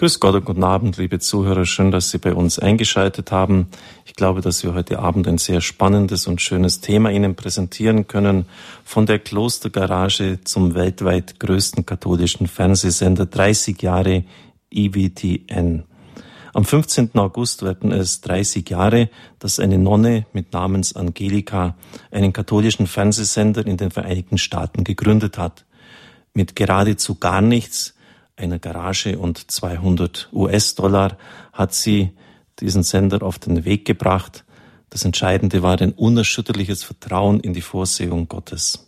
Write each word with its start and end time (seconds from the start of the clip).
Grüß 0.00 0.18
Gott 0.18 0.34
und 0.34 0.46
guten 0.46 0.64
Abend, 0.64 0.96
liebe 0.96 1.18
Zuhörer. 1.18 1.66
Schön, 1.66 1.90
dass 1.90 2.08
Sie 2.08 2.16
bei 2.16 2.32
uns 2.32 2.58
eingeschaltet 2.58 3.32
haben. 3.32 3.66
Ich 4.06 4.14
glaube, 4.14 4.40
dass 4.40 4.64
wir 4.64 4.72
heute 4.72 4.98
Abend 5.00 5.28
ein 5.28 5.36
sehr 5.36 5.60
spannendes 5.60 6.26
und 6.26 6.40
schönes 6.40 6.80
Thema 6.80 7.10
Ihnen 7.10 7.36
präsentieren 7.36 8.06
können. 8.06 8.46
Von 8.82 9.04
der 9.04 9.18
Klostergarage 9.18 10.38
zum 10.42 10.74
weltweit 10.74 11.38
größten 11.38 11.84
katholischen 11.84 12.46
Fernsehsender 12.46 13.26
30 13.26 13.82
Jahre 13.82 14.24
EWTN. 14.70 15.84
Am 16.54 16.64
15. 16.64 17.10
August 17.16 17.62
werden 17.62 17.92
es 17.92 18.22
30 18.22 18.70
Jahre, 18.70 19.10
dass 19.38 19.60
eine 19.60 19.76
Nonne 19.76 20.24
mit 20.32 20.54
Namens 20.54 20.96
Angelika 20.96 21.76
einen 22.10 22.32
katholischen 22.32 22.86
Fernsehsender 22.86 23.66
in 23.66 23.76
den 23.76 23.90
Vereinigten 23.90 24.38
Staaten 24.38 24.82
gegründet 24.82 25.36
hat. 25.36 25.66
Mit 26.32 26.56
geradezu 26.56 27.16
gar 27.16 27.42
nichts 27.42 27.92
einer 28.40 28.58
Garage 28.58 29.18
und 29.18 29.50
200 29.50 30.30
US-Dollar 30.32 31.16
hat 31.52 31.74
sie 31.74 32.10
diesen 32.58 32.82
Sender 32.82 33.22
auf 33.22 33.38
den 33.38 33.64
Weg 33.64 33.84
gebracht. 33.84 34.44
Das 34.88 35.04
Entscheidende 35.04 35.62
war 35.62 35.80
ein 35.80 35.92
unerschütterliches 35.92 36.82
Vertrauen 36.82 37.40
in 37.40 37.54
die 37.54 37.60
Vorsehung 37.60 38.26
Gottes. 38.28 38.86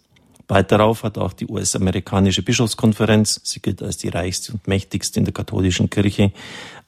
Bald 0.48 0.72
darauf 0.72 1.04
hat 1.04 1.16
auch 1.18 1.32
die 1.32 1.46
US-amerikanische 1.46 2.42
Bischofskonferenz, 2.42 3.40
sie 3.44 3.60
gilt 3.60 3.82
als 3.82 3.96
die 3.96 4.08
reichste 4.08 4.52
und 4.52 4.66
mächtigste 4.66 5.20
in 5.20 5.24
der 5.24 5.32
katholischen 5.32 5.88
Kirche, 5.88 6.32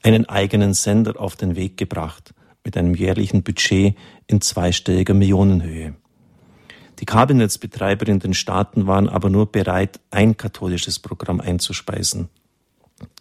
einen 0.03 0.27
eigenen 0.27 0.73
Sender 0.73 1.19
auf 1.19 1.35
den 1.35 1.55
Weg 1.55 1.77
gebracht 1.77 2.33
mit 2.63 2.77
einem 2.77 2.95
jährlichen 2.95 3.43
Budget 3.43 3.95
in 4.27 4.41
zweistelliger 4.41 5.13
Millionenhöhe. 5.13 5.95
Die 6.99 7.05
Kabelnetzbetreiber 7.05 8.07
in 8.07 8.19
den 8.19 8.33
Staaten 8.33 8.87
waren 8.87 9.09
aber 9.09 9.29
nur 9.29 9.51
bereit, 9.51 9.99
ein 10.11 10.37
katholisches 10.37 10.99
Programm 10.99 11.41
einzuspeisen. 11.41 12.29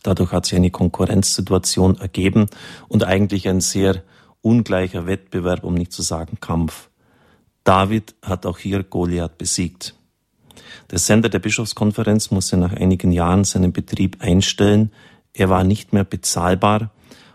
Dadurch 0.02 0.32
hat 0.32 0.46
sich 0.46 0.56
eine 0.56 0.70
Konkurrenzsituation 0.70 1.98
ergeben 1.98 2.46
und 2.88 3.04
eigentlich 3.04 3.48
ein 3.48 3.60
sehr 3.60 4.02
ungleicher 4.42 5.06
Wettbewerb, 5.06 5.64
um 5.64 5.74
nicht 5.74 5.92
zu 5.92 6.02
sagen 6.02 6.38
Kampf. 6.40 6.90
David 7.64 8.14
hat 8.22 8.44
auch 8.46 8.58
hier 8.58 8.82
Goliath 8.82 9.38
besiegt. 9.38 9.94
Der 10.90 10.98
Sender 10.98 11.30
der 11.30 11.38
Bischofskonferenz 11.38 12.30
musste 12.30 12.56
nach 12.56 12.72
einigen 12.72 13.10
Jahren 13.10 13.44
seinen 13.44 13.72
Betrieb 13.72 14.18
einstellen. 14.20 14.92
Er 15.32 15.48
war 15.48 15.64
nicht 15.64 15.92
mehr 15.92 16.04
bezahlbar 16.04 16.90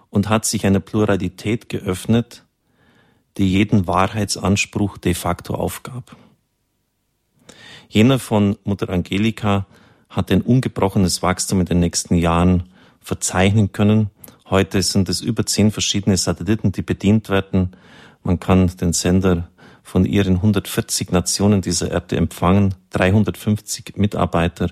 und 0.09 0.30
hat 0.30 0.45
sich 0.45 0.66
einer 0.66 0.80
Pluralität 0.80 1.67
geöffnet, 1.67 2.45
die 3.38 3.52
jeden 3.52 3.88
Wahrheitsanspruch 3.88 4.97
de 4.97 5.14
facto 5.14 5.55
aufgab. 5.55 6.16
Jener 7.88 8.19
von 8.19 8.58
Mutter 8.64 8.89
Angelika 8.89 9.66
hat 10.09 10.31
ein 10.31 10.41
ungebrochenes 10.41 11.21
Wachstum 11.21 11.61
in 11.61 11.65
den 11.65 11.79
nächsten 11.79 12.15
Jahren 12.15 12.63
verzeichnen 12.99 13.71
können. 13.71 14.09
Heute 14.49 14.81
sind 14.81 15.07
es 15.07 15.21
über 15.21 15.45
zehn 15.45 15.71
verschiedene 15.71 16.17
Satelliten, 16.17 16.71
die 16.71 16.81
bedient 16.81 17.29
werden. 17.29 17.75
Man 18.23 18.39
kann 18.39 18.67
den 18.67 18.93
Sender 18.93 19.49
von 19.83 20.05
ihren 20.05 20.35
140 20.35 21.11
Nationen 21.11 21.61
dieser 21.61 21.91
Erde 21.91 22.17
empfangen, 22.17 22.75
350 22.91 23.97
Mitarbeiter, 23.97 24.71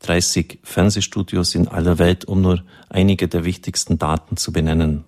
30 0.00 0.58
Fernsehstudios 0.62 1.54
in 1.54 1.68
aller 1.68 1.98
Welt, 1.98 2.24
um 2.24 2.42
nur 2.42 2.62
einige 2.88 3.28
der 3.28 3.44
wichtigsten 3.44 3.98
Daten 3.98 4.36
zu 4.36 4.52
benennen. 4.52 5.04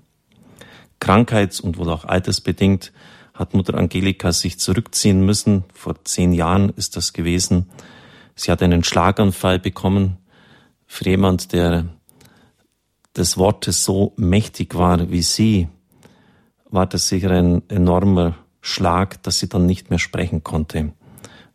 Krankheits- 1.00 1.60
und 1.60 1.78
wohl 1.78 1.90
auch 1.90 2.04
altersbedingt 2.04 2.92
hat 3.34 3.52
Mutter 3.52 3.74
Angelika 3.74 4.32
sich 4.32 4.60
zurückziehen 4.60 5.26
müssen. 5.26 5.64
Vor 5.74 6.04
zehn 6.04 6.32
Jahren 6.32 6.70
ist 6.76 6.96
das 6.96 7.12
gewesen. 7.12 7.66
Sie 8.34 8.50
hat 8.50 8.62
einen 8.62 8.84
Schlaganfall 8.84 9.58
bekommen. 9.58 10.18
Für 10.86 11.08
jemand, 11.08 11.52
der 11.52 11.86
des 13.16 13.38
Wortes 13.38 13.84
so 13.84 14.12
mächtig 14.16 14.74
war 14.74 15.10
wie 15.10 15.22
sie, 15.22 15.68
war 16.68 16.86
das 16.86 17.08
sicher 17.08 17.30
ein 17.30 17.62
enormer 17.68 18.36
Schlag, 18.60 19.22
dass 19.22 19.38
sie 19.38 19.48
dann 19.48 19.66
nicht 19.66 19.90
mehr 19.90 19.98
sprechen 19.98 20.42
konnte. 20.42 20.92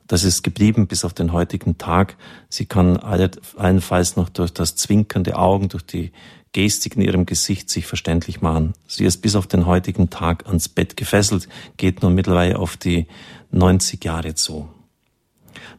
Das 0.08 0.24
ist 0.24 0.42
geblieben 0.42 0.88
bis 0.88 1.06
auf 1.06 1.14
den 1.14 1.34
heutigen 1.34 1.78
Tag. 1.78 2.18
Sie 2.50 2.66
kann 2.66 2.98
allenfalls 2.98 4.16
noch 4.16 4.30
durch 4.30 4.52
das 4.52 4.76
zwinkernde 4.76 5.38
Augen, 5.38 5.70
durch 5.70 5.86
die 5.86 6.12
Gestik 6.52 6.96
in 6.96 7.04
ihrem 7.04 7.26
Gesicht 7.28 7.70
sich 7.70 7.86
verständlich 7.86 8.42
machen. 8.42 8.74
Sie 8.88 9.06
ist 9.06 9.22
bis 9.22 9.36
auf 9.36 9.46
den 9.46 9.68
heutigen 9.68 10.10
Tag 10.10 10.48
ans 10.48 10.68
Bett 10.68 10.98
gefesselt, 10.98 11.48
geht 11.78 12.02
nun 12.02 12.16
mittlerweile 12.16 12.58
auf 12.58 12.76
die 12.76 13.06
90 13.52 14.04
Jahre 14.04 14.34
zu. 14.34 14.68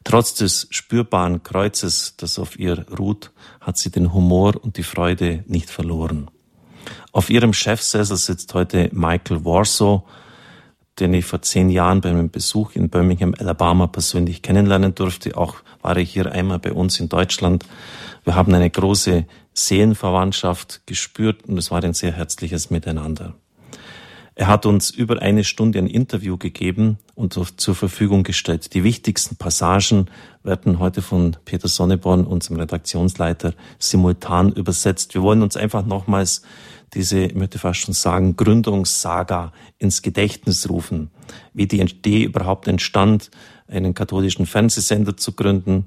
Trotz 0.05 0.35
des 0.35 0.67
spürbaren 0.71 1.43
Kreuzes, 1.43 2.15
das 2.17 2.39
auf 2.39 2.59
ihr 2.59 2.87
ruht, 2.99 3.33
hat 3.61 3.77
sie 3.77 3.91
den 3.91 4.13
Humor 4.15 4.55
und 4.63 4.77
die 4.77 4.83
Freude 4.83 5.45
nicht 5.47 5.71
verloren. 5.71 6.31
Auf 7.13 7.29
ihrem 7.29 7.53
Chefsessel 7.53 8.17
sitzt 8.17 8.55
heute 8.55 8.89
Michael 8.93 9.45
Warsaw, 9.45 10.03
den 10.99 11.15
ich 11.15 11.25
vor 11.25 11.43
zehn 11.43 11.71
Jahren 11.71 12.01
bei 12.01 12.13
meinem 12.13 12.31
Besuch 12.31 12.73
in 12.75 12.89
Birmingham, 12.89 13.35
Alabama 13.39 13.87
persönlich 13.87 14.43
kennenlernen 14.43 14.95
durfte. 14.95 15.37
Auch 15.37 15.57
war 15.83 15.97
ich 15.97 16.13
hier 16.13 16.31
einmal 16.31 16.59
bei 16.59 16.73
uns 16.73 17.01
in 17.01 17.09
Deutschland. 17.09 17.65
Wir 18.25 18.35
haben 18.35 18.55
eine 18.55 18.69
große 18.69 19.25
Seelenverwandtschaft 19.55 20.83
gespürt 20.87 21.45
und 21.47 21.59
es 21.59 21.71
war 21.71 21.83
ein 21.83 21.95
sehr 21.95 22.13
herzliches 22.13 22.71
Miteinander. 22.71 23.35
Er 24.35 24.47
hat 24.47 24.65
uns 24.65 24.91
über 24.91 25.21
eine 25.21 25.45
Stunde 25.45 25.79
ein 25.79 25.87
Interview 25.87 26.37
gegeben 26.37 26.99
und 27.15 27.35
zur 27.35 27.75
Verfügung 27.75 28.23
gestellt. 28.23 28.75
Die 28.75 28.85
wichtigsten 28.85 29.37
Passagen 29.37 30.07
werden 30.43 30.79
heute 30.79 31.03
von 31.03 31.37
Peter 31.45 31.69
Sonneborn, 31.69 32.25
unserem 32.25 32.59
Redaktionsleiter, 32.59 33.55
simultan 33.79 34.53
übersetzt. 34.53 35.15
Wir 35.15 35.23
wollen 35.23 35.43
uns 35.43 35.57
einfach 35.57 35.85
nochmals 35.85 36.43
diese, 36.95 37.21
ich 37.25 37.35
möchte 37.35 37.59
fast 37.59 37.81
schon 37.81 37.95
sagen, 37.95 38.37
Gründungssaga 38.37 39.53
ins 39.79 40.03
Gedächtnis 40.03 40.69
rufen. 40.69 41.11
Wie 41.53 41.67
die 41.67 41.81
Idee 41.81 42.25
überhaupt 42.25 42.67
entstand, 42.69 43.31
einen 43.69 43.95
katholischen 43.95 44.47
Fernsehsender 44.47 45.17
zu 45.17 45.33
gründen, 45.33 45.87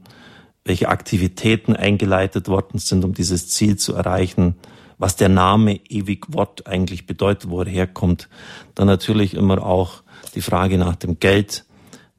welche 0.66 0.90
Aktivitäten 0.90 1.76
eingeleitet 1.76 2.48
worden 2.48 2.80
sind, 2.80 3.04
um 3.04 3.14
dieses 3.14 3.50
Ziel 3.50 3.76
zu 3.76 3.94
erreichen, 3.96 4.56
was 4.98 5.16
der 5.16 5.30
Name 5.30 5.80
ewig 5.90 6.34
Wort 6.34 6.68
eigentlich 6.68 7.06
bedeutet, 7.06 7.50
wo 7.50 7.62
er 7.62 7.70
herkommt. 7.70 8.30
Dann 8.76 8.88
natürlich 8.88 9.34
immer 9.34 9.64
auch 9.64 10.04
die 10.36 10.42
Frage 10.42 10.78
nach 10.78 10.96
dem 10.96 11.20
Geld. 11.20 11.66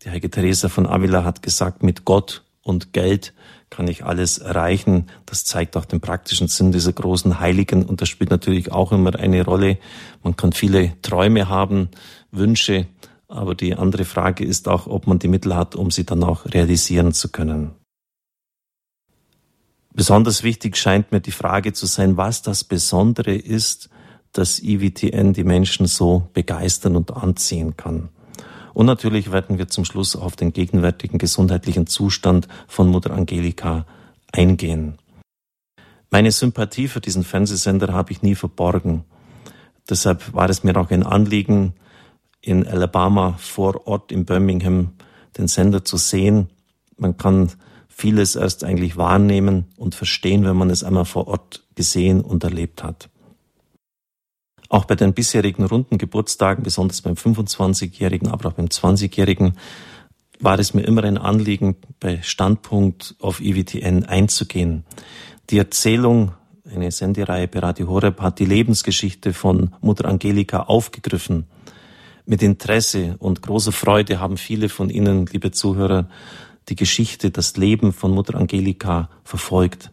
Die 0.03 0.11
Heilige 0.11 0.31
Teresa 0.31 0.69
von 0.69 0.87
Avila 0.87 1.25
hat 1.25 1.43
gesagt, 1.43 1.83
mit 1.83 2.05
Gott 2.05 2.43
und 2.63 2.93
Geld 2.93 3.33
kann 3.71 3.89
ich 3.89 4.05
alles 4.05 4.39
erreichen. 4.39 5.07
Das 5.27 5.45
zeigt 5.45 5.77
auch 5.77 5.85
den 5.85 6.01
praktischen 6.01 6.49
Sinn 6.49 6.73
dieser 6.73 6.93
großen 6.93 7.41
Heiligen 7.41 7.85
und 7.85 8.01
das 8.01 8.09
spielt 8.09 8.31
natürlich 8.31 8.71
auch 8.71 8.93
immer 8.93 9.15
eine 9.17 9.45
Rolle. 9.45 9.79
Man 10.23 10.37
kann 10.37 10.53
viele 10.53 10.93
Träume 11.03 11.49
haben, 11.49 11.89
Wünsche, 12.31 12.87
aber 13.29 13.55
die 13.55 13.75
andere 13.75 14.05
Frage 14.05 14.45
ist 14.45 14.69
auch, 14.69 14.87
ob 14.87 15.07
man 15.07 15.19
die 15.19 15.29
Mittel 15.29 15.57
hat, 15.57 15.75
um 15.75 15.91
sie 15.91 16.07
dann 16.07 16.23
auch 16.23 16.45
realisieren 16.47 17.13
zu 17.13 17.31
können. 17.31 17.73
Besonders 19.95 20.43
wichtig 20.43 20.77
scheint 20.77 21.13
mir 21.13 21.21
die 21.21 21.31
Frage 21.31 21.73
zu 21.73 21.87
sein, 21.87 22.17
was 22.17 22.43
das 22.43 22.65
Besondere 22.65 23.35
ist, 23.35 23.89
dass 24.33 24.61
IWTN 24.61 25.33
die 25.33 25.45
Menschen 25.45 25.87
so 25.87 26.29
begeistern 26.33 26.97
und 26.97 27.17
anziehen 27.17 27.77
kann. 27.77 28.09
Und 28.73 28.87
natürlich 28.87 29.31
werden 29.31 29.57
wir 29.57 29.69
zum 29.69 29.85
Schluss 29.85 30.17
auf 30.17 30.35
den 30.35 30.53
gegenwärtigen 30.53 31.19
gesundheitlichen 31.19 31.87
Zustand 31.87 32.49
von 32.67 32.89
Mutter 32.89 33.13
Angelika 33.13 33.87
eingehen. 34.33 34.99
Meine 36.11 36.33
Sympathie 36.33 36.89
für 36.89 37.01
diesen 37.01 37.23
Fernsehsender 37.23 37.93
habe 37.93 38.11
ich 38.11 38.23
nie 38.23 38.35
verborgen. 38.35 39.05
Deshalb 39.89 40.35
war 40.35 40.51
es 40.51 40.65
mir 40.65 40.77
auch 40.77 40.91
ein 40.91 41.05
Anliegen, 41.05 41.75
in 42.41 42.67
Alabama 42.67 43.37
vor 43.39 43.87
Ort 43.87 44.11
in 44.11 44.25
Birmingham 44.25 44.95
den 45.39 45.47
Sender 45.49 45.85
zu 45.85 45.97
sehen. 45.97 46.51
Man 46.97 47.17
kann 47.17 47.53
vieles 47.97 48.35
erst 48.35 48.65
eigentlich 48.65 48.97
wahrnehmen 48.97 49.67
und 49.77 49.95
verstehen, 49.95 50.45
wenn 50.45 50.57
man 50.57 50.71
es 50.71 50.83
einmal 50.83 51.05
vor 51.05 51.29
Ort 51.29 51.63
gesehen 51.77 52.23
und 52.23 52.43
erlebt 52.43 52.83
hat. 52.83 53.09
Auch 54.69 54.85
bei 54.85 54.97
den 54.97 55.15
bisherigen 55.15 55.65
runden 55.65 55.99
Geburtstagen, 55.99 56.65
besonders 56.65 57.03
beim 57.03 57.15
25-Jährigen, 57.15 58.29
aber 58.29 58.49
auch 58.49 58.55
beim 58.55 58.67
20-Jährigen, 58.67 59.55
war 60.41 60.59
es 60.59 60.75
mir 60.75 60.83
immer 60.83 61.05
ein 61.05 61.19
Anliegen, 61.19 61.77
bei 62.01 62.21
Standpunkt 62.23 63.15
auf 63.21 63.41
IWTN 63.41 64.05
einzugehen. 64.05 64.85
Die 65.51 65.59
Erzählung, 65.59 66.33
eine 66.69 66.91
Sendereihe 66.91 67.47
bei 67.47 67.61
Radio 67.61 67.87
Horeb, 67.87 68.21
hat 68.21 68.41
die 68.41 68.47
Lebensgeschichte 68.47 69.33
von 69.33 69.75
Mutter 69.81 70.07
Angelika 70.07 70.65
aufgegriffen. 70.65 71.47
Mit 72.27 72.43
Interesse 72.43 73.17
und 73.21 73.43
großer 73.43 73.73
Freude 73.73 74.19
haben 74.19 74.37
viele 74.37 74.69
von 74.69 74.91
Ihnen, 74.91 75.27
liebe 75.27 75.53
Zuhörer, 75.53 76.09
die 76.69 76.77
Geschichte, 76.77 77.31
das 77.31 77.57
Leben 77.57 77.93
von 77.93 78.11
Mutter 78.11 78.37
Angelika 78.37 79.09
verfolgt. 79.25 79.91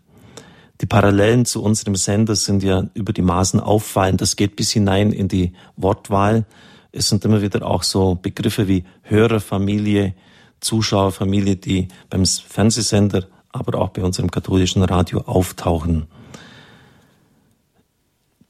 Die 0.81 0.85
Parallelen 0.87 1.45
zu 1.45 1.61
unserem 1.63 1.95
Sender 1.95 2.35
sind 2.35 2.63
ja 2.63 2.89
über 2.95 3.13
die 3.13 3.21
Maßen 3.21 3.59
auffallend. 3.59 4.21
Das 4.21 4.35
geht 4.35 4.55
bis 4.55 4.71
hinein 4.71 5.11
in 5.11 5.27
die 5.27 5.53
Wortwahl. 5.75 6.45
Es 6.91 7.09
sind 7.09 7.23
immer 7.23 7.41
wieder 7.41 7.65
auch 7.65 7.83
so 7.83 8.15
Begriffe 8.15 8.67
wie 8.67 8.83
Hörerfamilie, 9.03 10.15
Zuschauerfamilie, 10.59 11.55
die 11.55 11.87
beim 12.09 12.25
Fernsehsender, 12.25 13.27
aber 13.51 13.79
auch 13.79 13.89
bei 13.89 14.03
unserem 14.03 14.31
katholischen 14.31 14.83
Radio 14.83 15.21
auftauchen. 15.21 16.07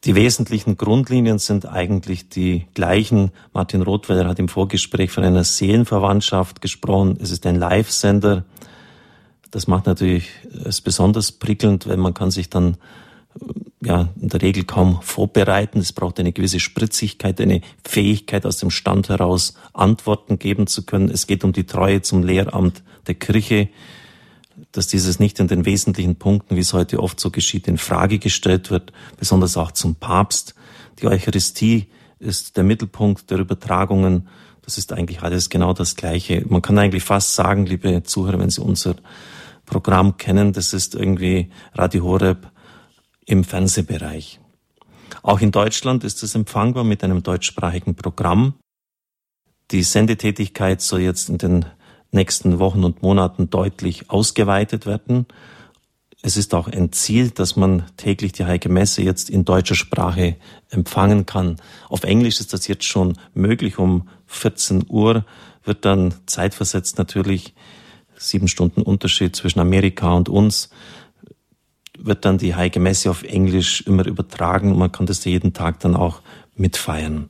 Die 0.03 0.15
wesentlichen 0.15 0.77
Grundlinien 0.77 1.37
sind 1.37 1.67
eigentlich 1.67 2.27
die 2.27 2.65
gleichen. 2.73 3.31
Martin 3.53 3.83
Rothweiler 3.83 4.27
hat 4.27 4.39
im 4.39 4.47
Vorgespräch 4.47 5.11
von 5.11 5.23
einer 5.23 5.43
Seelenverwandtschaft 5.43 6.59
gesprochen. 6.59 7.19
Es 7.21 7.29
ist 7.29 7.45
ein 7.45 7.55
Live-Sender. 7.55 8.43
Das 9.51 9.67
macht 9.67 9.85
natürlich 9.85 10.29
es 10.65 10.81
besonders 10.81 11.31
prickelnd, 11.31 11.87
weil 11.87 11.97
man 11.97 12.15
kann 12.15 12.31
sich 12.31 12.49
dann 12.49 12.77
ja 13.79 14.09
in 14.19 14.29
der 14.29 14.41
Regel 14.41 14.63
kaum 14.63 15.03
vorbereiten. 15.03 15.77
Es 15.77 15.93
braucht 15.93 16.19
eine 16.19 16.31
gewisse 16.31 16.59
Spritzigkeit, 16.59 17.39
eine 17.39 17.61
Fähigkeit 17.87 18.47
aus 18.47 18.57
dem 18.57 18.71
Stand 18.71 19.09
heraus 19.09 19.53
Antworten 19.71 20.39
geben 20.39 20.65
zu 20.65 20.83
können. 20.83 21.09
Es 21.09 21.27
geht 21.27 21.43
um 21.43 21.53
die 21.53 21.65
Treue 21.65 22.01
zum 22.01 22.23
Lehramt 22.23 22.81
der 23.05 23.15
Kirche, 23.15 23.69
dass 24.71 24.87
dieses 24.87 25.19
nicht 25.19 25.39
in 25.39 25.47
den 25.47 25.65
wesentlichen 25.65 26.15
Punkten, 26.15 26.55
wie 26.55 26.61
es 26.61 26.73
heute 26.73 27.01
oft 27.01 27.19
so 27.19 27.29
geschieht, 27.29 27.67
in 27.67 27.77
Frage 27.77 28.19
gestellt 28.19 28.71
wird, 28.71 28.93
besonders 29.17 29.57
auch 29.57 29.71
zum 29.71 29.95
Papst. 29.95 30.55
Die 30.99 31.07
Eucharistie 31.07 31.87
ist 32.19 32.57
der 32.57 32.63
Mittelpunkt 32.63 33.29
der 33.29 33.39
Übertragungen. 33.39 34.27
Das 34.61 34.77
ist 34.77 34.93
eigentlich 34.93 35.21
alles 35.21 35.49
genau 35.49 35.73
das 35.73 35.95
Gleiche. 35.95 36.45
Man 36.47 36.61
kann 36.61 36.77
eigentlich 36.77 37.03
fast 37.03 37.35
sagen, 37.35 37.65
liebe 37.65 38.03
Zuhörer, 38.03 38.39
wenn 38.39 38.49
Sie 38.49 38.61
unser 38.61 38.95
Programm 39.65 40.17
kennen, 40.17 40.53
das 40.53 40.73
ist 40.73 40.95
irgendwie 40.95 41.49
Radio 41.73 42.03
Horeb 42.03 42.51
im 43.25 43.43
Fernsehbereich. 43.43 44.39
Auch 45.23 45.39
in 45.41 45.51
Deutschland 45.51 46.03
ist 46.03 46.23
es 46.23 46.35
empfangbar 46.35 46.83
mit 46.83 47.03
einem 47.03 47.23
deutschsprachigen 47.23 47.95
Programm. 47.95 48.55
Die 49.71 49.83
Sendetätigkeit 49.83 50.81
soll 50.81 51.01
jetzt 51.01 51.29
in 51.29 51.37
den 51.37 51.65
nächsten 52.11 52.59
Wochen 52.59 52.83
und 52.83 53.01
Monaten 53.01 53.49
deutlich 53.49 54.09
ausgeweitet 54.09 54.85
werden. 54.85 55.25
Es 56.21 56.37
ist 56.37 56.53
auch 56.53 56.67
ein 56.67 56.91
Ziel, 56.91 57.31
dass 57.31 57.55
man 57.55 57.85
täglich 57.97 58.31
die 58.33 58.45
Heilige 58.45 58.69
Messe 58.69 59.01
jetzt 59.01 59.29
in 59.29 59.43
deutscher 59.43 59.75
Sprache 59.75 60.35
empfangen 60.69 61.25
kann. 61.25 61.55
Auf 61.89 62.03
Englisch 62.03 62.39
ist 62.39 62.53
das 62.53 62.67
jetzt 62.67 62.83
schon 62.83 63.17
möglich. 63.33 63.79
Um 63.79 64.07
14 64.27 64.85
Uhr 64.87 65.25
wird 65.63 65.85
dann 65.85 66.13
zeitversetzt 66.27 66.97
natürlich 66.97 67.55
sieben 68.15 68.47
Stunden 68.47 68.83
Unterschied 68.83 69.35
zwischen 69.35 69.59
Amerika 69.59 70.13
und 70.13 70.29
uns 70.29 70.69
wird 71.97 72.25
dann 72.25 72.37
die 72.37 72.55
Heilige 72.55 72.79
Messe 72.79 73.09
auf 73.09 73.23
Englisch 73.23 73.81
immer 73.81 74.05
übertragen 74.05 74.71
und 74.71 74.77
man 74.77 74.91
kann 74.91 75.05
das 75.05 75.25
jeden 75.25 75.53
Tag 75.53 75.79
dann 75.79 75.95
auch 75.95 76.21
mitfeiern. 76.55 77.29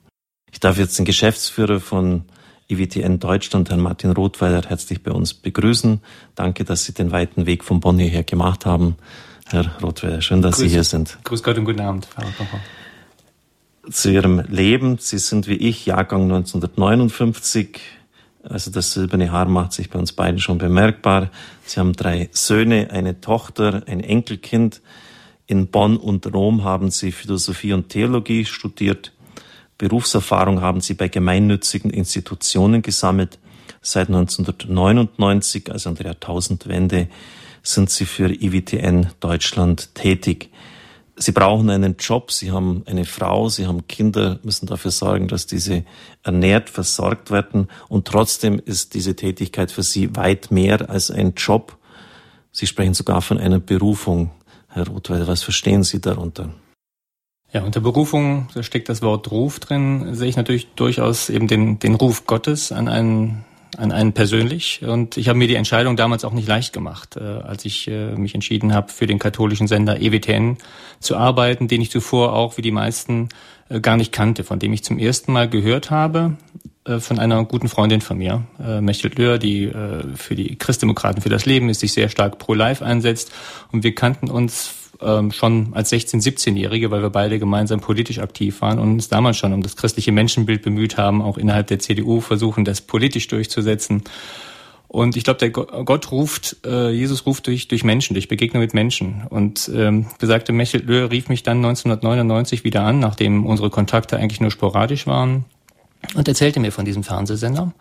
Ich 0.50 0.60
darf 0.60 0.78
jetzt 0.78 0.98
den 0.98 1.04
Geschäftsführer 1.04 1.80
von 1.80 2.24
IWTN 2.72 3.18
Deutschland, 3.18 3.70
Herrn 3.70 3.80
Martin 3.80 4.12
Rothweiler, 4.12 4.62
herzlich 4.66 5.02
bei 5.02 5.12
uns 5.12 5.34
begrüßen. 5.34 6.00
Danke, 6.34 6.64
dass 6.64 6.84
Sie 6.84 6.92
den 6.92 7.12
weiten 7.12 7.46
Weg 7.46 7.64
von 7.64 7.80
Bonn 7.80 7.98
hierher 7.98 8.24
gemacht 8.24 8.66
haben. 8.66 8.96
Herr 9.46 9.76
Rothweiler, 9.82 10.22
schön, 10.22 10.42
dass 10.42 10.56
Grüß, 10.56 10.64
Sie 10.64 10.68
hier 10.70 10.84
sind. 10.84 11.18
Grüß 11.24 11.42
Gott 11.42 11.58
und 11.58 11.64
guten 11.64 11.80
Abend, 11.80 12.06
Frau 12.06 12.22
Zu 13.90 14.10
Ihrem 14.10 14.42
Leben. 14.48 14.96
Sie 14.98 15.18
sind 15.18 15.46
wie 15.48 15.56
ich, 15.56 15.86
Jahrgang 15.86 16.22
1959. 16.22 17.80
Also 18.42 18.70
das 18.70 18.92
silberne 18.92 19.30
Haar 19.30 19.46
macht 19.46 19.72
sich 19.72 19.90
bei 19.90 19.98
uns 19.98 20.12
beiden 20.12 20.40
schon 20.40 20.58
bemerkbar. 20.58 21.30
Sie 21.64 21.78
haben 21.78 21.92
drei 21.92 22.28
Söhne, 22.32 22.90
eine 22.90 23.20
Tochter, 23.20 23.82
ein 23.86 24.00
Enkelkind. 24.00 24.80
In 25.46 25.68
Bonn 25.68 25.96
und 25.96 26.32
Rom 26.32 26.64
haben 26.64 26.90
Sie 26.90 27.12
Philosophie 27.12 27.72
und 27.72 27.90
Theologie 27.90 28.44
studiert. 28.44 29.12
Berufserfahrung 29.78 30.60
haben 30.60 30.80
Sie 30.80 30.94
bei 30.94 31.08
gemeinnützigen 31.08 31.90
Institutionen 31.90 32.82
gesammelt. 32.82 33.38
Seit 33.80 34.08
1999, 34.08 35.70
also 35.72 35.90
an 35.90 35.96
der 35.96 36.06
Jahrtausendwende, 36.06 37.08
sind 37.62 37.90
Sie 37.90 38.06
für 38.06 38.30
IWTN 38.30 39.08
Deutschland 39.20 39.94
tätig. 39.94 40.50
Sie 41.16 41.32
brauchen 41.32 41.68
einen 41.68 41.96
Job, 41.98 42.32
Sie 42.32 42.50
haben 42.50 42.82
eine 42.86 43.04
Frau, 43.04 43.48
Sie 43.48 43.66
haben 43.66 43.86
Kinder, 43.86 44.38
müssen 44.42 44.66
dafür 44.66 44.90
sorgen, 44.90 45.28
dass 45.28 45.46
diese 45.46 45.84
ernährt, 46.22 46.70
versorgt 46.70 47.30
werden. 47.30 47.68
Und 47.88 48.06
trotzdem 48.06 48.60
ist 48.64 48.94
diese 48.94 49.14
Tätigkeit 49.14 49.70
für 49.70 49.82
Sie 49.82 50.16
weit 50.16 50.50
mehr 50.50 50.88
als 50.90 51.10
ein 51.10 51.34
Job. 51.36 51.76
Sie 52.50 52.66
sprechen 52.66 52.94
sogar 52.94 53.20
von 53.20 53.38
einer 53.38 53.60
Berufung. 53.60 54.30
Herr 54.68 54.88
Rothweiler, 54.88 55.26
was 55.26 55.42
verstehen 55.42 55.82
Sie 55.82 56.00
darunter? 56.00 56.50
Ja, 57.52 57.62
unter 57.62 57.80
Berufung, 57.80 58.48
da 58.54 58.62
steckt 58.62 58.88
das 58.88 59.02
Wort 59.02 59.30
Ruf 59.30 59.60
drin, 59.60 60.14
sehe 60.14 60.28
ich 60.28 60.36
natürlich 60.36 60.68
durchaus 60.74 61.28
eben 61.28 61.48
den, 61.48 61.78
den 61.78 61.94
Ruf 61.94 62.26
Gottes 62.26 62.72
an 62.72 62.88
einen 62.88 63.44
an 63.78 63.90
einen 63.90 64.12
persönlich. 64.12 64.82
Und 64.82 65.16
ich 65.16 65.28
habe 65.28 65.38
mir 65.38 65.48
die 65.48 65.54
Entscheidung 65.54 65.96
damals 65.96 66.24
auch 66.24 66.32
nicht 66.32 66.46
leicht 66.46 66.72
gemacht, 66.74 67.16
äh, 67.16 67.20
als 67.20 67.64
ich 67.64 67.88
äh, 67.88 68.14
mich 68.16 68.34
entschieden 68.34 68.74
habe, 68.74 68.92
für 68.92 69.06
den 69.06 69.18
katholischen 69.18 69.66
Sender 69.66 70.00
EWTN 70.00 70.58
zu 71.00 71.16
arbeiten, 71.16 71.68
den 71.68 71.80
ich 71.80 71.90
zuvor 71.90 72.34
auch 72.34 72.58
wie 72.58 72.62
die 72.62 72.70
meisten 72.70 73.30
äh, 73.70 73.80
gar 73.80 73.96
nicht 73.96 74.12
kannte, 74.12 74.44
von 74.44 74.58
dem 74.58 74.74
ich 74.74 74.84
zum 74.84 74.98
ersten 74.98 75.32
Mal 75.32 75.48
gehört 75.48 75.90
habe 75.90 76.36
äh, 76.84 76.98
von 76.98 77.18
einer 77.18 77.42
guten 77.44 77.68
Freundin 77.68 78.02
von 78.02 78.18
mir, 78.18 78.42
äh, 78.62 78.82
Mechthild 78.82 79.18
Löhr, 79.18 79.38
die 79.38 79.64
äh, 79.64 80.04
für 80.16 80.34
die 80.34 80.56
Christdemokraten 80.56 81.22
für 81.22 81.30
das 81.30 81.46
Leben 81.46 81.70
ist, 81.70 81.80
sich 81.80 81.94
sehr 81.94 82.10
stark 82.10 82.38
pro-life 82.38 82.84
einsetzt. 82.84 83.32
Und 83.72 83.84
wir 83.84 83.94
kannten 83.94 84.30
uns 84.30 84.81
ähm, 85.04 85.32
schon 85.32 85.68
als 85.72 85.92
16-, 85.92 86.22
17-Jährige, 86.22 86.90
weil 86.90 87.02
wir 87.02 87.10
beide 87.10 87.38
gemeinsam 87.38 87.80
politisch 87.80 88.18
aktiv 88.18 88.60
waren 88.62 88.78
und 88.78 88.92
uns 88.92 89.08
damals 89.08 89.36
schon 89.36 89.52
um 89.52 89.62
das 89.62 89.76
christliche 89.76 90.12
Menschenbild 90.12 90.62
bemüht 90.62 90.96
haben, 90.96 91.22
auch 91.22 91.38
innerhalb 91.38 91.66
der 91.66 91.78
CDU 91.78 92.20
versuchen, 92.20 92.64
das 92.64 92.80
politisch 92.80 93.28
durchzusetzen. 93.28 94.02
Und 94.88 95.16
ich 95.16 95.24
glaube, 95.24 95.38
der 95.38 95.50
Gott 95.50 96.10
ruft, 96.10 96.58
äh, 96.66 96.90
Jesus 96.90 97.24
ruft 97.24 97.46
durch, 97.46 97.66
durch 97.66 97.82
Menschen, 97.82 98.12
durch 98.12 98.28
Begegnung 98.28 98.62
mit 98.62 98.74
Menschen. 98.74 99.22
Und 99.30 99.70
ähm, 99.74 100.06
besagte 100.18 100.52
Mechel 100.52 100.82
Löhr 100.82 101.10
rief 101.10 101.30
mich 101.30 101.42
dann 101.42 101.58
1999 101.58 102.62
wieder 102.62 102.82
an, 102.82 103.00
nachdem 103.00 103.46
unsere 103.46 103.70
Kontakte 103.70 104.18
eigentlich 104.18 104.42
nur 104.42 104.50
sporadisch 104.50 105.06
waren, 105.06 105.46
und 106.14 106.28
erzählte 106.28 106.60
mir 106.60 106.72
von 106.72 106.84
diesem 106.84 107.04
Fernsehsender 107.04 107.72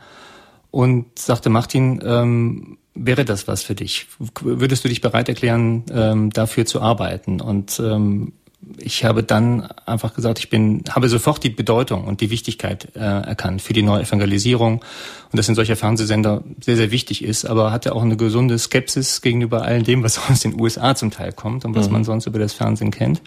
und 0.70 1.20
sagte, 1.20 1.50
Martin, 1.50 2.02
ähm, 2.06 2.78
wäre 2.94 3.26
das 3.26 3.48
was 3.48 3.64
für 3.64 3.76
dich? 3.76 4.08
Würdest 4.42 4.84
du 4.84 4.90
dich 4.90 5.02
bereit 5.02 5.30
erklären, 5.30 5.84
ähm, 5.92 6.30
dafür 6.32 6.66
zu 6.66 6.82
arbeiten? 6.82 7.42
Und 7.42 7.80
ähm, 7.80 8.34
ich 8.78 9.04
habe 9.04 9.24
dann 9.24 9.64
einfach 9.86 10.14
gesagt, 10.14 10.40
ich 10.40 10.50
bin, 10.50 10.84
habe 10.90 11.10
sofort 11.10 11.44
die 11.44 11.50
Bedeutung 11.50 12.06
und 12.06 12.22
die 12.22 12.30
Wichtigkeit 12.30 12.96
äh, 12.96 13.00
erkannt 13.00 13.62
für 13.62 13.74
die 13.74 13.82
neue 13.82 14.04
Evangelisierung 14.04 14.84
und 15.32 15.38
dass 15.38 15.50
ein 15.50 15.56
solcher 15.56 15.76
Fernsehsender 15.76 16.44
sehr, 16.60 16.76
sehr 16.76 16.92
wichtig 16.92 17.24
ist, 17.24 17.46
aber 17.46 17.72
hatte 17.72 17.96
auch 17.96 18.04
eine 18.04 18.18
gesunde 18.18 18.58
Skepsis 18.60 19.22
gegenüber 19.22 19.64
all 19.64 19.82
dem, 19.82 20.04
was 20.04 20.20
aus 20.30 20.42
den 20.42 20.60
USA 20.60 20.96
zum 20.96 21.12
Teil 21.12 21.32
kommt 21.32 21.66
und 21.66 21.76
was 21.76 21.88
mhm. 21.88 21.94
man 21.94 22.04
sonst 22.04 22.28
über 22.28 22.40
das 22.40 22.54
Fernsehen 22.54 22.92
kennt. 22.92 23.22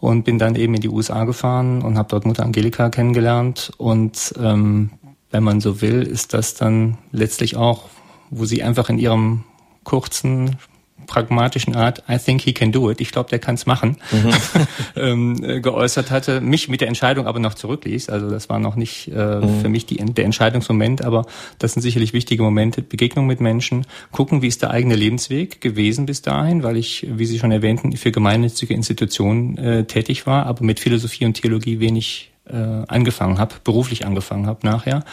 Und 0.00 0.24
bin 0.24 0.38
dann 0.38 0.56
eben 0.56 0.74
in 0.74 0.80
die 0.80 0.88
USA 0.88 1.24
gefahren 1.24 1.82
und 1.82 1.98
habe 1.98 2.08
dort 2.08 2.24
Mutter 2.24 2.42
Angelika 2.42 2.88
kennengelernt. 2.88 3.70
Und 3.76 4.32
ähm, 4.42 4.92
wenn 5.30 5.42
man 5.42 5.60
so 5.60 5.82
will, 5.82 6.02
ist 6.02 6.32
das 6.32 6.54
dann 6.54 6.96
letztlich 7.12 7.56
auch 7.56 7.90
wo 8.30 8.44
sie 8.44 8.62
einfach 8.62 8.88
in 8.88 8.98
ihrem 8.98 9.44
kurzen, 9.84 10.56
pragmatischen 11.10 11.74
Art, 11.74 12.04
I 12.08 12.18
think 12.18 12.40
he 12.40 12.52
can 12.52 12.70
do 12.70 12.88
it, 12.88 13.00
ich 13.00 13.10
glaube, 13.10 13.28
der 13.28 13.40
kann 13.40 13.56
es 13.56 13.66
machen, 13.66 13.96
mhm. 14.12 14.32
ähm, 14.96 15.44
äh, 15.44 15.60
geäußert 15.60 16.10
hatte, 16.10 16.40
mich 16.40 16.68
mit 16.68 16.80
der 16.80 16.88
Entscheidung 16.88 17.26
aber 17.26 17.40
noch 17.40 17.54
zurückließ. 17.54 18.08
Also 18.08 18.30
das 18.30 18.48
war 18.48 18.60
noch 18.60 18.76
nicht 18.76 19.08
äh, 19.08 19.40
mhm. 19.40 19.60
für 19.60 19.68
mich 19.68 19.86
die, 19.86 19.96
der 19.96 20.24
Entscheidungsmoment, 20.24 21.02
aber 21.02 21.26
das 21.58 21.72
sind 21.72 21.82
sicherlich 21.82 22.12
wichtige 22.12 22.44
Momente, 22.44 22.80
Begegnung 22.80 23.26
mit 23.26 23.40
Menschen, 23.40 23.86
gucken, 24.12 24.40
wie 24.40 24.46
ist 24.46 24.62
der 24.62 24.70
eigene 24.70 24.94
Lebensweg 24.94 25.60
gewesen 25.60 26.06
bis 26.06 26.22
dahin, 26.22 26.62
weil 26.62 26.76
ich, 26.76 27.06
wie 27.10 27.26
Sie 27.26 27.40
schon 27.40 27.50
erwähnten, 27.50 27.96
für 27.96 28.12
gemeinnützige 28.12 28.72
Institutionen 28.72 29.58
äh, 29.58 29.84
tätig 29.84 30.26
war, 30.26 30.46
aber 30.46 30.64
mit 30.64 30.78
Philosophie 30.78 31.24
und 31.24 31.34
Theologie 31.34 31.80
wenig 31.80 32.30
äh, 32.52 32.84
angefangen 32.88 33.38
habe, 33.38 33.54
beruflich 33.64 34.06
angefangen 34.06 34.46
habe 34.46 34.66
nachher. 34.66 35.04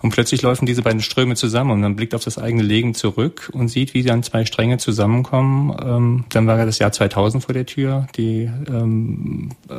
Und 0.00 0.10
plötzlich 0.10 0.42
laufen 0.42 0.66
diese 0.66 0.82
beiden 0.82 1.00
Ströme 1.00 1.34
zusammen 1.34 1.70
und 1.70 1.80
man 1.80 1.96
blickt 1.96 2.14
auf 2.14 2.24
das 2.24 2.38
eigene 2.38 2.62
Leben 2.62 2.94
zurück 2.94 3.50
und 3.52 3.68
sieht, 3.68 3.94
wie 3.94 4.02
dann 4.02 4.22
zwei 4.22 4.44
Stränge 4.44 4.78
zusammenkommen. 4.78 5.76
Ähm, 5.82 6.24
dann 6.30 6.46
war 6.46 6.58
ja 6.58 6.66
das 6.66 6.78
Jahr 6.78 6.92
2000 6.92 7.44
vor 7.44 7.52
der 7.52 7.66
Tür, 7.66 8.06
die 8.16 8.50
ähm, 8.68 9.50
äh, 9.68 9.74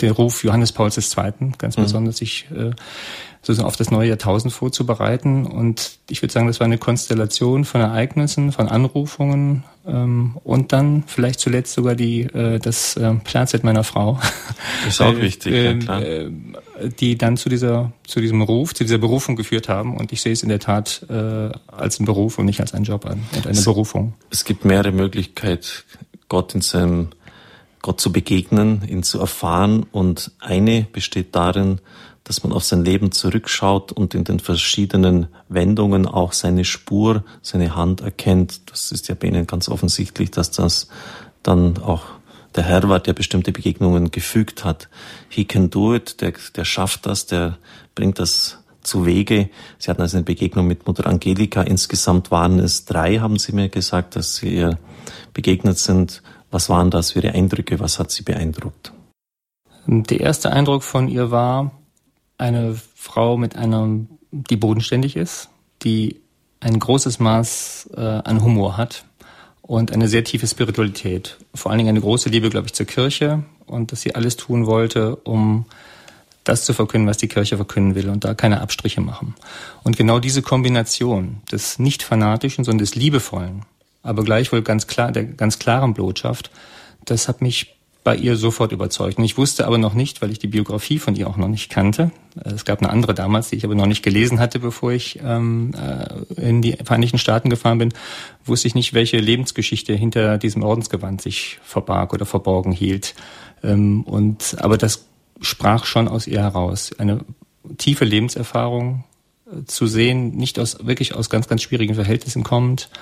der 0.00 0.12
Ruf 0.12 0.44
Johannes 0.44 0.72
Pauls 0.72 0.96
II. 0.96 1.52
ganz 1.58 1.76
mhm. 1.76 1.82
besonders 1.82 2.16
sich 2.16 2.46
äh, 2.54 2.70
sozusagen 3.42 3.66
auf 3.66 3.76
das 3.76 3.90
neue 3.90 4.08
Jahrtausend 4.08 4.52
vorzubereiten. 4.52 5.46
Und 5.46 5.98
ich 6.08 6.22
würde 6.22 6.32
sagen, 6.32 6.46
das 6.46 6.60
war 6.60 6.64
eine 6.64 6.78
Konstellation 6.78 7.64
von 7.64 7.80
Ereignissen, 7.80 8.52
von 8.52 8.68
Anrufungen 8.68 9.64
ähm, 9.84 10.38
und 10.44 10.72
dann 10.72 11.02
vielleicht 11.08 11.40
zuletzt 11.40 11.74
sogar 11.74 11.96
die 11.96 12.22
äh, 12.22 12.60
das 12.60 12.96
äh, 12.96 13.14
Platzett 13.24 13.64
meiner 13.64 13.82
Frau. 13.82 14.20
Das 14.84 14.94
ist 14.94 15.00
auch 15.02 15.16
wichtig, 15.16 15.52
ja, 15.52 15.74
klar. 15.74 16.02
Äh, 16.02 16.30
die 17.00 17.18
dann 17.18 17.36
zu 17.36 17.48
dieser 17.48 17.92
zu 18.04 18.20
diesem 18.20 18.42
Ruf, 18.42 18.74
zu 18.74 18.84
dieser 18.84 18.98
Berufung 18.98 19.34
geführt 19.34 19.68
haben. 19.68 19.96
Und 19.96 20.12
ich 20.12 20.22
sehe 20.22 20.32
es 20.32 20.44
in 20.44 20.48
der 20.48 20.60
Tat 20.60 21.04
äh, 21.10 21.50
als 21.66 21.98
einen 21.98 22.06
Beruf 22.06 22.38
und 22.38 22.46
nicht 22.46 22.60
als 22.60 22.74
einen 22.74 22.84
Job 22.84 23.06
an 23.06 23.24
und 23.34 23.46
eine 23.46 23.58
es, 23.58 23.64
Berufung. 23.64 24.14
Es 24.30 24.44
gibt 24.44 24.64
mehrere 24.64 24.92
Möglichkeiten, 24.92 25.66
Gott 26.28 26.54
in 26.54 26.60
seinem 26.60 27.08
Gott 27.82 28.00
zu 28.00 28.12
begegnen, 28.12 28.82
ihn 28.86 29.02
zu 29.02 29.18
erfahren. 29.18 29.84
Und 29.90 30.30
eine 30.38 30.86
besteht 30.92 31.34
darin, 31.34 31.80
dass 32.32 32.42
man 32.44 32.54
auf 32.54 32.64
sein 32.64 32.82
Leben 32.82 33.12
zurückschaut 33.12 33.92
und 33.92 34.14
in 34.14 34.24
den 34.24 34.40
verschiedenen 34.40 35.26
Wendungen 35.50 36.06
auch 36.06 36.32
seine 36.32 36.64
Spur, 36.64 37.24
seine 37.42 37.76
Hand 37.76 38.00
erkennt. 38.00 38.70
Das 38.70 38.90
ist 38.90 39.08
ja 39.08 39.14
bei 39.14 39.28
Ihnen 39.28 39.46
ganz 39.46 39.68
offensichtlich, 39.68 40.30
dass 40.30 40.50
das 40.50 40.88
dann 41.42 41.76
auch 41.76 42.04
der 42.54 42.64
Herr 42.64 42.88
war, 42.88 43.00
der 43.00 43.12
bestimmte 43.12 43.52
Begegnungen 43.52 44.12
gefügt 44.12 44.64
hat. 44.64 44.88
He 45.28 45.44
can 45.44 45.68
do 45.68 45.94
it, 45.94 46.22
der, 46.22 46.32
der 46.56 46.64
schafft 46.64 47.04
das, 47.04 47.26
der 47.26 47.58
bringt 47.94 48.18
das 48.18 48.64
zu 48.80 49.04
Wege. 49.04 49.50
Sie 49.78 49.90
hatten 49.90 50.00
also 50.00 50.16
eine 50.16 50.24
Begegnung 50.24 50.66
mit 50.66 50.86
Mutter 50.86 51.06
Angelika. 51.06 51.60
Insgesamt 51.60 52.30
waren 52.30 52.58
es 52.60 52.86
drei, 52.86 53.18
haben 53.18 53.38
Sie 53.38 53.52
mir 53.52 53.68
gesagt, 53.68 54.16
dass 54.16 54.36
Sie 54.36 54.56
ihr 54.56 54.78
begegnet 55.34 55.76
sind. 55.76 56.22
Was 56.50 56.70
waren 56.70 56.90
das 56.90 57.10
für 57.10 57.18
Ihre 57.18 57.34
Eindrücke? 57.34 57.78
Was 57.78 57.98
hat 57.98 58.10
Sie 58.10 58.22
beeindruckt? 58.22 58.94
Der 59.86 60.20
erste 60.20 60.50
Eindruck 60.50 60.82
von 60.82 61.08
ihr 61.08 61.30
war 61.30 61.72
eine 62.42 62.76
Frau 62.94 63.36
mit 63.36 63.56
einer, 63.56 63.88
die 64.32 64.56
bodenständig 64.56 65.16
ist, 65.16 65.48
die 65.82 66.20
ein 66.60 66.78
großes 66.78 67.20
Maß 67.20 67.90
äh, 67.96 68.00
an 68.00 68.42
Humor 68.42 68.76
hat 68.76 69.04
und 69.62 69.92
eine 69.92 70.08
sehr 70.08 70.24
tiefe 70.24 70.46
Spiritualität. 70.46 71.38
Vor 71.54 71.70
allen 71.70 71.78
Dingen 71.78 71.90
eine 71.90 72.00
große 72.00 72.28
Liebe, 72.28 72.50
glaube 72.50 72.66
ich, 72.66 72.74
zur 72.74 72.86
Kirche 72.86 73.44
und 73.66 73.92
dass 73.92 74.02
sie 74.02 74.14
alles 74.14 74.36
tun 74.36 74.66
wollte, 74.66 75.16
um 75.16 75.66
das 76.44 76.64
zu 76.64 76.74
verkünden, 76.74 77.08
was 77.08 77.18
die 77.18 77.28
Kirche 77.28 77.56
verkünden 77.56 77.94
will 77.94 78.08
und 78.08 78.24
da 78.24 78.34
keine 78.34 78.60
Abstriche 78.60 79.00
machen. 79.00 79.34
Und 79.84 79.96
genau 79.96 80.18
diese 80.18 80.42
Kombination 80.42 81.40
des 81.50 81.78
nicht 81.78 82.02
fanatischen, 82.02 82.64
sondern 82.64 82.80
des 82.80 82.96
liebevollen, 82.96 83.64
aber 84.02 84.24
gleichwohl 84.24 84.62
ganz 84.62 84.88
klar, 84.88 85.12
der 85.12 85.24
ganz 85.24 85.60
klaren 85.60 85.94
Botschaft, 85.94 86.50
das 87.04 87.28
hat 87.28 87.40
mich 87.40 87.76
bei 88.04 88.16
ihr 88.16 88.36
sofort 88.36 88.72
überzeugt. 88.72 89.18
Und 89.18 89.24
ich 89.24 89.38
wusste 89.38 89.66
aber 89.66 89.78
noch 89.78 89.94
nicht, 89.94 90.22
weil 90.22 90.30
ich 90.32 90.38
die 90.38 90.48
Biografie 90.48 90.98
von 90.98 91.14
ihr 91.14 91.28
auch 91.28 91.36
noch 91.36 91.48
nicht 91.48 91.70
kannte. 91.70 92.10
Es 92.42 92.64
gab 92.64 92.80
eine 92.80 92.90
andere 92.90 93.14
damals, 93.14 93.50
die 93.50 93.56
ich 93.56 93.64
aber 93.64 93.74
noch 93.74 93.86
nicht 93.86 94.02
gelesen 94.02 94.40
hatte, 94.40 94.58
bevor 94.58 94.92
ich 94.92 95.20
ähm, 95.22 95.72
äh, 95.74 96.40
in 96.40 96.62
die 96.62 96.72
Vereinigten 96.84 97.18
Staaten 97.18 97.50
gefahren 97.50 97.78
bin, 97.78 97.94
wusste 98.44 98.66
ich 98.66 98.74
nicht, 98.74 98.92
welche 98.94 99.18
Lebensgeschichte 99.18 99.94
hinter 99.94 100.38
diesem 100.38 100.62
Ordensgewand 100.62 101.22
sich 101.22 101.58
verbarg 101.62 102.12
oder 102.12 102.26
verborgen 102.26 102.72
hielt. 102.72 103.14
Ähm, 103.62 104.02
und 104.02 104.56
aber 104.58 104.78
das 104.78 105.06
sprach 105.40 105.84
schon 105.84 106.08
aus 106.08 106.26
ihr 106.26 106.40
heraus. 106.40 106.92
Eine 106.98 107.20
tiefe 107.78 108.04
Lebenserfahrung 108.04 109.04
äh, 109.46 109.64
zu 109.66 109.86
sehen, 109.86 110.36
nicht 110.36 110.58
aus 110.58 110.84
wirklich 110.84 111.14
aus 111.14 111.30
ganz, 111.30 111.46
ganz 111.46 111.62
schwierigen 111.62 111.94
Verhältnissen 111.94 112.42
kommt 112.42 112.88
ähm, 112.88 112.98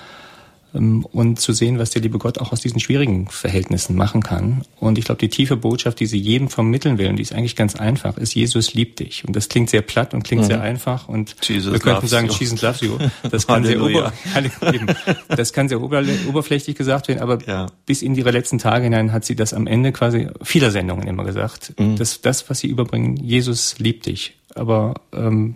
und 0.73 1.39
zu 1.39 1.51
sehen, 1.51 1.79
was 1.79 1.89
der 1.89 2.01
liebe 2.01 2.17
Gott 2.17 2.37
auch 2.37 2.51
aus 2.51 2.61
diesen 2.61 2.79
schwierigen 2.79 3.27
Verhältnissen 3.27 3.95
machen 3.95 4.23
kann. 4.23 4.63
Und 4.79 4.97
ich 4.97 5.05
glaube, 5.05 5.19
die 5.19 5.29
tiefe 5.29 5.57
Botschaft, 5.57 5.99
die 5.99 6.05
sie 6.05 6.17
jedem 6.17 6.49
vermitteln 6.49 6.97
will, 6.97 7.09
und 7.09 7.17
die 7.17 7.23
ist 7.23 7.33
eigentlich 7.33 7.57
ganz 7.57 7.75
einfach, 7.75 8.17
ist, 8.17 8.33
Jesus 8.35 8.73
liebt 8.73 8.99
dich. 8.99 9.25
Und 9.25 9.35
das 9.35 9.49
klingt 9.49 9.69
sehr 9.69 9.81
platt 9.81 10.13
und 10.13 10.23
klingt 10.23 10.43
mhm. 10.43 10.47
sehr 10.47 10.61
einfach. 10.61 11.09
Und 11.09 11.35
Jesus 11.43 11.73
wir 11.73 11.79
könnten 11.79 12.07
sagen, 12.07 12.27
you. 12.27 12.33
Jesus 12.39 12.61
loves 12.61 12.81
you. 12.81 12.97
Das 13.29 13.47
kann, 13.47 13.65
sehr, 13.65 13.81
ober 13.81 14.13
das 15.27 15.51
kann 15.51 15.67
sehr 15.67 15.81
oberflächlich 15.81 16.77
gesagt 16.77 17.09
werden, 17.09 17.21
aber 17.21 17.45
ja. 17.45 17.67
bis 17.85 18.01
in 18.01 18.15
ihre 18.15 18.31
letzten 18.31 18.57
Tage 18.57 18.85
hinein 18.85 19.11
hat 19.11 19.25
sie 19.25 19.35
das 19.35 19.53
am 19.53 19.67
Ende 19.67 19.91
quasi 19.91 20.27
vieler 20.41 20.71
Sendungen 20.71 21.07
immer 21.07 21.25
gesagt. 21.25 21.73
Mhm. 21.77 21.97
Das, 21.97 22.21
das, 22.21 22.49
was 22.49 22.59
sie 22.59 22.67
überbringen, 22.67 23.17
Jesus 23.17 23.77
liebt 23.79 24.05
dich. 24.05 24.37
Aber 24.55 24.95
ähm, 25.13 25.55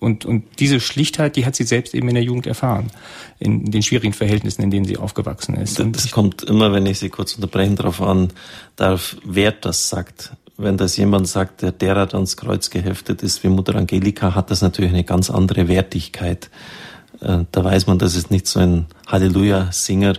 und, 0.00 0.24
und 0.24 0.44
diese 0.58 0.80
Schlichtheit, 0.80 1.36
die 1.36 1.44
hat 1.44 1.56
sie 1.56 1.64
selbst 1.64 1.94
eben 1.94 2.08
in 2.08 2.14
der 2.14 2.22
Jugend 2.22 2.46
erfahren, 2.46 2.90
in 3.38 3.70
den 3.70 3.82
schwierigen 3.82 4.12
Verhältnissen, 4.12 4.62
in 4.62 4.70
denen 4.70 4.84
sie 4.84 4.96
aufgewachsen 4.96 5.54
ist. 5.56 5.78
Das, 5.78 5.86
das 5.90 6.10
kommt 6.10 6.42
immer, 6.44 6.72
wenn 6.72 6.86
ich 6.86 6.98
Sie 6.98 7.08
kurz 7.08 7.34
unterbrechen 7.34 7.76
darauf 7.76 8.00
an, 8.00 8.32
darf, 8.76 9.16
wer 9.24 9.52
das 9.52 9.88
sagt. 9.88 10.32
Wenn 10.56 10.76
das 10.76 10.96
jemand 10.96 11.26
sagt, 11.26 11.62
der 11.62 11.72
derart 11.72 12.14
ans 12.14 12.36
Kreuz 12.36 12.70
geheftet 12.70 13.22
ist 13.22 13.42
wie 13.42 13.48
Mutter 13.48 13.74
Angelika, 13.74 14.34
hat 14.34 14.50
das 14.50 14.62
natürlich 14.62 14.92
eine 14.92 15.04
ganz 15.04 15.30
andere 15.30 15.66
Wertigkeit. 15.66 16.50
Äh, 17.20 17.44
da 17.50 17.64
weiß 17.64 17.86
man, 17.86 17.98
das 17.98 18.14
ist 18.14 18.30
nicht 18.30 18.46
so 18.46 18.60
ein 18.60 18.86
Halleluja-Singer. 19.08 20.14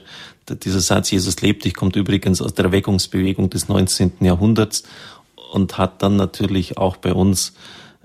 Dieser 0.64 0.82
Satz, 0.82 1.12
Jesus 1.12 1.42
lebt 1.42 1.64
dich, 1.64 1.74
kommt 1.74 1.96
übrigens 1.96 2.42
aus 2.42 2.54
der 2.54 2.66
Erweckungsbewegung 2.66 3.50
des 3.50 3.70
19. 3.70 4.12
Jahrhunderts 4.20 4.84
und 5.54 5.78
hat 5.78 6.02
dann 6.04 6.18
natürlich 6.18 6.78
auch 6.78 6.98
bei 6.98 7.14
uns 7.14 7.54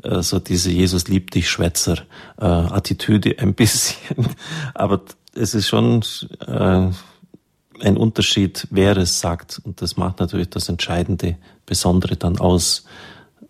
äh, 0.02 0.22
so 0.22 0.38
diese 0.38 0.70
Jesus 0.70 1.08
liebt 1.08 1.34
dich 1.34 1.48
Schwätzer 1.48 1.98
äh, 2.38 2.44
Attitüde 2.44 3.38
ein 3.38 3.54
bisschen. 3.56 4.26
Aber 4.74 5.02
es 5.34 5.54
ist 5.54 5.68
schon 5.68 6.02
äh, 6.46 6.90
ein 7.80 7.96
Unterschied, 7.96 8.66
wer 8.70 8.96
es 8.96 9.20
sagt. 9.20 9.60
Und 9.64 9.82
das 9.82 9.96
macht 9.96 10.20
natürlich 10.20 10.50
das 10.50 10.68
Entscheidende, 10.68 11.36
Besondere 11.66 12.16
dann 12.16 12.38
aus. 12.38 12.84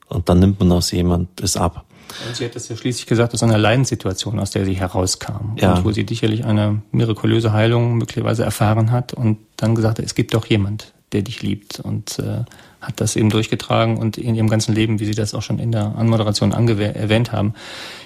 Und 0.08 0.28
dann 0.28 0.40
nimmt 0.40 0.60
man 0.60 0.72
aus 0.72 0.90
jemand 0.90 1.40
es 1.40 1.56
ab. 1.56 1.84
Und 2.26 2.36
sie 2.36 2.46
hat 2.46 2.56
das 2.56 2.68
ja 2.68 2.76
schließlich 2.76 3.06
gesagt 3.06 3.34
aus 3.34 3.42
einer 3.42 3.58
Leidenssituation, 3.58 4.38
aus 4.38 4.50
der 4.50 4.64
sie 4.64 4.74
herauskam. 4.74 5.56
Ja. 5.56 5.74
Und 5.74 5.84
wo 5.84 5.92
sie 5.92 6.06
sicherlich 6.08 6.44
eine 6.44 6.82
mirakulöse 6.90 7.52
Heilung 7.52 7.98
möglicherweise 7.98 8.44
erfahren 8.44 8.90
hat 8.90 9.12
und 9.12 9.38
dann 9.56 9.74
gesagt 9.74 9.98
hat, 9.98 10.04
es 10.04 10.14
gibt 10.14 10.34
doch 10.34 10.46
jemand, 10.46 10.92
der 11.12 11.22
dich 11.22 11.42
liebt. 11.42 11.80
Und 11.80 12.18
äh, 12.18 12.44
hat 12.80 13.00
das 13.00 13.16
eben 13.16 13.30
durchgetragen 13.30 13.98
und 13.98 14.18
in 14.18 14.34
ihrem 14.34 14.48
ganzen 14.48 14.74
Leben, 14.74 15.00
wie 15.00 15.04
Sie 15.04 15.14
das 15.14 15.34
auch 15.34 15.42
schon 15.42 15.58
in 15.58 15.72
der 15.72 15.96
Anmoderation 15.96 16.52
erwähnt 16.52 17.32
haben, 17.32 17.54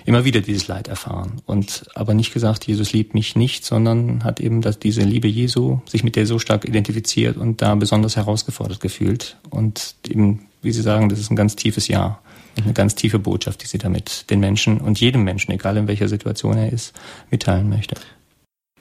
immer 0.05 0.25
wieder 0.25 0.41
dieses 0.41 0.67
Leid 0.69 0.89
erfahren. 0.89 1.43
Und 1.47 1.85
aber 1.95 2.15
nicht 2.15 2.33
gesagt, 2.33 2.67
Jesus 2.67 2.93
liebt 2.93 3.15
mich 3.15 3.37
nicht, 3.37 3.65
sondern 3.65 4.25
hat 4.25 4.41
eben 4.41 4.63
dass 4.63 4.79
diese 4.79 5.03
Liebe 5.03 5.29
Jesu 5.29 5.81
sich 5.87 6.05
mit 6.05 6.17
der 6.17 6.27
so 6.27 6.39
stark 6.39 6.65
identifiziert 6.65 7.37
und 7.37 7.61
da 7.61 7.75
besonders 7.75 8.17
herausgefordert 8.17 8.81
gefühlt. 8.81 9.37
Und 9.51 9.95
eben, 10.09 10.47
wie 10.63 10.73
Sie 10.73 10.83
sagen, 10.83 11.09
das 11.09 11.19
ist 11.19 11.31
ein 11.31 11.37
ganz 11.37 11.57
tiefes 11.57 11.89
Ja. 11.89 12.19
Eine 12.63 12.75
ganz 12.75 12.95
tiefe 12.95 13.19
Botschaft, 13.19 13.63
die 13.63 13.67
sie 13.67 13.79
damit 13.79 14.29
den 14.29 14.39
Menschen 14.39 14.79
und 14.83 15.01
jedem 15.01 15.25
Menschen, 15.25 15.53
egal 15.53 15.79
in 15.79 15.89
welcher 15.89 16.07
Situation 16.09 16.59
er 16.59 16.71
ist, 16.71 16.93
mitteilen 17.31 17.71
möchte. 17.71 17.95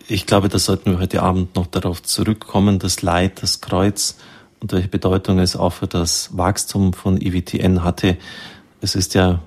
Ich 0.10 0.26
glaube, 0.26 0.50
da 0.50 0.60
sollten 0.60 0.92
wir 0.92 1.00
heute 1.00 1.22
Abend 1.22 1.56
noch 1.56 1.68
darauf 1.68 2.04
zurückkommen, 2.04 2.80
das 2.80 3.02
Leid, 3.02 3.42
das 3.42 3.62
Kreuz 3.62 4.18
und 4.62 4.72
welche 4.72 4.88
Bedeutung 4.88 5.40
es 5.40 5.56
auch 5.56 5.74
für 5.74 5.88
das 5.88 6.30
Wachstum 6.38 6.94
von 6.94 7.20
IWTN 7.20 7.84
hatte. 7.84 8.18
Es 8.80 8.96
ist 8.96 9.16
ja 9.16 9.40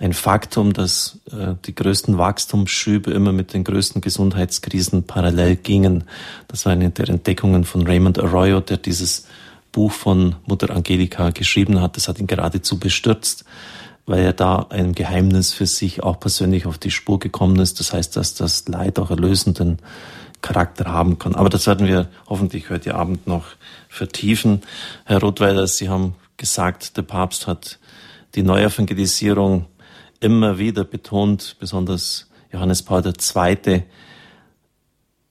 ein 0.00 0.12
Faktum, 0.12 0.72
dass 0.72 1.20
äh, 1.30 1.54
die 1.64 1.74
größten 1.74 2.18
Wachstumsschübe 2.18 3.10
immer 3.10 3.32
mit 3.32 3.52
den 3.52 3.64
größten 3.64 4.00
Gesundheitskrisen 4.00 5.04
parallel 5.04 5.56
gingen. 5.56 6.04
Das 6.48 6.66
war 6.66 6.72
eine 6.72 6.90
der 6.90 7.08
Entdeckungen 7.08 7.64
von 7.64 7.86
Raymond 7.86 8.18
Arroyo, 8.18 8.60
der 8.60 8.76
dieses 8.76 9.26
Buch 9.72 9.92
von 9.92 10.36
Mutter 10.46 10.70
Angelika 10.70 11.30
geschrieben 11.30 11.80
hat. 11.80 11.96
Das 11.96 12.08
hat 12.08 12.18
ihn 12.18 12.26
geradezu 12.26 12.78
bestürzt, 12.78 13.44
weil 14.06 14.24
er 14.24 14.32
da 14.32 14.66
ein 14.70 14.94
Geheimnis 14.94 15.52
für 15.52 15.66
sich 15.66 16.02
auch 16.02 16.18
persönlich 16.18 16.66
auf 16.66 16.78
die 16.78 16.90
Spur 16.90 17.18
gekommen 17.18 17.58
ist. 17.58 17.78
Das 17.80 17.92
heißt, 17.92 18.16
dass 18.16 18.34
das 18.34 18.66
Leid 18.68 18.98
auch 18.98 19.10
erlösenden 19.10 19.78
Charakter 20.44 20.92
haben 20.92 21.18
kann. 21.18 21.34
Aber 21.34 21.48
das 21.48 21.66
werden 21.66 21.86
wir 21.86 22.08
hoffentlich 22.28 22.68
heute 22.68 22.94
Abend 22.94 23.26
noch 23.26 23.46
vertiefen. 23.88 24.60
Herr 25.06 25.20
Rothweiler, 25.20 25.66
Sie 25.66 25.88
haben 25.88 26.16
gesagt, 26.36 26.98
der 26.98 27.02
Papst 27.02 27.46
hat 27.46 27.78
die 28.34 28.42
Neuevangelisierung 28.42 29.64
immer 30.20 30.58
wieder 30.58 30.84
betont, 30.84 31.56
besonders 31.58 32.28
Johannes 32.52 32.82
Paul 32.82 33.02
II. 33.06 33.84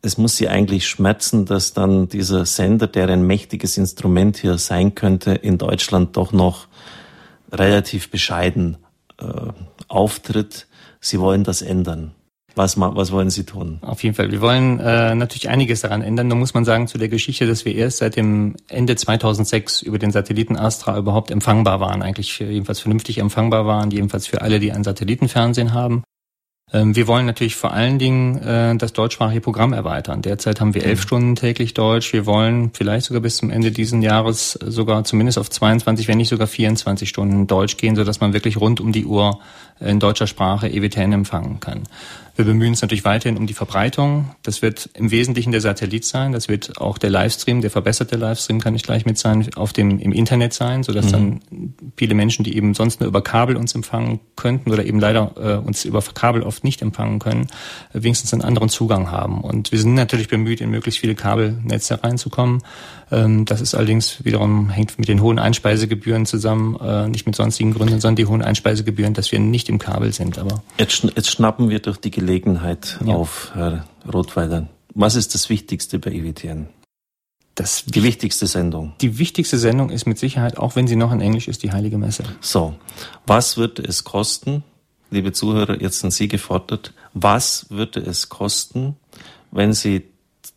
Es 0.02 0.18
muss 0.18 0.36
Sie 0.36 0.50
eigentlich 0.50 0.88
schmerzen, 0.88 1.46
dass 1.46 1.74
dann 1.74 2.10
dieser 2.10 2.48
Sender, 2.48 2.88
der 2.88 3.08
ein 3.10 3.28
mächtiges 3.28 3.78
Instrument 3.78 4.38
hier 4.38 4.58
sein 4.58 4.96
könnte, 4.96 5.34
in 5.34 5.60
Deutschland 5.60 6.18
doch 6.18 6.32
noch 6.32 6.68
relativ 7.52 8.10
bescheiden 8.10 8.78
äh, 9.20 9.26
auftritt. 9.88 10.66
Sie 11.00 11.20
wollen 11.20 11.44
das 11.44 11.62
ändern. 11.62 12.16
Was, 12.56 12.80
was 12.80 13.12
wollen 13.12 13.32
Sie 13.32 13.46
tun? 13.46 13.80
Auf 13.82 14.04
jeden 14.04 14.16
Fall. 14.16 14.32
Wir 14.32 14.42
wollen 14.42 14.80
äh, 14.80 15.16
natürlich 15.16 15.50
einiges 15.50 15.82
daran 15.82 16.04
ändern. 16.04 16.30
Da 16.30 16.36
muss 16.36 16.54
man 16.54 16.66
sagen 16.66 16.88
zu 16.88 17.00
der 17.00 17.10
Geschichte, 17.10 17.48
dass 17.48 17.66
wir 17.66 17.74
erst 17.74 17.98
seit 17.98 18.16
dem 18.16 18.56
Ende 18.68 18.96
2006 18.96 19.82
über 19.82 19.98
den 19.98 20.12
Satelliten 20.12 20.56
Astra 20.56 20.98
überhaupt 20.98 21.32
empfangbar 21.32 21.80
waren, 21.80 22.04
eigentlich 22.04 22.38
jedenfalls 22.40 22.80
vernünftig 22.80 23.18
empfangbar 23.18 23.66
waren, 23.66 23.90
jedenfalls 23.90 24.28
für 24.28 24.42
alle, 24.42 24.60
die 24.60 24.72
ein 24.72 24.84
Satellitenfernsehen 24.84 25.74
haben. 25.74 26.04
Ähm, 26.74 26.96
wir 26.96 27.08
wollen 27.08 27.26
natürlich 27.28 27.56
vor 27.56 27.72
allen 27.72 28.00
Dingen 28.00 28.38
äh, 28.40 28.76
das 28.76 28.94
deutschsprachige 28.94 29.42
Programm 29.42 29.74
erweitern. 29.74 30.22
Derzeit 30.22 30.60
haben 30.60 30.74
wir 30.74 30.84
elf 30.84 31.00
mhm. 31.00 31.04
Stunden 31.04 31.36
täglich 31.36 31.76
Deutsch. 31.76 32.14
Wir 32.14 32.26
wollen 32.26 32.72
vielleicht 32.74 33.06
sogar 33.06 33.22
bis 33.22 33.38
zum 33.38 33.52
Ende 33.52 33.72
dieses 33.72 34.02
Jahres 34.04 34.54
sogar 34.54 35.04
zumindest 35.04 35.38
auf 35.38 35.50
22, 35.50 36.08
wenn 36.08 36.18
nicht 36.18 36.30
sogar 36.30 36.48
24 36.48 37.08
Stunden 37.08 37.46
Deutsch 37.46 37.78
gehen, 37.78 37.96
sodass 37.96 38.20
man 38.20 38.34
wirklich 38.34 38.60
rund 38.60 38.82
um 38.82 38.92
die 38.92 39.06
Uhr 39.06 39.40
in 39.84 40.00
deutscher 40.00 40.28
Sprache 40.28 40.68
EWTN 40.68 41.14
empfangen 41.14 41.60
kann. 41.60 41.84
Wir 42.36 42.46
bemühen 42.46 42.70
uns 42.70 42.82
natürlich 42.82 43.06
weiterhin 43.06 43.38
um 43.38 43.46
die 43.46 43.54
Verbreitung. 43.54 44.32
Das 44.42 44.64
wird 44.64 44.90
im 44.96 45.12
Wesentlichen 45.12 45.52
der 45.52 45.62
Satellit 45.62 46.04
sein. 46.04 46.32
Das 46.32 46.50
wird 46.50 46.82
auch 46.82 46.98
der 46.98 47.12
Livestream, 47.12 47.62
der 47.62 47.70
verbesserte 47.70 48.16
Livestream 48.16 48.60
kann 48.60 48.74
ich 48.74 48.82
gleich 48.82 49.06
mit 49.06 49.20
sein, 49.20 49.48
auf 49.56 49.72
dem, 49.72 50.00
im 50.00 50.12
Internet 50.12 50.54
sein, 50.54 50.82
sodass 50.82 51.08
mhm. 51.08 51.12
dann 51.12 51.42
viele 51.96 52.16
Menschen, 52.16 52.44
die 52.44 52.58
eben 52.58 52.74
sonst 52.74 53.02
nur 53.02 53.08
über 53.08 53.22
Kabel 53.22 53.56
uns 53.56 53.76
empfangen 53.76 54.20
könnten 54.36 54.72
oder 54.72 54.84
eben 54.84 55.00
leider 55.00 55.32
äh, 55.38 55.64
uns 55.64 55.86
über 55.86 56.02
Kabel 56.02 56.42
oft 56.42 56.64
nicht 56.64 56.82
empfangen 56.82 57.20
können, 57.20 57.48
äh, 57.94 58.02
wenigstens 58.02 58.34
einen 58.34 58.42
anderen 58.42 58.70
Zugang 58.70 59.12
haben. 59.12 59.42
Und 59.42 59.72
wir 59.72 59.78
sind 59.78 59.94
natürlich 59.94 60.28
bemüht, 60.28 60.60
in 60.60 60.72
möglichst 60.72 61.00
viele 61.00 61.14
Kabelnetze 61.14 62.04
reinzukommen. 62.04 62.64
Ähm, 63.12 63.46
das 63.46 63.62
ist 63.62 63.76
allerdings 63.76 64.24
wiederum 64.24 64.70
hängt 64.70 64.98
mit 64.98 65.08
den 65.08 65.22
hohen 65.22 65.40
Einspeisegebühren 65.40 66.26
zusammen, 66.26 66.78
äh, 66.80 67.08
nicht 67.08 67.26
mit 67.26 67.36
sonstigen 67.36 67.74
Gründen, 67.74 68.02
sondern 68.02 68.16
die 68.16 68.26
hohen 68.26 68.42
Einspeisegebühren, 68.42 69.14
dass 69.14 69.32
wir 69.32 69.40
nicht 69.40 69.70
im 69.70 69.80
Kabel 69.80 70.14
sind. 70.14 70.38
Aber 70.38 70.64
jetzt, 70.78 71.04
jetzt 71.04 71.30
schnappen 71.30 71.70
wir 71.70 71.80
durch 71.80 71.98
die 71.98 72.12
Gelegenheit 72.12 73.00
ja. 73.06 73.14
auf, 73.14 73.52
Herr 73.54 73.86
Rothweiler. 74.12 74.68
Was 74.94 75.16
ist 75.16 75.34
das 75.34 75.50
Wichtigste 75.50 76.00
bei 76.00 76.12
EWTN? 76.12 76.68
das 77.56 77.86
die 77.86 78.04
wichtigste 78.04 78.48
Sendung. 78.48 78.94
Die 79.02 79.20
wichtigste 79.20 79.58
Sendung 79.58 79.90
ist 79.90 80.08
mit 80.08 80.18
Sicherheit, 80.18 80.58
auch 80.58 80.76
wenn 80.76 80.88
sie 80.88 80.96
noch 80.96 81.12
in 81.12 81.22
Englisch 81.22 81.48
ist, 81.48 81.64
die 81.64 81.72
Heilige 81.72 81.98
Messe. 81.98 82.24
So, 82.42 82.74
was 83.28 83.58
wird 83.58 83.80
es 83.80 84.04
kosten, 84.04 84.64
liebe 85.12 85.32
Zuhörer, 85.32 85.80
jetzt 85.82 86.00
sind 86.00 86.12
Sie 86.12 86.28
gefordert, 86.28 86.94
was 87.14 87.68
würde 87.70 88.00
es 88.00 88.30
kosten, 88.30 88.96
wenn 89.52 89.74
Sie 89.74 90.04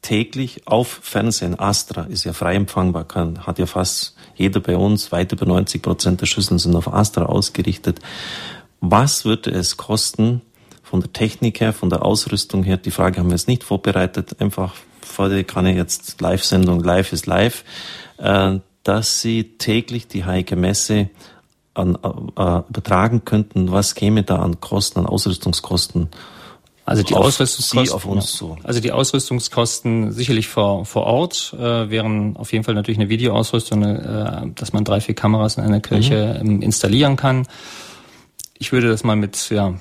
täglich 0.07 0.69
auf 0.69 1.01
Fernsehen, 1.03 1.59
Astra 1.59 2.03
ist 2.03 2.23
ja 2.23 2.33
frei 2.33 2.55
empfangbar, 2.55 3.03
kann, 3.03 3.45
hat 3.45 3.59
ja 3.59 3.67
fast 3.67 4.15
jeder 4.37 4.61
bei 4.61 4.77
uns, 4.77 5.11
weit 5.11 5.33
über 5.33 5.47
90 5.47 5.83
Prozent 5.83 6.21
der 6.21 6.27
Schüsseln 6.27 6.61
sind 6.61 6.77
auf 6.77 6.95
Astra 6.95 7.25
ausgerichtet. 7.25 7.99
Was 8.81 9.25
würde 9.25 9.51
es 9.51 9.77
kosten, 9.77 10.43
von 10.85 11.01
der 11.01 11.13
Technik 11.13 11.59
her, 11.59 11.73
von 11.73 11.91
der 11.91 12.05
Ausrüstung 12.05 12.63
her, 12.63 12.77
die 12.77 12.93
Frage 12.93 13.19
haben 13.19 13.31
wir 13.31 13.35
jetzt 13.35 13.49
nicht 13.49 13.65
vorbereitet, 13.65 14.41
einfach 14.41 14.75
vor 15.03 15.29
der 15.29 15.43
kann 15.43 15.67
ich 15.67 15.75
jetzt 15.75 16.21
Live-Sendung, 16.21 16.85
live 16.85 17.13
ist 17.13 17.27
live, 17.27 17.65
äh, 18.19 18.61
dass 18.85 19.21
Sie 19.21 19.59
täglich 19.59 20.07
die 20.07 20.25
Heilige 20.25 20.55
Messe 20.55 21.11
an, 21.75 21.97
äh, 21.97 22.63
übertragen 22.69 23.25
könnten, 23.25 23.73
was 23.73 23.97
käme 23.97 24.23
da 24.23 24.37
an 24.37 24.61
Kosten, 24.61 25.01
an 25.01 25.07
Ausrüstungskosten 25.07 26.11
also 26.87 27.03
die 27.03 27.15
Ausrüstungskosten, 27.15 27.95
auf 27.95 28.07
uns 28.07 28.33
zu. 28.33 28.57
Also 28.63 28.79
die 28.81 28.93
Ausrüstungskosten 28.93 30.13
sicherlich 30.13 30.47
vor, 30.47 30.87
vor 30.87 31.03
Ort 31.03 31.53
äh, 31.59 31.91
wären 31.91 32.37
auf 32.37 32.53
jeden 32.53 32.65
Fall 32.65 32.75
natürlich 32.75 32.99
eine 32.99 33.09
Videoausrüstung, 33.09 33.83
äh, 33.83 34.43
dass 34.55 34.73
man 34.73 34.85
drei, 34.85 35.01
vier 35.01 35.17
Kameras 35.17 35.57
in 35.57 35.65
einer 35.65 35.81
Kirche 35.81 36.41
mhm. 36.43 36.63
installieren 36.63 37.17
kann. 37.17 37.49
Ich 38.59 38.73
würde 38.73 38.89
das 38.89 39.03
mal 39.03 39.17
mit 39.17 39.51
ja, 39.51 39.71
äh, 39.71 39.75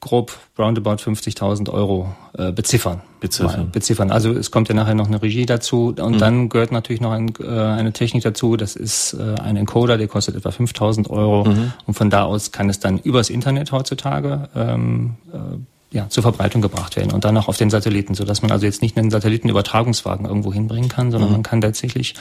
grob 0.00 0.38
roundabout 0.58 0.96
50.000 0.96 1.70
Euro 1.70 2.14
äh, 2.36 2.52
beziffern. 2.52 3.00
Beziffern. 3.18 3.70
beziffern. 3.70 4.10
Also 4.10 4.30
es 4.32 4.50
kommt 4.50 4.68
ja 4.68 4.74
nachher 4.74 4.94
noch 4.94 5.06
eine 5.06 5.22
Regie 5.22 5.46
dazu 5.46 5.94
und 5.98 6.16
mhm. 6.16 6.18
dann 6.18 6.48
gehört 6.50 6.70
natürlich 6.70 7.00
noch 7.00 7.12
ein, 7.12 7.32
äh, 7.40 7.48
eine 7.48 7.94
Technik 7.94 8.22
dazu. 8.24 8.58
Das 8.58 8.76
ist 8.76 9.14
äh, 9.14 9.40
ein 9.40 9.56
Encoder, 9.56 9.96
der 9.96 10.06
kostet 10.06 10.36
etwa 10.36 10.50
5.000 10.50 11.08
Euro 11.08 11.44
mhm. 11.44 11.72
und 11.86 11.94
von 11.94 12.10
da 12.10 12.24
aus 12.24 12.52
kann 12.52 12.68
es 12.68 12.78
dann 12.78 12.98
übers 12.98 13.30
Internet 13.30 13.72
heutzutage 13.72 14.50
ähm, 14.54 15.14
äh, 15.32 15.56
ja, 15.92 16.08
zur 16.08 16.22
Verbreitung 16.22 16.62
gebracht 16.62 16.96
werden 16.96 17.12
und 17.12 17.24
dann 17.24 17.36
auch 17.36 17.48
auf 17.48 17.56
den 17.56 17.70
Satelliten, 17.70 18.14
so 18.14 18.24
dass 18.24 18.42
man 18.42 18.50
also 18.50 18.66
jetzt 18.66 18.82
nicht 18.82 18.96
einen 18.98 19.10
Satellitenübertragungswagen 19.10 20.26
irgendwo 20.26 20.52
hinbringen 20.52 20.88
kann, 20.88 21.12
sondern 21.12 21.30
mhm. 21.30 21.36
man 21.36 21.42
kann 21.42 21.60
tatsächlich 21.60 22.14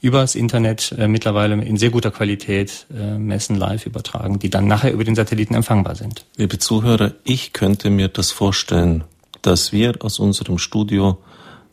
übers 0.00 0.34
Internet 0.34 0.92
äh, 0.98 1.06
mittlerweile 1.06 1.54
in 1.62 1.76
sehr 1.76 1.90
guter 1.90 2.10
Qualität 2.10 2.86
äh, 2.92 3.18
Messen 3.18 3.56
live 3.56 3.86
übertragen, 3.86 4.38
die 4.40 4.50
dann 4.50 4.66
nachher 4.66 4.92
über 4.92 5.04
den 5.04 5.14
Satelliten 5.14 5.54
empfangbar 5.54 5.94
sind. 5.94 6.26
Liebe 6.36 6.58
Zuhörer, 6.58 7.12
ich 7.22 7.52
könnte 7.52 7.90
mir 7.90 8.08
das 8.08 8.32
vorstellen, 8.32 9.04
dass 9.40 9.72
wir 9.72 9.94
aus 10.00 10.18
unserem 10.18 10.58
Studio 10.58 11.18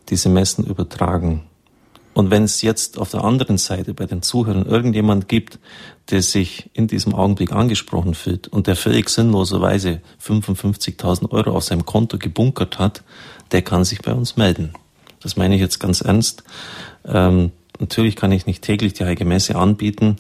diese 0.09 0.29
Messen 0.29 0.65
übertragen. 0.65 1.48
Und 2.19 2.31
wenn 2.31 2.43
es 2.43 2.61
jetzt 2.61 2.97
auf 2.97 3.11
der 3.11 3.23
anderen 3.23 3.57
Seite 3.57 3.93
bei 3.93 4.05
den 4.05 4.21
Zuhörern 4.21 4.65
irgendjemand 4.65 5.29
gibt, 5.29 5.57
der 6.09 6.21
sich 6.21 6.69
in 6.73 6.85
diesem 6.85 7.15
Augenblick 7.15 7.53
angesprochen 7.53 8.13
fühlt 8.13 8.49
und 8.49 8.67
der 8.67 8.75
völlig 8.75 9.07
sinnloserweise 9.07 10.01
55.000 10.21 11.31
Euro 11.31 11.55
auf 11.55 11.63
seinem 11.63 11.85
Konto 11.85 12.17
gebunkert 12.17 12.77
hat, 12.77 13.03
der 13.53 13.61
kann 13.61 13.85
sich 13.85 14.01
bei 14.01 14.11
uns 14.11 14.35
melden. 14.35 14.73
Das 15.21 15.37
meine 15.37 15.55
ich 15.55 15.61
jetzt 15.61 15.79
ganz 15.79 16.01
ernst. 16.01 16.43
Ähm, 17.05 17.53
natürlich 17.79 18.17
kann 18.17 18.33
ich 18.33 18.45
nicht 18.45 18.65
täglich 18.65 18.91
die 18.91 19.05
Heilige 19.05 19.23
Messe 19.23 19.55
anbieten. 19.55 20.17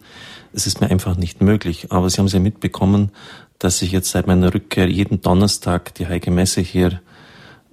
Es 0.53 0.67
ist 0.67 0.79
mir 0.79 0.89
einfach 0.89 1.17
nicht 1.17 1.41
möglich. 1.41 1.87
Aber 1.91 2.09
Sie 2.09 2.19
haben 2.19 2.27
es 2.27 2.31
ja 2.33 2.39
mitbekommen, 2.39 3.11
dass 3.57 3.81
ich 3.81 3.91
jetzt 3.91 4.11
seit 4.11 4.25
meiner 4.25 4.53
Rückkehr 4.53 4.87
jeden 4.87 5.19
Donnerstag 5.19 5.93
die 5.95 6.07
Heilige 6.07 6.31
Messe 6.31 6.61
hier 6.61 7.01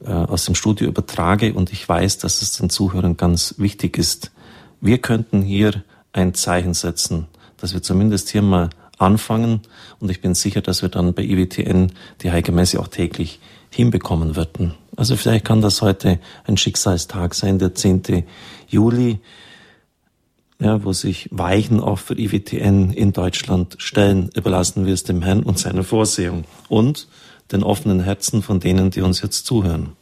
äh, 0.05 0.11
aus 0.11 0.45
dem 0.45 0.55
Studio 0.55 0.89
übertrage 0.89 1.55
und 1.55 1.73
ich 1.73 1.89
weiß, 1.89 2.19
dass 2.19 2.43
es 2.43 2.53
den 2.53 2.71
Zuhörern 2.71 3.17
ganz 3.17 3.55
wichtig 3.59 3.99
ist. 3.99 4.33
Wir 4.81 4.99
könnten 4.99 5.43
hier 5.43 5.83
ein 6.13 6.35
Zeichen 6.35 6.75
setzen 6.75 7.27
dass 7.57 7.75
wir 7.75 7.83
zumindest 7.83 8.31
hier 8.31 8.43
mal 8.43 8.71
anfangen 8.99 9.61
und 10.01 10.11
ich 10.11 10.21
bin 10.21 10.35
sicher, 10.35 10.61
dass 10.61 10.83
wir 10.83 10.89
dann 10.89 11.15
bei 11.15 11.23
IWTN 11.23 11.93
die 12.23 12.31
Heilige 12.31 12.53
Messe 12.53 12.81
auch 12.81 12.89
täglich 12.89 13.41
hinbekommen 13.71 14.37
würden. 14.37 14.75
Also 14.97 15.17
vielleicht 15.17 15.45
kann 15.45 15.61
das 15.61 15.83
heute 15.83 16.19
ein 16.45 16.57
Schicksalstag 16.57 17.35
sein, 17.35 17.59
der 17.59 17.75
10. 17.75 18.25
Juli, 18.69 19.19
ja, 20.59 20.83
wo 20.83 20.95
sich 20.95 21.29
Weichen 21.31 21.81
auch 21.81 21.99
für 21.99 22.19
IWTN 22.19 22.91
in 22.93 23.13
Deutschland 23.13 23.77
stellen. 23.79 24.31
Überlassen 24.35 24.87
wir 24.87 24.95
es 24.95 25.05
dem 25.05 25.21
Herrn 25.21 25.43
und 25.43 25.59
seiner 25.59 25.85
Vorsehung 25.85 26.45
und 26.69 27.09
den 27.53 27.63
offenen 27.63 28.01
Herzen 28.01 28.43
von 28.43 28.61
denen, 28.61 28.91
die 28.91 29.01
uns 29.01 29.23
jetzt 29.23 29.47
zuhören. 29.47 29.97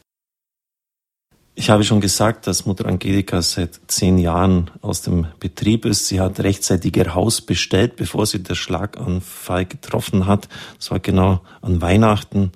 Ich 1.57 1.71
habe 1.71 1.85
schon 1.85 2.01
gesagt, 2.01 2.49
dass 2.49 2.67
Mutter 2.67 2.87
Angelika 2.87 3.41
seit 3.41 3.81
zehn 3.87 4.19
Jahren 4.19 4.73
aus 4.83 5.03
dem 5.03 5.29
Betrieb 5.39 5.85
ist. 5.85 6.09
Sie 6.09 6.21
hat 6.21 6.41
rechtzeitig 6.41 6.97
ihr 6.97 7.15
Haus 7.15 7.41
bestellt, 7.41 7.95
bevor 7.95 8.27
sie 8.27 8.43
der 8.43 8.57
Schlaganfall 8.57 9.65
getroffen 9.65 10.27
hat. 10.27 10.49
Das 10.79 10.91
war 10.91 10.99
genau 10.99 11.43
an 11.63 11.81
Weihnachten. 11.81 12.51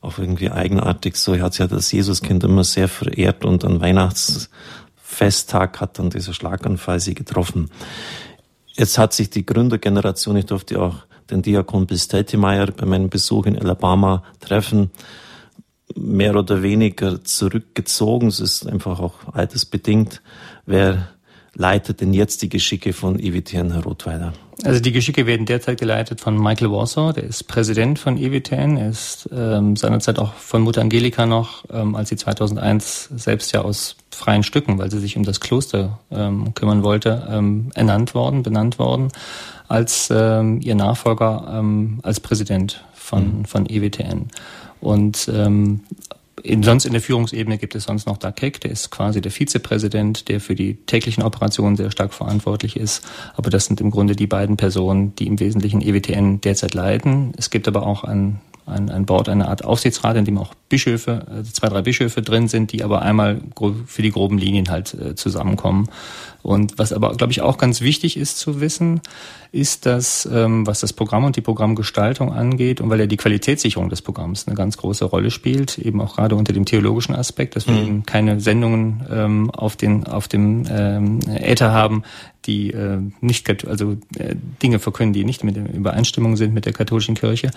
Auch 0.00 0.18
irgendwie 0.18 0.52
eigenartig 0.52 1.16
so. 1.16 1.34
Er 1.34 1.42
hat 1.42 1.58
ja 1.58 1.66
das 1.66 1.90
Jesuskind 1.90 2.44
immer 2.44 2.62
sehr 2.62 2.86
verehrt 2.86 3.44
und 3.44 3.64
an 3.64 3.80
Weihnachtsfesttag 3.80 5.80
hat 5.80 5.98
dann 5.98 6.10
dieser 6.10 6.32
Schlaganfall 6.32 7.00
sie 7.00 7.14
getroffen. 7.14 7.70
Jetzt 8.74 8.98
hat 8.98 9.14
sich 9.14 9.30
die 9.30 9.44
Gründergeneration, 9.44 10.36
ich 10.36 10.46
durfte 10.46 10.80
auch 10.80 10.98
den 11.30 11.42
Diakon 11.42 11.86
Bill 11.86 11.98
Steltemeyer 11.98 12.66
bei 12.66 12.86
meinem 12.86 13.08
Besuch 13.08 13.46
in 13.46 13.58
Alabama 13.58 14.22
treffen, 14.40 14.90
mehr 15.94 16.36
oder 16.36 16.62
weniger 16.62 17.24
zurückgezogen. 17.24 18.28
Es 18.28 18.40
ist 18.40 18.66
einfach 18.66 19.00
auch 19.00 19.32
altersbedingt. 19.32 20.22
Wer 20.66 21.08
leitet 21.54 22.00
denn 22.00 22.12
jetzt 22.14 22.42
die 22.42 22.48
Geschicke 22.48 22.92
von 22.92 23.18
EWTN, 23.18 23.72
Herr 23.72 23.82
Rothweiler? 23.82 24.32
Also 24.64 24.80
die 24.80 24.90
Geschicke 24.90 25.26
werden 25.26 25.46
derzeit 25.46 25.78
geleitet 25.78 26.20
von 26.20 26.36
Michael 26.36 26.72
Warsaw, 26.72 27.12
der 27.12 27.24
ist 27.24 27.44
Präsident 27.44 27.98
von 27.98 28.16
EWTN. 28.16 28.76
Er 28.76 28.90
ist 28.90 29.28
ähm, 29.32 29.76
seinerzeit 29.76 30.18
auch 30.18 30.34
von 30.34 30.62
Mutter 30.62 30.80
Angelika 30.80 31.26
noch, 31.26 31.64
ähm, 31.72 31.94
als 31.94 32.08
sie 32.08 32.16
2001 32.16 33.10
selbst 33.14 33.52
ja 33.52 33.62
aus 33.62 33.96
freien 34.10 34.42
Stücken, 34.42 34.78
weil 34.78 34.90
sie 34.90 34.98
sich 34.98 35.16
um 35.16 35.22
das 35.22 35.38
Kloster 35.38 36.00
ähm, 36.10 36.54
kümmern 36.54 36.82
wollte, 36.82 37.28
ähm, 37.30 37.70
ernannt 37.74 38.14
worden, 38.14 38.42
benannt 38.42 38.80
worden, 38.80 39.08
als 39.68 40.08
ähm, 40.10 40.60
ihr 40.60 40.74
Nachfolger 40.74 41.52
ähm, 41.58 42.00
als 42.02 42.20
Präsident 42.20 42.84
von, 42.94 43.40
mhm. 43.40 43.44
von 43.44 43.66
EWTN. 43.68 44.28
Und 44.80 45.30
ähm, 45.32 45.80
in, 46.42 46.62
sonst 46.62 46.84
in 46.84 46.92
der 46.92 47.02
Führungsebene 47.02 47.58
gibt 47.58 47.74
es 47.74 47.84
sonst 47.84 48.06
noch 48.06 48.16
Dakek, 48.16 48.60
der 48.60 48.70
ist 48.70 48.90
quasi 48.90 49.20
der 49.20 49.32
Vizepräsident, 49.32 50.28
der 50.28 50.40
für 50.40 50.54
die 50.54 50.74
täglichen 50.74 51.22
Operationen 51.22 51.76
sehr 51.76 51.90
stark 51.90 52.14
verantwortlich 52.14 52.76
ist. 52.76 53.04
Aber 53.36 53.50
das 53.50 53.66
sind 53.66 53.80
im 53.80 53.90
Grunde 53.90 54.14
die 54.14 54.26
beiden 54.26 54.56
Personen, 54.56 55.14
die 55.16 55.26
im 55.26 55.40
Wesentlichen 55.40 55.80
EWTN 55.80 56.40
derzeit 56.40 56.74
leiten. 56.74 57.32
Es 57.36 57.50
gibt 57.50 57.68
aber 57.68 57.86
auch 57.86 58.04
ein, 58.04 58.40
ein, 58.66 58.90
ein 58.90 59.06
Board, 59.06 59.28
eine 59.28 59.48
Art 59.48 59.64
Aufsichtsrat, 59.64 60.16
in 60.16 60.24
dem 60.24 60.38
auch 60.38 60.54
Bischöfe, 60.68 61.26
also 61.30 61.50
zwei, 61.52 61.68
drei 61.68 61.82
Bischöfe 61.82 62.22
drin 62.22 62.48
sind, 62.48 62.72
die 62.72 62.84
aber 62.84 63.02
einmal 63.02 63.40
für 63.86 64.02
die 64.02 64.10
groben 64.10 64.38
Linien 64.38 64.68
halt 64.70 64.94
äh, 64.94 65.14
zusammenkommen. 65.14 65.88
Und 66.42 66.78
was 66.78 66.92
aber, 66.92 67.14
glaube 67.14 67.32
ich, 67.32 67.42
auch 67.42 67.58
ganz 67.58 67.80
wichtig 67.80 68.16
ist 68.16 68.38
zu 68.38 68.60
wissen, 68.60 69.00
ist, 69.50 69.86
dass 69.86 70.28
ähm, 70.30 70.66
was 70.66 70.80
das 70.80 70.92
Programm 70.92 71.24
und 71.24 71.36
die 71.36 71.40
Programmgestaltung 71.40 72.32
angeht 72.32 72.80
und 72.80 72.90
weil 72.90 73.00
ja 73.00 73.06
die 73.06 73.16
Qualitätssicherung 73.16 73.88
des 73.88 74.02
Programms 74.02 74.46
eine 74.46 74.54
ganz 74.56 74.76
große 74.76 75.04
Rolle 75.04 75.30
spielt, 75.30 75.78
eben 75.78 76.00
auch 76.00 76.16
gerade 76.16 76.36
unter 76.36 76.52
dem 76.52 76.64
theologischen 76.64 77.14
Aspekt, 77.14 77.56
dass 77.56 77.66
wir 77.66 77.74
mhm. 77.74 77.86
eben 77.86 78.06
keine 78.06 78.40
Sendungen 78.40 79.04
ähm, 79.10 79.50
auf 79.50 79.76
den 79.76 80.06
auf 80.06 80.28
dem 80.28 80.64
ähm, 80.70 81.20
Äther 81.28 81.72
haben, 81.72 82.02
die 82.44 82.70
äh, 82.72 82.98
nicht 83.20 83.66
also 83.66 83.92
äh, 84.18 84.34
Dinge 84.62 84.78
verkünden, 84.78 85.12
die 85.12 85.24
nicht 85.24 85.44
mit 85.44 85.56
der 85.56 85.72
Übereinstimmung 85.72 86.36
sind 86.36 86.54
mit 86.54 86.66
der 86.66 86.72
katholischen 86.72 87.14
Kirche, 87.14 87.50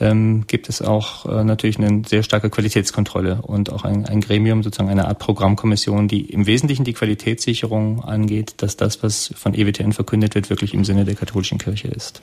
ähm, 0.00 0.44
gibt 0.46 0.68
es 0.68 0.82
auch 0.82 1.26
äh, 1.26 1.44
natürlich 1.44 1.78
eine 1.78 2.02
sehr 2.06 2.22
starke 2.22 2.50
Qualitätskontrolle 2.58 3.40
und 3.42 3.70
auch 3.72 3.84
ein, 3.84 4.04
ein 4.06 4.20
Gremium, 4.20 4.64
sozusagen 4.64 4.90
eine 4.90 5.06
Art 5.06 5.20
Programmkommission, 5.20 6.08
die 6.08 6.22
im 6.22 6.46
Wesentlichen 6.46 6.82
die 6.82 6.92
Qualitätssicherung 6.92 8.02
angeht, 8.02 8.54
dass 8.56 8.76
das, 8.76 9.00
was 9.00 9.32
von 9.36 9.54
EWTN 9.54 9.92
verkündet 9.92 10.34
wird, 10.34 10.50
wirklich 10.50 10.74
im 10.74 10.84
Sinne 10.84 11.04
der 11.04 11.14
katholischen 11.14 11.58
Kirche 11.58 11.86
ist. 11.86 12.20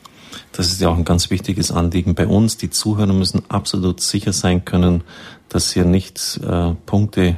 Das 0.52 0.74
ist 0.74 0.82
ja 0.82 0.90
auch 0.90 0.98
ein 0.98 1.06
ganz 1.06 1.30
wichtiges 1.30 1.72
Anliegen 1.72 2.16
bei 2.16 2.28
uns. 2.28 2.58
Die 2.58 2.70
Zuhörer 2.70 3.14
müssen 3.14 3.44
absolut 3.48 4.02
sicher 4.02 4.34
sein 4.34 4.66
können, 4.66 5.06
dass 5.48 5.72
hier 5.72 5.86
nicht 5.86 6.42
äh, 6.46 6.74
Punkte 6.86 7.38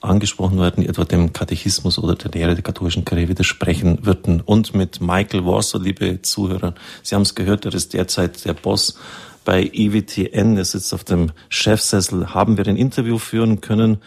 angesprochen 0.00 0.60
werden, 0.60 0.84
die 0.84 0.88
etwa 0.88 1.04
dem 1.04 1.32
Katechismus 1.32 1.98
oder 1.98 2.14
der 2.14 2.30
Lehre 2.30 2.54
der 2.54 2.62
katholischen 2.62 3.04
Kirche 3.04 3.26
widersprechen 3.26 4.06
würden. 4.06 4.42
Und 4.42 4.76
mit 4.76 5.00
Michael 5.00 5.44
Warsaw, 5.44 5.82
liebe 5.82 6.22
Zuhörer, 6.22 6.74
Sie 7.02 7.16
haben 7.16 7.22
es 7.22 7.34
gehört, 7.34 7.64
er 7.64 7.74
ist 7.74 7.94
derzeit 7.94 8.44
der 8.44 8.54
Boss 8.54 8.96
bei 9.44 9.70
EWTN, 9.72 10.56
er 10.56 10.64
sitzt 10.64 10.92
auf 10.94 11.04
dem 11.04 11.32
Chefsessel, 11.48 12.34
haben 12.34 12.56
wir 12.56 12.66
ein 12.66 12.76
Interview 12.76 13.18
führen 13.18 13.60
können 13.60 13.98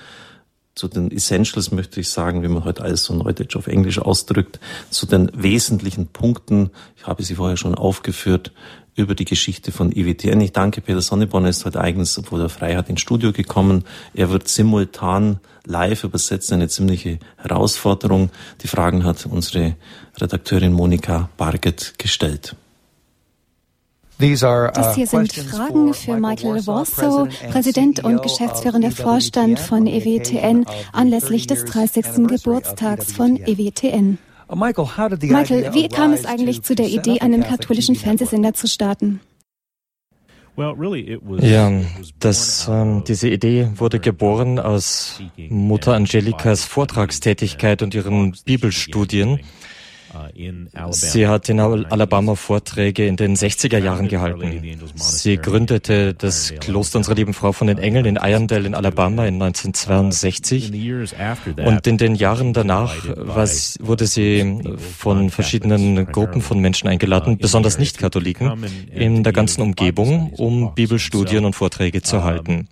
zu 0.75 0.87
den 0.87 1.11
Essentials 1.11 1.71
möchte 1.71 1.99
ich 1.99 2.09
sagen, 2.09 2.43
wie 2.43 2.47
man 2.47 2.63
heute 2.63 2.83
alles 2.83 3.03
so 3.03 3.13
neudeutsch 3.13 3.55
auf 3.55 3.67
Englisch 3.67 3.99
ausdrückt, 3.99 4.59
zu 4.89 5.05
den 5.05 5.29
wesentlichen 5.33 6.07
Punkten. 6.07 6.71
Ich 6.95 7.05
habe 7.05 7.23
sie 7.23 7.35
vorher 7.35 7.57
schon 7.57 7.75
aufgeführt 7.75 8.53
über 8.95 9.13
die 9.13 9.25
Geschichte 9.25 9.71
von 9.71 9.91
IWTN. 9.91 10.41
Ich 10.41 10.53
danke 10.53 10.81
Peter 10.81 11.01
Sonneborn, 11.01 11.43
er 11.45 11.49
ist 11.49 11.65
heute 11.65 11.81
eigens, 11.81 12.17
obwohl 12.17 12.41
er 12.41 12.49
frei 12.49 12.75
hat, 12.75 12.89
ins 12.89 13.01
Studio 13.01 13.31
gekommen. 13.31 13.83
Er 14.13 14.29
wird 14.29 14.47
simultan 14.47 15.39
live 15.65 16.03
übersetzen, 16.03 16.55
eine 16.55 16.67
ziemliche 16.67 17.19
Herausforderung. 17.37 18.31
Die 18.61 18.67
Fragen 18.67 19.03
hat 19.03 19.25
unsere 19.25 19.75
Redakteurin 20.19 20.73
Monika 20.73 21.29
Barget 21.37 21.95
gestellt. 21.97 22.55
Uh, 24.21 24.69
das 24.73 24.95
hier 24.95 25.07
sind 25.07 25.33
Fragen 25.33 25.95
für 25.95 26.15
Michael 26.15 26.67
Warsaw, 26.67 27.27
Präsident 27.49 28.03
und 28.03 28.21
geschäftsführender 28.21 28.91
Vorstand 28.91 29.59
von 29.59 29.87
EWTN, 29.87 30.65
anlässlich 30.93 31.47
des 31.47 31.65
30. 31.65 32.27
Geburtstags 32.27 33.13
von 33.13 33.37
EWTN. 33.37 34.19
Uh, 34.47 34.55
Michael, 34.55 35.73
wie 35.73 35.87
kam 35.87 36.13
es 36.13 36.25
eigentlich 36.25 36.61
zu 36.61 36.75
der 36.75 36.87
Idee, 36.87 37.21
einen 37.21 37.41
katholischen 37.41 37.95
Fernsehsender 37.95 38.53
zu 38.53 38.67
starten? 38.67 39.21
Ja, 41.39 41.71
das, 42.19 42.67
ähm, 42.69 43.03
diese 43.07 43.29
Idee 43.29 43.69
wurde 43.77 43.99
geboren 43.99 44.59
aus 44.59 45.19
Mutter 45.49 45.93
Angelikas 45.93 46.65
Vortragstätigkeit 46.65 47.81
und 47.81 47.95
ihren 47.95 48.35
Bibelstudien. 48.45 49.39
Sie 50.91 51.27
hat 51.27 51.49
in 51.49 51.59
Alabama 51.59 52.35
Vorträge 52.35 53.07
in 53.07 53.15
den 53.15 53.35
60er 53.35 53.77
Jahren 53.77 54.07
gehalten. 54.07 54.61
Sie 54.95 55.37
gründete 55.37 56.13
das 56.13 56.53
Kloster 56.59 56.97
unserer 56.97 57.15
lieben 57.15 57.33
Frau 57.33 57.51
von 57.51 57.67
den 57.67 57.77
Engeln 57.77 58.05
in 58.05 58.15
Irondale 58.17 58.67
in 58.67 58.75
Alabama 58.75 59.25
in 59.25 59.41
1962. 59.41 60.71
Und 61.57 61.87
in 61.87 61.97
den 61.97 62.15
Jahren 62.15 62.53
danach 62.53 62.95
wurde 63.79 64.05
sie 64.07 64.59
von 64.97 65.29
verschiedenen 65.29 66.05
Gruppen 66.07 66.41
von 66.41 66.59
Menschen 66.59 66.87
eingeladen, 66.87 67.37
besonders 67.37 67.77
Nicht-Katholiken, 67.77 68.65
in 68.93 69.23
der 69.23 69.33
ganzen 69.33 69.61
Umgebung, 69.61 70.33
um 70.33 70.73
Bibelstudien 70.75 71.45
und 71.45 71.55
Vorträge 71.55 72.01
zu 72.01 72.23
halten. 72.23 72.67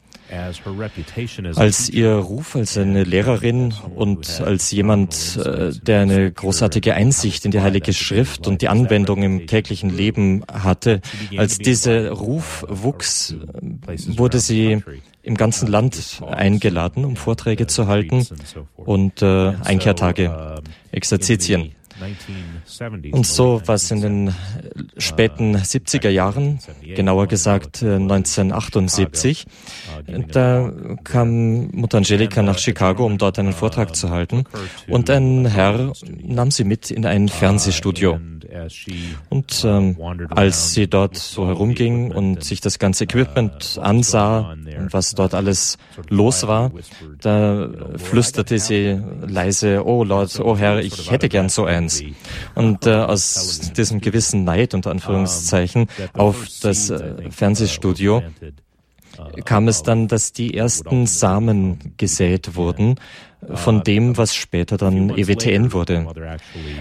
Als 1.58 1.90
ihr 1.90 2.12
Ruf 2.14 2.56
als 2.56 2.78
eine 2.78 3.04
Lehrerin 3.04 3.74
und 3.96 4.42
als 4.42 4.72
jemand, 4.72 5.38
äh, 5.44 5.72
der 5.82 6.02
eine 6.02 6.32
großartige 6.32 6.94
Einsicht 6.94 7.46
in 7.46 7.52
die 7.52 7.62
Heilige 7.62 7.94
Schrift 7.94 8.48
und 8.48 8.62
die 8.62 8.68
Anwendung 8.68 9.24
im 9.24 9.48
täglichen 9.48 9.90
Leben 9.90 10.44
hatte, 10.52 11.02
als 11.38 11.58
dieser 11.58 12.12
Ruf 12.12 12.66
wuchs, 12.68 13.36
wurde 14.08 14.40
sie 14.40 14.84
im 15.24 15.36
ganzen 15.36 15.68
Land 15.68 16.22
eingeladen, 16.26 17.06
um 17.06 17.16
Vorträge 17.16 17.68
zu 17.68 17.88
halten 17.88 18.26
und 18.76 19.22
äh, 19.22 19.54
Einkehrtage, 19.64 20.62
Exerzitien. 20.92 21.74
Und 23.12 23.26
so 23.26 23.62
was 23.66 23.92
in 23.92 24.02
den 24.02 24.36
späten 24.98 25.56
70er 25.56 26.10
Jahren, 26.10 26.60
genauer 26.82 27.28
gesagt 27.28 27.84
1978, 27.84 29.46
äh, 30.08 30.20
da 30.32 30.72
kam 31.04 31.72
Mutter 31.72 31.98
Angelika 31.98 32.42
nach 32.42 32.58
Chicago, 32.58 33.06
um 33.06 33.18
dort 33.18 33.40
einen 33.40 33.54
Vortrag 33.54 33.96
zu 33.96 34.10
halten. 34.10 34.44
Und 34.88 35.10
ein 35.10 35.46
Herr 35.46 35.94
nahm 36.22 36.52
sie 36.52 36.64
mit 36.64 36.92
in 36.92 37.06
ein 37.06 37.28
Fernsehstudio. 37.28 38.20
Und 39.30 39.64
ähm, 39.66 39.98
als 40.30 40.74
sie 40.74 40.88
dort 40.88 41.18
so 41.18 41.48
herumging 41.48 42.12
und 42.12 42.44
sich 42.44 42.62
das 42.62 42.80
ganze 42.80 43.04
Equipment 43.04 43.80
ansah, 43.82 44.56
was 44.92 45.14
dort 45.14 45.34
alles 45.34 45.78
los 46.10 46.48
war, 46.48 46.72
da 47.22 47.70
flüsterte 47.98 48.60
sie 48.60 49.00
leise, 49.28 49.86
oh 49.86 50.04
Lord, 50.04 50.40
oh 50.40 50.58
Herr, 50.58 50.80
ich 50.80 51.12
hätte 51.12 51.30
gern 51.30 51.50
so 51.50 51.66
eins. 51.66 52.02
Und 52.60 52.86
äh, 52.86 52.92
aus 52.92 53.72
diesem 53.76 54.02
gewissen 54.02 54.44
Neid, 54.44 54.74
unter 54.74 54.92
Anführungszeichen, 54.92 55.88
auf 56.14 56.46
das 56.62 56.90
äh, 56.90 57.32
Fernsehstudio 57.32 58.22
kam 59.46 59.68
es 59.68 59.84
dann, 59.84 60.08
dass 60.08 60.34
die 60.34 60.56
ersten 60.56 61.06
Samen 61.06 61.94
gesät 61.98 62.56
wurden 62.56 62.96
von 63.54 63.84
dem, 63.84 64.18
was 64.18 64.36
später 64.36 64.78
dann 64.78 65.10
EWTN 65.10 65.72
wurde. 65.72 66.06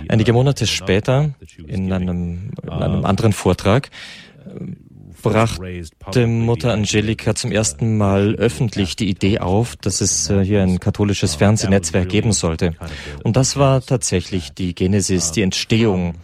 Einige 0.09 0.33
Monate 0.33 0.67
später, 0.67 1.31
in 1.67 1.93
einem, 1.93 2.51
in 2.62 2.69
einem 2.71 3.05
anderen 3.05 3.33
Vortrag, 3.33 3.91
brachte 5.22 6.26
Mutter 6.26 6.72
Angelika 6.72 7.35
zum 7.35 7.52
ersten 7.52 7.96
Mal 7.96 8.35
öffentlich 8.37 8.96
die 8.96 9.09
Idee 9.09 9.40
auf, 9.40 9.76
dass 9.76 10.00
es 10.00 10.31
äh, 10.31 10.44
hier 10.44 10.62
ein 10.62 10.81
katholisches 10.81 11.35
Fernsehnetzwerk 11.35 12.09
geben 12.09 12.33
sollte. 12.33 12.74
Und 13.24 13.37
das 13.37 13.57
war 13.57 13.81
tatsächlich 13.81 14.52
die 14.52 14.74
Genesis, 14.74 15.33
die 15.33 15.42
Entstehung 15.42 16.14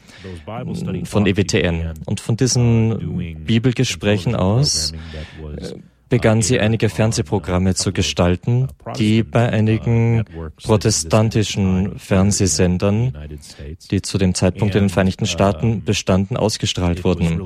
von 1.05 1.27
EWTN. 1.27 1.95
Und 2.07 2.21
von 2.21 2.37
diesen 2.37 3.45
Bibelgesprächen 3.45 4.35
aus 4.35 4.93
begann 6.09 6.43
sie 6.43 6.61
einige 6.61 6.89
Fernsehprogramme 6.89 7.75
zu 7.75 7.93
gestalten, 7.93 8.69
die 8.99 9.23
bei 9.23 9.49
einigen 9.49 10.25
protestantischen 10.63 11.99
Fernsehsendern, 11.99 13.17
die 13.91 14.03
zu 14.03 14.19
dem 14.19 14.35
Zeitpunkt 14.35 14.75
in 14.75 14.85
den 14.85 14.91
Vereinigten 14.91 15.27
Staaten 15.27 15.85
bestanden, 15.85 16.37
ausgestrahlt 16.37 17.05
wurden. 17.05 17.41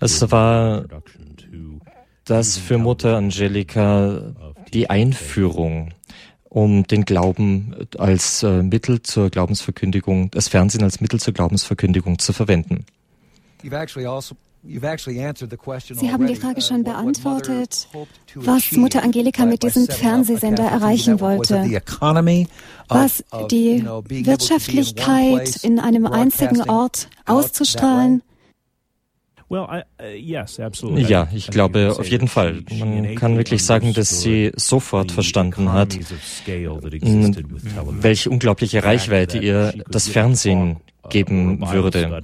Es 0.00 0.30
war 0.30 0.84
das 2.24 2.58
für 2.58 2.78
Mutter 2.78 3.16
Angelika 3.16 4.34
die 4.72 4.90
Einführung 4.90 5.92
um 6.48 6.86
den 6.86 7.04
Glauben 7.04 7.74
als 7.98 8.42
äh, 8.42 8.62
Mittel 8.62 9.02
zur 9.02 9.30
Glaubensverkündigung, 9.30 10.30
das 10.30 10.48
Fernsehen 10.48 10.82
als 10.82 11.00
Mittel 11.00 11.20
zur 11.20 11.34
Glaubensverkündigung 11.34 12.18
zu 12.18 12.32
verwenden. 12.32 12.86
Sie 14.68 16.12
haben 16.12 16.26
die 16.26 16.36
Frage 16.36 16.60
schon 16.60 16.84
beantwortet, 16.84 17.88
was 18.34 18.72
Mutter 18.72 19.02
Angelika 19.02 19.46
mit 19.46 19.62
diesem 19.62 19.86
Fernsehsender 19.86 20.64
erreichen 20.64 21.20
wollte. 21.20 21.64
Was 22.88 23.24
die 23.50 23.84
Wirtschaftlichkeit 23.84 25.56
in 25.64 25.80
einem 25.80 26.06
einzigen 26.06 26.68
Ort 26.68 27.08
auszustrahlen. 27.24 28.22
Uh, 29.50 29.64
ja, 30.96 31.26
ich 31.32 31.46
glaube 31.46 31.96
auf 31.98 32.06
jeden 32.06 32.28
Fall. 32.28 32.62
Man 32.78 33.14
kann 33.14 33.38
wirklich 33.38 33.64
sagen, 33.64 33.94
dass 33.94 34.20
sie 34.20 34.52
sofort 34.56 35.10
verstanden 35.10 35.72
hat, 35.72 35.98
welche 37.90 38.28
unglaubliche 38.28 38.84
Reichweite 38.84 39.38
ihr 39.38 39.72
das 39.90 40.08
Fernsehen 40.08 40.76
uh, 41.02 41.08
geben 41.08 41.62
würde. 41.62 42.20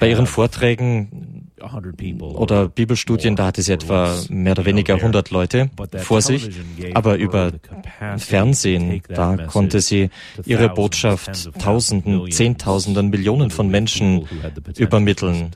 Bei 0.00 0.10
ihren 0.10 0.26
Vorträgen 0.26 1.50
oder 2.20 2.68
Bibelstudien, 2.68 3.36
da 3.36 3.46
hatte 3.46 3.62
sie 3.62 3.72
etwa 3.72 4.14
mehr 4.28 4.52
oder 4.52 4.64
weniger 4.64 4.94
100 4.94 5.30
Leute 5.30 5.70
vor 5.98 6.20
sich, 6.20 6.50
aber 6.94 7.16
über 7.16 7.52
Fernsehen, 8.18 9.02
da 9.08 9.36
konnte 9.46 9.80
sie 9.80 10.10
ihre 10.44 10.68
Botschaft 10.68 11.50
Tausenden, 11.58 12.30
Zehntausenden, 12.30 13.10
Millionen 13.10 13.50
von 13.50 13.68
Menschen 13.68 14.26
übermitteln. 14.76 15.50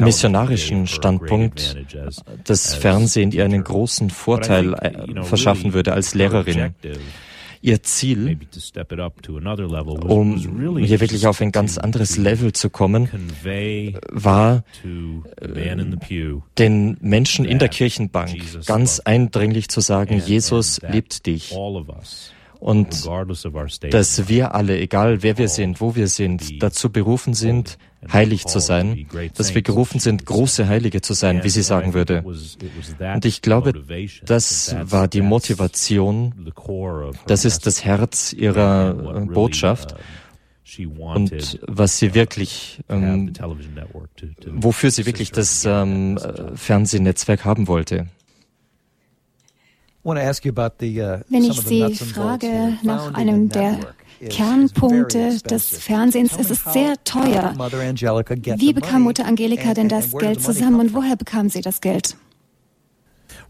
missionarischen 0.00 0.86
Standpunkt 0.86 1.76
das 2.44 2.74
Fernsehen 2.74 3.32
ihr 3.32 3.44
einen 3.44 3.64
großen 3.64 4.10
Vorteil 4.10 4.74
äh, 4.74 5.22
verschaffen 5.24 5.72
würde 5.72 5.92
als 5.92 6.14
Lehrerin. 6.14 6.74
Ihr 7.64 7.80
Ziel, 7.84 8.38
um 10.08 10.36
hier 10.78 11.00
wirklich 11.00 11.26
auf 11.28 11.40
ein 11.40 11.52
ganz 11.52 11.78
anderes 11.78 12.16
Level 12.16 12.52
zu 12.52 12.70
kommen, 12.70 13.08
war, 14.10 14.64
äh, 15.40 15.76
den 16.58 16.96
Menschen 17.00 17.44
in 17.44 17.60
der 17.60 17.68
Kirchenbank 17.68 18.34
ganz 18.66 18.98
eindringlich 18.98 19.68
zu 19.68 19.80
sagen, 19.80 20.20
Jesus 20.26 20.80
liebt 20.90 21.26
dich 21.26 21.54
und 22.62 23.10
dass 23.90 24.28
wir 24.28 24.54
alle, 24.54 24.78
egal 24.78 25.24
wer 25.24 25.36
wir 25.36 25.48
sind, 25.48 25.80
wo 25.80 25.96
wir 25.96 26.06
sind, 26.06 26.62
dazu 26.62 26.90
berufen 26.90 27.34
sind, 27.34 27.76
heilig 28.12 28.46
zu 28.46 28.60
sein, 28.60 29.06
dass 29.34 29.56
wir 29.56 29.62
gerufen 29.62 29.98
sind, 29.98 30.26
große 30.26 30.68
Heilige 30.68 31.00
zu 31.00 31.12
sein, 31.12 31.42
wie 31.42 31.48
sie 31.48 31.62
sagen 31.62 31.92
würde. 31.92 32.22
Und 32.22 33.24
ich 33.24 33.42
glaube, 33.42 33.72
das 34.24 34.76
war 34.80 35.08
die 35.08 35.22
Motivation, 35.22 36.52
das 37.26 37.44
ist 37.44 37.66
das 37.66 37.84
Herz 37.84 38.32
ihrer 38.32 38.94
Botschaft 38.94 39.96
und 40.96 41.58
was 41.66 41.98
sie 41.98 42.14
wirklich, 42.14 42.80
ähm, 42.88 43.32
wofür 44.46 44.92
sie 44.92 45.04
wirklich 45.04 45.32
das 45.32 45.64
ähm, 45.64 46.16
Fernsehnetzwerk 46.54 47.44
haben 47.44 47.66
wollte. 47.66 48.06
Wenn 50.04 51.44
ich 51.44 51.60
Sie 51.60 51.94
frage 51.94 52.78
nach 52.82 53.14
einem 53.14 53.48
der 53.48 53.78
Kernpunkte 54.28 55.38
des 55.38 55.78
Fernsehens, 55.78 56.36
es 56.38 56.50
ist 56.50 56.72
sehr 56.72 56.94
teuer. 57.04 57.54
Wie 57.56 58.72
bekam 58.72 59.02
Mutter 59.02 59.26
Angelika 59.26 59.74
denn 59.74 59.88
das 59.88 60.10
Geld 60.16 60.40
zusammen? 60.42 60.80
und 60.80 60.94
woher 60.94 61.16
bekam 61.16 61.48
sie 61.48 61.60
das 61.60 61.80
Geld? 61.80 62.16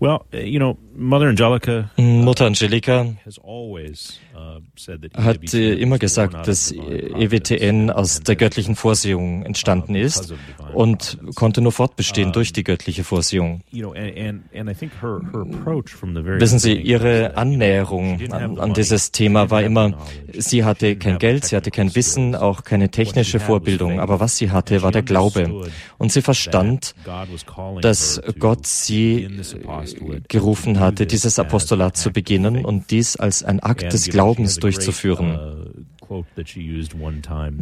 Well, 0.03 0.25
you 0.33 0.59
know, 0.59 0.77
Mother 0.97 1.29
Angelica, 1.29 1.89
Mutter 1.97 2.47
Angelika 2.47 3.07
hat 5.15 5.55
immer 5.55 5.99
gesagt, 5.99 6.49
dass 6.49 6.73
EWTN 6.73 7.91
aus 7.91 8.21
der 8.21 8.35
göttlichen 8.37 8.75
Vorsehung 8.75 9.45
entstanden 9.45 9.95
ist 9.95 10.35
und 10.75 11.19
konnte 11.37 11.61
nur 11.61 11.71
fortbestehen 11.73 12.33
durch 12.33 12.53
die 12.53 12.65
göttliche 12.65 13.05
Vorsehung. 13.05 13.63
Wissen 16.41 16.59
Sie, 16.59 16.75
ihre 16.75 17.37
Annäherung 17.37 18.21
an, 18.33 18.59
an 18.59 18.75
dieses 18.75 19.13
Thema 19.13 19.51
war 19.51 19.63
immer, 19.63 19.97
sie 20.37 20.65
hatte 20.65 20.97
kein 20.97 21.19
Geld, 21.19 21.45
sie 21.45 21.55
hatte 21.57 21.71
kein 21.71 21.95
Wissen, 21.95 22.35
auch 22.35 22.65
keine 22.65 22.91
technische 22.91 23.39
Vorbildung, 23.39 24.01
aber 24.01 24.19
was 24.21 24.37
sie 24.37 24.51
hatte, 24.51 24.83
war 24.83 24.91
der 24.91 25.03
Glaube. 25.03 25.71
Und 25.99 26.11
sie 26.13 26.23
verstand, 26.23 26.97
dass 27.81 28.21
Gott 28.39 28.67
sie 28.67 29.29
gerufen 30.29 30.81
hatte, 30.81 31.07
dieses 31.07 31.39
Apostolat 31.39 31.97
zu 31.97 32.11
beginnen 32.11 32.65
und 32.65 32.91
dies 32.91 33.17
als 33.17 33.43
ein 33.43 33.61
Akt 33.61 33.93
des 33.93 34.09
Glaubens 34.09 34.57
durchzuführen. 34.57 35.73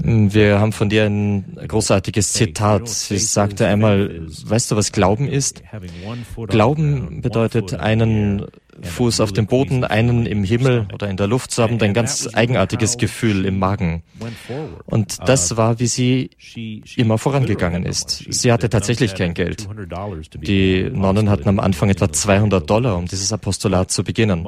Wir 0.05 0.59
haben 0.59 0.73
von 0.73 0.89
dir 0.89 1.05
ein 1.05 1.57
großartiges 1.69 2.33
Zitat. 2.33 2.89
Sie 2.89 3.19
sagte 3.19 3.67
einmal, 3.67 4.27
weißt 4.27 4.71
du, 4.71 4.77
was 4.77 4.91
Glauben 4.91 5.29
ist? 5.29 5.63
Glauben 6.49 7.21
bedeutet 7.21 7.75
einen 7.75 8.47
Fuß 8.83 9.21
auf 9.21 9.33
dem 9.33 9.47
Boden, 9.47 9.85
einen 9.85 10.27
im 10.27 10.45
Himmel 10.45 10.87
oder 10.93 11.09
in 11.09 11.17
der 11.17 11.27
Luft 11.27 11.51
zu 11.51 11.63
haben, 11.63 11.81
ein 11.81 11.95
ganz 11.95 12.29
eigenartiges 12.33 12.97
Gefühl 12.97 13.45
im 13.45 13.59
Magen. 13.59 14.03
Und 14.87 15.19
das 15.29 15.57
war, 15.57 15.79
wie 15.79 15.87
sie 15.87 16.31
immer 16.97 17.19
vorangegangen 17.19 17.85
ist. 17.85 18.27
Sie 18.31 18.53
hatte 18.53 18.69
tatsächlich 18.69 19.15
kein 19.15 19.35
Geld. 19.35 19.69
Die 20.35 20.91
Nonnen 20.91 21.31
hatten 21.31 21.49
am 21.49 21.61
Anfang 21.61 21.91
etwa 21.91 22.11
200 22.11 22.69
Dollar, 22.69 22.97
um 22.97 23.07
dieses 23.07 23.33
Apostolat 23.33 23.91
zu 23.91 24.05
beginnen. 24.05 24.47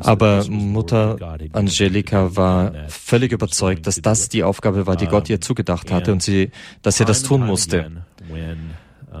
Aber 0.00 0.44
Mutter 0.48 1.38
Angelika 1.52 2.36
war 2.36 2.72
völlig 2.88 3.32
überzeugt, 3.32 3.86
dass 3.86 4.00
das 4.00 4.28
die 4.28 4.42
Aufgabe 4.42 4.86
war, 4.86 4.96
die 4.96 5.06
Gott 5.06 5.28
ihr 5.28 5.40
zugedacht 5.40 5.90
hatte 5.90 6.12
und 6.12 6.22
sie, 6.22 6.50
dass 6.82 6.96
sie 6.96 7.04
das 7.04 7.22
tun 7.22 7.44
musste. 7.46 7.90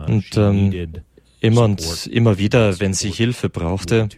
Und 0.06 0.36
ähm, 0.36 1.02
Immer 1.40 1.64
und 1.64 2.06
immer 2.06 2.38
wieder, 2.38 2.80
wenn 2.80 2.94
sie 2.94 3.10
Hilfe 3.10 3.48
brauchte, 3.48 4.08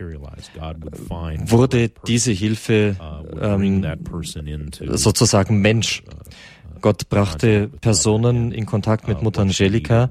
wurde 1.46 1.90
diese 2.06 2.32
Hilfe 2.32 2.96
ähm, 3.40 3.86
sozusagen 4.92 5.60
Mensch. 5.60 6.02
Gott 6.80 7.08
brachte 7.08 7.68
Personen 7.80 8.52
in 8.52 8.66
Kontakt 8.66 9.08
mit 9.08 9.20
Mutter 9.20 9.42
Angelika 9.42 10.10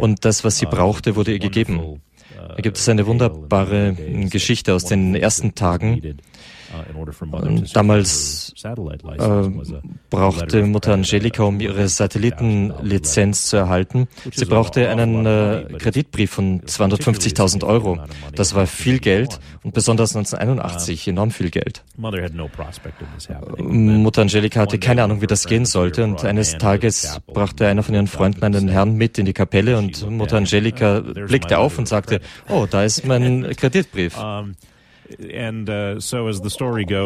und 0.00 0.24
das, 0.24 0.44
was 0.44 0.58
sie 0.58 0.66
brauchte, 0.66 1.16
wurde 1.16 1.32
ihr 1.32 1.40
gegeben. 1.40 2.00
Da 2.36 2.62
gibt 2.62 2.78
es 2.78 2.88
eine 2.88 3.06
wunderbare 3.06 3.94
Geschichte 4.30 4.72
aus 4.74 4.84
den 4.84 5.14
ersten 5.16 5.54
Tagen, 5.54 6.00
Uh, 6.00 6.55
damals 7.72 8.54
äh, 8.64 9.50
brauchte 10.10 10.62
Mutter 10.64 10.94
Angelika, 10.94 11.42
um 11.44 11.60
ihre 11.60 11.88
Satellitenlizenz 11.88 13.46
zu 13.46 13.56
erhalten, 13.56 14.08
sie 14.32 14.44
brauchte 14.44 14.88
einen 14.88 15.26
äh, 15.26 15.66
Kreditbrief 15.78 16.30
von 16.30 16.62
250.000 16.62 17.64
Euro. 17.64 17.98
Das 18.34 18.54
war 18.54 18.66
viel 18.66 18.98
Geld 18.98 19.38
und 19.62 19.74
besonders 19.74 20.14
1981 20.16 21.08
enorm 21.08 21.30
viel 21.30 21.50
Geld. 21.50 21.84
Mutter 23.58 24.22
Angelika 24.22 24.60
hatte 24.60 24.78
keine 24.78 25.02
Ahnung, 25.04 25.22
wie 25.22 25.26
das 25.26 25.46
gehen 25.46 25.64
sollte 25.64 26.04
und 26.04 26.24
eines 26.24 26.58
Tages 26.58 27.20
brachte 27.26 27.66
einer 27.66 27.82
von 27.82 27.94
ihren 27.94 28.06
Freunden 28.06 28.44
einen 28.44 28.68
Herrn 28.68 28.94
mit 28.94 29.18
in 29.18 29.26
die 29.26 29.32
Kapelle 29.32 29.78
und 29.78 30.08
Mutter 30.10 30.36
Angelika 30.36 31.00
blickte 31.00 31.58
auf 31.58 31.78
und 31.78 31.88
sagte, 31.88 32.20
oh, 32.48 32.66
da 32.68 32.84
ist 32.84 33.04
mein 33.06 33.46
Kreditbrief. 33.56 34.16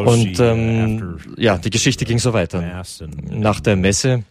Uh, 0.07 0.09
Und 0.09 0.39
uh, 0.39 0.43
ähm, 0.43 1.17
ja, 1.37 1.57
die 1.57 1.69
Geschichte 1.69 2.05
ging 2.05 2.19
so 2.19 2.33
weiter. 2.33 2.83
Nach 3.29 3.59
der 3.59 3.75
Messe 3.75 4.23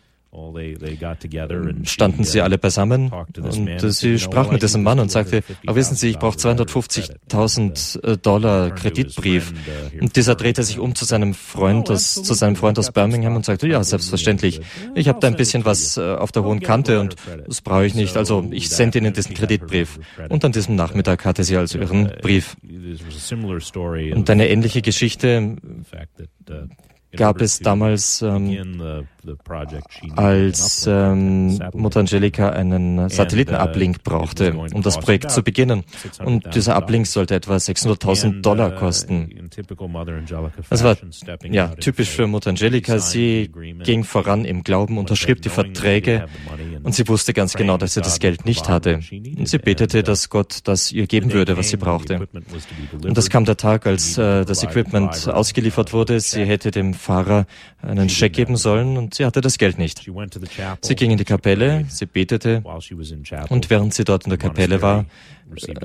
standen 1.84 2.24
sie 2.24 2.38
uh, 2.38 2.42
alle 2.42 2.58
beisammen 2.58 3.10
und 3.10 3.92
sie 3.92 4.18
sprach 4.18 4.52
mit 4.52 4.62
diesem 4.62 4.84
Mann 4.84 5.00
und 5.00 5.10
sagte, 5.10 5.42
aber 5.66 5.76
wissen 5.76 5.96
Sie, 5.96 6.10
ich 6.10 6.18
brauche 6.18 6.36
250.000 6.36 8.04
äh, 8.04 8.16
Dollar 8.16 8.70
Kreditbrief. 8.70 9.52
Und 10.00 10.14
dieser 10.14 10.36
drehte 10.36 10.62
sich 10.62 10.78
um 10.78 10.94
zu 10.94 11.04
seinem 11.04 11.34
Freund 11.34 11.90
aus, 11.90 12.14
zu 12.14 12.34
seinem 12.34 12.54
Freund 12.54 12.78
aus 12.78 12.92
Birmingham 12.92 13.34
und 13.34 13.44
sagte, 13.44 13.66
ja, 13.66 13.82
selbstverständlich. 13.82 14.60
Ich 14.94 15.08
habe 15.08 15.18
da 15.18 15.26
ein 15.26 15.36
bisschen 15.36 15.64
was 15.64 15.96
äh, 15.96 16.14
auf 16.14 16.30
der 16.30 16.44
hohen 16.44 16.60
Kante 16.60 17.00
und 17.00 17.16
das 17.46 17.60
brauche 17.60 17.86
ich 17.86 17.94
nicht. 17.94 18.16
Also 18.16 18.46
ich 18.52 18.68
sende 18.68 18.98
Ihnen 18.98 19.12
diesen 19.12 19.34
Kreditbrief. 19.34 19.98
Und 20.28 20.44
an 20.44 20.52
diesem 20.52 20.76
Nachmittag 20.76 21.24
hatte 21.24 21.44
sie 21.44 21.56
also 21.56 21.78
ihren 21.78 22.12
Brief. 22.22 22.56
Und 24.14 24.30
eine 24.30 24.48
ähnliche 24.48 24.82
Geschichte 24.82 25.56
gab 27.16 27.40
es 27.40 27.58
damals 27.58 28.22
ähm, 28.22 29.06
als 30.16 30.86
ähm, 30.86 31.58
Mutter 31.72 32.00
Angelica 32.00 32.50
einen 32.50 33.08
Satellitenablink 33.08 34.02
brauchte, 34.02 34.54
um 34.54 34.82
das 34.82 34.98
Projekt 34.98 35.30
zu 35.30 35.42
beginnen. 35.42 35.84
Und 36.24 36.54
dieser 36.54 36.76
Ablink 36.76 37.06
sollte 37.06 37.34
etwa 37.34 37.56
600.000 37.56 38.40
Dollar 38.40 38.70
kosten. 38.74 39.50
Das 40.68 40.84
war 40.84 40.96
ja 41.44 41.68
typisch 41.68 42.10
für 42.10 42.26
Mutter 42.26 42.50
Angelica. 42.50 42.98
Sie 42.98 43.50
ging 43.82 44.04
voran 44.04 44.44
im 44.44 44.62
Glauben, 44.62 44.98
unterschrieb 44.98 45.42
die 45.42 45.48
Verträge 45.48 46.26
und 46.82 46.94
sie 46.94 47.06
wusste 47.08 47.32
ganz 47.32 47.54
genau, 47.54 47.76
dass 47.76 47.94
sie 47.94 48.00
das 48.00 48.18
Geld 48.20 48.44
nicht 48.46 48.68
hatte. 48.68 49.00
Und 49.36 49.48
sie 49.48 49.58
betete, 49.58 50.02
dass 50.02 50.30
Gott 50.30 50.60
das 50.64 50.92
ihr 50.92 51.06
geben 51.06 51.32
würde, 51.32 51.56
was 51.56 51.68
sie 51.68 51.76
brauchte. 51.76 52.28
Und 52.92 53.16
das 53.16 53.30
kam 53.30 53.44
der 53.44 53.56
Tag, 53.56 53.86
als 53.86 54.18
äh, 54.18 54.44
das 54.44 54.62
Equipment 54.62 55.28
ausgeliefert 55.28 55.92
wurde. 55.92 56.20
Sie 56.20 56.44
hätte 56.44 56.70
dem 56.70 56.94
Fahrer 56.94 57.46
einen 57.82 58.08
Scheck 58.08 58.32
geben 58.32 58.56
sollen 58.56 58.96
und 58.96 59.09
sie 59.14 59.24
hatte 59.24 59.40
das 59.40 59.58
Geld 59.58 59.78
nicht. 59.78 60.04
Sie 60.82 60.94
ging 60.94 61.10
in 61.10 61.18
die 61.18 61.24
Kapelle, 61.24 61.84
sie 61.88 62.06
betete. 62.06 62.60
und 63.50 63.70
während 63.70 63.94
sie 63.94 64.04
dort 64.04 64.24
in 64.24 64.30
der 64.30 64.38
Kapelle 64.38 64.82
war, 64.82 65.04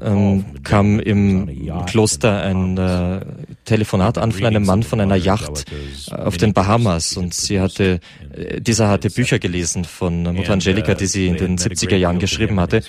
ähm, 0.02 0.46
kam 0.64 1.00
im 1.00 1.86
Kloster 1.86 2.42
ein 2.42 2.78
äh, 2.78 3.26
Telefonat 3.66 4.18
an 4.18 4.32
von 4.32 4.46
einem 4.46 4.66
Mann 4.66 4.84
von 4.84 5.00
einer 5.02 5.16
Yacht 5.16 5.66
äh, 6.12 6.16
auf 6.16 6.38
den 6.38 6.54
Bahamas. 6.54 7.18
und 7.18 7.34
sie 7.34 7.60
hatte, 7.60 8.00
äh, 8.34 8.62
dieser 8.62 8.90
hatte 8.90 9.10
Bücher 9.10 9.40
gelesen 9.40 9.86
von 9.86 10.24
Mutter 10.24 10.54
Angelika, 10.54 10.94
die 10.94 11.08
sie 11.08 11.28
in 11.28 11.38
den 11.38 11.58
70er 11.58 11.96
Jahren 11.96 12.20
geschrieben 12.20 12.60
hatte. 12.60 12.82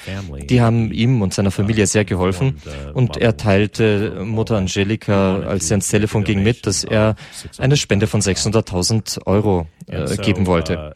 Die 0.49 0.61
haben 0.61 0.93
ihm 0.93 1.23
und 1.23 1.35
seiner 1.35 1.51
Familie 1.51 1.87
sehr 1.87 2.05
geholfen. 2.05 2.57
und 2.95 3.17
er 3.17 3.37
teilte 3.37 4.25
Mutter 4.25 4.57
Angelika, 4.57 5.41
als 5.41 5.69
sie 5.69 5.75
ans 5.75 5.89
Telefon 5.89 6.25
ging, 6.25 6.43
mit, 6.43 6.67
dass 6.67 6.85
er 6.85 7.17
eine 7.59 7.77
Spende 7.77 8.07
von 8.07 8.21
600.000 8.21 9.27
Euro 9.27 9.67
äh, 9.87 10.17
geben 10.17 10.47
wollte. 10.47 10.95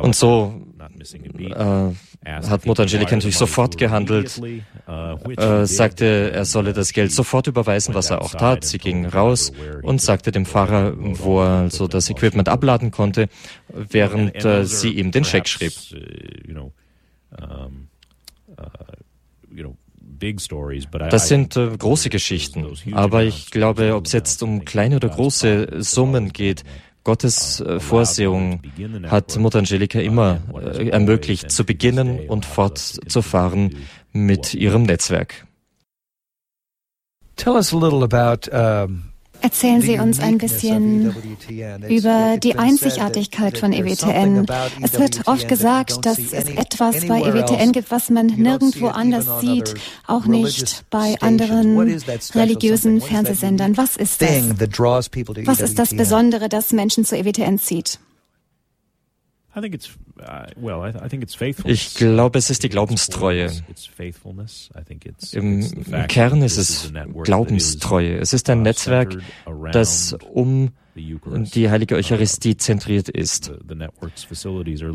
Und 0.00 0.14
so 0.14 0.62
äh, 1.38 1.90
hat 2.24 2.66
Mutter 2.66 2.82
Angelika 2.82 3.16
natürlich 3.16 3.38
sofort 3.38 3.78
gehandelt, 3.78 4.40
äh, 4.86 5.66
sagte, 5.66 6.32
er 6.34 6.44
solle 6.44 6.72
das 6.72 6.92
Geld 6.92 7.12
sofort 7.12 7.46
überweisen, 7.46 7.94
was 7.94 8.10
er 8.10 8.20
auch 8.20 8.32
tat. 8.32 8.64
Sie 8.64 8.78
ging 8.78 9.06
raus 9.06 9.52
und 9.82 10.02
sagte 10.02 10.30
dem 10.30 10.44
Fahrer, 10.44 10.94
wo 10.96 11.40
er 11.40 11.60
also 11.60 11.88
das 11.88 12.10
Equipment 12.10 12.48
abladen 12.48 12.90
konnte, 12.90 13.28
während 13.68 14.44
äh, 14.44 14.66
sie 14.66 14.90
ihm 14.90 15.10
den 15.12 15.24
Scheck 15.24 15.48
schrieb. 15.48 15.72
Das 21.08 21.28
sind 21.28 21.56
äh, 21.56 21.70
große 21.76 22.10
Geschichten, 22.10 22.66
aber 22.92 23.24
ich 23.24 23.50
glaube, 23.50 23.94
ob 23.94 24.06
es 24.06 24.12
jetzt 24.12 24.42
um 24.42 24.64
kleine 24.66 24.96
oder 24.96 25.08
große 25.08 25.82
Summen 25.82 26.32
geht, 26.32 26.64
Gottes 27.04 27.60
äh, 27.60 27.80
Vorsehung 27.80 28.62
hat 29.06 29.36
Mutter 29.38 29.58
Angelika 29.58 30.00
immer 30.00 30.40
äh, 30.54 30.88
ermöglicht, 30.88 31.50
zu 31.50 31.64
beginnen 31.64 32.28
und 32.28 32.44
fortzufahren 32.44 33.76
mit 34.12 34.54
ihrem 34.54 34.82
Netzwerk. 34.82 35.46
Tell 37.36 37.54
us 37.54 37.72
a 37.72 37.78
little 37.78 38.02
about 38.04 38.50
um 38.50 39.09
Erzählen 39.42 39.80
Sie 39.80 39.98
uns 39.98 40.20
ein 40.20 40.38
bisschen 40.38 41.14
über 41.88 42.36
die 42.38 42.56
Einzigartigkeit 42.56 43.58
von 43.58 43.72
EWTN. 43.72 44.46
Es 44.82 44.98
wird 44.98 45.26
oft 45.26 45.48
gesagt, 45.48 46.04
dass 46.06 46.18
es 46.18 46.32
etwas 46.48 47.06
bei 47.06 47.20
EWTN 47.22 47.72
gibt, 47.72 47.90
was 47.90 48.10
man 48.10 48.26
nirgendwo 48.26 48.88
anders 48.88 49.40
sieht, 49.40 49.74
auch 50.06 50.26
nicht 50.26 50.84
bei 50.90 51.16
anderen 51.20 51.78
religiösen 52.34 53.00
Fernsehsendern. 53.00 53.76
Was 53.76 53.96
ist 53.96 54.22
das? 54.22 54.50
Was 55.44 55.60
ist 55.60 55.78
das 55.78 55.94
Besondere, 55.94 56.48
das 56.48 56.72
Menschen 56.72 57.04
zu 57.04 57.16
EWTN 57.16 57.58
zieht? 57.58 57.98
Ich 61.68 61.94
glaube, 61.94 62.38
es 62.38 62.50
ist 62.50 62.62
die 62.62 62.68
Glaubenstreue. 62.68 63.50
Im 65.32 65.84
Kern 66.08 66.42
ist 66.42 66.56
es 66.56 66.92
Glaubenstreue. 67.24 68.18
Es 68.18 68.32
ist 68.32 68.48
ein 68.48 68.62
Netzwerk, 68.62 69.16
das 69.72 70.16
um 70.32 70.70
die 71.54 71.70
heilige 71.70 71.96
Eucharistie 71.96 72.56
zentriert 72.56 73.08
ist. 73.08 73.52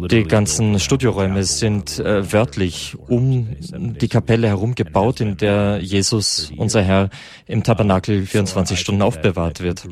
Die 0.10 0.24
ganzen 0.24 0.80
Studioräume 0.80 1.44
sind 1.44 2.00
äh, 2.00 2.32
wörtlich 2.32 2.96
um 3.08 3.56
die 3.60 4.08
Kapelle 4.08 4.48
herum 4.48 4.76
gebaut, 4.76 5.20
in 5.20 5.38
der 5.38 5.80
Jesus, 5.82 6.52
unser 6.58 6.82
Herr, 6.82 7.10
im 7.48 7.64
Tabernakel 7.64 8.26
24 8.26 8.80
Stunden 8.80 9.02
aufbewahrt 9.02 9.62
wird. 9.62 9.88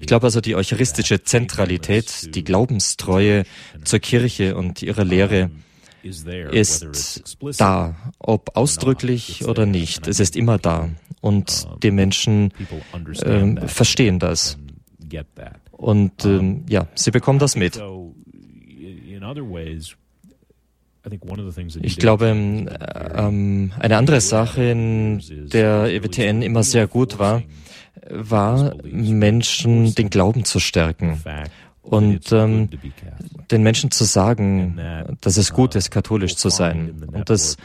Ich 0.00 0.06
glaube 0.06 0.26
also, 0.26 0.40
die 0.40 0.56
eucharistische 0.56 1.22
Zentralität, 1.22 2.34
die 2.34 2.44
Glaubenstreue 2.44 3.44
zur 3.84 3.98
Kirche 3.98 4.56
und 4.56 4.82
ihrer 4.82 5.04
Lehre 5.04 5.50
ist 6.02 7.38
da, 7.58 7.94
ob 8.18 8.56
ausdrücklich 8.56 9.44
oder 9.44 9.66
nicht. 9.66 10.08
Es 10.08 10.20
ist 10.20 10.36
immer 10.36 10.58
da. 10.58 10.90
Und 11.20 11.68
die 11.82 11.92
Menschen 11.92 12.52
äh, 13.22 13.68
verstehen 13.68 14.18
das. 14.18 14.58
Und 15.70 16.24
ähm, 16.24 16.64
ja, 16.68 16.86
sie 16.94 17.10
bekommen 17.10 17.38
das 17.38 17.56
mit. 17.56 17.80
Ich 21.82 21.96
glaube, 21.98 22.26
ähm, 22.26 22.68
ähm, 23.14 23.72
eine 23.78 23.96
andere 23.96 24.20
Sache, 24.20 24.62
in 24.62 25.20
der 25.52 25.86
EWTN 25.86 26.42
immer 26.42 26.62
sehr 26.62 26.86
gut 26.86 27.18
war, 27.18 27.42
war, 28.08 28.76
Menschen 28.84 29.94
den 29.94 30.10
Glauben 30.10 30.44
zu 30.44 30.60
stärken 30.60 31.20
und 31.82 32.30
ähm, 32.30 32.68
den 33.50 33.62
Menschen 33.62 33.90
zu 33.90 34.04
sagen, 34.04 34.78
dass 35.20 35.36
es 35.36 35.52
gut 35.52 35.74
ist, 35.74 35.90
katholisch 35.90 36.36
zu 36.36 36.48
sein 36.48 36.94
und 37.12 37.28
dass 37.28 37.56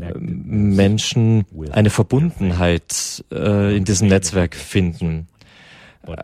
äh, 0.00 0.12
Menschen 0.18 1.46
eine 1.70 1.90
Verbundenheit 1.90 3.24
äh, 3.32 3.76
in 3.76 3.84
diesem 3.84 4.08
Netzwerk 4.08 4.54
finden 4.54 5.28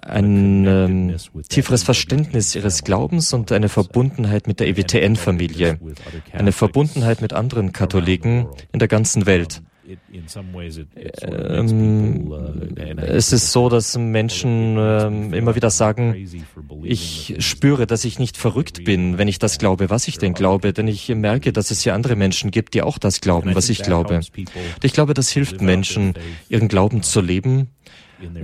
ein 0.03 0.67
ähm, 0.67 1.17
tieferes 1.49 1.83
Verständnis 1.83 2.55
ihres 2.55 2.85
Glaubens 2.85 3.33
und 3.33 3.53
eine 3.53 3.69
Verbundenheit 3.69 4.47
mit 4.47 4.61
der 4.61 4.69
EWTN-Familie, 4.69 5.79
eine 6.33 6.53
Verbundenheit 6.53 7.21
mit 7.21 7.33
anderen 7.33 7.73
Katholiken 7.73 8.47
in 8.73 8.79
der 8.79 8.89
ganzen 8.89 9.27
Welt. 9.27 9.63
Ähm, 11.23 12.31
es 12.99 13.33
ist 13.33 13.53
so, 13.53 13.71
dass 13.71 13.97
Menschen 13.97 14.77
ähm, 14.79 15.33
immer 15.33 15.55
wieder 15.55 15.71
sagen, 15.71 16.15
ich 16.83 17.37
spüre, 17.39 17.87
dass 17.87 18.05
ich 18.05 18.19
nicht 18.19 18.37
verrückt 18.37 18.85
bin, 18.85 19.17
wenn 19.17 19.29
ich 19.29 19.39
das 19.39 19.57
glaube, 19.59 19.89
was 19.89 20.07
ich 20.09 20.19
denn 20.19 20.35
glaube, 20.35 20.75
denn 20.75 20.89
ich 20.89 21.09
merke, 21.09 21.55
dass 21.55 21.71
es 21.71 21.85
ja 21.85 21.95
andere 21.95 22.17
Menschen 22.17 22.51
gibt, 22.51 22.75
die 22.75 22.83
auch 22.83 22.99
das 22.99 23.23
glauben, 23.23 23.55
was 23.55 23.71
ich 23.71 23.83
glaube. 23.83 24.17
Und 24.17 24.85
ich 24.85 24.93
glaube, 24.93 25.15
das 25.15 25.31
hilft 25.31 25.63
Menschen, 25.63 26.13
ihren 26.51 26.69
Glauben 26.69 27.03
zu 27.03 27.23
leben 27.23 27.69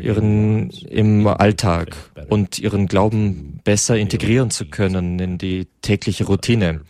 ihren 0.01 0.71
im 0.71 1.27
Alltag 1.27 1.97
und 2.29 2.59
ihren 2.59 2.87
Glauben 2.87 3.61
besser 3.65 3.97
integrieren 3.97 4.51
zu 4.51 4.67
können 4.67 5.19
in 5.19 5.39
die 5.39 5.67
tägliche 5.83 6.25
Routine 6.25 6.81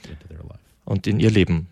und 0.84 1.06
in 1.06 1.20
ihr 1.20 1.30
Leben. 1.30 1.68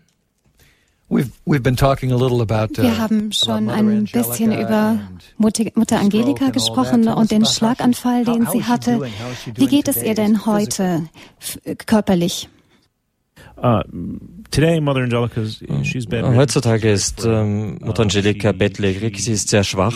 Wir 1.09 1.25
uh, 1.45 2.97
haben 2.97 3.31
schon 3.31 3.69
ein 3.69 4.05
bisschen 4.05 4.59
über 4.59 4.99
Mutter 5.37 5.99
Angelika 5.99 6.49
gesprochen 6.49 7.07
und 7.07 7.29
den 7.29 7.45
Schlaganfall, 7.45 8.25
den 8.25 8.47
sie 8.47 8.63
hatte. 8.63 9.01
Wie 9.53 9.67
geht 9.67 9.87
es 9.87 10.01
ihr 10.01 10.15
denn 10.15 10.45
heute 10.45 11.03
körperlich? 11.85 12.49
Uh, 13.55 13.81
Heutzutage 16.35 16.91
ist 16.91 17.25
ähm, 17.25 17.77
Mutter 17.81 18.03
Angelika 18.03 18.51
bettlägerig, 18.51 19.23
sie 19.23 19.31
ist 19.31 19.49
sehr 19.49 19.63
schwach 19.63 19.95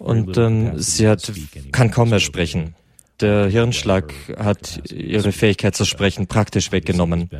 und 0.00 0.36
ähm, 0.36 0.78
sie 0.78 1.08
hat, 1.08 1.32
kann 1.72 1.90
kaum 1.90 2.10
mehr 2.10 2.20
sprechen. 2.20 2.74
Der 3.20 3.46
Hirnschlag 3.46 4.12
hat 4.36 4.90
ihre 4.92 5.32
Fähigkeit 5.32 5.74
zu 5.74 5.84
sprechen 5.84 6.26
praktisch 6.26 6.72
weggenommen. 6.72 7.30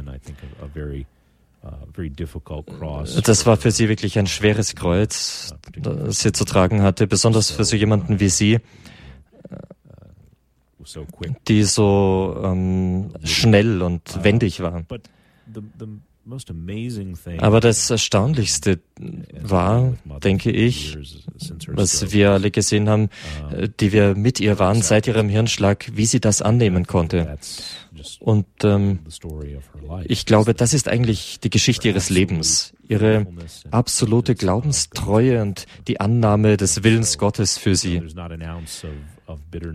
Das 3.25 3.47
war 3.47 3.57
für 3.57 3.70
sie 3.70 3.88
wirklich 3.88 4.18
ein 4.18 4.27
schweres 4.27 4.75
Kreuz, 4.75 5.55
das 5.77 6.20
sie 6.20 6.33
zu 6.33 6.44
tragen 6.44 6.83
hatte, 6.83 7.07
besonders 7.07 7.51
für 7.51 7.64
so 7.64 7.77
jemanden 7.77 8.20
wie 8.20 8.29
sie, 8.29 8.61
die 11.49 11.62
so 11.62 12.40
ähm, 12.44 13.11
schnell 13.25 13.83
und 13.83 14.23
wendig 14.23 14.61
war. 14.61 14.85
Aber 17.38 17.61
das 17.61 17.90
Erstaunlichste 17.90 18.81
war, 19.43 19.95
denke 20.23 20.51
ich, 20.51 20.97
was 21.67 22.12
wir 22.12 22.31
alle 22.31 22.51
gesehen 22.51 22.88
haben, 22.88 23.11
äh, 23.53 23.69
die 23.81 23.93
wir 23.93 24.14
mit 24.14 24.40
ihr 24.40 24.59
waren 24.59 24.83
seit 24.83 25.07
ihrem 25.07 25.29
Hirnschlag, 25.29 25.90
wie 25.95 26.07
sie 26.07 26.21
das 26.21 26.40
annehmen 26.40 26.87
konnte. 26.87 27.38
Und 28.21 28.47
ähm, 28.64 29.01
ich 30.05 30.27
glaube, 30.27 30.55
das 30.55 30.73
ist 30.73 30.88
eigentlich 30.88 31.40
die 31.40 31.51
Geschichte 31.51 31.88
ihres 31.88 32.11
Lebens, 32.11 32.75
ihre 32.88 33.27
absolute 33.71 34.35
Glaubenstreue 34.35 35.43
und 35.43 35.67
die 35.87 36.01
Annahme 36.01 36.57
des 36.57 36.83
Willens 36.83 37.19
Gottes 37.19 37.59
für 37.59 37.77
sie. 37.77 38.03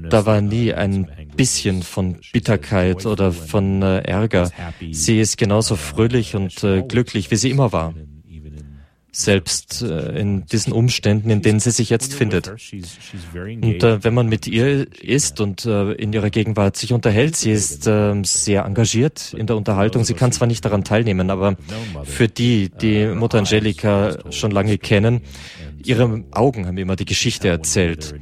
Da 0.10 0.26
war 0.26 0.42
nie 0.42 0.74
ein 0.74 1.10
bisschen 1.36 1.84
von 1.84 2.18
Bitterkeit 2.34 3.06
oder 3.06 3.32
von 3.32 3.82
äh, 3.82 4.00
Ärger. 4.02 4.52
Sie 4.92 5.20
ist 5.20 5.38
genauso 5.38 5.76
fröhlich 5.76 6.36
und 6.36 6.64
äh, 6.64 6.84
glücklich, 6.84 7.32
wie 7.32 7.36
sie 7.36 7.50
immer 7.50 7.72
war 7.72 7.94
selbst 9.12 9.82
äh, 9.82 10.20
in 10.20 10.46
diesen 10.46 10.74
Umständen, 10.74 11.30
in 11.30 11.42
denen 11.42 11.60
sie 11.60 11.72
sich 11.72 11.90
jetzt 11.90 12.14
findet. 12.14 12.48
Und 12.48 13.84
äh, 13.84 14.04
wenn 14.04 14.14
man 14.14 14.28
mit 14.28 14.48
ihr 14.48 14.88
ist 15.02 15.42
und 15.42 15.66
äh, 15.66 15.94
in 15.94 16.14
ihrer 16.14 16.30
Gegenwart 16.30 16.78
sich 16.78 16.94
unterhält, 16.94 17.36
sie 17.36 17.52
ist 17.52 17.88
äh, 17.88 18.14
sehr 18.24 18.66
engagiert 18.66 19.34
in 19.34 19.48
der 19.48 19.58
Unterhaltung. 19.58 20.04
Sie 20.04 20.14
kann 20.14 20.32
zwar 20.32 20.48
nicht 20.48 20.64
daran 20.64 20.84
teilnehmen, 20.84 21.30
aber 21.30 21.56
für 22.04 22.28
die, 22.28 22.70
die 22.70 23.08
Mutter 23.08 23.40
Angelika 23.40 24.18
schon 24.32 24.52
lange 24.52 24.78
kennen, 24.78 25.22
ihre 25.84 26.24
Augen 26.32 26.68
haben 26.68 26.78
immer 26.78 26.96
die 26.96 27.06
Geschichte 27.06 27.48
erzählt. 27.48 28.16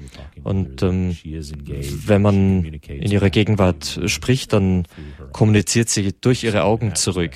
Und 0.43 0.81
ähm, 0.83 1.17
wenn 1.21 2.21
man 2.21 2.63
in 2.65 3.11
ihrer 3.11 3.29
Gegenwart 3.29 4.01
spricht, 4.05 4.53
dann 4.53 4.85
kommuniziert 5.31 5.89
sie 5.89 6.13
durch 6.19 6.43
ihre 6.43 6.63
Augen 6.63 6.95
zurück. 6.95 7.31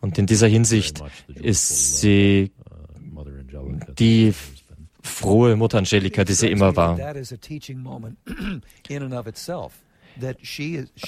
Und 0.00 0.18
in 0.18 0.26
dieser 0.26 0.48
Hinsicht 0.48 1.02
ist 1.34 2.00
sie 2.00 2.52
die 3.98 4.34
frohe 5.02 5.56
Mutter 5.56 5.78
Angelika, 5.78 6.24
die 6.24 6.32
sie 6.32 6.50
immer 6.50 6.76
war. 6.76 6.98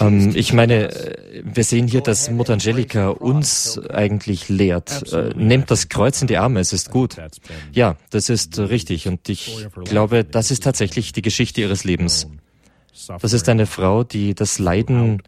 Ähm, 0.00 0.32
ich 0.34 0.52
meine, 0.52 0.90
äh, 0.90 1.42
wir 1.44 1.64
sehen 1.64 1.86
hier, 1.86 2.00
dass 2.00 2.30
Mutter 2.30 2.54
Angelika 2.54 3.08
uns 3.08 3.78
eigentlich 3.88 4.48
lehrt. 4.48 5.12
Äh, 5.12 5.32
nehmt 5.36 5.70
das 5.70 5.88
Kreuz 5.88 6.20
in 6.22 6.28
die 6.28 6.36
Arme, 6.36 6.60
es 6.60 6.72
ist 6.72 6.90
gut. 6.90 7.16
Ja, 7.72 7.96
das 8.10 8.28
ist 8.28 8.58
richtig. 8.58 9.08
Und 9.08 9.28
ich 9.28 9.66
glaube, 9.84 10.24
das 10.24 10.50
ist 10.50 10.62
tatsächlich 10.62 11.12
die 11.12 11.22
Geschichte 11.22 11.60
ihres 11.60 11.84
Lebens. 11.84 12.28
Das 13.20 13.32
ist 13.32 13.48
eine 13.48 13.66
Frau, 13.66 14.04
die 14.04 14.34
das 14.34 14.58
Leiden 14.58 15.22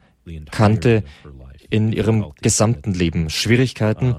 kannte, 0.50 1.04
in 1.70 1.92
ihrem 1.92 2.32
gesamten 2.40 2.94
Leben? 2.94 3.30
Schwierigkeiten? 3.30 4.16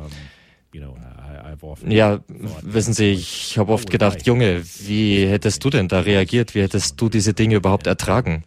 Ja, 1.88 2.20
wissen 2.62 2.94
Sie, 2.94 3.12
ich 3.12 3.58
habe 3.58 3.74
oft 3.74 3.90
gedacht, 3.90 4.26
Junge, 4.26 4.64
wie 4.86 5.26
hättest 5.26 5.64
du 5.66 5.70
denn 5.70 5.88
da 5.88 6.02
reagiert? 6.02 6.56
Wie 6.56 6.62
hättest 6.62 7.02
du 7.02 7.10
diese 7.10 7.34
Dinge 7.34 7.56
überhaupt 7.56 7.88
ertragen? 7.88 8.44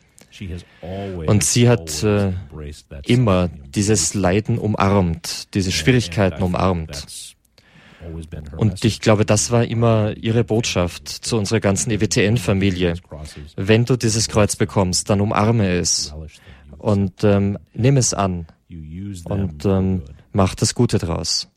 Und 1.27 1.45
sie 1.45 1.69
hat 1.69 2.03
äh, 2.03 2.33
immer 3.07 3.49
dieses 3.49 4.15
Leiden 4.15 4.59
umarmt, 4.59 5.55
diese 5.55 5.73
Schwierigkeiten 5.73 6.43
umarmt. 6.43 7.37
Und 8.57 8.85
ich 8.85 9.01
glaube, 9.01 9.25
das 9.25 9.51
war 9.51 9.65
immer 9.65 10.17
ihre 10.17 10.45
Botschaft 10.45 11.09
zu 11.09 11.37
unserer 11.39 11.61
ganzen 11.61 11.91
EWTN-Familie. 11.91 12.95
Wenn 13.57 13.85
du 13.85 13.97
dieses 13.97 14.29
Kreuz 14.29 14.57
bekommst, 14.57 15.09
dann 15.11 15.21
umarme 15.21 15.71
es 15.71 16.15
und 16.79 17.23
ähm, 17.23 17.59
nimm 17.75 17.97
es 17.97 18.13
an 18.13 18.47
und 19.25 19.65
ähm, 19.65 20.03
mach 20.33 20.55
das 20.55 20.75
Gute 20.75 20.99
draus. 20.99 21.52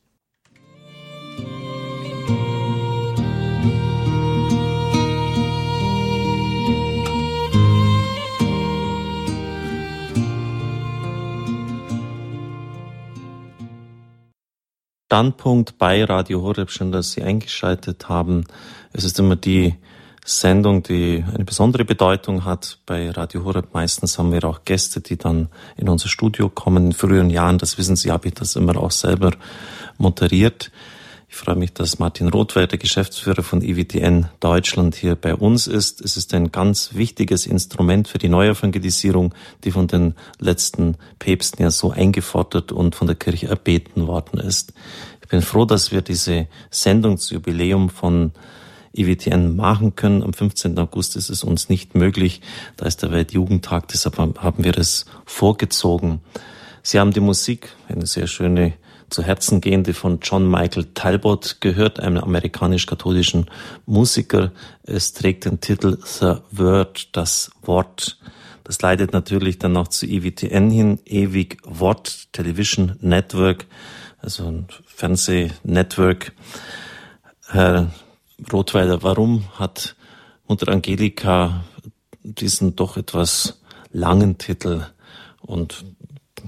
Standpunkt 15.16 15.78
bei 15.78 16.04
Radio 16.04 16.42
Horeb, 16.42 16.70
schön, 16.70 16.92
dass 16.92 17.12
Sie 17.12 17.22
eingeschaltet 17.22 18.10
haben. 18.10 18.44
Es 18.92 19.02
ist 19.02 19.18
immer 19.18 19.34
die 19.34 19.74
Sendung, 20.22 20.82
die 20.82 21.24
eine 21.34 21.46
besondere 21.46 21.86
Bedeutung 21.86 22.44
hat. 22.44 22.80
Bei 22.84 23.08
Radio 23.08 23.42
Horeb 23.42 23.72
meistens 23.72 24.18
haben 24.18 24.30
wir 24.30 24.44
auch 24.44 24.66
Gäste, 24.66 25.00
die 25.00 25.16
dann 25.16 25.48
in 25.78 25.88
unser 25.88 26.08
Studio 26.10 26.50
kommen. 26.50 26.88
In 26.88 26.92
früheren 26.92 27.30
Jahren, 27.30 27.56
das 27.56 27.78
wissen 27.78 27.96
Sie, 27.96 28.10
habe 28.10 28.28
ich 28.28 28.34
das 28.34 28.56
immer 28.56 28.76
auch 28.76 28.90
selber 28.90 29.30
moderiert. 29.96 30.70
Ich 31.28 31.36
freue 31.36 31.56
mich, 31.56 31.72
dass 31.72 31.98
Martin 31.98 32.28
Rothweiler, 32.28 32.68
der 32.68 32.78
Geschäftsführer 32.78 33.42
von 33.42 33.60
IWTN 33.60 34.28
Deutschland, 34.38 34.94
hier 34.94 35.16
bei 35.16 35.34
uns 35.34 35.66
ist. 35.66 36.00
Es 36.00 36.16
ist 36.16 36.32
ein 36.34 36.52
ganz 36.52 36.94
wichtiges 36.94 37.46
Instrument 37.46 38.06
für 38.06 38.18
die 38.18 38.28
Neuevangelisierung, 38.28 39.34
die 39.64 39.72
von 39.72 39.88
den 39.88 40.14
letzten 40.38 40.96
Päpsten 41.18 41.62
ja 41.62 41.70
so 41.70 41.90
eingefordert 41.90 42.70
und 42.70 42.94
von 42.94 43.08
der 43.08 43.16
Kirche 43.16 43.48
erbeten 43.48 44.06
worden 44.06 44.38
ist. 44.38 44.72
Ich 45.20 45.28
bin 45.28 45.42
froh, 45.42 45.64
dass 45.64 45.90
wir 45.90 46.02
diese 46.02 46.46
Sendung 46.70 47.18
zu 47.18 47.34
Jubiläum 47.34 47.90
von 47.90 48.30
IWTN 48.96 49.56
machen 49.56 49.96
können. 49.96 50.22
Am 50.22 50.32
15. 50.32 50.78
August 50.78 51.16
ist 51.16 51.28
es 51.28 51.42
uns 51.42 51.68
nicht 51.68 51.94
möglich. 51.94 52.40
Da 52.76 52.86
ist 52.86 53.02
der 53.02 53.10
Weltjugendtag, 53.10 53.88
deshalb 53.88 54.18
haben 54.18 54.64
wir 54.64 54.78
es 54.78 55.06
vorgezogen. 55.24 56.20
Sie 56.82 57.00
haben 57.00 57.12
die 57.12 57.20
Musik, 57.20 57.70
eine 57.88 58.06
sehr 58.06 58.28
schöne, 58.28 58.74
zu 59.10 59.22
Herzen 59.22 59.60
gehende 59.60 59.94
von 59.94 60.20
John 60.22 60.50
Michael 60.50 60.86
Talbot 60.94 61.60
gehört, 61.60 62.00
einem 62.00 62.18
amerikanisch-katholischen 62.18 63.46
Musiker. 63.86 64.52
Es 64.82 65.12
trägt 65.12 65.44
den 65.44 65.60
Titel 65.60 65.98
The 66.02 66.36
Word, 66.50 67.08
das 67.12 67.50
Wort. 67.62 68.18
Das 68.64 68.82
leitet 68.82 69.12
natürlich 69.12 69.58
dann 69.58 69.72
noch 69.72 69.88
zu 69.88 70.06
IWTN 70.06 70.70
hin, 70.70 70.98
ewig 71.04 71.58
Wort 71.64 72.32
Television 72.32 72.96
Network, 73.00 73.66
also 74.18 74.46
ein 74.46 74.66
Fernsehnetwork. 74.86 76.32
Herr 77.48 77.92
Rottweiler, 78.52 79.02
warum 79.02 79.44
hat 79.54 79.94
Mutter 80.48 80.68
Angelika 80.72 81.64
diesen 82.22 82.74
doch 82.74 82.96
etwas 82.96 83.60
langen 83.92 84.36
Titel 84.36 84.82
und 85.40 85.84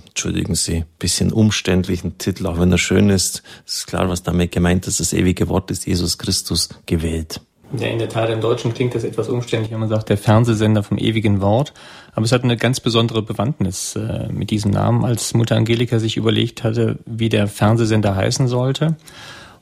entschuldigen 0.06 0.54
Sie, 0.54 0.84
bisschen 0.98 1.32
umständlichen 1.32 2.18
Titel, 2.18 2.46
auch 2.46 2.58
wenn 2.58 2.70
er 2.70 2.78
schön 2.78 3.10
ist. 3.10 3.42
Ist 3.66 3.86
klar, 3.86 4.08
was 4.08 4.22
damit 4.22 4.52
gemeint 4.52 4.86
ist. 4.86 5.00
Das 5.00 5.12
ewige 5.12 5.48
Wort 5.48 5.70
ist 5.70 5.86
Jesus 5.86 6.18
Christus 6.18 6.68
gewählt. 6.86 7.40
Ja, 7.76 7.88
in 7.88 7.98
der 7.98 8.08
Tat, 8.08 8.30
im 8.30 8.40
Deutschen 8.40 8.72
klingt 8.72 8.94
das 8.94 9.04
etwas 9.04 9.28
umständlich, 9.28 9.72
wenn 9.72 9.80
man 9.80 9.90
sagt, 9.90 10.08
der 10.08 10.16
Fernsehsender 10.16 10.82
vom 10.82 10.96
ewigen 10.96 11.42
Wort. 11.42 11.74
Aber 12.14 12.24
es 12.24 12.32
hat 12.32 12.42
eine 12.42 12.56
ganz 12.56 12.80
besondere 12.80 13.20
Bewandtnis 13.20 13.94
äh, 13.94 14.28
mit 14.32 14.50
diesem 14.50 14.70
Namen, 14.70 15.04
als 15.04 15.34
Mutter 15.34 15.56
Angelika 15.56 15.98
sich 15.98 16.16
überlegt 16.16 16.64
hatte, 16.64 16.98
wie 17.04 17.28
der 17.28 17.46
Fernsehsender 17.46 18.16
heißen 18.16 18.48
sollte. 18.48 18.96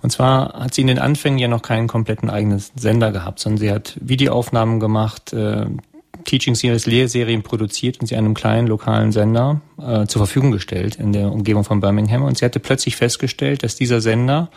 Und 0.02 0.10
zwar 0.10 0.52
hat 0.52 0.72
sie 0.72 0.82
in 0.82 0.86
den 0.86 1.00
Anfängen 1.00 1.38
ja 1.40 1.48
noch 1.48 1.62
keinen 1.62 1.88
kompletten 1.88 2.30
eigenen 2.30 2.62
Sender 2.76 3.10
gehabt, 3.10 3.40
sondern 3.40 3.58
sie 3.58 3.72
hat 3.72 3.96
Videoaufnahmen 4.00 4.78
gemacht, 4.78 5.32
äh, 5.32 5.66
Teaching 6.26 6.54
Series 6.54 6.86
Lehrserien 6.86 7.42
produziert 7.42 8.00
und 8.00 8.06
sie 8.06 8.16
einem 8.16 8.34
kleinen 8.34 8.66
lokalen 8.66 9.12
Sender 9.12 9.60
äh, 9.80 10.06
zur 10.06 10.20
Verfügung 10.20 10.50
gestellt 10.50 10.96
in 10.96 11.12
der 11.12 11.32
Umgebung 11.32 11.64
von 11.64 11.80
Birmingham. 11.80 12.22
Und 12.22 12.36
sie 12.36 12.44
hatte 12.44 12.60
plötzlich 12.60 12.96
festgestellt, 12.96 13.62
dass 13.62 13.76
dieser 13.76 14.00
Sender 14.00 14.50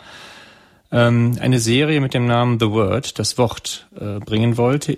ähm, 0.92 1.38
eine 1.40 1.60
Serie 1.60 2.00
mit 2.00 2.12
dem 2.12 2.26
Namen 2.26 2.58
The 2.58 2.70
Word, 2.70 3.18
das 3.18 3.38
Wort, 3.38 3.88
äh, 3.98 4.18
bringen 4.18 4.56
wollte, 4.56 4.96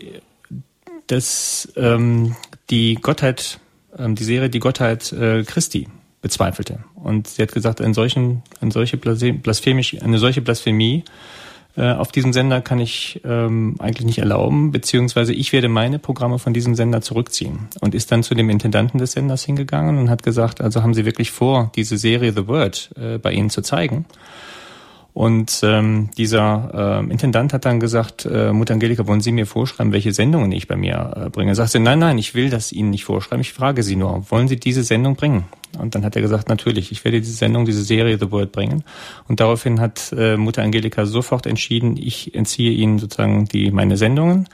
das 1.07 1.71
ähm, 1.77 2.37
die 2.71 2.95
Gottheit, 2.95 3.61
ähm, 3.99 4.15
die 4.15 4.25
Serie 4.25 4.49
die 4.49 4.59
Gottheit 4.59 5.13
äh, 5.13 5.45
Christi 5.45 5.89
bezweifelte. 6.23 6.85
Und 6.95 7.29
sie 7.29 7.43
hat 7.43 7.53
gesagt, 7.53 7.81
eine, 7.81 7.95
solchen, 7.95 8.43
eine 8.61 8.71
solche 8.71 8.99
eine 8.99 10.19
solche 10.19 10.41
Blasphemie 10.41 11.05
äh, 11.77 11.93
auf 11.93 12.13
diesem 12.13 12.33
Sender 12.33 12.61
kann 12.61 12.79
ich 12.79 13.21
ähm, 13.25 13.77
eigentlich 13.79 14.07
nicht 14.07 14.19
erlauben, 14.19 14.73
beziehungsweise 14.73 15.33
ich 15.33 15.53
werde 15.53 15.69
meine 15.69 15.99
Programme 15.99 16.39
von 16.39 16.53
diesem 16.53 16.75
Sender 16.75 17.01
zurückziehen. 17.01 17.69
Und 17.81 17.95
ist 17.95 18.13
dann 18.13 18.23
zu 18.23 18.35
dem 18.35 18.51
Intendanten 18.51 18.99
des 18.99 19.13
Senders 19.13 19.45
hingegangen 19.45 19.99
und 19.99 20.11
hat 20.11 20.23
gesagt, 20.23 20.61
also 20.61 20.83
haben 20.83 20.95
Sie 20.95 21.07
wirklich 21.07 21.31
vor, 21.31 21.73
diese 21.75 21.97
Serie 21.97 22.33
The 22.33 22.47
Word 22.47 22.91
äh, 22.97 23.19
bei 23.19 23.33
Ihnen 23.33 23.51
zu 23.51 23.63
zeigen? 23.63 24.05
Und 25.15 25.61
ähm, 25.63 26.09
dieser 26.17 27.03
äh, 27.03 27.11
Intendant 27.11 27.53
hat 27.53 27.67
dann 27.67 27.81
gesagt, 27.81 28.25
äh, 28.25 28.53
Mutter 28.53 28.73
Angelika, 28.73 29.07
wollen 29.07 29.21
Sie 29.21 29.33
mir 29.33 29.47
vorschreiben, 29.47 29.93
welche 29.93 30.13
Sendungen 30.13 30.51
ich 30.53 30.69
bei 30.69 30.77
mir 30.77 31.25
äh, 31.27 31.29
bringe? 31.29 31.55
Sagt 31.55 31.73
sie, 31.73 31.81
nein, 31.81 31.99
nein, 31.99 32.17
ich 32.17 32.35
will 32.35 32.49
das 32.49 32.73
Ihnen 32.73 32.91
nicht 32.91 33.05
vorschreiben, 33.05 33.43
ich 33.43 33.53
frage 33.53 33.83
Sie 33.83 33.97
nur, 33.97 34.25
wollen 34.31 34.49
Sie 34.49 34.57
diese 34.57 34.83
Sendung 34.85 35.15
bringen? 35.15 35.45
Und 35.79 35.95
dann 35.95 36.05
hat 36.05 36.17
er 36.17 36.23
gesagt, 36.23 36.49
natürlich, 36.49 36.93
ich 36.93 37.05
werde 37.05 37.21
diese 37.21 37.35
Sendung, 37.35 37.67
diese 37.67 37.83
Serie 37.83 38.19
The 38.19 38.31
World 38.31 38.53
bringen. 38.53 38.85
Und 39.29 39.41
daraufhin 39.41 39.81
hat 39.81 40.15
äh, 40.17 40.37
Mutter 40.39 40.63
Angelika 40.63 41.05
sofort 41.05 41.47
entschieden, 41.47 41.97
ich 41.99 42.35
entziehe 42.35 42.73
Ihnen 42.73 42.99
sozusagen 42.99 43.47
die 43.47 43.71
meine 43.71 43.99
Sendungen. 43.99 44.49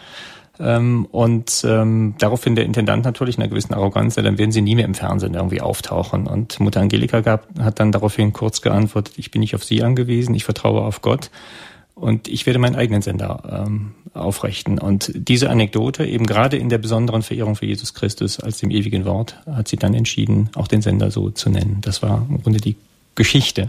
Ähm, 0.61 1.07
und 1.11 1.65
ähm, 1.67 2.15
daraufhin 2.19 2.57
der 2.57 2.65
Intendant 2.65 3.05
natürlich 3.05 3.37
in 3.37 3.43
einer 3.43 3.51
gewissen 3.51 3.75
Arroganz, 3.75 4.17
ja, 4.17 4.23
dann 4.23 4.39
werden 4.39 4.53
sie 4.53 4.63
nie 4.63 4.75
mehr 4.75 4.85
im 4.85 4.95
Fernsehen 4.95 5.35
irgendwie 5.35 5.61
auftauchen. 5.61 6.27
Und 6.27 6.59
Mutter 6.61 6.81
Angelika 6.81 7.21
gab, 7.21 7.47
hat 7.61 7.81
dann 7.81 7.93
daraufhin 7.93 8.33
kurz 8.33 8.61
geantwortet, 8.61 9.15
ich 9.17 9.31
bin 9.31 9.41
nicht 9.41 9.55
auf 9.55 9.65
Sie 9.65 9.83
angewiesen, 9.83 10.35
ich 10.35 10.45
vertraue 10.45 10.83
auf 10.83 11.03
Gott 11.03 11.31
und 11.95 12.29
ich 12.29 12.47
werde 12.47 12.59
meinen 12.59 12.77
eigenen 12.77 13.03
Sender 13.03 13.65
ähm, 13.67 13.95
aufrichten. 14.15 14.79
Und 14.79 15.13
diese 15.15 15.51
Anekdote, 15.51 16.05
eben 16.05 16.27
gerade 16.27 16.57
in 16.57 16.69
der 16.69 16.79
besonderen 16.79 17.23
Verehrung 17.23 17.57
für 17.57 17.67
Jesus 17.67 17.95
Christus 17.95 18.41
als 18.41 18.59
dem 18.59 18.71
ewigen 18.71 19.05
Wort, 19.05 19.37
hat 19.47 19.69
sie 19.69 19.77
dann 19.77 19.95
entschieden, 19.95 20.51
auch 20.55 20.69
den 20.69 20.83
Sender 20.83 21.11
so 21.11 21.31
zu 21.31 21.51
nennen. 21.51 21.79
Das 21.81 22.03
war 22.03 22.27
im 22.29 22.43
Grunde 22.43 22.61
die 22.61 22.77
Geschichte 23.15 23.69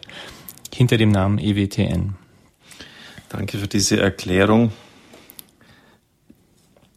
hinter 0.73 0.97
dem 0.97 1.11
Namen 1.11 1.39
EWTN. 1.39 2.15
Danke 3.29 3.57
für 3.57 3.67
diese 3.67 3.99
Erklärung. 3.99 4.71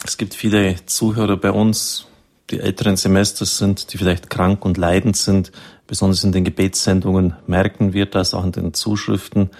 Es 0.04 0.16
gibt 0.16 0.34
viele 0.34 0.84
Zuhörer 0.86 1.36
bei 1.36 1.52
uns, 1.52 2.06
die 2.50 2.58
älteren 2.58 2.96
Semester 2.96 3.46
sind, 3.46 3.92
die 3.92 3.98
vielleicht 3.98 4.30
krank 4.30 4.64
und 4.64 4.76
leidend 4.76 5.16
sind. 5.16 5.52
Besonders 5.86 6.24
in 6.24 6.32
den 6.32 6.44
Gebetssendungen 6.44 7.36
merken 7.46 7.92
wir 7.92 8.06
das, 8.06 8.34
auch 8.34 8.44
in 8.44 8.52
den 8.52 8.74
Zuschriften. 8.74 9.50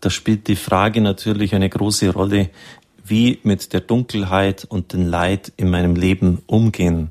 Da 0.00 0.08
spielt 0.08 0.48
die 0.48 0.56
Frage 0.56 1.00
natürlich 1.00 1.54
eine 1.54 1.68
große 1.68 2.10
Rolle, 2.10 2.50
wie 3.04 3.40
mit 3.42 3.74
der 3.74 3.82
Dunkelheit 3.82 4.64
und 4.64 4.94
dem 4.94 5.06
Leid 5.06 5.52
in 5.58 5.70
meinem 5.70 5.96
Leben 5.96 6.42
umgehen. 6.46 7.10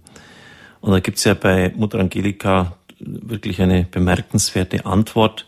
Und 0.81 0.91
da 0.91 0.99
gibt's 0.99 1.23
ja 1.23 1.35
bei 1.35 1.71
Mutter 1.75 1.99
Angelika 1.99 2.77
wirklich 2.99 3.61
eine 3.61 3.83
bemerkenswerte 3.89 4.85
Antwort. 4.85 5.45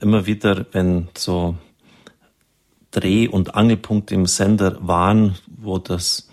Immer 0.00 0.26
wieder, 0.26 0.66
wenn 0.72 1.08
so 1.16 1.56
Dreh- 2.92 3.28
und 3.28 3.54
Angelpunkte 3.54 4.14
im 4.14 4.26
Sender 4.26 4.78
waren, 4.80 5.36
wo 5.62 5.78
das 5.78 6.28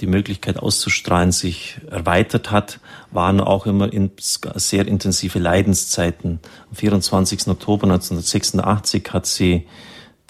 die 0.00 0.06
Möglichkeit 0.06 0.58
auszustrahlen 0.58 1.32
sich 1.32 1.80
erweitert 1.90 2.50
hat, 2.50 2.80
waren 3.10 3.40
auch 3.40 3.66
immer 3.66 3.92
in 3.92 4.10
sehr 4.18 4.86
intensive 4.88 5.38
Leidenszeiten. 5.38 6.40
Am 6.68 6.76
24. 6.76 7.46
Oktober 7.48 7.84
1986 7.84 9.12
hat 9.12 9.26
sie 9.26 9.66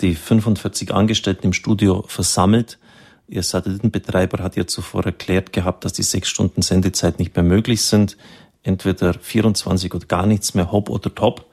die 0.01 0.15
45 0.15 0.93
Angestellten 0.93 1.47
im 1.47 1.53
Studio 1.53 2.05
versammelt. 2.07 2.79
Ihr 3.29 3.43
Satellitenbetreiber 3.43 4.43
hat 4.43 4.57
ihr 4.57 4.67
zuvor 4.67 5.07
erklärt 5.07 5.53
gehabt, 5.53 5.85
dass 5.85 5.95
die 5.95 6.03
sechs 6.03 6.29
Stunden 6.29 6.61
Sendezeit 6.61 7.19
nicht 7.19 7.35
mehr 7.35 7.45
möglich 7.45 7.83
sind. 7.83 8.17
Entweder 8.63 9.15
24 9.15 9.95
oder 9.95 10.07
gar 10.07 10.27
nichts 10.27 10.55
mehr, 10.55 10.71
hopp 10.71 10.91
oder 10.91 11.15
top. 11.15 11.47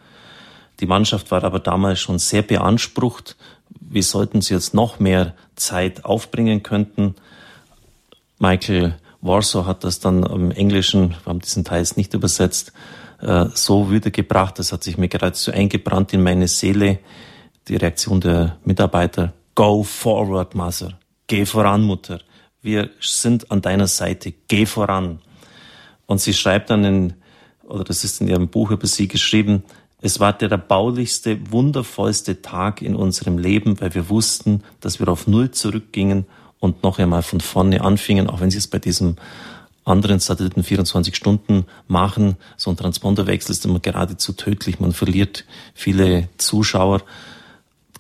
Die 0.80 0.86
Mannschaft 0.86 1.32
war 1.32 1.44
aber 1.44 1.60
damals 1.60 2.00
schon 2.00 2.20
sehr 2.20 2.42
beansprucht 2.42 3.36
wie 3.90 4.02
sollten 4.02 4.42
sie 4.42 4.54
jetzt 4.54 4.74
noch 4.74 5.00
mehr 5.00 5.34
Zeit 5.56 6.06
aufbringen 6.06 6.64
könnten. 6.64 7.16
Michael 8.38 8.96
Warsaw 9.22 9.66
hat 9.66 9.84
das 9.84 10.00
dann 10.00 10.24
im 10.24 10.52
Englischen, 10.52 11.10
wir 11.10 11.26
haben 11.26 11.40
diesen 11.40 11.66
Teil 11.66 11.86
nicht 11.96 12.14
übersetzt, 12.14 12.72
äh, 13.22 13.46
so 13.54 13.92
wiedergebracht, 13.92 14.60
das 14.60 14.72
hat 14.72 14.84
sich 14.84 14.98
mir 14.98 15.10
geradezu 15.10 15.52
eingebrannt 15.52 16.14
in 16.14 16.24
meine 16.24 16.48
Seele, 16.48 17.00
die 17.68 17.76
Reaktion 17.76 18.22
der 18.22 18.58
Mitarbeiter, 18.64 19.34
Go 19.56 19.84
forward, 19.84 20.56
Mother, 20.56 20.98
geh 21.28 21.46
voran, 21.46 21.84
Mutter, 21.84 22.22
wir 22.62 22.92
sind 23.02 23.52
an 23.52 23.62
deiner 23.62 23.88
Seite, 23.88 24.34
geh 24.48 24.66
voran. 24.66 25.20
Und 26.06 26.22
sie 26.22 26.34
schreibt 26.34 26.70
dann 26.70 26.84
in, 26.86 27.14
oder 27.64 27.84
das 27.84 28.04
ist 28.04 28.22
in 28.22 28.28
ihrem 28.28 28.48
Buch 28.48 28.72
über 28.72 28.88
sie 28.88 29.08
geschrieben, 29.08 29.64
es 30.02 30.20
war 30.20 30.34
der 30.34 30.52
erbaulichste, 30.52 31.52
wundervollste 31.52 32.42
Tag 32.42 32.82
in 32.82 32.96
unserem 32.96 33.38
Leben, 33.38 33.82
weil 33.82 33.94
wir 33.94 34.10
wussten, 34.10 34.64
dass 34.80 35.00
wir 35.00 35.10
auf 35.10 35.28
Null 35.28 35.52
zurückgingen 35.52 36.26
und 36.60 36.84
noch 36.84 37.00
einmal 37.00 37.24
von 37.24 37.42
vorne 37.42 37.82
anfingen, 37.82 38.30
auch 38.30 38.40
wenn 38.40 38.52
sie 38.52 38.58
es 38.58 38.68
bei 38.68 38.80
diesem 38.80 39.18
anderen 39.84 40.20
Satelliten 40.20 40.64
24 40.64 41.16
Stunden 41.16 41.66
machen. 41.88 42.38
So 42.56 42.70
ein 42.70 42.78
Transponderwechsel 42.78 43.52
ist 43.52 43.66
immer 43.66 43.80
geradezu 43.80 44.34
tödlich. 44.34 44.80
Man 44.80 44.94
verliert 44.94 45.46
viele 45.74 46.30
Zuschauer. 46.38 47.02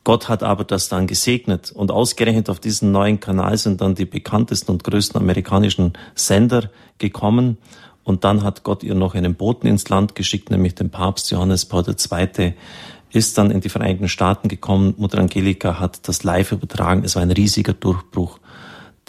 Gott 0.05 0.29
hat 0.29 0.43
aber 0.43 0.63
das 0.63 0.87
dann 0.87 1.07
gesegnet 1.07 1.71
und 1.71 1.91
ausgerechnet 1.91 2.49
auf 2.49 2.59
diesen 2.59 2.91
neuen 2.91 3.19
Kanal 3.19 3.57
sind 3.57 3.81
dann 3.81 3.95
die 3.95 4.05
bekanntesten 4.05 4.71
und 4.71 4.83
größten 4.83 5.19
amerikanischen 5.19 5.93
Sender 6.15 6.69
gekommen 6.97 7.57
und 8.09 8.23
dann 8.23 8.43
hat 8.43 8.63
Gott 8.63 8.83
ihr 8.83 8.95
noch 8.95 9.13
einen 9.13 9.35
Boten 9.35 9.67
ins 9.67 9.87
Land 9.87 10.15
geschickt, 10.15 10.49
nämlich 10.49 10.73
den 10.73 10.89
Papst 10.89 11.29
Johannes 11.29 11.65
Paul 11.65 11.85
II. 11.87 12.53
Ist 13.11 13.37
dann 13.37 13.51
in 13.51 13.61
die 13.61 13.69
Vereinigten 13.69 14.09
Staaten 14.09 14.49
gekommen. 14.49 14.95
Mutter 14.97 15.19
Angelika 15.19 15.79
hat 15.79 16.07
das 16.07 16.23
live 16.23 16.51
übertragen. 16.51 17.03
Es 17.03 17.15
war 17.15 17.21
ein 17.21 17.31
riesiger 17.31 17.73
Durchbruch. 17.73 18.39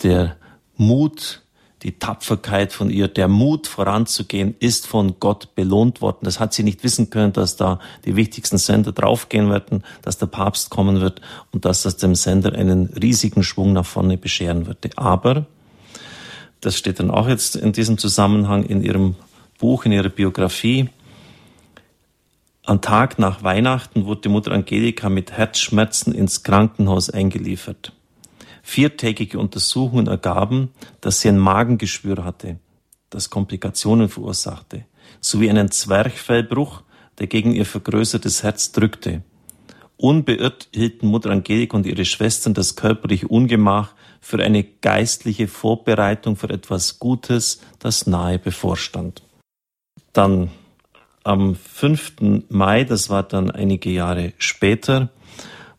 der 0.02 0.36
Mut, 0.76 1.42
die 1.82 1.98
Tapferkeit 1.98 2.72
von 2.72 2.90
ihr, 2.90 3.08
der 3.08 3.28
Mut 3.28 3.66
voranzugehen, 3.66 4.54
ist 4.58 4.86
von 4.86 5.16
Gott 5.18 5.54
belohnt 5.54 6.00
worden. 6.02 6.20
Das 6.22 6.40
hat 6.40 6.52
sie 6.52 6.62
nicht 6.62 6.84
wissen 6.84 7.10
können, 7.10 7.32
dass 7.32 7.56
da 7.56 7.78
die 8.04 8.16
wichtigsten 8.16 8.58
Sender 8.58 8.92
draufgehen 8.92 9.50
werden, 9.50 9.82
dass 10.02 10.18
der 10.18 10.26
Papst 10.26 10.70
kommen 10.70 11.00
wird 11.00 11.22
und 11.52 11.64
dass 11.64 11.82
das 11.82 11.96
dem 11.96 12.14
Sender 12.14 12.54
einen 12.54 12.86
riesigen 12.86 13.42
Schwung 13.42 13.72
nach 13.72 13.86
vorne 13.86 14.18
bescheren 14.18 14.66
würde. 14.66 14.90
Aber, 14.96 15.46
das 16.60 16.76
steht 16.76 17.00
dann 17.00 17.10
auch 17.10 17.28
jetzt 17.28 17.56
in 17.56 17.72
diesem 17.72 17.98
Zusammenhang 17.98 18.64
in 18.64 18.82
ihrem 18.82 19.16
Buch, 19.58 19.84
in 19.84 19.92
ihrer 19.92 20.08
Biografie, 20.08 20.88
am 22.70 22.80
Tag 22.80 23.18
nach 23.18 23.42
Weihnachten 23.42 24.04
wurde 24.04 24.28
Mutter 24.28 24.52
Angelika 24.52 25.08
mit 25.08 25.32
Herzschmerzen 25.32 26.14
ins 26.14 26.44
Krankenhaus 26.44 27.10
eingeliefert. 27.10 27.92
Viertägige 28.62 29.40
Untersuchungen 29.40 30.06
ergaben, 30.06 30.70
dass 31.00 31.20
sie 31.20 31.30
ein 31.30 31.38
Magengeschwür 31.38 32.22
hatte, 32.22 32.60
das 33.08 33.28
Komplikationen 33.28 34.08
verursachte, 34.08 34.84
sowie 35.20 35.50
einen 35.50 35.72
Zwerchfellbruch, 35.72 36.82
der 37.18 37.26
gegen 37.26 37.52
ihr 37.52 37.66
vergrößertes 37.66 38.44
Herz 38.44 38.70
drückte. 38.70 39.22
Unbeirrt 39.96 40.68
hielten 40.72 41.08
Mutter 41.08 41.30
Angelika 41.30 41.76
und 41.76 41.86
ihre 41.86 42.04
Schwestern 42.04 42.54
das 42.54 42.76
körperliche 42.76 43.26
Ungemach 43.26 43.94
für 44.20 44.42
eine 44.42 44.62
geistliche 44.62 45.48
Vorbereitung 45.48 46.36
für 46.36 46.50
etwas 46.50 46.98
Gutes, 46.98 47.60
das 47.78 48.06
nahe 48.06 48.38
bevorstand. 48.38 49.22
Dann 50.12 50.50
am 51.24 51.54
5. 51.54 52.46
Mai, 52.48 52.84
das 52.84 53.10
war 53.10 53.22
dann 53.22 53.50
einige 53.50 53.90
Jahre 53.90 54.32
später, 54.38 55.10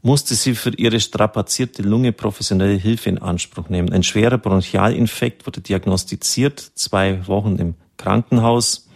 musste 0.01 0.35
sie 0.35 0.55
für 0.55 0.71
ihre 0.71 0.99
strapazierte 0.99 1.83
Lunge 1.83 2.11
professionelle 2.11 2.75
Hilfe 2.75 3.09
in 3.09 3.19
Anspruch 3.19 3.69
nehmen. 3.69 3.91
Ein 3.91 4.03
schwerer 4.03 4.37
Bronchialinfekt 4.37 5.45
wurde 5.45 5.61
diagnostiziert, 5.61 6.59
zwei 6.75 7.27
Wochen 7.27 7.57
im 7.57 7.75
Krankenhaus. 7.97 8.87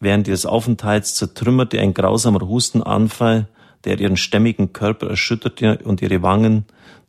Während 0.00 0.28
ihres 0.28 0.46
Aufenthalts 0.46 1.14
zertrümmerte 1.14 1.78
ein 1.78 1.94
grausamer 1.94 2.48
Hustenanfall, 2.48 3.48
der 3.84 4.00
ihren 4.00 4.16
stämmigen 4.16 4.72
Körper 4.72 5.08
erschütterte 5.08 5.78
und 5.84 6.02
ihre 6.02 6.22
Wangen 6.22 6.64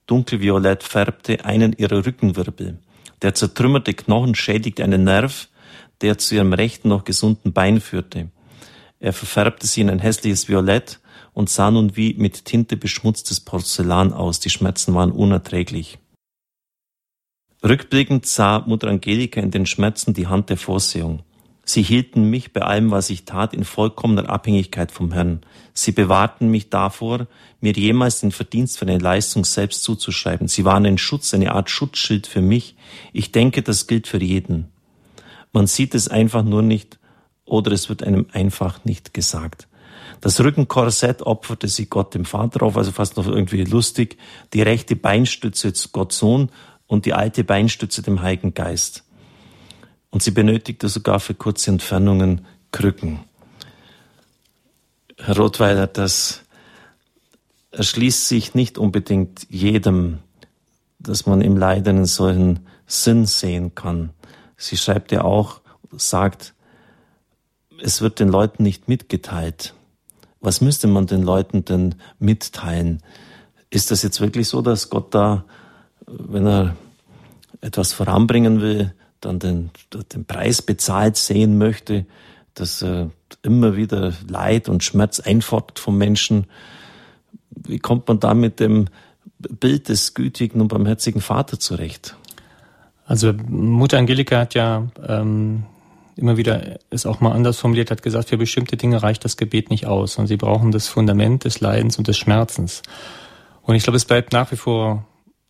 dunkelviolett 0.07 0.83
färbte, 0.83 1.45
einen 1.45 1.73
ihrer 1.73 2.05
Rückenwirbel. 2.05 2.79
Der 3.21 3.33
zertrümmerte 3.33 3.93
Knochen 3.93 4.35
schädigte 4.35 4.83
einen 4.83 5.03
Nerv, 5.03 5.47
der 6.01 6.17
zu 6.17 6.35
ihrem 6.35 6.53
rechten 6.53 6.89
noch 6.89 7.05
gesunden 7.05 7.53
Bein 7.53 7.79
führte. 7.79 8.29
Er 8.99 9.13
verfärbte 9.13 9.67
sie 9.67 9.81
in 9.81 9.89
ein 9.89 9.99
hässliches 9.99 10.47
Violett 10.49 10.99
und 11.33 11.49
sah 11.49 11.71
nun 11.71 11.95
wie 11.95 12.13
mit 12.13 12.45
Tinte 12.45 12.77
beschmutztes 12.77 13.39
Porzellan 13.39 14.13
aus. 14.13 14.39
Die 14.39 14.49
Schmerzen 14.49 14.93
waren 14.93 15.11
unerträglich. 15.11 15.97
Rückblickend 17.63 18.25
sah 18.25 18.59
Mutter 18.59 18.89
Angelika 18.89 19.39
in 19.39 19.51
den 19.51 19.65
Schmerzen 19.65 20.13
die 20.13 20.27
Hand 20.27 20.49
der 20.49 20.57
Vorsehung. 20.57 21.23
Sie 21.65 21.81
hielten 21.81 22.29
mich 22.29 22.51
bei 22.51 22.61
allem, 22.61 22.91
was 22.91 23.09
ich 23.09 23.23
tat, 23.23 23.53
in 23.53 23.63
vollkommener 23.63 24.29
Abhängigkeit 24.29 24.91
vom 24.91 25.13
Herrn. 25.13 25.41
Sie 25.73 25.93
bewahrten 25.93 26.49
mich 26.49 26.69
davor, 26.69 27.27
mir 27.61 27.71
jemals 27.71 28.19
den 28.19 28.31
Verdienst 28.31 28.77
für 28.77 28.85
eine 28.85 28.97
Leistung 28.97 29.45
selbst 29.45 29.83
zuzuschreiben. 29.83 30.49
Sie 30.49 30.65
waren 30.65 30.85
ein 30.85 30.97
Schutz, 30.97 31.33
eine 31.33 31.53
Art 31.53 31.69
Schutzschild 31.69 32.27
für 32.27 32.41
mich. 32.41 32.75
Ich 33.13 33.31
denke, 33.31 33.61
das 33.61 33.87
gilt 33.87 34.07
für 34.07 34.21
jeden. 34.21 34.71
Man 35.53 35.67
sieht 35.67 35.95
es 35.95 36.09
einfach 36.09 36.43
nur 36.43 36.63
nicht 36.63 36.99
oder 37.45 37.71
es 37.71 37.87
wird 37.87 38.03
einem 38.03 38.25
einfach 38.33 38.83
nicht 38.83 39.13
gesagt. 39.13 39.67
Das 40.19 40.39
Rückenkorsett 40.41 41.21
opferte 41.21 41.67
sie 41.67 41.85
Gott 41.85 42.13
dem 42.13 42.25
Vater 42.25 42.63
auf, 42.63 42.77
also 42.77 42.91
fast 42.91 43.15
noch 43.17 43.27
irgendwie 43.27 43.63
lustig. 43.63 44.17
Die 44.53 44.61
rechte 44.61 44.95
Beinstütze 44.95 45.71
Gott 45.91 46.11
Sohn 46.11 46.49
und 46.87 47.05
die 47.05 47.13
alte 47.13 47.43
Beinstütze 47.43 48.01
dem 48.01 48.21
Heiligen 48.21 48.53
Geist. 48.53 49.05
Und 50.13 50.21
sie 50.21 50.31
benötigte 50.31 50.89
sogar 50.89 51.19
für 51.19 51.33
kurze 51.33 51.71
Entfernungen 51.71 52.45
Krücken. 52.71 53.19
Herr 55.17 55.37
Rothweiler, 55.37 55.87
das 55.87 56.43
erschließt 57.71 58.27
sich 58.27 58.53
nicht 58.53 58.77
unbedingt 58.77 59.47
jedem, 59.49 60.19
dass 60.99 61.25
man 61.25 61.41
im 61.41 61.57
Leiden 61.57 61.97
einen 61.97 62.05
solchen 62.05 62.59
Sinn 62.85 63.25
sehen 63.25 63.73
kann. 63.73 64.11
Sie 64.55 64.77
schreibt 64.77 65.11
ja 65.11 65.23
auch, 65.23 65.61
sagt, 65.97 66.53
es 67.81 68.01
wird 68.01 68.19
den 68.19 68.29
Leuten 68.29 68.63
nicht 68.63 68.87
mitgeteilt 68.87 69.73
was 70.43 70.59
müsste 70.59 70.87
man 70.87 71.07
den 71.07 71.23
Leuten 71.23 71.63
denn 71.65 71.95
mitteilen? 72.19 73.01
Ist 73.69 73.91
das 73.91 74.03
jetzt 74.03 74.19
wirklich 74.19 74.49
so, 74.49 74.61
dass 74.61 74.89
Gott 74.89 75.15
da, 75.15 75.45
wenn 76.05 76.45
er 76.45 76.75
etwas 77.61 77.93
voranbringen 77.93 78.61
will, 78.61 78.93
dann 79.25 79.39
den, 79.39 79.71
den 80.13 80.25
Preis 80.25 80.61
bezahlt 80.61 81.17
sehen 81.17 81.57
möchte, 81.57 82.05
dass 82.53 82.81
er 82.81 83.11
immer 83.41 83.75
wieder 83.75 84.13
Leid 84.27 84.69
und 84.69 84.83
Schmerz 84.83 85.19
einfordert 85.19 85.79
vom 85.79 85.97
Menschen? 85.97 86.45
Wie 87.49 87.79
kommt 87.79 88.07
man 88.07 88.19
da 88.19 88.33
mit 88.33 88.59
dem 88.59 88.87
Bild 89.37 89.89
des 89.89 90.13
gütigen 90.13 90.61
und 90.61 90.67
barmherzigen 90.67 91.21
Vater 91.21 91.59
zurecht? 91.59 92.15
Also 93.05 93.33
Mutter 93.33 93.97
Angelika 93.97 94.39
hat 94.39 94.53
ja 94.53 94.87
ähm, 95.05 95.65
immer 96.15 96.37
wieder 96.37 96.79
es 96.89 97.05
auch 97.05 97.19
mal 97.19 97.31
anders 97.31 97.59
formuliert 97.59 97.91
hat, 97.91 98.01
gesagt, 98.01 98.29
für 98.29 98.37
bestimmte 98.37 98.77
Dinge 98.77 99.03
reicht 99.03 99.25
das 99.25 99.37
Gebet 99.37 99.69
nicht 99.69 99.85
aus 99.87 100.17
und 100.17 100.27
sie 100.27 100.37
brauchen 100.37 100.71
das 100.71 100.87
Fundament 100.87 101.43
des 101.43 101.59
Leidens 101.59 101.97
und 101.97 102.07
des 102.07 102.17
Schmerzens. 102.17 102.81
Und 103.63 103.75
ich 103.75 103.83
glaube, 103.83 103.97
es 103.97 104.05
bleibt 104.05 104.31
nach 104.31 104.51
wie 104.51 104.57
vor 104.57 105.05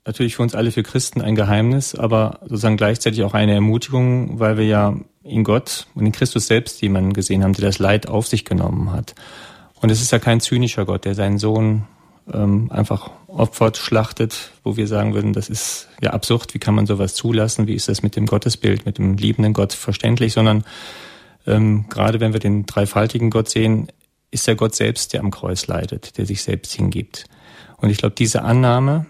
natürlich 0.06 0.36
für 0.36 0.41
uns 0.41 0.56
alle, 0.56 0.72
für 0.72 0.84
Christen 0.84 1.22
ein 1.22 1.36
Geheimnis, 1.36 1.95
aber 1.95 2.39
sozusagen 2.41 2.78
gleichzeitig 2.78 3.24
auch 3.24 3.34
eine 3.34 3.54
Ermutigung, 3.54 4.39
weil 4.39 4.58
wir 4.58 4.66
ja 4.66 4.95
in 5.24 5.43
Gott 5.43 5.88
und 5.95 6.06
in 6.06 6.12
Christus 6.12 6.47
selbst 6.47 6.82
jemanden 6.82 7.14
gesehen 7.14 7.43
haben, 7.43 7.54
der 7.54 7.66
das 7.66 7.80
Leid 7.80 8.08
auf 8.08 8.28
sich 8.28 8.45
genommen 8.45 8.91
hat. 8.91 9.16
Und 9.82 9.89
es 9.89 10.01
ist 10.01 10.12
ja 10.12 10.20
kein 10.20 10.41
zynischer 10.41 10.86
Gott, 10.86 11.06
der 11.06 11.16
seinen 11.16 11.38
Sohn 11.38 11.84
ähm, 12.32 12.72
einfach 12.72 13.10
opfert, 13.28 13.78
schlachtet, 13.78 14.51
wo 14.64 14.78
wir 14.78 14.88
sagen 14.88 15.14
würden, 15.14 15.34
das 15.34 15.49
ist 15.49 15.88
ja 16.01 16.12
absurd, 16.12 16.54
wie 16.54 16.60
kann 16.60 16.76
man 16.76 16.86
sowas 16.86 17.16
zulassen, 17.16 17.68
wie 17.68 17.74
ist 17.74 17.89
das 17.89 18.04
mit 18.04 18.16
dem 18.16 18.26
Gottesbild, 18.26 18.86
mit 18.86 18.97
dem 18.97 19.18
liebenden 19.18 19.54
Gott 19.54 19.74
verständlich, 19.74 20.34
sondern 20.34 20.64
ähm, 21.47 21.86
gerade 21.89 22.20
wenn 22.20 22.34
wir 22.34 22.39
den 22.39 22.66
dreifaltigen 22.66 23.30
Gott 23.30 23.49
sehen, 23.49 23.88
ist 24.32 24.47
der 24.47 24.56
Gott 24.56 24.76
selbst, 24.76 25.14
der 25.14 25.22
am 25.22 25.32
Kreuz 25.32 25.68
leidet, 25.68 26.18
der 26.18 26.26
sich 26.26 26.43
selbst 26.43 26.74
hingibt. 26.74 27.26
Und 27.78 27.89
ich 27.89 27.97
glaube, 27.97 28.16
diese 28.16 28.43
Annahme 28.43 29.06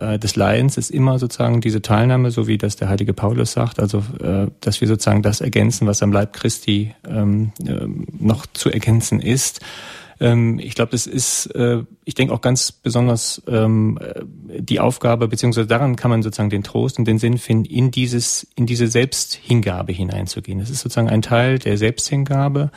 äh, 0.00 0.18
des 0.18 0.36
Leidens 0.36 0.76
ist 0.76 0.90
immer 0.90 1.18
sozusagen 1.18 1.60
diese 1.60 1.82
Teilnahme, 1.82 2.30
so 2.30 2.46
wie 2.46 2.58
das 2.58 2.76
der 2.76 2.88
heilige 2.88 3.14
Paulus 3.14 3.52
sagt, 3.52 3.80
also 3.80 4.02
äh, 4.22 4.48
dass 4.60 4.80
wir 4.80 4.88
sozusagen 4.88 5.22
das 5.22 5.40
ergänzen, 5.40 5.86
was 5.86 6.02
am 6.02 6.12
Leib 6.12 6.32
Christi 6.32 6.94
ähm, 7.08 7.52
äh, 7.66 7.86
noch 8.18 8.46
zu 8.46 8.70
ergänzen 8.70 9.20
ist. 9.20 9.60
Ähm, 10.18 10.58
ich 10.58 10.74
glaube, 10.74 10.92
das 10.92 11.06
ist, 11.06 11.46
äh, 11.54 11.82
ich 12.04 12.14
denke 12.14 12.32
auch 12.32 12.40
ganz 12.40 12.72
besonders 12.72 13.42
ähm, 13.46 13.98
die 14.58 14.80
Aufgabe, 14.80 15.28
beziehungsweise 15.28 15.66
daran 15.66 15.96
kann 15.96 16.10
man 16.10 16.22
sozusagen 16.22 16.50
den 16.50 16.62
Trost 16.62 16.98
und 16.98 17.06
den 17.06 17.18
Sinn 17.18 17.38
finden, 17.38 17.66
in 17.66 17.90
dieses, 17.90 18.46
in 18.56 18.66
diese 18.66 18.88
Selbsthingabe 18.88 19.92
hineinzugehen. 19.92 20.58
Das 20.58 20.70
ist 20.70 20.80
sozusagen 20.80 21.10
ein 21.10 21.22
Teil 21.22 21.58
der 21.58 21.76
Selbsthingabe, 21.76 22.70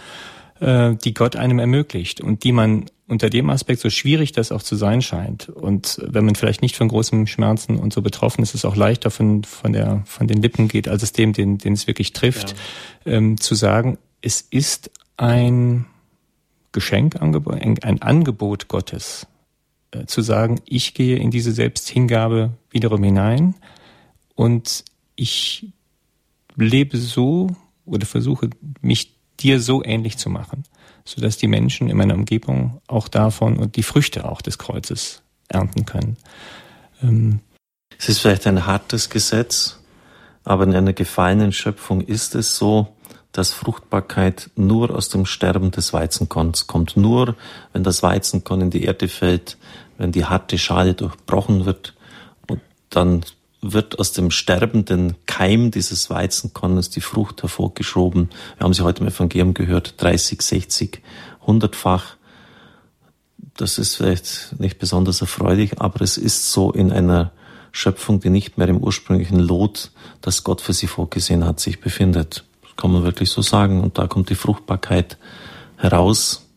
die 0.61 1.13
Gott 1.13 1.37
einem 1.37 1.57
ermöglicht 1.57 2.19
und 2.19 2.43
die 2.43 2.51
man 2.51 2.87
unter 3.09 3.29
dem 3.29 3.49
Aspekt, 3.49 3.81
so 3.81 3.89
schwierig 3.89 4.31
das 4.31 4.51
auch 4.51 4.61
zu 4.61 4.75
sein 4.75 5.01
scheint, 5.01 5.49
und 5.49 5.99
wenn 6.05 6.25
man 6.25 6.35
vielleicht 6.35 6.61
nicht 6.61 6.77
von 6.77 6.87
großen 6.87 7.27
Schmerzen 7.27 7.77
und 7.77 7.91
so 7.91 8.01
betroffen 8.01 8.43
ist, 8.43 8.49
ist 8.49 8.55
es 8.55 8.65
auch 8.65 8.75
leichter 8.75 9.11
von, 9.11 9.43
von, 9.43 9.73
der, 9.73 10.03
von 10.05 10.27
den 10.27 10.41
Lippen 10.41 10.67
geht, 10.67 10.87
als 10.87 11.03
es 11.03 11.11
dem, 11.11 11.33
den, 11.33 11.57
den 11.57 11.73
es 11.73 11.87
wirklich 11.87 12.13
trifft, 12.13 12.55
ja. 13.05 13.13
ähm, 13.13 13.39
zu 13.39 13.55
sagen, 13.55 13.97
es 14.21 14.41
ist 14.41 14.91
ein 15.17 15.85
Geschenk, 16.71 17.19
ein 17.21 18.01
Angebot 18.01 18.67
Gottes, 18.67 19.27
äh, 19.91 20.05
zu 20.05 20.21
sagen, 20.21 20.61
ich 20.65 20.93
gehe 20.93 21.17
in 21.17 21.31
diese 21.31 21.51
Selbsthingabe 21.51 22.51
wiederum 22.69 23.03
hinein 23.03 23.55
und 24.35 24.85
ich 25.15 25.67
lebe 26.55 26.97
so 26.97 27.55
oder 27.85 28.05
versuche 28.05 28.49
mich 28.81 29.15
dir 29.39 29.59
so 29.59 29.83
ähnlich 29.83 30.17
zu 30.17 30.29
machen, 30.29 30.63
so 31.09 31.21
dass 31.21 31.37
die 31.37 31.47
Menschen 31.47 31.89
in 31.89 31.97
meiner 31.97 32.13
Umgebung 32.13 32.81
auch 32.87 33.07
davon 33.07 33.57
und 33.57 33.75
die 33.75 33.83
Früchte 33.83 34.29
auch 34.29 34.41
des 34.41 34.59
Kreuzes 34.59 35.23
ernten 35.47 35.85
können. 35.85 36.17
Ähm 37.01 37.39
es 37.97 38.09
ist 38.09 38.19
vielleicht 38.19 38.45
ein 38.45 38.65
hartes 38.65 39.09
Gesetz, 39.09 39.79
aber 40.43 40.63
in 40.63 40.75
einer 40.75 40.93
gefallenen 40.93 41.51
Schöpfung 41.51 42.01
ist 42.01 42.35
es 42.35 42.55
so, 42.55 42.95
dass 43.31 43.51
Fruchtbarkeit 43.51 44.51
nur 44.55 44.95
aus 44.95 45.09
dem 45.09 45.25
Sterben 45.25 45.71
des 45.71 45.93
Weizenkorns 45.93 46.67
kommt. 46.67 46.95
Nur 46.95 47.35
wenn 47.73 47.83
das 47.83 48.03
Weizenkorn 48.03 48.61
in 48.61 48.69
die 48.69 48.83
Erde 48.83 49.07
fällt, 49.07 49.57
wenn 49.97 50.11
die 50.11 50.25
harte 50.25 50.57
Schale 50.57 50.93
durchbrochen 50.93 51.65
wird, 51.65 51.95
und 52.47 52.61
dann 52.89 53.25
wird 53.61 53.99
aus 53.99 54.13
dem 54.13 54.31
sterbenden 54.31 55.15
Keim 55.25 55.71
dieses 55.71 56.09
Weizenkornes 56.09 56.89
die 56.89 57.01
Frucht 57.01 57.41
hervorgeschoben. 57.41 58.29
Wir 58.57 58.63
haben 58.63 58.73
sie 58.73 58.83
heute 58.83 59.01
im 59.01 59.09
Evangelium 59.09 59.53
gehört, 59.53 60.01
30, 60.01 60.41
60, 60.41 61.01
100-fach. 61.45 62.15
Das 63.57 63.77
ist 63.77 63.95
vielleicht 63.95 64.55
nicht 64.59 64.79
besonders 64.79 65.21
erfreulich, 65.21 65.81
aber 65.81 66.01
es 66.01 66.17
ist 66.17 66.51
so 66.51 66.71
in 66.71 66.91
einer 66.91 67.31
Schöpfung, 67.71 68.19
die 68.19 68.29
nicht 68.29 68.57
mehr 68.57 68.67
im 68.69 68.77
ursprünglichen 68.77 69.39
Lot, 69.39 69.91
das 70.21 70.43
Gott 70.43 70.61
für 70.61 70.73
sie 70.73 70.87
vorgesehen 70.87 71.45
hat, 71.45 71.59
sich 71.59 71.81
befindet. 71.81 72.45
Das 72.61 72.75
kann 72.77 72.91
man 72.91 73.03
wirklich 73.03 73.29
so 73.29 73.41
sagen. 73.41 73.81
Und 73.83 73.97
da 73.97 74.07
kommt 74.07 74.29
die 74.29 74.35
Fruchtbarkeit 74.35 75.17
heraus. 75.75 76.47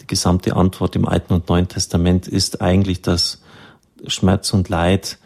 Die 0.00 0.06
gesamte 0.06 0.56
Antwort 0.56 0.96
im 0.96 1.06
Alten 1.06 1.32
und 1.34 1.48
Neuen 1.48 1.68
Testament 1.68 2.26
ist 2.26 2.60
eigentlich, 2.60 3.02
dass 3.02 3.42
Schmerz 4.08 4.52
und 4.52 4.68
Leid, 4.68 5.18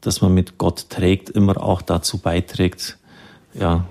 das 0.00 0.20
man 0.20 0.34
mit 0.34 0.58
Gott 0.58 0.90
trägt, 0.90 1.30
immer 1.30 1.62
auch 1.62 1.82
dazu 1.82 2.18
beiträgt, 2.18 2.98
ja, 3.54 3.86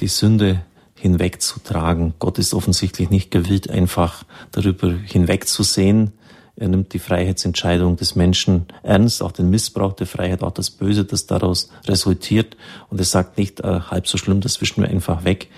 die 0.00 0.08
Sünde 0.08 0.62
hinwegzutragen. 0.94 2.14
Gott 2.18 2.38
ist 2.38 2.54
offensichtlich 2.54 3.10
nicht 3.10 3.30
gewillt, 3.30 3.70
einfach 3.70 4.24
darüber 4.52 4.92
hinwegzusehen. 4.92 6.12
Er 6.56 6.68
nimmt 6.68 6.92
die 6.92 6.98
Freiheitsentscheidung 6.98 7.96
des 7.96 8.16
Menschen 8.16 8.66
ernst, 8.82 9.22
auch 9.22 9.32
den 9.32 9.48
Missbrauch 9.48 9.94
der 9.94 10.06
Freiheit, 10.06 10.42
auch 10.42 10.52
das 10.52 10.70
Böse, 10.70 11.04
das 11.04 11.26
daraus 11.26 11.70
resultiert. 11.86 12.56
Und 12.90 12.98
er 12.98 13.06
sagt 13.06 13.38
nicht, 13.38 13.60
äh, 13.60 13.80
halb 13.80 14.06
so 14.06 14.18
schlimm, 14.18 14.40
das 14.40 14.60
wischen 14.60 14.82
wir 14.82 14.90
einfach 14.90 15.24
weg. 15.24 15.48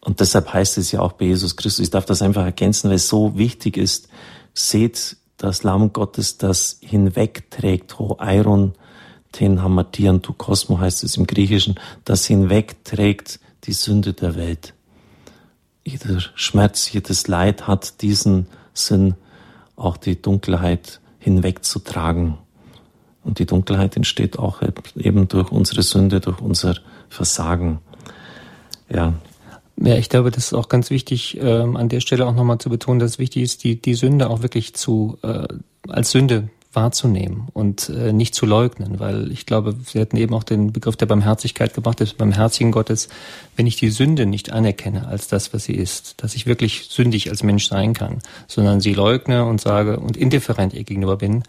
Und 0.00 0.20
deshalb 0.20 0.52
heißt 0.52 0.78
es 0.78 0.92
ja 0.92 1.00
auch 1.00 1.12
bei 1.12 1.26
Jesus 1.26 1.56
Christus, 1.56 1.84
ich 1.84 1.90
darf 1.90 2.06
das 2.06 2.22
einfach 2.22 2.44
ergänzen, 2.44 2.88
weil 2.88 2.96
es 2.96 3.08
so 3.08 3.36
wichtig 3.36 3.76
ist, 3.76 4.08
seht 4.54 5.16
das 5.36 5.62
Lamm 5.62 5.92
Gottes, 5.92 6.38
das 6.38 6.78
hinwegträgt, 6.80 7.98
ho 7.98 8.16
Iron, 8.20 8.74
ten 9.32 9.62
hamatian 9.62 10.22
tu 10.22 10.32
Kosmo 10.32 10.78
heißt 10.78 11.04
es 11.04 11.16
im 11.16 11.26
Griechischen, 11.26 11.78
das 12.04 12.26
hinwegträgt 12.26 13.40
die 13.64 13.72
Sünde 13.72 14.12
der 14.12 14.34
Welt. 14.36 14.74
Jeder 15.84 16.20
Schmerz, 16.34 16.92
jedes 16.92 17.28
Leid 17.28 17.66
hat 17.66 18.02
diesen 18.02 18.46
Sinn, 18.74 19.14
auch 19.76 19.96
die 19.96 20.20
Dunkelheit 20.20 21.00
hinwegzutragen. 21.18 22.38
Und 23.22 23.38
die 23.38 23.46
Dunkelheit 23.46 23.96
entsteht 23.96 24.38
auch 24.38 24.62
eben 24.96 25.28
durch 25.28 25.50
unsere 25.50 25.82
Sünde, 25.82 26.20
durch 26.20 26.40
unser 26.40 26.76
Versagen. 27.08 27.80
Ja. 28.92 29.14
Ja, 29.76 29.96
ich 29.96 30.10
glaube, 30.10 30.30
das 30.30 30.46
ist 30.46 30.52
auch 30.52 30.68
ganz 30.68 30.90
wichtig, 30.90 31.38
ähm, 31.40 31.76
an 31.76 31.88
der 31.88 32.00
Stelle 32.00 32.26
auch 32.26 32.34
nochmal 32.34 32.58
zu 32.58 32.68
betonen, 32.68 32.98
dass 32.98 33.12
es 33.12 33.18
wichtig 33.18 33.42
ist, 33.42 33.64
die, 33.64 33.80
die 33.80 33.94
Sünde 33.94 34.28
auch 34.28 34.42
wirklich 34.42 34.74
zu, 34.74 35.16
äh, 35.22 35.48
als 35.88 36.10
Sünde 36.10 36.50
wahrzunehmen 36.72 37.48
und 37.52 37.88
äh, 37.88 38.12
nicht 38.12 38.34
zu 38.34 38.46
leugnen, 38.46 39.00
weil 39.00 39.32
ich 39.32 39.44
glaube, 39.44 39.74
Sie 39.84 40.00
hatten 40.00 40.16
eben 40.16 40.34
auch 40.34 40.44
den 40.44 40.72
Begriff 40.72 40.96
der 40.96 41.06
Barmherzigkeit 41.06 41.74
gebracht, 41.74 42.00
des 42.00 42.14
barmherzigen 42.14 42.70
Gottes, 42.70 43.08
wenn 43.56 43.66
ich 43.66 43.76
die 43.76 43.90
Sünde 43.90 44.24
nicht 44.26 44.52
anerkenne 44.52 45.08
als 45.08 45.26
das, 45.26 45.52
was 45.52 45.64
sie 45.64 45.74
ist, 45.74 46.22
dass 46.22 46.34
ich 46.34 46.46
wirklich 46.46 46.86
sündig 46.88 47.28
als 47.28 47.42
Mensch 47.42 47.68
sein 47.68 47.92
kann, 47.92 48.18
sondern 48.46 48.80
sie 48.80 48.94
leugne 48.94 49.44
und 49.44 49.60
sage 49.60 49.98
und 49.98 50.16
indifferent 50.16 50.72
ihr 50.72 50.84
gegenüber 50.84 51.16
bin, 51.16 51.42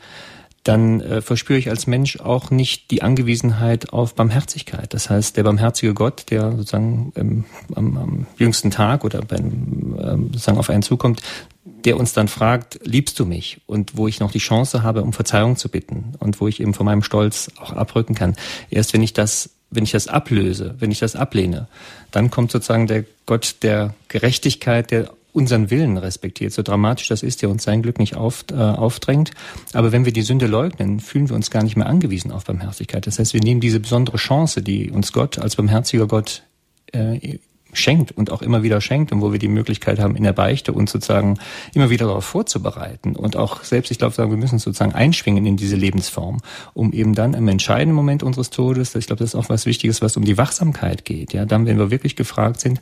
dann 0.64 1.02
äh, 1.02 1.22
verspüre 1.22 1.58
ich 1.58 1.70
als 1.70 1.88
Mensch 1.88 2.20
auch 2.20 2.52
nicht 2.52 2.92
die 2.92 3.02
Angewiesenheit 3.02 3.94
auf 3.94 4.14
Barmherzigkeit. 4.14 4.94
Das 4.94 5.10
heißt, 5.10 5.36
der 5.38 5.44
barmherzige 5.44 5.94
Gott, 5.94 6.26
der 6.30 6.52
sozusagen 6.52 7.12
ähm, 7.16 7.46
am, 7.76 7.98
am 7.98 8.28
jüngsten 8.38 8.70
Tag 8.70 9.04
oder 9.04 9.22
beim, 9.22 9.96
ähm, 10.00 10.28
sozusagen 10.28 10.60
auf 10.60 10.70
einen 10.70 10.84
zukommt, 10.84 11.22
der 11.64 11.98
uns 11.98 12.14
dann 12.14 12.28
fragt, 12.28 12.80
liebst 12.84 13.20
du 13.20 13.26
mich? 13.26 13.62
Und 13.68 13.96
wo 13.96 14.08
ich 14.08 14.20
noch 14.20 14.32
die 14.32 14.40
Chance 14.40 14.84
habe, 14.84 15.04
um 15.04 15.14
Verzeihung 15.14 15.56
zu 15.56 15.70
bitten 15.70 16.14
und 16.20 16.42
wo 16.42 16.48
ich 16.48 16.60
eben 16.60 16.74
von 16.74 16.86
meinem 16.86 17.04
Stolz 17.04 17.52
auch 17.60 17.74
abrücken 17.74 18.16
kann. 18.16 18.36
Erst 18.70 18.94
wenn 18.94 19.04
ich 19.04 19.14
das, 19.14 19.52
wenn 19.70 19.84
ich 19.84 19.92
das 19.92 20.08
ablöse, 20.08 20.76
wenn 20.80 20.92
ich 20.92 21.00
das 21.00 21.16
ablehne, 21.16 21.68
dann 22.10 22.32
kommt 22.32 22.52
sozusagen 22.52 22.88
der 22.88 23.06
Gott 23.26 23.58
der 23.62 23.94
Gerechtigkeit, 24.08 24.92
der 24.92 25.12
unseren 25.34 25.70
Willen 25.70 25.98
respektiert, 25.98 26.52
so 26.52 26.62
dramatisch 26.62 27.08
das 27.08 27.24
ist, 27.24 27.42
der 27.42 27.50
uns 27.50 27.64
sein 27.64 27.82
Glück 27.82 28.00
nicht 28.00 28.16
auf, 28.16 28.44
äh, 28.52 28.56
aufdrängt. 28.56 29.32
Aber 29.72 29.92
wenn 29.92 30.04
wir 30.04 30.12
die 30.12 30.24
Sünde 30.24 30.48
leugnen, 30.48 31.00
fühlen 31.00 31.30
wir 31.30 31.36
uns 31.36 31.52
gar 31.52 31.64
nicht 31.64 31.78
mehr 31.78 31.86
angewiesen 31.86 32.32
auf 32.32 32.46
Barmherzigkeit. 32.46 33.08
Das 33.08 33.18
heißt, 33.18 33.34
wir 33.34 33.42
nehmen 33.42 33.62
diese 33.62 33.80
besondere 33.80 34.18
Chance, 34.18 34.62
die 34.62 34.92
uns 34.92 35.14
Gott 35.14 35.40
als 35.40 35.56
barmherziger 35.56 36.08
Gott 36.08 36.44
äh, 36.92 37.40
schenkt 37.74 38.12
und 38.12 38.32
auch 38.32 38.42
immer 38.42 38.64
wieder 38.64 38.82
schenkt 38.82 39.12
und 39.12 39.22
wo 39.22 39.32
wir 39.32 39.40
die 39.40 39.48
Möglichkeit 39.48 40.00
haben, 40.00 40.16
in 40.16 40.24
der 40.24 40.34
Beichte 40.34 40.74
uns 40.74 40.92
sozusagen 40.92 41.40
immer 41.74 41.90
wieder 41.90 42.08
darauf 42.08 42.26
vorzubereiten 42.26 43.16
und 43.16 43.36
auch 43.36 43.64
selbst, 43.64 43.92
ich 43.92 43.98
glaube, 43.98 44.14
sagen, 44.14 44.32
wir 44.32 44.38
müssen 44.38 44.60
sozusagen 44.60 44.94
einschwingen 44.94 45.46
in 45.46 45.58
diese 45.58 45.76
Lebensform, 45.76 46.40
um 46.74 46.94
eben 46.94 47.16
dann 47.16 47.34
im 47.34 47.48
entscheidenden 47.48 47.96
Moment 47.96 48.24
unseres 48.24 48.50
Todes, 48.50 48.96
ich 48.96 49.08
glaube, 49.08 49.20
das 49.20 49.34
ist 49.34 49.36
auch 49.36 49.50
was 49.50 49.66
Wichtiges, 49.66 50.02
was 50.02 50.18
um 50.18 50.26
die 50.26 50.38
Wachsamkeit 50.38 51.06
geht, 51.06 51.34
ja, 51.34 51.46
dann, 51.46 51.66
wenn 51.66 51.78
wir 51.78 51.92
wirklich 51.92 52.16
gefragt 52.16 52.60
sind, 52.60 52.82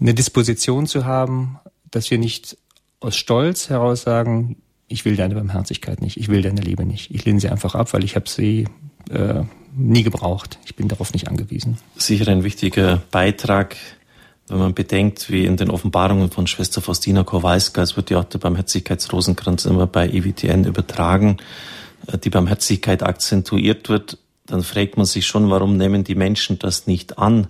eine 0.00 0.14
Disposition 0.14 0.86
zu 0.86 1.04
haben, 1.04 1.58
dass 1.90 2.10
wir 2.10 2.18
nicht 2.18 2.56
aus 3.00 3.16
Stolz 3.16 3.68
heraus 3.70 4.02
sagen, 4.02 4.56
ich 4.88 5.04
will 5.04 5.16
deine 5.16 5.34
Barmherzigkeit 5.34 6.00
nicht, 6.00 6.16
ich 6.16 6.28
will 6.28 6.42
deine 6.42 6.60
Liebe 6.60 6.84
nicht. 6.84 7.10
Ich 7.14 7.24
lehne 7.24 7.40
sie 7.40 7.48
einfach 7.48 7.74
ab, 7.74 7.92
weil 7.92 8.04
ich 8.04 8.16
habe 8.16 8.28
sie 8.28 8.66
äh, 9.10 9.42
nie 9.78 10.02
gebraucht. 10.02 10.58
Ich 10.64 10.76
bin 10.76 10.88
darauf 10.88 11.12
nicht 11.12 11.28
angewiesen. 11.28 11.78
Sicher 11.96 12.28
ein 12.28 12.44
wichtiger 12.44 13.02
Beitrag, 13.10 13.76
wenn 14.48 14.58
man 14.58 14.74
bedenkt, 14.74 15.30
wie 15.30 15.44
in 15.44 15.56
den 15.56 15.70
Offenbarungen 15.70 16.30
von 16.30 16.46
Schwester 16.46 16.80
Faustina 16.80 17.22
Kowalska, 17.22 17.82
es 17.82 17.96
wird 17.96 18.10
ja 18.10 18.20
auch 18.20 18.24
der 18.24 18.38
Barmherzigkeitsrosenkranz 18.38 19.66
immer 19.66 19.86
bei 19.86 20.08
EWTN 20.08 20.64
übertragen, 20.64 21.36
äh, 22.06 22.18
die 22.18 22.30
Barmherzigkeit 22.30 23.02
akzentuiert 23.02 23.88
wird, 23.88 24.18
dann 24.46 24.62
fragt 24.62 24.96
man 24.96 25.06
sich 25.06 25.26
schon, 25.26 25.50
warum 25.50 25.76
nehmen 25.76 26.04
die 26.04 26.14
Menschen 26.14 26.58
das 26.58 26.86
nicht 26.86 27.18
an? 27.18 27.48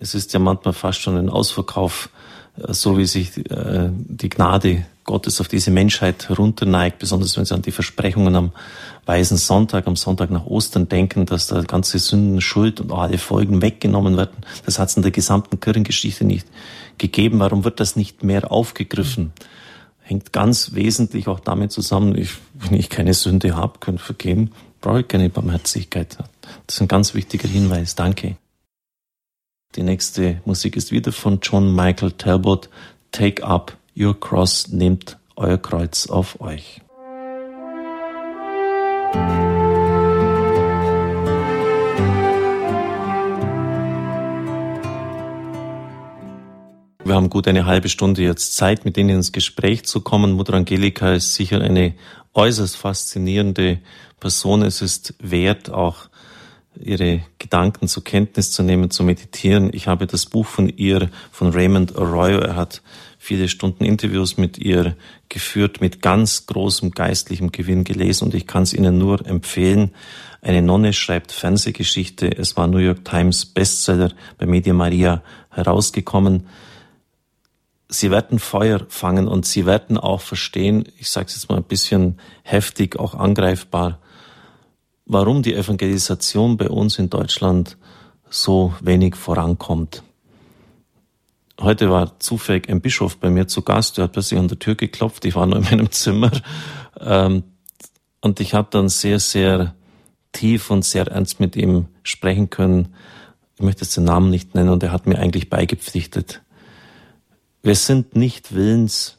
Es 0.00 0.14
ist 0.14 0.32
ja 0.32 0.40
manchmal 0.40 0.72
fast 0.72 1.00
schon 1.00 1.18
ein 1.18 1.28
Ausverkauf, 1.28 2.08
so 2.56 2.98
wie 2.98 3.06
sich 3.06 3.36
äh, 3.50 3.90
die 3.90 4.28
Gnade 4.28 4.84
Gottes 5.04 5.40
auf 5.40 5.48
diese 5.48 5.70
Menschheit 5.70 6.28
herunterneigt, 6.28 6.98
besonders 6.98 7.36
wenn 7.36 7.44
sie 7.44 7.54
an 7.54 7.62
die 7.62 7.72
Versprechungen 7.72 8.36
am 8.36 8.52
Weißen 9.04 9.36
Sonntag, 9.36 9.88
am 9.88 9.96
Sonntag 9.96 10.30
nach 10.30 10.46
Ostern 10.46 10.88
denken, 10.88 11.26
dass 11.26 11.48
da 11.48 11.62
ganze 11.62 11.98
Sünden, 11.98 12.40
Schuld 12.40 12.80
und 12.80 12.92
alle 12.92 13.18
Folgen 13.18 13.62
weggenommen 13.62 14.16
werden. 14.16 14.36
Das 14.64 14.78
hat 14.78 14.90
es 14.90 14.96
in 14.96 15.02
der 15.02 15.10
gesamten 15.10 15.58
Kirchengeschichte 15.58 16.24
nicht 16.24 16.46
gegeben. 16.98 17.40
Warum 17.40 17.64
wird 17.64 17.80
das 17.80 17.96
nicht 17.96 18.22
mehr 18.22 18.52
aufgegriffen? 18.52 19.32
Hängt 20.02 20.32
ganz 20.32 20.74
wesentlich 20.74 21.26
auch 21.26 21.40
damit 21.40 21.72
zusammen, 21.72 22.16
ich, 22.16 22.30
wenn 22.54 22.78
ich 22.78 22.90
keine 22.90 23.14
Sünde 23.14 23.56
habe, 23.56 23.78
kann 23.80 23.98
vergeben, 23.98 24.52
brauche 24.80 25.00
ich 25.00 25.08
keine 25.08 25.30
Barmherzigkeit. 25.30 26.16
Das 26.66 26.76
ist 26.76 26.80
ein 26.80 26.88
ganz 26.88 27.14
wichtiger 27.14 27.48
Hinweis. 27.48 27.94
Danke. 27.96 28.36
Die 29.74 29.82
nächste 29.82 30.42
Musik 30.44 30.76
ist 30.76 30.92
wieder 30.92 31.12
von 31.12 31.40
John 31.42 31.74
Michael 31.74 32.12
Talbot. 32.12 32.68
Take 33.10 33.42
up 33.42 33.78
your 33.96 34.18
cross, 34.18 34.68
nehmt 34.68 35.16
euer 35.34 35.56
Kreuz 35.56 36.08
auf 36.08 36.42
euch. 36.42 36.82
Wir 47.04 47.14
haben 47.14 47.30
gut 47.30 47.48
eine 47.48 47.64
halbe 47.64 47.88
Stunde 47.88 48.22
jetzt 48.22 48.56
Zeit, 48.56 48.84
mit 48.84 48.98
Ihnen 48.98 49.16
ins 49.16 49.32
Gespräch 49.32 49.86
zu 49.86 50.02
kommen. 50.02 50.32
Mutter 50.32 50.52
Angelika 50.52 51.14
ist 51.14 51.34
sicher 51.34 51.62
eine 51.62 51.94
äußerst 52.34 52.76
faszinierende 52.76 53.78
Person. 54.20 54.60
Es 54.60 54.82
ist 54.82 55.14
wert, 55.18 55.70
auch 55.70 56.10
ihre 56.80 57.22
Gedanken 57.38 57.88
zur 57.88 58.04
Kenntnis 58.04 58.50
zu 58.52 58.62
nehmen, 58.62 58.90
zu 58.90 59.04
meditieren. 59.04 59.70
Ich 59.72 59.86
habe 59.86 60.06
das 60.06 60.26
Buch 60.26 60.46
von 60.46 60.68
ihr, 60.68 61.10
von 61.30 61.50
Raymond 61.50 61.96
Arroyo, 61.96 62.38
er 62.38 62.56
hat 62.56 62.82
viele 63.18 63.48
Stunden 63.48 63.84
Interviews 63.84 64.36
mit 64.36 64.58
ihr 64.58 64.96
geführt, 65.28 65.80
mit 65.80 66.02
ganz 66.02 66.46
großem 66.46 66.90
geistlichem 66.90 67.52
Gewinn 67.52 67.84
gelesen 67.84 68.24
und 68.24 68.34
ich 68.34 68.46
kann 68.46 68.64
es 68.64 68.74
Ihnen 68.74 68.98
nur 68.98 69.24
empfehlen. 69.26 69.92
Eine 70.40 70.60
Nonne 70.60 70.92
schreibt 70.92 71.30
Fernsehgeschichte. 71.30 72.36
Es 72.36 72.56
war 72.56 72.66
New 72.66 72.78
York 72.78 73.04
Times 73.04 73.46
Bestseller 73.46 74.12
bei 74.38 74.46
Media 74.46 74.74
Maria 74.74 75.22
herausgekommen. 75.50 76.48
Sie 77.88 78.10
werden 78.10 78.40
Feuer 78.40 78.80
fangen 78.88 79.28
und 79.28 79.46
Sie 79.46 79.66
werden 79.66 79.98
auch 79.98 80.20
verstehen, 80.20 80.88
ich 80.98 81.10
sage 81.10 81.26
es 81.26 81.34
jetzt 81.34 81.48
mal 81.48 81.58
ein 81.58 81.64
bisschen 81.64 82.18
heftig, 82.42 82.98
auch 82.98 83.14
angreifbar, 83.14 84.00
warum 85.06 85.42
die 85.42 85.54
Evangelisation 85.54 86.56
bei 86.56 86.68
uns 86.68 86.98
in 86.98 87.10
Deutschland 87.10 87.76
so 88.30 88.74
wenig 88.80 89.16
vorankommt. 89.16 90.02
Heute 91.60 91.90
war 91.90 92.18
zufällig 92.18 92.68
ein 92.68 92.80
Bischof 92.80 93.18
bei 93.18 93.30
mir 93.30 93.46
zu 93.46 93.62
Gast, 93.62 93.98
der 93.98 94.04
hat 94.04 94.12
plötzlich 94.12 94.40
an 94.40 94.48
der 94.48 94.58
Tür 94.58 94.74
geklopft, 94.74 95.24
ich 95.24 95.34
war 95.34 95.46
nur 95.46 95.58
in 95.58 95.64
meinem 95.64 95.90
Zimmer 95.90 96.30
ähm, 96.98 97.44
und 98.20 98.40
ich 98.40 98.54
habe 98.54 98.68
dann 98.70 98.88
sehr, 98.88 99.20
sehr 99.20 99.74
tief 100.32 100.70
und 100.70 100.84
sehr 100.84 101.06
ernst 101.06 101.40
mit 101.40 101.56
ihm 101.56 101.86
sprechen 102.02 102.48
können. 102.50 102.94
Ich 103.56 103.62
möchte 103.62 103.82
jetzt 103.82 103.96
den 103.96 104.04
Namen 104.04 104.30
nicht 104.30 104.54
nennen 104.54 104.70
und 104.70 104.82
er 104.82 104.92
hat 104.92 105.06
mir 105.06 105.18
eigentlich 105.18 105.50
beigepflichtet. 105.50 106.42
Wir 107.62 107.74
sind 107.76 108.16
nicht 108.16 108.54
willens, 108.54 109.18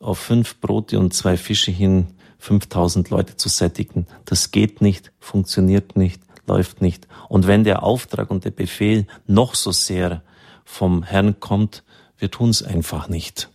auf 0.00 0.18
fünf 0.18 0.60
Brote 0.60 0.98
und 0.98 1.12
zwei 1.12 1.36
Fische 1.36 1.72
hin 1.72 2.06
5000 2.38 3.10
Leute 3.10 3.36
zu 3.36 3.48
sättigen. 3.48 4.06
Das 4.24 4.50
geht 4.50 4.80
nicht, 4.80 5.12
funktioniert 5.18 5.96
nicht, 5.96 6.22
läuft 6.46 6.80
nicht. 6.80 7.06
Und 7.28 7.46
wenn 7.46 7.64
der 7.64 7.82
Auftrag 7.82 8.30
und 8.30 8.44
der 8.44 8.50
Befehl 8.50 9.06
noch 9.26 9.54
so 9.54 9.72
sehr 9.72 10.22
vom 10.64 11.02
Herrn 11.02 11.40
kommt, 11.40 11.84
wir 12.18 12.30
tun 12.30 12.50
es 12.50 12.62
einfach 12.62 13.08
nicht. 13.08 13.50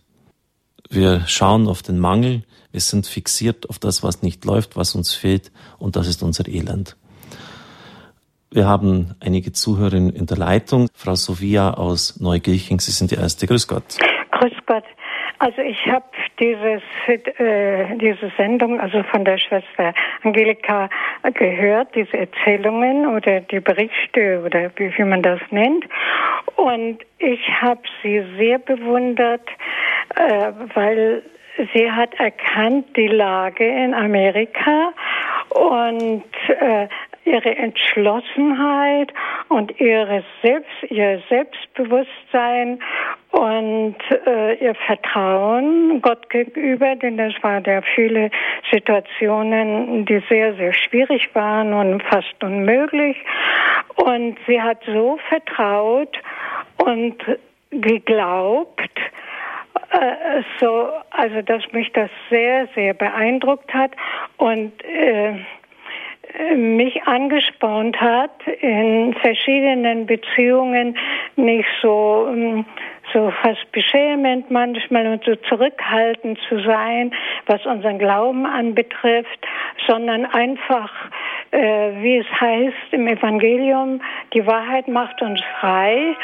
Wir 0.90 1.26
schauen 1.26 1.66
auf 1.66 1.82
den 1.82 1.98
Mangel, 1.98 2.44
wir 2.70 2.80
sind 2.80 3.06
fixiert 3.06 3.68
auf 3.68 3.78
das, 3.78 4.02
was 4.02 4.22
nicht 4.22 4.44
läuft, 4.44 4.76
was 4.76 4.94
uns 4.94 5.14
fehlt, 5.14 5.50
und 5.78 5.96
das 5.96 6.06
ist 6.06 6.22
unser 6.22 6.48
Elend. 6.48 6.96
Wir 8.50 8.68
haben 8.68 9.16
einige 9.18 9.50
Zuhörerinnen 9.52 10.10
in 10.10 10.26
der 10.26 10.36
Leitung. 10.36 10.88
Frau 10.94 11.16
Sophia 11.16 11.74
aus 11.74 12.20
Neugilching, 12.20 12.78
Sie 12.78 12.92
sind 12.92 13.10
die 13.10 13.16
Erste. 13.16 13.48
Grüß 13.48 13.66
Gott. 13.66 13.98
Grüß 14.30 14.52
Gott. 14.66 14.84
Also 15.38 15.62
ich 15.62 15.86
habe 15.86 16.04
dieses, 16.38 16.82
äh, 17.06 17.96
diese 17.96 18.30
Sendung, 18.36 18.80
also 18.80 19.02
von 19.04 19.24
der 19.24 19.38
Schwester 19.38 19.92
Angelika 20.22 20.88
gehört, 21.34 21.94
diese 21.94 22.16
Erzählungen 22.16 23.06
oder 23.06 23.40
die 23.40 23.60
Berichte 23.60 24.42
oder 24.44 24.70
wie, 24.76 24.96
wie 24.96 25.04
man 25.04 25.22
das 25.22 25.40
nennt. 25.50 25.84
Und 26.56 26.98
ich 27.18 27.48
habe 27.60 27.82
sie 28.02 28.24
sehr 28.38 28.58
bewundert, 28.58 29.46
äh, 30.16 30.52
weil 30.74 31.22
sie 31.72 31.90
hat 31.90 32.14
erkannt 32.14 32.96
die 32.96 33.08
Lage 33.08 33.66
in 33.66 33.94
Amerika 33.94 34.92
und 35.50 36.24
äh, 36.48 36.88
ihre 37.24 37.56
Entschlossenheit 37.56 39.12
und 39.48 39.80
ihre 39.80 40.24
Selbst, 40.42 40.90
ihr 40.90 41.22
Selbstbewusstsein 41.28 42.80
und 43.30 43.96
äh, 44.26 44.54
ihr 44.54 44.74
Vertrauen 44.74 46.00
Gott 46.02 46.28
gegenüber, 46.30 46.94
denn 46.96 47.16
das 47.16 47.32
waren 47.42 47.64
ja 47.64 47.80
viele 47.94 48.30
Situationen, 48.70 50.04
die 50.06 50.22
sehr, 50.28 50.54
sehr 50.54 50.72
schwierig 50.72 51.34
waren 51.34 51.72
und 51.72 52.02
fast 52.02 52.42
unmöglich. 52.42 53.16
Und 53.96 54.36
sie 54.46 54.60
hat 54.60 54.78
so 54.86 55.18
vertraut 55.28 56.16
und 56.76 57.16
geglaubt, 57.70 58.90
äh, 59.90 60.42
so, 60.60 60.90
also 61.10 61.42
dass 61.42 61.62
mich 61.72 61.92
das 61.92 62.10
sehr, 62.30 62.68
sehr 62.74 62.94
beeindruckt 62.94 63.72
hat 63.72 63.92
und 64.36 64.72
äh, 64.84 65.34
mich 66.56 67.02
angespornt 67.04 68.00
hat, 68.00 68.32
in 68.60 69.14
verschiedenen 69.14 70.06
Beziehungen 70.06 70.96
nicht 71.36 71.68
so, 71.82 72.28
ähm, 72.30 72.64
so 73.12 73.30
fast 73.42 73.70
beschämend 73.72 74.50
manchmal 74.50 75.06
und 75.06 75.24
so 75.24 75.36
zurückhaltend 75.36 76.38
zu 76.48 76.60
sein, 76.62 77.12
was 77.46 77.64
unseren 77.66 77.98
Glauben 77.98 78.46
anbetrifft, 78.46 79.46
sondern 79.86 80.26
einfach, 80.26 80.90
äh, 81.50 81.92
wie 82.02 82.18
es 82.18 82.40
heißt 82.40 82.92
im 82.92 83.06
Evangelium, 83.06 84.00
die 84.32 84.46
Wahrheit 84.46 84.88
macht 84.88 85.22
uns 85.22 85.40
frei. 85.60 86.16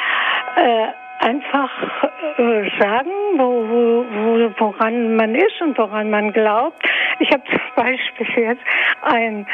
Äh, 0.56 0.88
einfach 1.20 1.70
äh, 2.38 2.70
sagen, 2.78 3.10
wo, 3.36 3.68
wo, 3.68 4.04
wo, 4.10 4.50
woran 4.58 5.16
man 5.16 5.34
ist 5.34 5.60
und 5.60 5.76
woran 5.78 6.10
man 6.10 6.32
glaubt. 6.32 6.82
Ich 7.18 7.30
habe 7.30 7.42
zum 7.44 7.60
Beispiel 7.76 8.44
jetzt 8.44 8.62
ein 9.02 9.46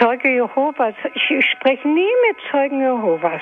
Zeuge 0.00 0.28
Jehovas. 0.30 0.94
Ich, 1.14 1.30
ich 1.30 1.46
spreche 1.50 1.86
nie 1.86 2.10
mit 2.28 2.36
Zeugen 2.50 2.80
Jehovas. 2.80 3.40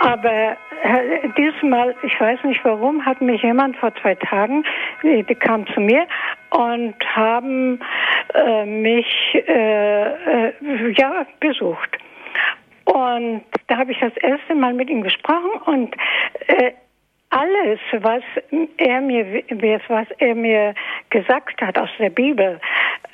Aber 0.00 0.56
äh, 0.82 1.28
diesmal, 1.36 1.94
ich 2.02 2.20
weiß 2.20 2.42
nicht 2.44 2.64
warum, 2.64 3.04
hat 3.04 3.20
mich 3.20 3.42
jemand 3.42 3.76
vor 3.76 3.94
zwei 4.02 4.16
Tagen, 4.16 4.64
die, 5.02 5.22
die 5.22 5.34
kam 5.34 5.66
zu 5.68 5.80
mir 5.80 6.06
und 6.50 6.94
haben 7.14 7.80
äh, 8.34 8.64
mich 8.64 9.06
äh, 9.34 10.48
äh, 10.48 10.52
ja 10.96 11.26
besucht. 11.40 11.98
Und 12.84 13.42
da 13.66 13.78
habe 13.78 13.92
ich 13.92 13.98
das 13.98 14.16
erste 14.18 14.54
Mal 14.54 14.72
mit 14.72 14.88
ihm 14.90 15.02
gesprochen 15.02 15.50
und 15.66 15.96
äh, 16.46 16.72
alles, 17.30 17.80
was 18.00 18.22
er 18.76 19.00
mir, 19.00 19.42
was 19.88 20.06
er 20.18 20.34
mir 20.34 20.74
gesagt 21.10 21.60
hat 21.60 21.78
aus 21.78 21.90
der 21.98 22.10
Bibel, 22.10 22.60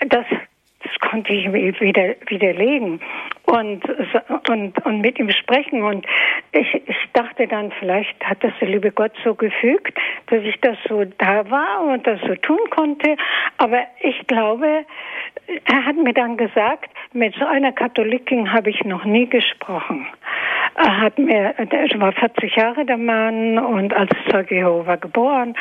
das, 0.06 0.26
das 0.82 0.98
konnte 1.00 1.32
ich 1.32 1.52
wieder, 1.52 2.14
widerlegen 2.28 3.00
und, 3.46 3.82
und, 4.48 4.84
und 4.84 5.00
mit 5.00 5.18
ihm 5.18 5.30
sprechen. 5.30 5.82
Und 5.82 6.06
ich, 6.52 6.74
ich 6.74 6.96
dachte 7.12 7.46
dann, 7.46 7.72
vielleicht 7.78 8.22
hat 8.24 8.42
das 8.44 8.52
der 8.60 8.68
liebe 8.68 8.90
Gott 8.90 9.12
so 9.24 9.34
gefügt, 9.34 9.98
dass 10.26 10.42
ich 10.42 10.60
das 10.60 10.76
so 10.88 11.04
da 11.18 11.50
war 11.50 11.84
und 11.84 12.06
das 12.06 12.20
so 12.20 12.34
tun 12.36 12.60
konnte. 12.70 13.16
Aber 13.58 13.82
ich 14.00 14.26
glaube, 14.26 14.84
er 15.64 15.84
hat 15.84 15.96
mir 15.96 16.14
dann 16.14 16.36
gesagt, 16.36 16.90
mit 17.12 17.34
so 17.36 17.44
einer 17.44 17.72
Katholikin 17.72 18.52
habe 18.52 18.70
ich 18.70 18.84
noch 18.84 19.04
nie 19.04 19.28
gesprochen. 19.28 20.06
Hat 20.74 21.18
mir, 21.18 21.54
er 21.56 22.00
war 22.00 22.12
40 22.12 22.56
Jahre 22.56 22.84
der 22.84 22.96
Mann 22.96 23.58
und 23.58 23.92
als 23.94 24.10
Zeuge 24.30 24.56
Jehova 24.56 24.96
geboren. 24.96 25.54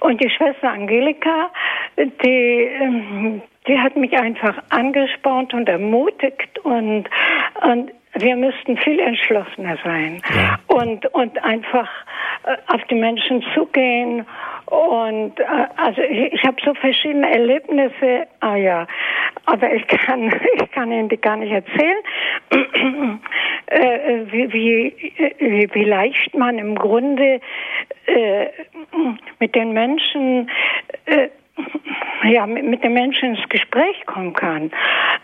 Und 0.00 0.22
die 0.22 0.30
Schwester 0.30 0.70
Angelika, 0.70 1.50
die, 1.96 2.68
ähm, 2.80 3.42
die 3.66 3.78
hat 3.78 3.96
mich 3.96 4.16
einfach 4.18 4.56
angespornt 4.70 5.54
und 5.54 5.68
ermutigt 5.68 6.58
und, 6.64 7.08
und 7.62 7.92
wir 8.18 8.36
müssten 8.36 8.76
viel 8.78 8.98
entschlossener 9.00 9.76
sein 9.84 10.22
ja. 10.34 10.58
und, 10.68 11.06
und 11.14 11.42
einfach 11.44 11.88
äh, 12.44 12.56
auf 12.68 12.82
die 12.84 12.94
Menschen 12.94 13.44
zugehen. 13.54 14.26
Und 14.66 15.38
äh, 15.38 15.44
also 15.76 16.02
ich, 16.02 16.32
ich 16.32 16.44
habe 16.44 16.56
so 16.64 16.74
verschiedene 16.74 17.30
Erlebnisse. 17.30 18.26
Ah 18.40 18.56
ja, 18.56 18.86
aber 19.44 19.72
ich 19.72 19.86
kann, 19.86 20.32
ich 20.54 20.70
kann 20.72 20.90
Ihnen 20.90 21.08
die 21.08 21.16
gar 21.16 21.36
nicht 21.36 21.52
erzählen, 21.52 21.98
äh, 23.66 24.20
wie, 24.30 24.52
wie, 24.52 25.68
wie 25.72 25.84
leicht 25.84 26.34
man 26.34 26.58
im 26.58 26.74
Grunde 26.74 27.40
äh, 28.06 28.46
mit 29.38 29.54
den 29.54 29.72
Menschen 29.72 30.50
äh, 31.06 31.28
ja, 32.24 32.46
mit, 32.46 32.82
den 32.82 32.92
Menschen 32.92 33.36
ins 33.36 33.48
Gespräch 33.48 34.04
kommen 34.06 34.32
kann. 34.32 34.70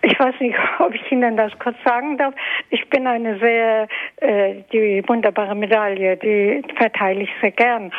Ich 0.03 0.18
weiß 0.18 0.35
nicht, 0.41 0.57
ob 0.78 0.95
ich 0.95 1.12
Ihnen 1.12 1.37
das 1.37 1.57
kurz 1.59 1.76
sagen 1.85 2.18
darf. 2.18 2.35
Ich 2.70 2.89
bin 2.91 3.07
eine 3.07 3.39
sehr, 3.39 3.89
äh, 4.16 4.62
die 4.72 5.03
wunderbare 5.07 5.55
Medaille, 5.55 6.16
die 6.16 6.62
verteile 6.76 7.22
ich 7.22 7.30
sehr 7.41 7.53
gern. 7.53 7.93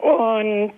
Und 0.00 0.72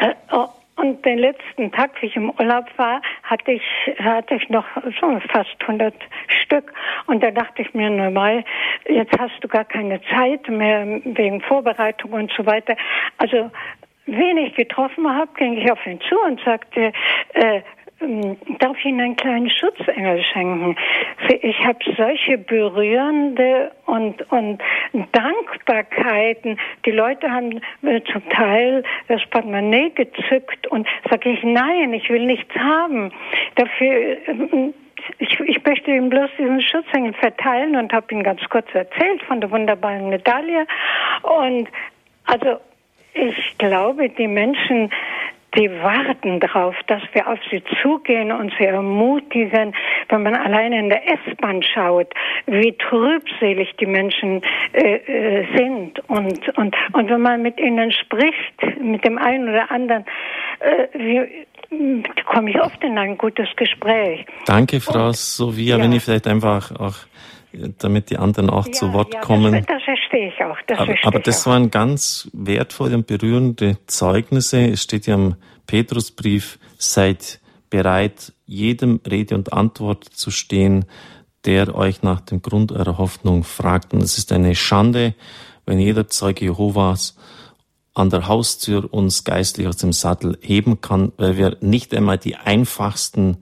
äh, 0.00 0.14
oh, 0.32 0.48
und 0.76 1.04
den 1.04 1.18
letzten 1.18 1.70
Tag, 1.70 1.90
wie 2.00 2.06
ich 2.06 2.16
im 2.16 2.30
Urlaub 2.30 2.66
war, 2.76 3.00
hatte 3.22 3.52
ich, 3.52 3.62
hatte 3.98 4.34
ich 4.34 4.48
noch 4.48 4.66
so 5.00 5.20
fast 5.30 5.56
100 5.60 5.94
Stück. 6.42 6.72
Und 7.06 7.22
da 7.22 7.30
dachte 7.30 7.62
ich 7.62 7.72
mir 7.74 7.90
normal, 7.90 8.44
jetzt 8.88 9.16
hast 9.18 9.32
du 9.40 9.46
gar 9.46 9.64
keine 9.64 10.00
Zeit 10.02 10.48
mehr 10.48 10.84
wegen 11.04 11.40
Vorbereitung 11.42 12.12
und 12.12 12.32
so 12.36 12.44
weiter. 12.44 12.76
Also, 13.18 13.50
wen 14.06 14.38
ich 14.38 14.54
getroffen 14.54 15.08
habe, 15.08 15.30
ging 15.36 15.56
ich 15.56 15.70
auf 15.70 15.84
ihn 15.86 16.00
zu 16.00 16.18
und 16.20 16.40
sagte, 16.44 16.92
äh, 17.34 17.60
ähm, 18.00 18.36
darf 18.58 18.76
ich 18.78 18.86
Ihnen 18.86 19.00
einen 19.00 19.16
kleinen 19.16 19.50
Schutzengel 19.50 20.22
schenken? 20.24 20.76
Ich 21.42 21.58
habe 21.64 21.78
solche 21.96 22.38
berührende 22.38 23.70
und, 23.86 24.30
und 24.30 24.60
Dankbarkeiten. 25.12 26.58
Die 26.84 26.90
Leute 26.90 27.30
haben 27.30 27.60
äh, 27.82 28.00
zum 28.12 28.28
Teil 28.30 28.82
das 29.08 29.24
Portemonnaie 29.30 29.90
gezückt 29.90 30.66
und 30.68 30.86
sage 31.08 31.30
ich, 31.30 31.42
nein, 31.42 31.92
ich 31.92 32.08
will 32.10 32.26
nichts 32.26 32.54
haben. 32.56 33.12
Dafür, 33.54 34.16
ähm, 34.26 34.74
ich, 35.18 35.38
ich 35.40 35.64
möchte 35.64 35.90
ihm 35.90 36.08
bloß 36.08 36.30
diesen 36.38 36.62
Schutzengel 36.62 37.12
verteilen 37.14 37.76
und 37.76 37.92
habe 37.92 38.12
ihm 38.12 38.22
ganz 38.22 38.40
kurz 38.48 38.66
erzählt 38.74 39.22
von 39.22 39.40
der 39.40 39.50
wunderbaren 39.50 40.08
Medaille. 40.08 40.66
Und 41.22 41.68
also 42.26 42.58
ich 43.14 43.58
glaube, 43.58 44.08
die 44.10 44.28
Menschen 44.28 44.90
die 45.56 45.70
warten 45.70 46.40
darauf, 46.40 46.74
dass 46.86 47.02
wir 47.12 47.28
auf 47.28 47.38
sie 47.50 47.62
zugehen 47.82 48.32
und 48.32 48.52
sie 48.58 48.64
ermutigen. 48.64 49.74
Wenn 50.08 50.22
man 50.22 50.34
alleine 50.34 50.78
in 50.78 50.88
der 50.88 51.02
S-Bahn 51.08 51.62
schaut, 51.62 52.12
wie 52.46 52.72
trübselig 52.72 53.74
die 53.78 53.86
Menschen 53.86 54.42
äh, 54.72 54.96
äh, 54.96 55.46
sind 55.56 56.00
und, 56.08 56.58
und, 56.58 56.74
und 56.92 57.10
wenn 57.10 57.20
man 57.20 57.42
mit 57.42 57.60
ihnen 57.60 57.92
spricht, 57.92 58.80
mit 58.80 59.04
dem 59.04 59.18
einen 59.18 59.48
oder 59.48 59.70
anderen, 59.70 60.04
äh, 60.60 60.98
wie, 60.98 61.46
komme 62.26 62.50
ich 62.50 62.60
oft 62.60 62.82
in 62.84 62.98
ein 62.98 63.18
gutes 63.18 63.48
Gespräch. 63.56 64.24
Danke, 64.46 64.80
Frau 64.80 65.06
und, 65.06 65.16
Sovia, 65.16 65.76
ja. 65.76 65.82
wenn 65.82 65.92
ich 65.92 66.02
vielleicht 66.02 66.26
einfach 66.26 66.72
auch 66.78 66.94
damit 67.78 68.10
die 68.10 68.16
anderen 68.16 68.50
auch 68.50 68.66
ja, 68.66 68.72
zu 68.72 68.92
Wort 68.92 69.14
ja, 69.14 69.20
kommen. 69.20 69.52
Das, 69.52 69.66
das 69.66 69.82
verstehe 70.14 70.28
ich 70.28 70.44
auch. 70.44 70.56
Das 70.66 70.78
aber, 70.78 70.94
aber 71.02 71.20
das 71.20 71.42
auch. 71.42 71.52
waren 71.52 71.70
ganz 71.70 72.28
wertvolle 72.32 72.94
und 72.96 73.06
berührende 73.06 73.78
Zeugnisse. 73.86 74.64
Es 74.70 74.82
steht 74.82 75.06
ja 75.06 75.14
im 75.14 75.36
Petrusbrief, 75.66 76.58
seid 76.78 77.40
bereit, 77.70 78.32
jedem 78.46 79.00
Rede 79.08 79.34
und 79.34 79.52
Antwort 79.52 80.04
zu 80.04 80.30
stehen, 80.30 80.84
der 81.44 81.74
euch 81.74 82.02
nach 82.02 82.20
dem 82.20 82.42
Grund 82.42 82.72
eurer 82.72 82.98
Hoffnung 82.98 83.44
fragt. 83.44 83.92
Und 83.92 84.02
es 84.02 84.18
ist 84.18 84.32
eine 84.32 84.54
Schande, 84.54 85.14
wenn 85.66 85.78
jeder 85.78 86.08
Zeuge 86.08 86.46
Jehovas 86.46 87.16
an 87.94 88.10
der 88.10 88.26
Haustür 88.28 88.92
uns 88.92 89.24
geistlich 89.24 89.66
aus 89.66 89.76
dem 89.76 89.92
Sattel 89.92 90.38
heben 90.40 90.80
kann, 90.80 91.12
weil 91.16 91.36
wir 91.36 91.56
nicht 91.60 91.94
einmal 91.94 92.18
die 92.18 92.36
einfachsten 92.36 93.38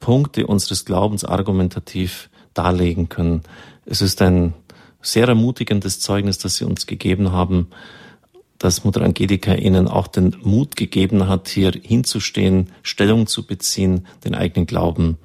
Punkte 0.00 0.46
unseres 0.46 0.84
Glaubens 0.84 1.24
argumentativ 1.24 2.30
darlegen 2.52 3.08
können. 3.08 3.42
Es 3.84 4.02
ist 4.02 4.22
ein 4.22 4.54
sehr 5.02 5.28
ermutigendes 5.28 6.00
Zeugnis, 6.00 6.38
das 6.38 6.56
Sie 6.56 6.64
uns 6.64 6.86
gegeben 6.86 7.32
haben. 7.32 7.68
dass 8.60 8.84
Mutter 8.84 9.00
Angelika 9.00 9.54
ihnen 9.54 9.88
auch 9.88 10.06
den 10.06 10.36
Mut 10.42 10.76
gegeben 10.76 11.26
hat, 11.28 11.48
hier 11.48 11.72
hinzustehen, 11.72 12.68
Stellung 12.82 13.26
zu 13.26 13.46
beziehen, 13.46 14.06
den 14.22 14.34
eigenen 14.34 14.66
Glauben 14.66 15.16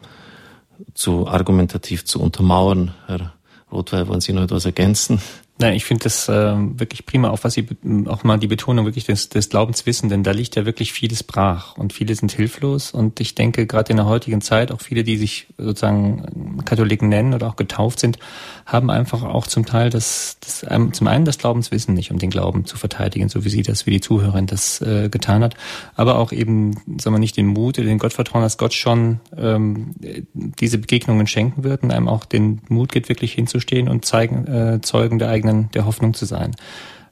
zu 0.93 1.28
argumentativ 1.28 2.05
zu 2.05 2.21
untermauern. 2.21 2.93
Herr 3.07 3.34
Rotweil, 3.69 4.07
wollen 4.07 4.21
Sie 4.21 4.32
noch 4.32 4.43
etwas 4.43 4.65
ergänzen? 4.65 5.19
Nein, 5.57 5.75
ich 5.75 5.85
finde 5.85 6.03
das 6.03 6.27
äh, 6.27 6.33
wirklich 6.33 7.05
prima, 7.05 7.29
auch 7.29 7.39
was 7.43 7.53
Sie 7.53 7.65
auch 8.07 8.25
mal 8.25 8.37
die 8.37 8.47
Betonung 8.47 8.83
wirklich 8.83 9.05
des, 9.05 9.29
des 9.29 9.47
Glaubens 9.47 9.85
wissen, 9.85 10.09
denn 10.09 10.21
da 10.21 10.31
liegt 10.31 10.57
ja 10.57 10.65
wirklich 10.65 10.91
vieles 10.91 11.23
brach 11.23 11.77
und 11.77 11.93
viele 11.93 12.13
sind 12.13 12.33
hilflos 12.33 12.91
und 12.91 13.21
ich 13.21 13.35
denke 13.35 13.65
gerade 13.65 13.91
in 13.91 13.95
der 13.95 14.05
heutigen 14.05 14.41
Zeit 14.41 14.73
auch 14.73 14.81
viele, 14.81 15.05
die 15.05 15.15
sich 15.15 15.47
sozusagen 15.57 16.61
Katholiken 16.65 17.07
nennen 17.07 17.33
oder 17.33 17.47
auch 17.47 17.55
getauft 17.55 18.01
sind, 18.01 18.19
haben 18.65 18.89
einfach 18.89 19.23
auch 19.23 19.47
zum 19.47 19.65
Teil 19.65 19.89
das, 19.89 20.37
das 20.41 20.65
ähm, 20.69 20.91
zum 20.91 21.07
einen 21.07 21.23
das 21.23 21.37
Glaubenswissen 21.37 21.93
nicht, 21.93 22.11
um 22.11 22.19
den 22.19 22.31
Glauben 22.31 22.65
zu 22.65 22.75
verteidigen, 22.75 23.29
so 23.29 23.45
wie 23.45 23.49
Sie 23.49 23.61
das, 23.61 23.85
wie 23.85 23.91
die 23.91 24.01
Zuhörerin 24.01 24.47
das 24.47 24.81
äh, 24.81 25.07
getan 25.07 25.41
hat, 25.41 25.55
aber 25.95 26.19
auch 26.19 26.33
eben, 26.33 26.75
sagen 26.99 27.15
wir 27.15 27.19
nicht 27.19 27.37
den 27.37 27.47
Mut, 27.47 27.77
den 27.77 27.97
Gottvertrauen, 27.97 28.43
dass 28.43 28.57
Gott 28.57 28.73
schon 28.73 29.21
ähm, 29.37 29.95
diese 30.33 30.79
Begegnungen 30.79 31.27
schenken 31.27 31.63
wird 31.63 31.83
und 31.83 31.91
einem 31.91 32.09
auch 32.09 32.25
den 32.25 32.59
Mut 32.67 32.91
gibt, 32.91 33.07
wirklich 33.07 33.31
hinzustehen 33.31 33.87
und 33.87 34.03
zeigen, 34.03 34.47
äh, 34.47 34.81
Zeugen 34.81 35.17
der 35.17 35.29
eigenen, 35.29 35.44
der 35.73 35.85
Hoffnung 35.85 36.13
zu 36.13 36.25
sein. 36.25 36.55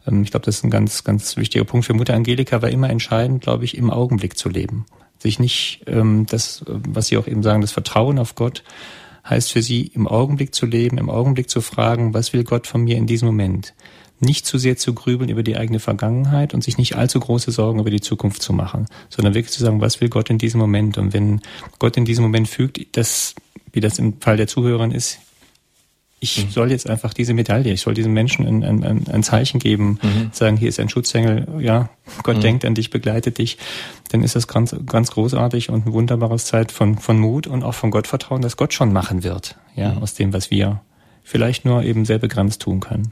Ähm, 0.08 0.24
ich 0.24 0.32
glaube, 0.32 0.46
das 0.46 0.58
ist 0.58 0.64
ein 0.64 0.70
ganz, 0.70 1.04
ganz 1.04 1.38
wichtiger 1.38 1.66
Punkt 1.66 1.86
für 1.86 1.94
Mutter 1.94 2.14
Angelika, 2.14 2.62
war 2.62 2.70
immer 2.70 2.90
entscheidend, 2.90 3.44
glaube 3.44 3.66
ich, 3.66 3.78
im 3.78 3.90
Augenblick 3.90 4.38
zu 4.38 4.50
leben. 4.50 4.86
Sich 5.20 5.40
nicht 5.40 5.84
ähm, 5.88 6.26
das, 6.28 6.64
was 6.68 7.08
Sie 7.08 7.18
auch 7.18 7.28
eben 7.28 7.44
sagen, 7.44 7.62
das 7.62 7.72
Vertrauen 7.72 8.20
auf 8.20 8.36
Gott, 8.36 8.64
heißt 9.28 9.52
für 9.52 9.62
sie, 9.62 9.88
im 9.94 10.08
Augenblick 10.08 10.54
zu 10.54 10.66
leben, 10.66 10.98
im 10.98 11.10
Augenblick 11.10 11.50
zu 11.50 11.62
fragen, 11.62 12.14
was 12.14 12.34
will 12.34 12.44
Gott 12.44 12.68
von 12.68 12.84
mir 12.84 12.98
in 12.98 13.08
diesem 13.08 13.28
Moment? 13.28 13.74
Nicht 14.20 14.46
zu 14.46 14.58
sehr 14.58 14.78
zu 14.78 14.94
grübeln 14.94 15.30
über 15.30 15.44
die 15.44 15.58
eigene 15.58 15.80
Vergangenheit 15.80 16.54
und 16.54 16.64
sich 16.64 16.78
nicht 16.78 16.96
allzu 16.96 17.20
große 17.20 17.52
Sorgen 17.52 17.80
über 17.80 17.90
die 17.90 18.02
Zukunft 18.02 18.42
zu 18.42 18.54
machen, 18.54 18.86
sondern 19.10 19.34
wirklich 19.34 19.54
zu 19.54 19.64
sagen, 19.64 19.82
was 19.82 20.02
will 20.02 20.10
Gott 20.10 20.30
in 20.30 20.38
diesem 20.38 20.60
Moment? 20.60 20.98
Und 20.98 21.14
wenn 21.14 21.42
Gott 21.80 21.98
in 21.98 22.06
diesem 22.06 22.24
Moment 22.24 22.48
fügt, 22.48 22.96
dass, 22.96 23.36
wie 23.72 23.82
das 23.82 24.00
im 24.00 24.20
Fall 24.22 24.38
der 24.38 24.48
Zuhörerin 24.48 24.92
ist, 24.92 25.20
ich 26.24 26.46
mhm. 26.46 26.50
soll 26.50 26.72
jetzt 26.72 26.90
einfach 26.90 27.14
diese 27.14 27.34
Medaille, 27.34 27.74
ich 27.74 27.82
soll 27.82 27.94
diesem 27.94 28.14
Menschen 28.14 28.48
ein, 28.48 28.64
ein, 28.64 29.06
ein 29.12 29.24
Zeichen 29.24 29.60
geben, 29.60 30.00
mhm. 30.02 30.30
sagen, 30.32 30.56
hier 30.56 30.70
ist 30.70 30.80
ein 30.80 30.88
Schutzengel, 30.88 31.46
ja, 31.60 31.90
Gott 32.24 32.38
mhm. 32.38 32.42
denkt 32.42 32.66
an 32.66 32.76
dich, 32.76 32.90
begleitet 32.90 33.38
dich, 33.38 33.58
dann 34.10 34.24
ist 34.24 34.36
das 34.36 34.48
ganz, 34.48 34.74
ganz 34.86 35.12
großartig 35.12 35.70
und 35.70 35.86
ein 35.86 35.94
wunderbares 35.94 36.46
Zeit 36.46 36.72
von, 36.72 36.98
von 36.98 37.20
Mut 37.20 37.46
und 37.46 37.64
auch 37.64 37.74
von 37.74 37.92
Gottvertrauen, 37.92 38.42
dass 38.42 38.56
Gott 38.56 38.74
schon 38.74 38.94
machen 38.94 39.24
wird, 39.26 39.58
ja, 39.76 39.92
mhm. 39.92 39.98
aus 40.02 40.14
dem, 40.14 40.32
was 40.32 40.50
wir 40.50 40.82
vielleicht 41.24 41.66
nur 41.66 41.84
eben 41.84 42.06
sehr 42.06 42.20
begrenzt 42.20 42.62
tun 42.62 42.80
können. 42.80 43.12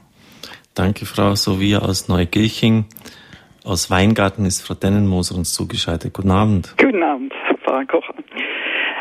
Danke, 0.74 1.05
Frau 1.05 1.36
Sovia 1.36 1.80
aus 1.80 2.07
Neugilching. 2.07 2.86
Aus 3.66 3.91
Weingarten 3.91 4.45
ist 4.45 4.62
Frau 4.62 4.74
Dennenmoser 4.74 5.36
uns 5.36 5.53
zugeschaltet. 5.53 6.14
Guten 6.14 6.32
Abend. 6.32 6.74
Guten 6.78 7.03
Abend, 7.03 7.34
Frau 7.64 7.82
Kocher. 7.86 8.16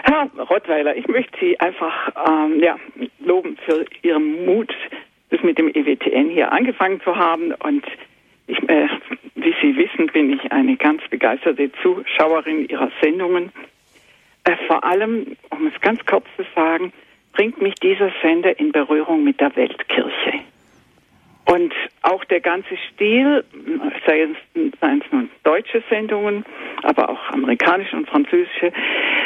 Herr 0.05 0.29
Rottweiler, 0.39 0.97
ich 0.97 1.07
möchte 1.09 1.39
Sie 1.41 1.59
einfach 1.61 2.13
ähm, 2.27 2.61
ja, 2.61 2.77
loben 3.19 3.57
für 3.65 3.85
Ihren 4.03 4.45
Mut, 4.47 4.73
das 5.31 5.43
mit 5.43 5.59
dem 5.59 5.69
EWTN 5.69 6.31
hier 6.31 6.53
angefangen 6.53 7.01
zu 7.03 7.17
haben. 7.17 7.53
Und 7.55 7.85
ich, 8.47 8.59
äh, 8.69 8.89
wie 9.35 9.55
Sie 9.61 9.77
wissen, 9.77 10.07
bin 10.07 10.33
ich 10.33 10.53
eine 10.53 10.77
ganz 10.77 11.03
begeisterte 11.09 11.71
Zuschauerin 11.83 12.69
Ihrer 12.69 12.91
Sendungen. 13.03 13.53
Äh, 14.45 14.57
vor 14.67 14.85
allem, 14.85 15.37
um 15.51 15.67
es 15.67 15.81
ganz 15.81 16.05
kurz 16.07 16.25
zu 16.37 16.45
sagen, 16.55 16.93
bringt 17.33 17.61
mich 17.61 17.75
dieser 17.77 18.11
Sender 18.23 18.59
in 18.59 18.73
Berührung 18.73 19.23
mit 19.23 19.41
der 19.41 19.55
Weltkirche. 19.57 20.41
Und 21.53 21.75
auch 22.03 22.25
der 22.27 22.41
ganze 22.41 22.77
Stil, 22.93 23.43
seien 24.07 24.37
es 24.81 25.13
nun 25.13 25.31
deutsche 25.43 25.83
Sendungen, 25.91 26.45
aber 26.83 27.09
auch 27.09 27.31
amerikanische 27.31 27.97
und 27.97 28.09
französische, 28.09 28.73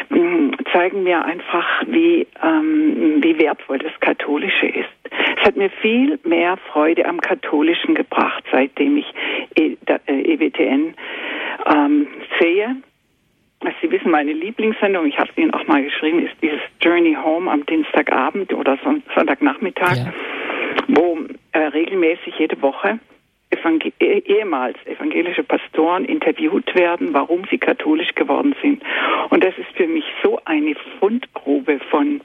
mm, 0.08 0.52
zeigen 0.72 1.02
mir 1.02 1.22
einfach, 1.22 1.82
wie, 1.86 2.26
ähm, 2.42 3.22
wie 3.22 3.38
wertvoll 3.38 3.78
das 3.78 3.92
Katholische 4.00 4.66
ist. 4.66 4.88
Es 5.36 5.44
hat 5.44 5.56
mir 5.56 5.68
viel 5.82 6.18
mehr 6.24 6.56
Freude 6.72 7.04
am 7.04 7.20
Katholischen 7.20 7.94
gebracht, 7.94 8.42
seitdem 8.50 8.96
ich 8.96 9.12
EWTN 9.54 10.94
e 10.94 11.74
ähm, 11.74 12.06
sehe. 12.40 12.76
Sie 13.82 13.90
wissen, 13.90 14.10
meine 14.10 14.32
Lieblingssendung, 14.32 15.06
ich 15.06 15.18
habe 15.18 15.30
es 15.30 15.36
Ihnen 15.36 15.52
auch 15.52 15.66
mal 15.66 15.82
geschrieben, 15.82 16.24
ist 16.24 16.36
dieses 16.40 16.60
Journey 16.80 17.16
Home 17.22 17.50
am 17.50 17.66
Dienstagabend 17.66 18.52
oder 18.54 18.78
Sonntagnachmittag. 19.14 19.96
Ja 19.96 20.12
wo 20.88 21.18
äh, 21.54 21.58
regelmäßig 21.58 22.34
jede 22.38 22.60
Woche 22.60 22.98
Evangel 23.50 23.92
eh, 24.00 24.18
ehemals 24.26 24.76
evangelische 24.86 25.44
Pastoren 25.44 26.04
interviewt 26.04 26.74
werden, 26.74 27.14
warum 27.14 27.44
sie 27.50 27.58
katholisch 27.58 28.14
geworden 28.14 28.54
sind. 28.60 28.82
Und 29.30 29.44
das 29.44 29.56
ist 29.56 29.70
für 29.76 29.86
mich 29.86 30.04
so 30.22 30.40
eine 30.44 30.74
Fundgrube 30.98 31.78
von 31.90 32.20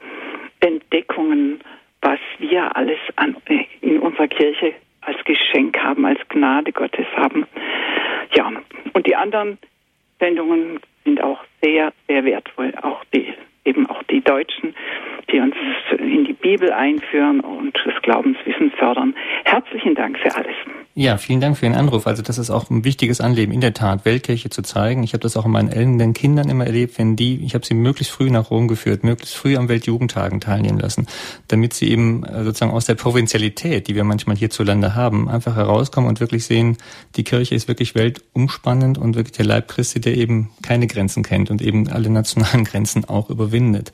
Entdeckungen, 0.60 1.62
was 2.02 2.20
wir 2.40 2.76
alles 2.76 3.00
an, 3.16 3.36
äh, 3.46 3.66
in 3.82 4.00
unserer 4.00 4.28
Kirche 4.28 4.74
als 5.02 5.24
Geschenk 5.26 5.78
haben, 5.78 6.06
als 6.06 6.20
Gnade 6.30 6.72
Gottes 6.72 7.06
haben. 7.16 7.46
Ja, 8.36 8.52
und 8.94 9.06
die 9.06 9.16
anderen 9.16 9.58
Sendungen 10.20 10.80
sind 11.04 11.22
auch 11.22 11.40
sehr, 11.62 11.94
sehr 12.08 12.26
wertvoll. 12.26 12.74
Auch 12.82 13.04
die, 13.14 13.34
eben 13.66 13.88
auch 13.88 14.04
die 14.04 14.22
Deutschen, 14.22 14.74
die 15.32 15.40
uns 15.40 15.56
in 15.98 16.26
die 16.26 16.34
Bibel 16.34 16.72
einführen 16.72 17.40
und 17.40 17.78
das 17.86 18.02
Glaubenswissen 18.02 18.72
fördern. 18.72 19.16
Herzlichen 19.46 19.96
Dank 19.96 20.18
für 20.18 20.36
alles. 20.36 20.56
Ja, 20.96 21.18
vielen 21.18 21.40
Dank 21.40 21.58
für 21.58 21.66
den 21.66 21.76
Anruf. 21.76 22.08
Also 22.08 22.22
das 22.24 22.38
ist 22.38 22.50
auch 22.50 22.70
ein 22.70 22.84
wichtiges 22.84 23.22
Anleben, 23.22 23.54
in 23.54 23.62
der 23.62 23.74
Tat, 23.74 24.04
Weltkirche 24.04 24.50
zu 24.50 24.64
zeigen. 24.64 25.04
Ich 25.04 25.14
habe 25.14 25.22
das 25.22 25.38
auch 25.38 25.46
in 25.46 25.52
meinen 25.52 25.70
eltern 25.70 26.14
Kindern 26.14 26.50
immer 26.50 26.66
erlebt, 26.66 26.98
wenn 26.98 27.16
die, 27.16 27.42
ich 27.46 27.54
habe 27.54 27.66
sie 27.66 27.74
möglichst 27.74 28.12
früh 28.12 28.30
nach 28.30 28.52
Rom 28.52 28.68
geführt, 28.68 29.06
möglichst 29.06 29.38
früh 29.38 29.56
am 29.56 29.70
Weltjugendtagen 29.70 30.42
teilnehmen 30.42 30.80
lassen, 30.80 31.08
damit 31.48 31.74
sie 31.74 31.90
eben 31.90 32.24
äh, 32.26 32.44
sozusagen 32.44 32.74
aus 32.74 32.86
der 32.86 32.96
Provinzialität, 32.96 33.88
die 33.88 33.96
wir 33.96 34.04
manchmal 34.04 34.36
hierzulande 34.36 34.94
haben, 34.94 35.30
einfach 35.30 35.56
herauskommen 35.56 36.10
und 36.10 36.20
wirklich 36.20 36.44
sehen, 36.44 36.76
die 37.16 37.24
Kirche 37.24 37.56
ist 37.56 37.70
wirklich 37.70 37.96
weltumspannend 37.96 38.98
und 38.98 39.16
wirklich 39.16 39.38
der 39.38 39.46
Leib 39.46 39.70
Christi, 39.70 40.02
der 40.02 40.18
eben 40.18 40.50
keine 40.64 40.88
Grenzen 40.88 41.24
kennt 41.24 41.50
und 41.50 41.62
eben 41.62 41.88
alle 41.88 42.10
nationalen 42.10 42.66
Grenzen 42.66 43.06
auch 43.06 43.30
überwindet. 43.50 43.92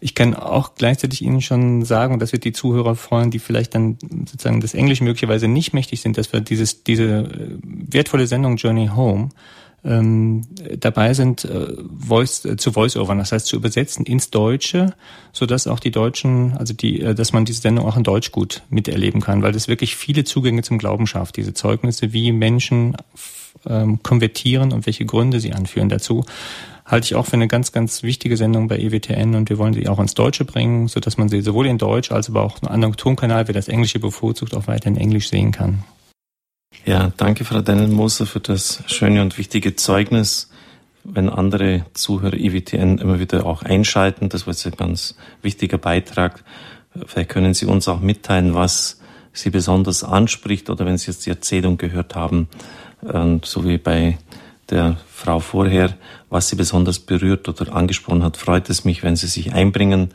Ich 0.00 0.14
kann 0.14 0.34
auch 0.34 0.74
gleichzeitig 0.74 1.22
Ihnen 1.22 1.40
schon 1.40 1.84
sagen, 1.84 2.14
und 2.14 2.20
das 2.20 2.32
wird 2.32 2.44
die 2.44 2.52
Zuhörer 2.52 2.94
freuen, 2.94 3.30
die 3.30 3.38
vielleicht 3.38 3.74
dann 3.74 3.98
sozusagen 4.00 4.60
das 4.60 4.74
Englisch 4.74 5.00
möglicherweise 5.00 5.48
nicht 5.48 5.72
mächtig 5.72 6.00
sind, 6.00 6.16
dass 6.16 6.32
wir 6.32 6.40
dieses, 6.40 6.84
diese 6.84 7.04
äh, 7.04 7.58
wertvolle 7.62 8.26
Sendung 8.26 8.56
Journey 8.56 8.90
Home 8.94 9.30
ähm, 9.84 10.42
dabei 10.78 11.14
sind, 11.14 11.44
äh, 11.44 11.68
Voice, 11.98 12.44
äh, 12.44 12.56
zu 12.56 12.72
Voice-Overn, 12.72 13.18
das 13.18 13.32
heißt 13.32 13.46
zu 13.46 13.56
übersetzen 13.56 14.04
ins 14.04 14.30
Deutsche, 14.30 14.94
so 15.32 15.46
dass 15.46 15.66
auch 15.66 15.80
die 15.80 15.90
Deutschen, 15.90 16.56
also 16.58 16.74
die, 16.74 17.00
äh, 17.00 17.14
dass 17.14 17.32
man 17.32 17.44
diese 17.44 17.62
Sendung 17.62 17.86
auch 17.86 17.96
in 17.96 18.02
Deutsch 18.02 18.30
gut 18.30 18.62
miterleben 18.68 19.20
kann, 19.20 19.42
weil 19.42 19.52
das 19.52 19.68
wirklich 19.68 19.96
viele 19.96 20.24
Zugänge 20.24 20.62
zum 20.62 20.78
Glauben 20.78 21.06
schafft, 21.06 21.36
diese 21.36 21.54
Zeugnisse, 21.54 22.12
wie 22.12 22.32
Menschen 22.32 22.96
ähm, 23.66 24.02
konvertieren 24.02 24.72
und 24.72 24.86
welche 24.86 25.06
Gründe 25.06 25.40
sie 25.40 25.52
anführen 25.52 25.88
dazu 25.88 26.24
halte 26.90 27.04
ich 27.04 27.14
auch 27.14 27.26
für 27.26 27.34
eine 27.34 27.48
ganz, 27.48 27.72
ganz 27.72 28.02
wichtige 28.02 28.36
Sendung 28.36 28.68
bei 28.68 28.78
EWTN 28.78 29.34
und 29.34 29.48
wir 29.48 29.58
wollen 29.58 29.74
sie 29.74 29.88
auch 29.88 30.00
ins 30.00 30.14
Deutsche 30.14 30.44
bringen, 30.44 30.88
so 30.88 30.98
dass 31.00 31.16
man 31.16 31.28
sie 31.28 31.40
sowohl 31.40 31.66
in 31.66 31.78
Deutsch 31.78 32.10
als 32.10 32.28
aber 32.28 32.42
auch 32.42 32.60
einen 32.60 32.72
anderen 32.72 32.96
Tonkanal, 32.96 33.46
wer 33.46 33.54
das 33.54 33.68
Englische 33.68 34.00
bevorzugt, 34.00 34.54
auch 34.54 34.66
weiter 34.66 34.88
in 34.88 34.96
Englisch 34.96 35.28
sehen 35.28 35.52
kann. 35.52 35.84
Ja, 36.84 37.12
danke 37.16 37.44
Frau 37.44 37.60
Dennenmoser 37.60 38.26
für 38.26 38.40
das 38.40 38.82
schöne 38.86 39.22
und 39.22 39.38
wichtige 39.38 39.76
Zeugnis. 39.76 40.50
Wenn 41.02 41.28
andere 41.28 41.86
Zuhörer 41.94 42.34
EWTN 42.34 42.98
immer 42.98 43.20
wieder 43.20 43.46
auch 43.46 43.62
einschalten, 43.62 44.28
das 44.28 44.46
war 44.46 44.52
jetzt 44.52 44.66
ein 44.66 44.76
ganz 44.76 45.16
wichtiger 45.42 45.78
Beitrag. 45.78 46.44
Vielleicht 47.06 47.30
können 47.30 47.54
Sie 47.54 47.66
uns 47.66 47.88
auch 47.88 48.00
mitteilen, 48.00 48.54
was 48.54 49.00
Sie 49.32 49.50
besonders 49.50 50.04
anspricht 50.04 50.68
oder 50.68 50.84
wenn 50.86 50.98
Sie 50.98 51.06
jetzt 51.06 51.24
die 51.24 51.30
Erzählung 51.30 51.78
gehört 51.78 52.14
haben, 52.14 52.48
so 53.42 53.64
wie 53.64 53.78
bei 53.78 54.18
der 54.68 54.96
Frau 55.08 55.40
vorher, 55.40 55.94
was 56.30 56.48
sie 56.48 56.56
besonders 56.56 57.00
berührt 57.00 57.48
oder 57.48 57.74
angesprochen 57.74 58.22
hat, 58.22 58.36
freut 58.36 58.70
es 58.70 58.84
mich, 58.84 59.02
wenn 59.02 59.16
Sie 59.16 59.26
sich 59.26 59.52
einbringen. 59.52 60.14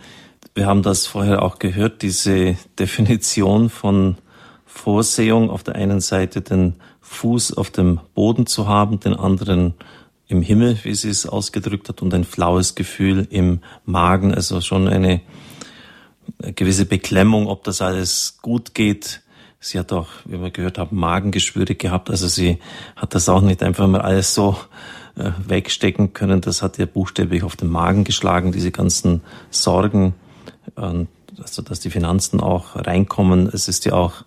Wir 0.56 0.66
haben 0.66 0.82
das 0.82 1.06
vorher 1.06 1.44
auch 1.44 1.60
gehört, 1.60 2.02
diese 2.02 2.56
Definition 2.80 3.70
von 3.70 4.18
Vorsehung, 4.66 5.50
auf 5.50 5.64
der 5.64 5.76
einen 5.76 6.00
Seite 6.00 6.42
den 6.42 6.76
Fuß 7.02 7.54
auf 7.56 7.70
dem 7.70 8.00
Boden 8.14 8.46
zu 8.48 8.68
haben, 8.68 9.00
den 9.00 9.14
anderen 9.14 9.76
im 10.28 10.42
Himmel, 10.42 10.80
wie 10.84 10.96
sie 10.96 11.10
es 11.10 11.28
ausgedrückt 11.28 11.88
hat, 11.88 12.02
und 12.02 12.14
ein 12.14 12.24
flaues 12.24 12.76
Gefühl 12.76 13.28
im 13.30 13.60
Magen, 13.86 14.34
also 14.34 14.60
schon 14.60 14.88
eine 14.88 15.22
gewisse 16.56 16.86
Beklemmung, 16.86 17.48
ob 17.48 17.64
das 17.64 17.82
alles 17.82 18.40
gut 18.42 18.74
geht. 18.74 19.22
Sie 19.60 19.80
hat 19.80 19.94
auch, 19.94 20.08
wie 20.26 20.40
wir 20.40 20.52
gehört 20.52 20.78
haben, 20.78 20.98
Magengeschwüre 20.98 21.76
gehabt. 21.76 22.10
Also 22.10 22.28
sie 22.28 22.60
hat 22.96 23.16
das 23.16 23.30
auch 23.30 23.42
nicht 23.42 23.64
einfach 23.64 23.88
mal 23.88 24.02
alles 24.02 24.34
so 24.34 24.58
äh, 25.18 25.32
wegstecken 25.48 26.14
können. 26.14 26.42
Das 26.42 26.62
hat 26.62 26.78
ihr 26.80 26.86
buchstäblich 26.86 27.44
auf 27.44 27.56
den 27.56 27.70
Magen 27.70 28.04
geschlagen, 28.04 28.52
diese 28.52 28.72
ganzen 28.72 29.22
Sorgen, 29.50 30.14
äh, 30.78 31.06
also 31.42 31.62
dass 31.62 31.80
die 31.80 31.90
Finanzen 31.90 32.40
auch 32.40 32.76
reinkommen. 32.76 33.48
Es 33.48 33.68
ist 33.68 33.86
ja 33.86 33.94
auch 33.94 34.26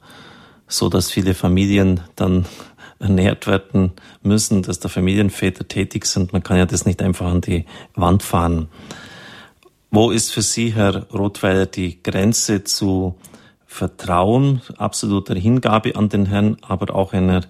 so, 0.67 0.89
dass 0.89 1.11
viele 1.11 1.35
Familien 1.35 2.01
dann 2.17 2.47
ernährt 2.99 3.47
werden 3.47 3.93
müssen, 4.23 4.63
dass 4.63 4.81
da 4.81 4.89
Familienväter 4.89 5.69
tätig 5.69 6.07
sind. 6.07 6.33
Man 6.33 6.43
kann 6.43 6.57
ja 6.57 6.67
das 6.67 6.85
nicht 6.85 7.01
einfach 7.03 7.27
an 7.27 7.41
die 7.41 7.65
Wand 7.95 8.23
fahren. 8.23 8.69
Wo 9.91 10.11
ist 10.11 10.33
für 10.33 10.43
Sie, 10.43 10.75
Herr 10.75 11.07
Rothweiler, 11.13 11.67
die 11.67 12.03
Grenze 12.03 12.65
zu 12.65 13.15
Vertrauen, 13.67 14.63
absoluter 14.77 15.35
Hingabe 15.35 15.97
an 15.97 16.09
den 16.09 16.27
Herrn, 16.27 16.57
aber 16.63 16.95
auch 16.95 17.13
einer 17.13 17.43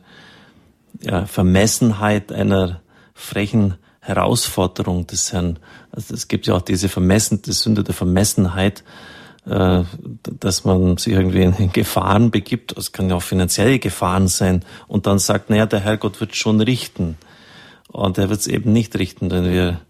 ja, 1.01 1.27
Vermessenheit, 1.27 2.33
einer 2.33 2.81
frechen 3.19 3.75
Herausforderung 4.01 5.07
des 5.07 5.33
Herrn. 5.33 5.59
Also 5.93 6.15
es 6.15 6.29
gibt 6.29 6.47
ja 6.47 6.55
auch 6.55 6.63
diese 6.63 6.89
Vermessen, 6.89 7.43
die 7.43 7.53
Sünde 7.53 7.85
der 7.85 7.95
Vermessenheit, 7.95 8.85
äh, 9.45 9.83
dass 10.23 10.65
man 10.65 10.97
sich 10.97 11.13
irgendwie 11.13 11.43
in 11.43 11.73
Gefahren 11.73 12.31
begibt. 12.31 12.77
Es 12.79 12.93
kann 12.93 13.11
ja 13.11 13.17
auch 13.17 13.23
finanzielle 13.23 13.79
Gefahren 13.79 14.29
sein 14.29 14.65
und 14.87 15.07
dann 15.07 15.19
sagt, 15.19 15.51
naja, 15.51 15.67
der 15.67 15.81
Herrgott 15.81 16.21
wird 16.21 16.37
schon 16.37 16.61
richten. 16.61 17.19
Und 17.89 18.19
er 18.19 18.31
wird 18.31 18.41
es 18.41 18.47
eben 18.47 18.73
nicht 18.73 18.97
richten, 18.99 19.31
wenn 19.31 19.45
wir 19.45 19.81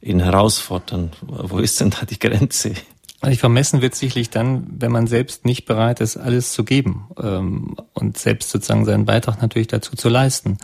ihn 0.00 0.20
herausfordern. 0.20 1.10
Wo 1.20 1.58
ist 1.58 1.80
denn 1.80 1.90
da 1.90 2.06
die 2.06 2.18
Grenze? 2.18 2.74
Also 3.20 3.32
ich 3.34 3.40
vermessen 3.40 3.82
wird 3.82 3.94
sicherlich 3.94 4.30
dann, 4.30 4.66
wenn 4.78 4.92
man 4.92 5.06
selbst 5.06 5.44
nicht 5.44 5.66
bereit 5.66 6.00
ist, 6.00 6.16
alles 6.16 6.52
zu 6.52 6.64
geben 6.64 7.08
ähm, 7.22 7.76
und 7.92 8.16
selbst 8.16 8.50
sozusagen 8.50 8.86
seinen 8.86 9.04
Beitrag 9.04 9.42
natürlich 9.42 9.68
dazu 9.68 9.94
zu 9.94 10.08
leisten. 10.08 10.56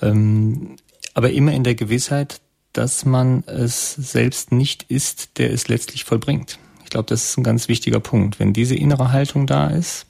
Ähm, 0.00 0.76
aber 1.14 1.30
immer 1.30 1.52
in 1.52 1.64
der 1.64 1.74
Gewissheit, 1.74 2.40
dass 2.72 3.04
man 3.04 3.44
es 3.46 3.92
selbst 3.94 4.52
nicht 4.52 4.84
ist, 4.84 5.38
der 5.38 5.52
es 5.52 5.68
letztlich 5.68 6.04
vollbringt. 6.04 6.58
Ich 6.84 6.90
glaube, 6.90 7.08
das 7.08 7.24
ist 7.24 7.38
ein 7.38 7.44
ganz 7.44 7.68
wichtiger 7.68 8.00
Punkt. 8.00 8.38
Wenn 8.38 8.52
diese 8.52 8.74
innere 8.74 9.12
Haltung 9.12 9.46
da 9.46 9.68
ist, 9.68 10.06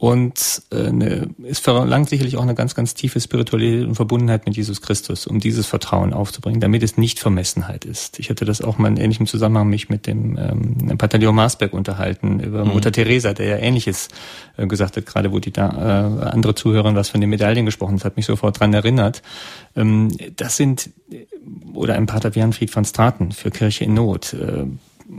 und 0.00 0.62
äh, 0.70 0.86
eine, 0.86 1.28
es 1.42 1.58
verlangt 1.58 2.08
sicherlich 2.08 2.36
auch 2.36 2.42
eine 2.42 2.54
ganz, 2.54 2.76
ganz 2.76 2.94
tiefe 2.94 3.20
Spiritualität 3.20 3.84
und 3.84 3.96
Verbundenheit 3.96 4.46
mit 4.46 4.56
Jesus 4.56 4.80
Christus, 4.80 5.26
um 5.26 5.40
dieses 5.40 5.66
Vertrauen 5.66 6.12
aufzubringen, 6.12 6.60
damit 6.60 6.84
es 6.84 6.96
nicht 6.96 7.18
Vermessenheit 7.18 7.84
ist. 7.84 8.20
Ich 8.20 8.30
hatte 8.30 8.44
das 8.44 8.62
auch 8.62 8.78
mal 8.78 8.86
in 8.86 8.96
ähnlichem 8.96 9.26
Zusammenhang 9.26 9.68
mich 9.68 9.88
mit 9.88 10.06
dem 10.06 10.38
ähm, 10.38 10.96
Pantaleon 10.96 11.34
Marsberg 11.34 11.72
unterhalten, 11.72 12.38
über 12.38 12.64
mhm. 12.64 12.74
Mutter 12.74 12.92
Teresa, 12.92 13.34
der 13.34 13.46
ja 13.46 13.56
Ähnliches 13.56 14.06
äh, 14.56 14.68
gesagt 14.68 14.96
hat, 14.96 15.04
gerade 15.04 15.32
wo 15.32 15.40
die 15.40 15.50
da 15.50 15.68
äh, 15.68 16.28
andere 16.28 16.54
Zuhörer 16.54 16.94
was 16.94 17.08
von 17.08 17.20
den 17.20 17.28
Medaillen 17.28 17.66
gesprochen 17.66 17.96
hat, 17.96 18.04
hat 18.04 18.16
mich 18.16 18.26
sofort 18.26 18.60
dran 18.60 18.72
erinnert. 18.72 19.22
Ähm, 19.74 20.16
das 20.36 20.56
sind, 20.56 20.90
oder 21.74 21.94
ein 21.94 22.06
Pater 22.06 22.30
Bernfried 22.30 22.70
von 22.70 22.84
Straten 22.84 23.32
für 23.32 23.50
Kirche 23.50 23.82
in 23.82 23.94
Not. 23.94 24.32
Äh, 24.32 24.66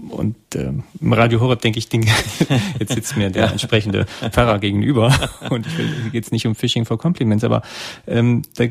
und 0.10 0.36
äh, 0.56 0.72
im 1.02 1.14
Radio 1.14 1.40
Horeb 1.40 1.62
denke 1.62 1.80
ich, 1.80 1.90
jetzt 2.80 2.94
sitzt 2.94 3.18
mir 3.18 3.30
der 3.30 3.52
entsprechende 3.52 4.06
Pfarrer 4.32 4.60
gegenüber. 4.60 5.14
Und 5.50 5.66
ich 5.66 5.78
will, 5.78 5.88
hier 6.04 6.12
geht 6.12 6.26
es 6.26 6.32
nicht 6.32 6.46
um 6.46 6.56
Phishing 6.56 6.86
for 6.86 6.98
Compliments, 6.98 7.44
aber 7.44 7.64
ähm, 8.06 8.44
da 8.56 8.66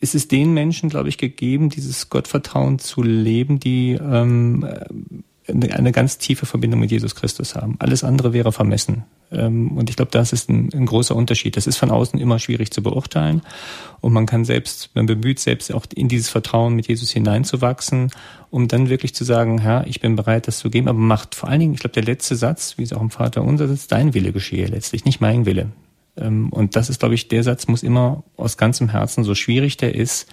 ist 0.00 0.14
es 0.14 0.28
den 0.28 0.52
Menschen, 0.52 0.88
glaube 0.88 1.08
ich, 1.08 1.18
gegeben, 1.18 1.70
dieses 1.70 2.08
Gottvertrauen 2.08 2.78
zu 2.78 3.02
leben, 3.02 3.60
die 3.60 3.92
ähm, 3.92 4.66
eine 5.50 5.92
ganz 5.92 6.18
tiefe 6.18 6.46
Verbindung 6.46 6.80
mit 6.80 6.90
Jesus 6.90 7.14
Christus 7.14 7.54
haben. 7.54 7.76
Alles 7.78 8.04
andere 8.04 8.32
wäre 8.32 8.52
vermessen. 8.52 9.04
Ähm, 9.30 9.76
und 9.76 9.90
ich 9.90 9.96
glaube, 9.96 10.10
das 10.10 10.32
ist 10.32 10.48
ein, 10.48 10.70
ein, 10.72 10.86
großer 10.86 11.14
Unterschied. 11.14 11.56
Das 11.56 11.66
ist 11.66 11.76
von 11.76 11.90
außen 11.90 12.18
immer 12.18 12.38
schwierig 12.38 12.70
zu 12.72 12.82
beurteilen. 12.82 13.42
Und 14.00 14.12
man 14.12 14.26
kann 14.26 14.44
selbst, 14.44 14.90
man 14.94 15.06
bemüht 15.06 15.38
selbst 15.38 15.72
auch 15.72 15.86
in 15.94 16.08
dieses 16.08 16.28
Vertrauen 16.28 16.74
mit 16.74 16.88
Jesus 16.88 17.10
hineinzuwachsen, 17.10 18.10
um 18.50 18.68
dann 18.68 18.88
wirklich 18.88 19.14
zu 19.14 19.24
sagen, 19.24 19.58
Herr, 19.58 19.86
ich 19.86 20.00
bin 20.00 20.16
bereit, 20.16 20.48
das 20.48 20.58
zu 20.58 20.70
geben. 20.70 20.88
Aber 20.88 20.98
macht 20.98 21.34
vor 21.34 21.48
allen 21.48 21.60
Dingen, 21.60 21.74
ich 21.74 21.80
glaube, 21.80 21.94
der 21.94 22.04
letzte 22.04 22.36
Satz, 22.36 22.78
wie 22.78 22.82
es 22.82 22.92
auch 22.92 23.02
im 23.02 23.10
Vater 23.10 23.42
unser 23.42 23.68
sitzt, 23.68 23.92
dein 23.92 24.14
Wille 24.14 24.32
geschehe 24.32 24.66
letztlich, 24.66 25.04
nicht 25.04 25.20
mein 25.20 25.46
Wille. 25.46 25.70
Ähm, 26.16 26.52
und 26.52 26.76
das 26.76 26.90
ist, 26.90 27.00
glaube 27.00 27.14
ich, 27.14 27.28
der 27.28 27.42
Satz 27.42 27.68
muss 27.68 27.82
immer 27.82 28.24
aus 28.36 28.56
ganzem 28.56 28.88
Herzen, 28.88 29.24
so 29.24 29.34
schwierig 29.34 29.76
der 29.76 29.94
ist, 29.94 30.28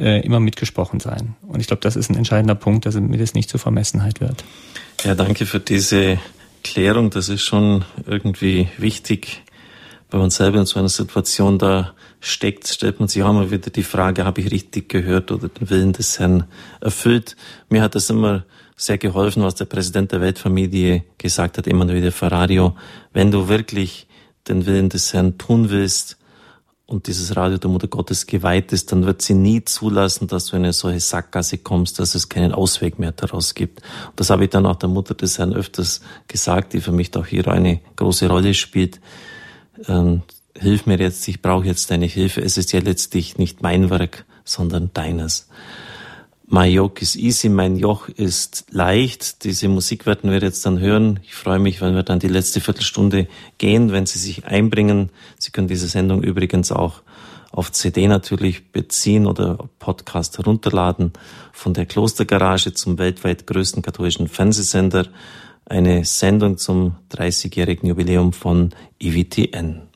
äh, 0.00 0.20
immer 0.24 0.40
mitgesprochen 0.40 0.98
sein. 0.98 1.36
Und 1.46 1.60
ich 1.60 1.66
glaube, 1.66 1.82
das 1.82 1.94
ist 1.94 2.10
ein 2.10 2.16
entscheidender 2.16 2.54
Punkt, 2.54 2.86
dass 2.86 2.94
mir 2.94 3.18
das 3.18 3.34
nicht 3.34 3.50
zur 3.50 3.60
Vermessenheit 3.60 4.20
wird. 4.20 4.44
Ja, 5.04 5.14
danke 5.14 5.46
für 5.46 5.60
diese 5.60 6.18
Klärung. 6.64 7.10
Das 7.10 7.28
ist 7.28 7.42
schon 7.42 7.84
irgendwie 8.06 8.68
wichtig, 8.78 9.42
wenn 10.10 10.20
man 10.20 10.30
selber 10.30 10.58
in 10.58 10.66
so 10.66 10.78
einer 10.78 10.88
Situation 10.88 11.58
da 11.58 11.92
steckt, 12.20 12.66
stellt 12.66 12.98
man 12.98 13.08
sich 13.08 13.22
auch 13.22 13.32
mal 13.32 13.50
wieder 13.50 13.70
die 13.70 13.82
Frage, 13.82 14.24
habe 14.24 14.40
ich 14.40 14.50
richtig 14.50 14.88
gehört 14.88 15.30
oder 15.30 15.48
den 15.48 15.70
Willen 15.70 15.92
des 15.92 16.18
Herrn 16.18 16.44
erfüllt? 16.80 17.36
Mir 17.68 17.82
hat 17.82 17.94
das 17.94 18.10
immer 18.10 18.44
sehr 18.76 18.98
geholfen, 18.98 19.42
was 19.42 19.54
der 19.54 19.66
Präsident 19.66 20.12
der 20.12 20.20
Weltfamilie 20.20 21.04
gesagt 21.18 21.58
hat, 21.58 21.66
Emanuele 21.66 22.10
Ferrario. 22.10 22.76
Wenn 23.12 23.30
du 23.30 23.48
wirklich 23.48 24.06
den 24.48 24.66
Willen 24.66 24.88
des 24.88 25.12
Herrn 25.12 25.38
tun 25.38 25.70
willst, 25.70 26.16
und 26.90 27.06
dieses 27.06 27.36
Radio 27.36 27.56
der 27.56 27.70
Mutter 27.70 27.86
Gottes 27.86 28.26
geweiht 28.26 28.72
ist, 28.72 28.90
dann 28.90 29.06
wird 29.06 29.22
sie 29.22 29.34
nie 29.34 29.64
zulassen, 29.64 30.26
dass 30.26 30.46
du 30.46 30.56
in 30.56 30.64
eine 30.64 30.72
solche 30.72 30.98
Sackgasse 30.98 31.58
kommst, 31.58 32.00
dass 32.00 32.16
es 32.16 32.28
keinen 32.28 32.52
Ausweg 32.52 32.98
mehr 32.98 33.12
daraus 33.12 33.54
gibt. 33.54 33.80
Und 34.08 34.18
das 34.18 34.30
habe 34.30 34.44
ich 34.44 34.50
dann 34.50 34.66
auch 34.66 34.74
der 34.74 34.88
Mutter 34.88 35.14
des 35.14 35.38
Herrn 35.38 35.54
öfters 35.54 36.00
gesagt, 36.26 36.72
die 36.72 36.80
für 36.80 36.90
mich 36.90 37.14
auch 37.16 37.26
hier 37.26 37.46
eine 37.46 37.80
große 37.94 38.28
Rolle 38.28 38.54
spielt. 38.54 39.00
Ähm, 39.86 40.22
hilf 40.58 40.86
mir 40.86 40.98
jetzt, 40.98 41.26
ich 41.28 41.40
brauche 41.40 41.66
jetzt 41.66 41.92
deine 41.92 42.06
Hilfe. 42.06 42.42
Es 42.42 42.58
ist 42.58 42.72
ja 42.72 42.80
letztlich 42.80 43.38
nicht 43.38 43.62
mein 43.62 43.88
Werk, 43.88 44.24
sondern 44.44 44.90
deines. 44.92 45.48
My 46.52 46.66
Yoke 46.66 47.00
is 47.00 47.14
easy, 47.14 47.48
mein 47.48 47.76
Joch 47.76 48.08
ist 48.08 48.64
leicht. 48.72 49.44
Diese 49.44 49.68
Musik 49.68 50.04
werden 50.04 50.32
wir 50.32 50.40
jetzt 50.40 50.66
dann 50.66 50.80
hören. 50.80 51.20
Ich 51.22 51.36
freue 51.36 51.60
mich, 51.60 51.80
wenn 51.80 51.94
wir 51.94 52.02
dann 52.02 52.18
die 52.18 52.26
letzte 52.26 52.60
Viertelstunde 52.60 53.28
gehen, 53.58 53.92
wenn 53.92 54.04
Sie 54.04 54.18
sich 54.18 54.46
einbringen. 54.46 55.10
Sie 55.38 55.52
können 55.52 55.68
diese 55.68 55.86
Sendung 55.86 56.24
übrigens 56.24 56.72
auch 56.72 57.02
auf 57.52 57.70
CD 57.70 58.08
natürlich 58.08 58.72
beziehen 58.72 59.28
oder 59.28 59.58
Podcast 59.78 60.38
herunterladen. 60.38 61.12
Von 61.52 61.72
der 61.72 61.86
Klostergarage 61.86 62.74
zum 62.74 62.98
weltweit 62.98 63.46
größten 63.46 63.80
katholischen 63.80 64.26
Fernsehsender. 64.26 65.06
Eine 65.66 66.04
Sendung 66.04 66.58
zum 66.58 66.96
30-jährigen 67.12 67.88
Jubiläum 67.88 68.32
von 68.32 68.70
IWTN. 69.00 69.89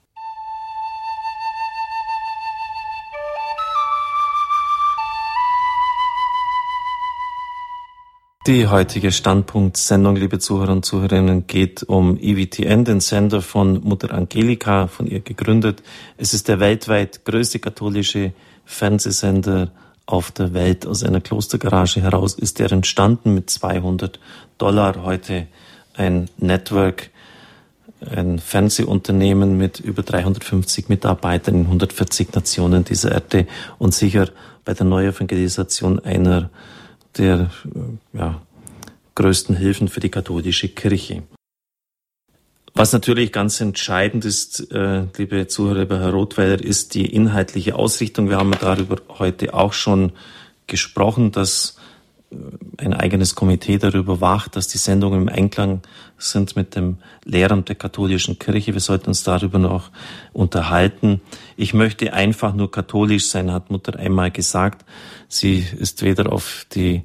Die 8.46 8.66
heutige 8.66 9.10
Standpunktssendung, 9.10 10.16
liebe 10.16 10.38
Zuhörer 10.38 10.72
und 10.72 10.84
Zuhörerinnen, 10.84 11.46
geht 11.46 11.82
um 11.82 12.18
EWTN, 12.20 12.84
den 12.84 13.00
Sender 13.00 13.40
von 13.40 13.82
Mutter 13.82 14.12
Angelika, 14.12 14.86
von 14.86 15.06
ihr 15.06 15.20
gegründet. 15.20 15.82
Es 16.18 16.34
ist 16.34 16.48
der 16.48 16.60
weltweit 16.60 17.24
größte 17.24 17.58
katholische 17.58 18.34
Fernsehsender 18.66 19.70
auf 20.04 20.30
der 20.30 20.52
Welt. 20.52 20.86
Aus 20.86 21.02
einer 21.02 21.22
Klostergarage 21.22 22.02
heraus 22.02 22.34
ist 22.34 22.60
er 22.60 22.70
entstanden 22.70 23.32
mit 23.32 23.48
200 23.48 24.20
Dollar. 24.58 25.02
Heute 25.04 25.46
ein 25.94 26.28
Network, 26.36 27.08
ein 28.14 28.38
Fernsehunternehmen 28.38 29.56
mit 29.56 29.80
über 29.80 30.02
350 30.02 30.90
Mitarbeitern 30.90 31.54
in 31.54 31.62
140 31.62 32.34
Nationen 32.34 32.84
dieser 32.84 33.10
Erde 33.10 33.46
und 33.78 33.94
sicher 33.94 34.28
bei 34.66 34.74
der 34.74 34.84
Neuevangelisation 34.84 35.98
einer 36.00 36.50
der 37.18 37.50
äh, 37.74 38.18
ja, 38.18 38.40
größten 39.14 39.56
Hilfen 39.56 39.88
für 39.88 40.00
die 40.00 40.10
katholische 40.10 40.68
Kirche. 40.68 41.22
Was 42.76 42.92
natürlich 42.92 43.30
ganz 43.30 43.60
entscheidend 43.60 44.24
ist, 44.24 44.72
äh, 44.72 45.04
liebe 45.16 45.46
Zuhörer, 45.46 45.80
lieber 45.80 46.00
Herr 46.00 46.10
Rothweiler, 46.10 46.60
ist 46.60 46.94
die 46.94 47.06
inhaltliche 47.06 47.76
Ausrichtung. 47.76 48.28
Wir 48.28 48.38
haben 48.38 48.50
darüber 48.60 48.96
heute 49.18 49.54
auch 49.54 49.72
schon 49.72 50.12
gesprochen, 50.66 51.30
dass 51.30 51.76
äh, 52.32 52.36
ein 52.78 52.92
eigenes 52.92 53.36
Komitee 53.36 53.78
darüber 53.78 54.20
wacht, 54.20 54.56
dass 54.56 54.66
die 54.66 54.78
Sendungen 54.78 55.22
im 55.22 55.28
Einklang 55.28 55.82
sind 56.18 56.56
mit 56.56 56.76
dem 56.76 56.98
Lehramt 57.24 57.68
der 57.68 57.76
katholischen 57.76 58.38
Kirche. 58.38 58.72
Wir 58.72 58.80
sollten 58.80 59.08
uns 59.08 59.24
darüber 59.24 59.58
noch 59.58 59.90
unterhalten. 60.32 61.20
Ich 61.56 61.74
möchte 61.74 62.12
einfach 62.12 62.54
nur 62.54 62.70
katholisch 62.70 63.28
sein, 63.28 63.52
hat 63.52 63.70
Mutter 63.70 63.98
einmal 63.98 64.30
gesagt. 64.30 64.84
Sie 65.28 65.64
ist 65.78 66.02
weder 66.02 66.32
auf 66.32 66.66
die 66.74 67.04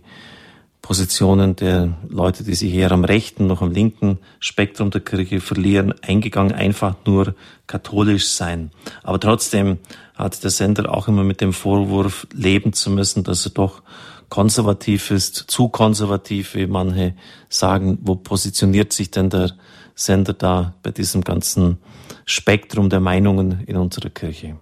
Positionen 0.82 1.56
der 1.56 1.98
Leute, 2.08 2.44
die 2.44 2.56
sich 2.56 2.74
eher 2.74 2.92
am 2.92 3.04
rechten 3.04 3.48
noch 3.48 3.62
am 3.62 3.72
linken 3.72 4.18
Spektrum 4.40 4.90
der 4.90 5.02
Kirche 5.02 5.40
verlieren, 5.42 5.94
eingegangen, 6.02 6.54
einfach 6.54 6.96
nur 7.06 7.36
katholisch 7.68 8.30
sein. 8.30 8.72
Aber 9.04 9.20
trotzdem 9.20 9.78
hat 10.16 10.44
der 10.44 10.50
Sender 10.50 10.92
auch 10.92 11.08
immer 11.08 11.24
mit 11.24 11.42
dem 11.42 11.54
Vorwurf 11.54 12.26
leben 12.34 12.74
zu 12.74 12.90
müssen, 12.90 13.24
dass 13.24 13.46
er 13.46 13.52
doch 13.52 13.84
konservativ 14.30 15.12
ist, 15.12 15.36
zu 15.36 15.70
konservativ, 15.70 16.56
wie 16.56 16.68
manche 16.68 17.16
sagen. 17.50 18.00
Wo 18.02 18.16
positioniert 18.16 18.94
sich 18.94 19.12
denn 19.12 19.30
der 19.30 19.52
Sender 19.96 20.34
da 20.34 20.74
bei 20.84 20.92
diesem 20.92 21.24
ganzen 21.24 21.78
Spektrum 22.26 22.90
der 22.90 23.00
Meinungen 23.00 23.64
in 23.66 23.76
unserer 23.76 24.10
Kirche? 24.10 24.56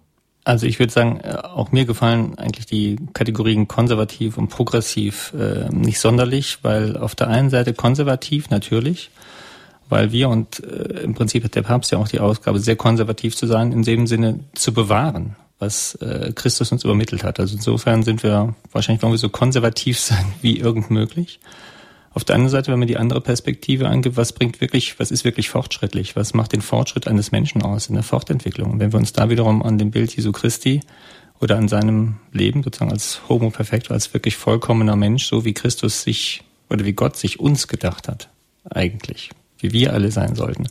Also 0.47 0.65
ich 0.65 0.79
würde 0.79 0.93
sagen, 0.93 1.19
äh, 1.23 1.35
auch 1.43 1.73
mir 1.73 1.83
gefallen 1.83 2.37
eigentlich 2.37 2.65
die 2.65 2.95
Kategorien 3.11 3.67
konservativ 3.67 4.37
und 4.37 4.47
progressiv 4.47 5.33
äh, 5.37 5.67
nicht 5.69 5.99
sonderlich, 5.99 6.59
weil 6.61 6.95
auf 6.95 7.15
der 7.15 7.27
einen 7.27 7.49
Seite 7.49 7.73
konservativ 7.73 8.49
natürlich, 8.49 9.11
weil 9.89 10.13
wir 10.13 10.29
und 10.29 10.63
äh, 10.63 11.01
im 11.01 11.15
Prinzip 11.15 11.43
hat 11.43 11.55
der 11.55 11.63
Papst 11.63 11.91
ja 11.91 11.97
auch 11.97 12.07
die 12.07 12.21
Ausgabe, 12.21 12.59
sehr 12.59 12.77
konservativ 12.77 13.35
zu 13.35 13.45
sein, 13.45 13.73
in 13.73 13.83
dem 13.83 14.07
Sinne 14.07 14.39
zu 14.53 14.73
bewahren, 14.73 15.35
was 15.59 15.95
äh, 15.95 16.31
Christus 16.33 16.71
uns 16.71 16.83
übermittelt 16.83 17.23
hat. 17.23 17.39
Also 17.39 17.55
insofern 17.55 18.03
sind 18.03 18.23
wir, 18.23 18.55
wahrscheinlich 18.71 19.01
wollen 19.01 19.13
wir 19.13 19.17
so 19.17 19.29
konservativ 19.29 19.99
sein 19.99 20.25
wie 20.41 20.59
irgend 20.59 20.91
möglich. 20.91 21.39
Auf 22.13 22.23
der 22.23 22.35
anderen 22.35 22.51
Seite, 22.51 22.71
wenn 22.71 22.79
man 22.79 22.87
die 22.87 22.97
andere 22.97 23.21
Perspektive 23.21 23.87
angibt, 23.87 24.17
was 24.17 24.33
bringt 24.33 24.59
wirklich, 24.59 24.99
was 24.99 25.11
ist 25.11 25.23
wirklich 25.23 25.49
fortschrittlich? 25.49 26.15
Was 26.15 26.33
macht 26.33 26.53
den 26.53 26.61
Fortschritt 26.61 27.07
eines 27.07 27.31
Menschen 27.31 27.61
aus 27.61 27.89
in 27.89 27.93
der 27.93 28.03
Fortentwicklung? 28.03 28.79
Wenn 28.79 28.91
wir 28.91 28.97
uns 28.97 29.13
da 29.13 29.29
wiederum 29.29 29.61
an 29.61 29.77
dem 29.77 29.91
Bild 29.91 30.15
Jesu 30.15 30.31
Christi 30.31 30.81
oder 31.39 31.57
an 31.57 31.67
seinem 31.67 32.15
Leben 32.31 32.63
sozusagen 32.63 32.91
als 32.91 33.21
Homo 33.29 33.51
perfecto, 33.51 33.93
als 33.93 34.15
wirklich 34.15 34.35
vollkommener 34.35 34.95
Mensch, 34.95 35.27
so 35.27 35.45
wie 35.45 35.53
Christus 35.53 36.01
sich 36.01 36.43
oder 36.69 36.85
wie 36.85 36.93
Gott 36.93 37.17
sich 37.17 37.39
uns 37.39 37.67
gedacht 37.67 38.07
hat, 38.07 38.29
eigentlich, 38.67 39.29
wie 39.59 39.71
wir 39.71 39.93
alle 39.93 40.11
sein 40.11 40.33
sollten, 40.33 40.67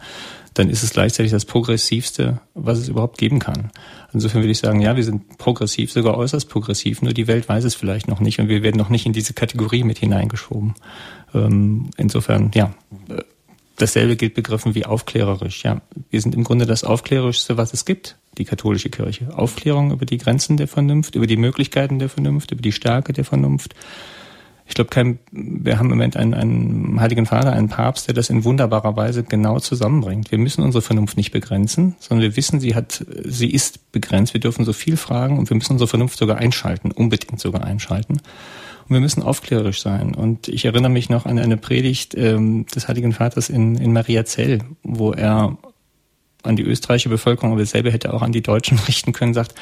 dann 0.59 0.71
ist 0.71 0.83
es 0.83 0.91
gleichzeitig 0.91 1.33
das 1.33 1.45
Progressivste, 1.45 2.41
was 2.55 2.79
es 2.79 2.89
überhaupt 2.89 3.19
geben 3.19 3.39
kann. 3.39 3.71
Insofern 4.15 4.41
würde 4.41 4.53
ich 4.53 4.59
sagen, 4.59 4.81
ja, 4.81 4.97
wir 4.97 5.05
sind 5.05 5.37
progressiv, 5.37 5.93
sogar 5.93 6.17
äußerst 6.17 6.49
progressiv, 6.49 7.03
nur 7.03 7.13
die 7.13 7.27
Welt 7.27 7.47
weiß 7.47 7.65
es 7.65 7.75
vielleicht 7.75 8.09
noch 8.09 8.21
nicht 8.21 8.39
und 8.41 8.49
wir 8.49 8.63
werden 8.63 8.79
noch 8.79 8.89
nicht 8.89 9.05
in 9.05 9.13
diese 9.13 9.35
Kategorie 9.35 9.85
mit 9.85 9.99
hineingeschoben. 9.99 10.75
Ähm, 11.35 11.91
insofern, 11.99 12.51
ja, 12.55 12.75
dasselbe 13.77 14.17
gilt 14.17 14.33
begriffen 14.33 14.75
wie 14.75 14.87
aufklärerisch. 14.87 15.63
Ja, 15.63 15.83
wir 16.09 16.23
sind 16.23 16.35
im 16.35 16.43
Grunde 16.43 16.65
das 16.65 16.85
Aufklärerischste, 16.85 17.59
was 17.59 17.75
es 17.75 17.85
gibt, 17.85 18.17
die 18.39 18.47
katholische 18.47 18.89
Kirche. 18.89 19.37
Aufklärung 19.37 19.93
über 19.93 20.07
die 20.07 20.17
Grenzen 20.17 20.57
der 20.57 20.69
Vernunft, 20.69 21.17
über 21.17 21.27
die 21.27 21.37
Möglichkeiten 21.37 21.99
der 21.99 22.09
Vernunft, 22.09 22.51
über 22.53 22.63
die 22.63 22.73
Stärke 22.73 23.13
der 23.13 23.27
Vernunft, 23.27 23.75
ich 24.69 24.75
glaube, 24.75 24.91
kein, 24.91 25.19
wir 25.31 25.79
haben 25.79 25.87
im 25.87 25.91
Moment 25.91 26.17
einen, 26.17 26.35
einen 26.35 27.01
Heiligen 27.01 27.27
Vater, 27.27 27.53
einen 27.53 27.69
Papst, 27.69 28.09
der 28.09 28.15
das 28.15 28.31
in 28.31 28.45
wunderbarer 28.45 28.97
Weise 28.97 29.23
genau 29.23 29.61
zusammenbringt. 29.61 30.33
Wir 30.33 30.39
müssen 30.39 30.65
unsere 30.65 30.83
Vernunft 30.83 31.17
nicht 31.17 31.31
begrenzen, 31.31 31.95
sondern 32.01 32.29
wir 32.29 32.37
wissen, 32.37 32.59
sie 32.59 32.75
hat, 32.75 33.05
sie 33.25 33.51
ist 33.51 33.93
begrenzt. 33.93 34.35
Wir 34.35 34.41
dürfen 34.41 34.65
so 34.65 34.73
viel 34.73 34.97
fragen 34.97 35.39
und 35.39 35.51
wir 35.51 35.57
müssen 35.57 35.73
unsere 35.73 35.89
Vernunft 35.89 36.19
sogar 36.19 36.39
einschalten, 36.39 36.91
unbedingt 36.91 37.39
sogar 37.39 37.63
einschalten. 37.63 38.15
Und 38.15 38.95
wir 38.95 39.01
müssen 39.01 39.23
aufklärerisch 39.23 39.81
sein. 39.81 40.15
Und 40.15 40.49
ich 40.49 40.65
erinnere 40.65 40.91
mich 40.91 41.11
noch 41.11 41.27
an 41.27 41.39
eine 41.39 41.57
Predigt 41.57 42.15
ähm, 42.17 42.67
des 42.67 42.89
Heiligen 42.89 43.13
Vaters 43.13 43.49
in, 43.49 43.77
in 43.77 43.93
Mariazell, 43.93 44.61
wo 44.83 45.13
er 45.13 45.57
an 46.43 46.57
die 46.57 46.63
österreichische 46.63 47.09
Bevölkerung, 47.09 47.53
aber 47.53 47.61
dasselbe 47.61 47.93
hätte 47.93 48.13
auch 48.15 48.23
an 48.23 48.33
die 48.33 48.43
Deutschen 48.43 48.79
richten 48.89 49.13
können, 49.13 49.35
sagt, 49.35 49.55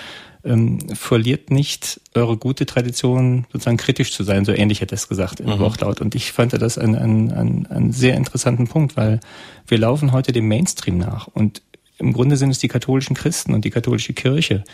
ähm, 0.45 0.79
verliert 0.95 1.51
nicht 1.51 2.01
eure 2.15 2.37
gute 2.37 2.67
Tradition, 2.67 3.47
sozusagen 3.53 3.77
kritisch 3.77 4.13
zu 4.13 4.25
sein. 4.25 4.45
So 4.45 4.53
ähnlich 4.53 4.81
hätte 4.81 4.95
er 4.95 4.99
es 4.99 5.09
gesagt 5.09 5.41
im 5.41 5.47
mhm. 5.47 5.59
Wortlaut. 5.59 6.01
Und 6.01 6.15
ich 6.15 6.33
fand 6.33 6.53
das 6.53 6.79
einen, 6.79 6.95
einen, 6.95 7.33
einen, 7.33 7.67
einen 7.67 7.93
sehr 7.93 8.17
interessanten 8.17 8.69
Punkt, 8.69 8.97
weil 8.97 9.21
wir 9.67 9.79
laufen 9.79 10.13
heute 10.13 10.33
dem 10.33 10.49
Mainstream 10.49 10.99
nach. 10.99 11.27
Und 11.29 11.63
im 11.99 12.13
Grunde 12.13 12.37
sind 12.37 12.51
es 12.51 12.59
die 12.59 12.69
katholischen 12.69 13.17
Christen 13.17 13.55
und 13.55 13.65
die 13.65 13.71
katholische 13.71 14.13
Kirche, 14.13 14.65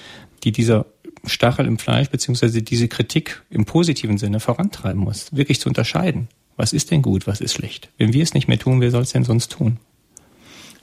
die 0.42 0.52
dieser 0.52 0.86
Stachel 1.24 1.66
im 1.66 1.78
Fleisch 1.78 2.08
beziehungsweise 2.08 2.62
diese 2.62 2.88
Kritik 2.88 3.42
im 3.50 3.64
positiven 3.66 4.18
Sinne 4.18 4.40
vorantreiben 4.40 5.00
muss, 5.00 5.34
wirklich 5.34 5.60
zu 5.60 5.68
unterscheiden. 5.68 6.28
Was 6.56 6.72
ist 6.72 6.90
denn 6.90 7.02
gut, 7.02 7.26
was 7.26 7.40
ist 7.40 7.54
schlecht? 7.54 7.90
Wenn 7.98 8.12
wir 8.12 8.22
es 8.22 8.34
nicht 8.34 8.48
mehr 8.48 8.58
tun, 8.58 8.80
wer 8.80 8.90
soll 8.90 9.02
es 9.02 9.12
denn 9.12 9.24
sonst 9.24 9.52
tun? 9.52 9.78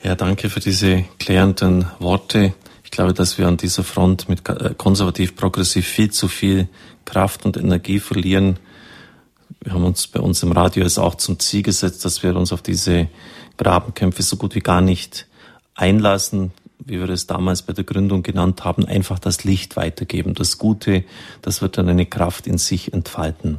Ja, 0.02 0.14
danke 0.14 0.48
für 0.48 0.60
diese 0.60 1.04
klärenden 1.18 1.86
Worte. 1.98 2.54
Ich 2.88 2.90
glaube, 2.90 3.12
dass 3.12 3.36
wir 3.36 3.46
an 3.46 3.58
dieser 3.58 3.84
Front 3.84 4.30
mit 4.30 4.48
äh, 4.48 4.72
konservativ-progressiv 4.74 5.86
viel 5.86 6.10
zu 6.10 6.26
viel 6.26 6.68
Kraft 7.04 7.44
und 7.44 7.58
Energie 7.58 8.00
verlieren. 8.00 8.58
Wir 9.60 9.74
haben 9.74 9.84
uns 9.84 10.06
bei 10.06 10.20
uns 10.20 10.42
im 10.42 10.52
Radio 10.52 10.86
es 10.86 10.96
auch 10.96 11.16
zum 11.16 11.38
Ziel 11.38 11.62
gesetzt, 11.62 12.06
dass 12.06 12.22
wir 12.22 12.34
uns 12.34 12.50
auf 12.50 12.62
diese 12.62 13.08
Grabenkämpfe 13.58 14.22
so 14.22 14.36
gut 14.36 14.54
wie 14.54 14.60
gar 14.60 14.80
nicht 14.80 15.26
einlassen, 15.74 16.52
wie 16.78 16.98
wir 16.98 17.10
es 17.10 17.26
damals 17.26 17.60
bei 17.60 17.74
der 17.74 17.84
Gründung 17.84 18.22
genannt 18.22 18.64
haben, 18.64 18.86
einfach 18.86 19.18
das 19.18 19.44
Licht 19.44 19.76
weitergeben. 19.76 20.32
Das 20.32 20.56
Gute, 20.56 21.04
das 21.42 21.60
wird 21.60 21.76
dann 21.76 21.90
eine 21.90 22.06
Kraft 22.06 22.46
in 22.46 22.56
sich 22.56 22.94
entfalten 22.94 23.58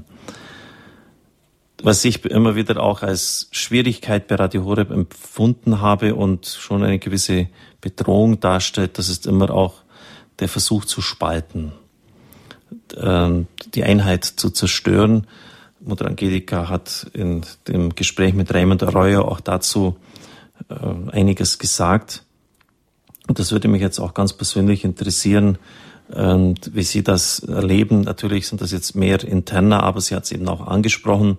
was 1.84 2.04
ich 2.06 2.26
immer 2.26 2.56
wieder 2.56 2.82
auch 2.82 3.02
als 3.02 3.48
Schwierigkeit 3.52 4.28
bei 4.28 4.36
Radio 4.36 4.66
Horeb 4.66 4.92
empfunden 4.92 5.82
habe 5.82 6.16
und 6.16 6.46
schon 6.46 6.84
eine 6.84 7.00
gewisse 7.00 7.48
Bedrohung 7.82 8.40
darstellt, 8.40 8.98
das 8.98 9.10
ist 9.10 9.26
immer 9.26 9.52
auch 9.52 9.76
der 10.40 10.50
Versuch 10.50 10.86
zu 10.86 11.02
spalten, 11.02 11.72
ähm, 12.98 13.48
die 13.74 13.84
Einheit 13.84 14.26
zu 14.26 14.50
zerstören. 14.50 15.28
Mutter 15.80 16.08
Angelika 16.08 16.70
hat 16.70 17.08
in 17.14 17.42
dem 17.68 17.96
Gespräch 17.96 18.34
mit 18.34 18.54
Raymond 18.54 18.84
Arroyo 18.84 19.24
auch 19.24 19.40
dazu 19.40 19.96
äh, 20.70 21.12
einiges 21.12 21.60
gesagt. 21.60 22.24
Und 23.28 23.40
das 23.40 23.52
würde 23.52 23.68
mich 23.68 23.82
jetzt 23.82 24.00
auch 24.00 24.14
ganz 24.14 24.34
persönlich 24.34 24.84
interessieren, 24.84 25.58
und 26.10 26.74
wie 26.74 26.84
Sie 26.84 27.04
das 27.04 27.40
erleben, 27.40 28.02
natürlich 28.02 28.48
sind 28.48 28.62
das 28.62 28.72
jetzt 28.72 28.96
mehr 28.96 29.24
interner, 29.24 29.84
aber 29.84 30.02
sie 30.02 30.16
hat 30.16 30.24
es 30.24 30.32
eben 30.32 30.48
auch 30.48 30.66
angesprochen. 30.66 31.38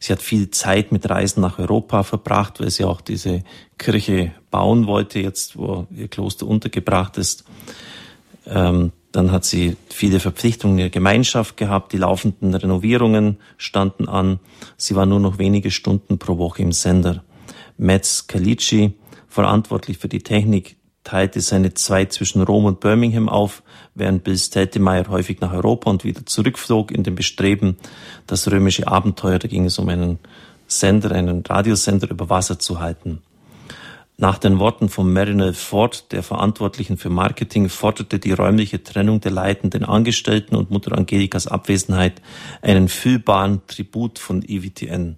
Sie 0.00 0.12
hat 0.12 0.22
viel 0.22 0.50
Zeit 0.50 0.92
mit 0.92 1.08
Reisen 1.08 1.42
nach 1.42 1.58
Europa 1.58 2.02
verbracht, 2.02 2.58
weil 2.58 2.70
sie 2.70 2.84
auch 2.84 3.02
diese 3.02 3.44
Kirche 3.76 4.32
bauen 4.50 4.86
wollte, 4.86 5.20
jetzt 5.20 5.58
wo 5.58 5.86
ihr 5.94 6.08
Kloster 6.08 6.46
untergebracht 6.46 7.18
ist. 7.18 7.44
Ähm, 8.46 8.92
dann 9.12 9.30
hat 9.30 9.44
sie 9.44 9.76
viele 9.90 10.18
Verpflichtungen 10.18 10.78
in 10.78 10.84
der 10.84 10.90
Gemeinschaft 10.90 11.56
gehabt. 11.58 11.92
Die 11.92 11.98
laufenden 11.98 12.54
Renovierungen 12.54 13.36
standen 13.58 14.08
an. 14.08 14.40
Sie 14.76 14.96
war 14.96 15.04
nur 15.04 15.20
noch 15.20 15.38
wenige 15.38 15.70
Stunden 15.70 16.18
pro 16.18 16.38
Woche 16.38 16.62
im 16.62 16.72
Sender. 16.72 17.22
Metz 17.76 18.26
Calici, 18.26 18.94
verantwortlich 19.28 19.98
für 19.98 20.08
die 20.08 20.22
Technik, 20.22 20.76
teilte 21.04 21.40
seine 21.40 21.74
Zeit 21.74 22.12
zwischen 22.12 22.42
Rom 22.42 22.66
und 22.66 22.80
Birmingham 22.80 23.28
auf, 23.28 23.62
während 23.94 24.24
Bill 24.24 24.36
Steltemeyer 24.36 25.08
häufig 25.08 25.40
nach 25.40 25.52
Europa 25.52 25.90
und 25.90 26.04
wieder 26.04 26.26
zurückflog 26.26 26.90
in 26.90 27.02
dem 27.02 27.14
Bestreben, 27.14 27.76
das 28.26 28.50
römische 28.50 28.86
Abenteuer, 28.86 29.38
da 29.38 29.48
ging 29.48 29.64
es 29.64 29.78
um 29.78 29.88
einen 29.88 30.18
Sender, 30.66 31.12
einen 31.12 31.42
Radiosender 31.42 32.10
über 32.10 32.30
Wasser 32.30 32.58
zu 32.58 32.80
halten. 32.80 33.22
Nach 34.20 34.36
den 34.36 34.58
Worten 34.58 34.90
von 34.90 35.10
Marinel 35.10 35.54
Ford, 35.54 36.12
der 36.12 36.22
Verantwortlichen 36.22 36.98
für 36.98 37.08
Marketing, 37.08 37.70
forderte 37.70 38.18
die 38.18 38.32
räumliche 38.32 38.82
Trennung 38.82 39.22
der 39.22 39.30
leitenden 39.30 39.82
Angestellten 39.82 40.56
und 40.56 40.70
Mutter 40.70 40.92
Angelikas 40.92 41.46
Abwesenheit 41.46 42.20
einen 42.60 42.88
fühlbaren 42.88 43.62
Tribut 43.66 44.18
von 44.18 44.42
EWTN. 44.46 45.16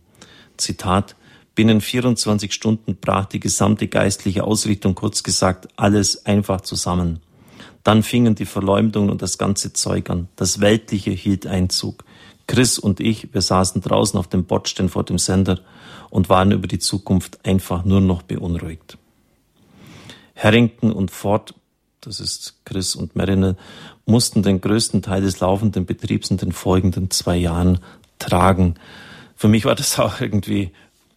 Zitat, 0.57 1.17
Binnen 1.55 1.81
24 1.81 2.53
Stunden 2.53 2.97
brach 2.97 3.27
die 3.27 3.41
gesamte 3.41 3.89
geistliche 3.89 4.45
Ausrichtung, 4.45 4.95
kurz 4.95 5.23
gesagt, 5.23 5.69
alles 5.77 6.25
einfach 6.25 6.63
zusammen. 6.63 7.21
Dann 7.85 8.03
fingen 8.03 8.35
die 8.35 8.47
Verleumdungen 8.47 9.11
und 9.11 9.23
das 9.23 9.39
ganze 9.39 9.73
Zeug 9.73 10.09
an. 10.09 10.29
Das 10.37 10.61
Weltliche 10.61 11.11
hielt 11.11 11.47
Einzug. 11.47 12.05
Chris 12.47 12.79
und 12.79 13.01
ich, 13.01 13.35
wir 13.35 13.43
saßen 13.43 13.83
draußen 13.83 14.19
auf 14.19 14.29
dem 14.29 14.45
Bordstein 14.45 14.89
vor 14.89 15.05
dem 15.05 15.19
Sender 15.19 15.61
und 16.11 16.29
waren 16.29 16.53
über 16.53 16.67
die 16.67 16.79
Zukunft 16.79 17.45
einfach 17.45 17.85
nur 17.85 18.01
noch 18.01 18.23
beunruhigt. 18.23 18.99
Harrington 20.37 20.93
und 20.93 21.11
Ford, 21.11 21.55
das 22.01 22.21
ist 22.21 22.65
Chris 22.65 22.95
und 22.97 23.15
Marinel, 23.15 23.57
mussten 24.07 24.43
den 24.43 24.61
größten 24.61 25.03
Teil 25.03 25.23
des 25.23 25.41
laufenden 25.41 25.87
Betriebs 25.87 26.31
in 26.31 26.37
den 26.37 26.53
folgenden 26.53 27.11
zwei 27.11 27.37
Jahren 27.37 27.79
tragen. 28.19 28.75
Für 29.37 29.49
mich 29.49 29.65
war 29.65 29.75
das 29.75 29.99
auch 29.99 30.21
irgendwie 30.21 30.73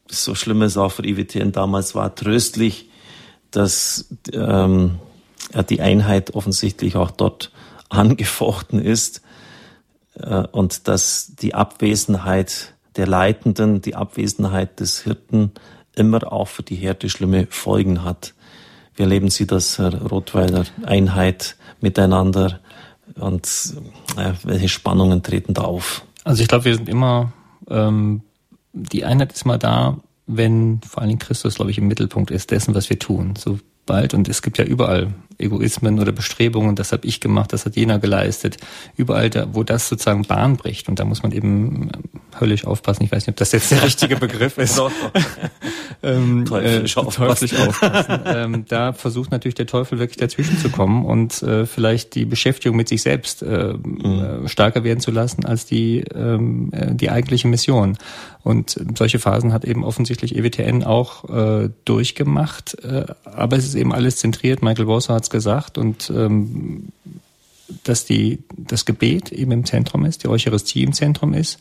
so 0.10 0.36
schlimm 0.36 0.62
es 0.62 0.78
auch 0.78 0.92
für 0.92 1.06
IWTN 1.06 1.52
damals 1.52 1.96
war, 1.96 2.16
tröstlich, 2.16 2.90
dass 3.52 4.10
ähm, 4.32 5.00
die 5.70 5.82
Einheit 5.82 6.36
offensichtlich 6.36 6.96
auch 6.96 7.12
dort 7.12 7.52
angefochten 7.90 8.80
ist 8.80 9.22
äh, 10.16 10.44
und 10.52 10.88
dass 10.88 11.36
die 11.36 11.54
Abwesenheit 11.54 12.74
der 12.96 13.08
Leitenden, 13.08 13.82
die 13.82 13.96
Abwesenheit 13.96 14.80
des 14.80 15.02
Hirten 15.02 15.52
immer 15.96 16.32
auch 16.32 16.48
für 16.48 16.64
die 16.64 16.76
Härte 16.76 17.10
schlimme 17.10 17.48
Folgen 17.50 18.04
hat. 18.04 18.34
Wie 18.96 19.04
erleben 19.04 19.30
Sie 19.30 19.46
das, 19.46 19.78
Herr 19.78 19.94
Rottweiler? 20.02 20.66
Einheit 20.86 21.58
miteinander 21.82 22.60
und 23.16 23.48
äh, 24.18 24.34
welche 24.44 24.70
Spannungen 24.70 25.24
treten 25.24 25.54
da 25.54 25.64
auf? 25.64 26.04
Also 26.24 26.42
ich 26.42 26.48
glaube, 26.48 26.66
wir 26.66 26.76
sind 26.76 26.90
immer 26.90 27.34
ähm, 27.70 28.22
die 28.76 29.06
Einheit 29.06 29.32
ist 29.32 29.46
mal 29.46 29.58
da, 29.58 29.98
wenn 30.28 30.82
vor 30.82 31.02
allen 31.02 31.10
Dingen 31.10 31.20
Christus, 31.20 31.56
glaube 31.56 31.72
ich, 31.72 31.78
im 31.78 31.88
Mittelpunkt 31.88 32.32
ist 32.32 32.52
dessen, 32.52 32.76
was 32.76 32.90
wir 32.90 33.00
tun. 33.00 33.34
Sobald, 33.38 34.14
und 34.14 34.28
es 34.28 34.42
gibt 34.42 34.58
ja 34.58 34.66
überall 34.66 35.14
Egoismen 35.38 36.00
oder 36.00 36.12
Bestrebungen, 36.12 36.76
das 36.76 36.92
habe 36.92 37.06
ich 37.08 37.20
gemacht, 37.20 37.54
das 37.54 37.66
hat 37.66 37.76
jener 37.76 38.00
geleistet. 38.00 38.58
Überall, 38.96 39.30
da, 39.30 39.48
wo 39.54 39.64
das 39.64 39.90
sozusagen 39.90 40.24
Bahn 40.24 40.58
bricht, 40.58 40.90
und 40.90 41.00
da 41.00 41.06
muss 41.06 41.24
man 41.24 41.32
eben 41.32 41.92
höllisch 42.40 42.66
aufpassen, 42.66 43.04
ich 43.04 43.12
weiß 43.12 43.28
nicht, 43.28 43.34
ob 43.34 43.38
das 43.38 43.52
jetzt 43.52 43.72
der 43.72 43.84
richtige 43.84 44.16
Begriff 44.18 44.58
ist. 44.58 44.82
ähm, 46.04 46.46
teuflisch, 46.46 46.96
äh, 46.96 47.00
aufpassen. 47.00 47.48
teuflisch 47.48 47.60
aufpassen. 47.60 48.20
ähm, 48.26 48.66
da 48.68 48.94
versucht 48.94 49.32
natürlich 49.32 49.56
der 49.56 49.68
Teufel 49.68 50.00
wirklich 50.00 50.18
dazwischen 50.18 50.58
zu 50.58 50.70
kommen 50.70 51.06
und 51.06 51.42
äh, 51.44 51.66
vielleicht 51.66 52.16
die 52.16 52.26
Beschäftigung 52.26 52.78
mit 52.78 52.88
sich 52.88 53.02
selbst 53.02 53.42
äh, 53.42 53.74
mhm. 53.74 54.48
stärker 54.48 54.84
werden 54.84 55.00
zu 55.00 55.12
lassen 55.12 55.46
als 55.46 55.66
die, 55.66 56.04
ähm, 56.14 56.72
äh, 56.72 56.94
die 56.96 57.10
eigentliche 57.10 57.48
Mission. 57.48 57.98
Und 58.46 58.80
solche 58.96 59.18
Phasen 59.18 59.54
hat 59.54 59.66
eben 59.66 59.84
offensichtlich 59.84 60.36
EWTN 60.36 60.84
auch 60.84 61.28
äh, 61.30 61.70
durchgemacht. 61.84 62.78
Äh, 62.84 63.06
aber 63.24 63.58
es 63.58 63.66
ist 63.66 63.74
eben 63.74 63.92
alles 63.92 64.18
zentriert. 64.18 64.62
Michael 64.62 64.86
Bosser 64.86 65.16
hat 65.16 65.25
es 65.26 65.30
gesagt 65.30 65.78
und 65.78 66.10
ähm, 66.10 66.90
dass 67.84 68.06
die, 68.06 68.44
das 68.58 68.86
Gebet 68.86 69.32
eben 69.32 69.52
im 69.52 69.66
Zentrum 69.66 70.06
ist, 70.06 70.24
die 70.24 70.28
Eucharistie 70.28 70.84
im 70.84 70.94
Zentrum 70.94 71.34
ist. 71.34 71.60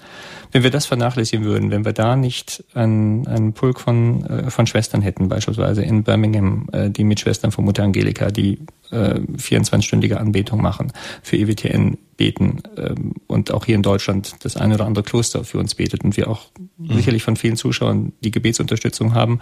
Wenn 0.53 0.63
wir 0.63 0.71
das 0.71 0.87
vernachlässigen 0.87 1.45
würden, 1.45 1.71
wenn 1.71 1.85
wir 1.85 1.93
da 1.93 2.17
nicht 2.17 2.63
einen, 2.75 3.27
einen 3.27 3.53
Pulk 3.55 3.81
von, 3.81 4.25
äh, 4.27 4.51
von 4.51 4.67
Schwestern 4.67 5.01
hätten, 5.01 5.29
beispielsweise 5.29 5.83
in 5.83 6.05
Birmingham, 6.05 6.69
äh, 6.73 6.91
die 6.91 7.05
mit 7.05 7.21
Schwestern 7.21 7.53
von 7.53 7.65
Mutter 7.65 7.83
Angelika, 7.83 8.31
die 8.31 8.59
äh, 8.91 9.21
24-stündige 9.37 10.17
Anbetung 10.17 10.61
machen, 10.61 10.93
für 11.23 11.37
EWTN 11.37 11.97
beten 12.17 12.63
ähm, 12.77 13.15
und 13.27 13.53
auch 13.53 13.65
hier 13.65 13.75
in 13.75 13.83
Deutschland 13.83 14.37
das 14.45 14.57
eine 14.57 14.75
oder 14.75 14.87
andere 14.87 15.05
Kloster 15.05 15.43
für 15.45 15.59
uns 15.59 15.75
betet 15.75 16.05
und 16.05 16.17
wir 16.17 16.29
auch 16.29 16.47
mhm. 16.77 16.95
sicherlich 16.95 17.23
von 17.23 17.37
vielen 17.37 17.57
Zuschauern 17.57 18.13
die 18.23 18.31
Gebetsunterstützung 18.31 19.15
haben, 19.15 19.41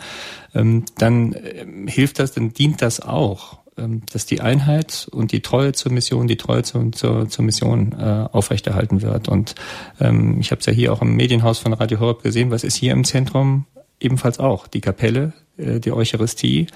ähm, 0.54 0.84
dann 0.96 1.32
äh, 1.32 1.66
hilft 1.86 2.20
das, 2.20 2.32
dann 2.32 2.52
dient 2.52 2.82
das 2.82 3.00
auch 3.00 3.61
dass 3.76 4.26
die 4.26 4.40
Einheit 4.40 5.08
und 5.10 5.32
die 5.32 5.40
Treue 5.40 5.72
zur 5.72 5.92
Mission, 5.92 6.26
die 6.26 6.36
Treue 6.36 6.62
zur, 6.62 6.92
zur, 6.92 7.28
zur 7.28 7.44
Mission 7.44 7.92
äh, 7.92 8.28
aufrechterhalten 8.30 9.00
wird. 9.00 9.28
Und 9.28 9.54
ähm, 9.98 10.38
ich 10.40 10.50
habe 10.50 10.60
es 10.60 10.66
ja 10.66 10.72
hier 10.72 10.92
auch 10.92 11.00
im 11.00 11.16
Medienhaus 11.16 11.58
von 11.58 11.72
Radio 11.72 11.98
Horeb 11.98 12.22
gesehen, 12.22 12.50
was 12.50 12.64
ist 12.64 12.76
hier 12.76 12.92
im 12.92 13.04
Zentrum 13.04 13.64
ebenfalls 13.98 14.38
auch. 14.38 14.66
Die 14.66 14.80
Kapelle, 14.80 15.32
äh, 15.56 15.80
die 15.80 15.92
Eucharistie. 15.92 16.66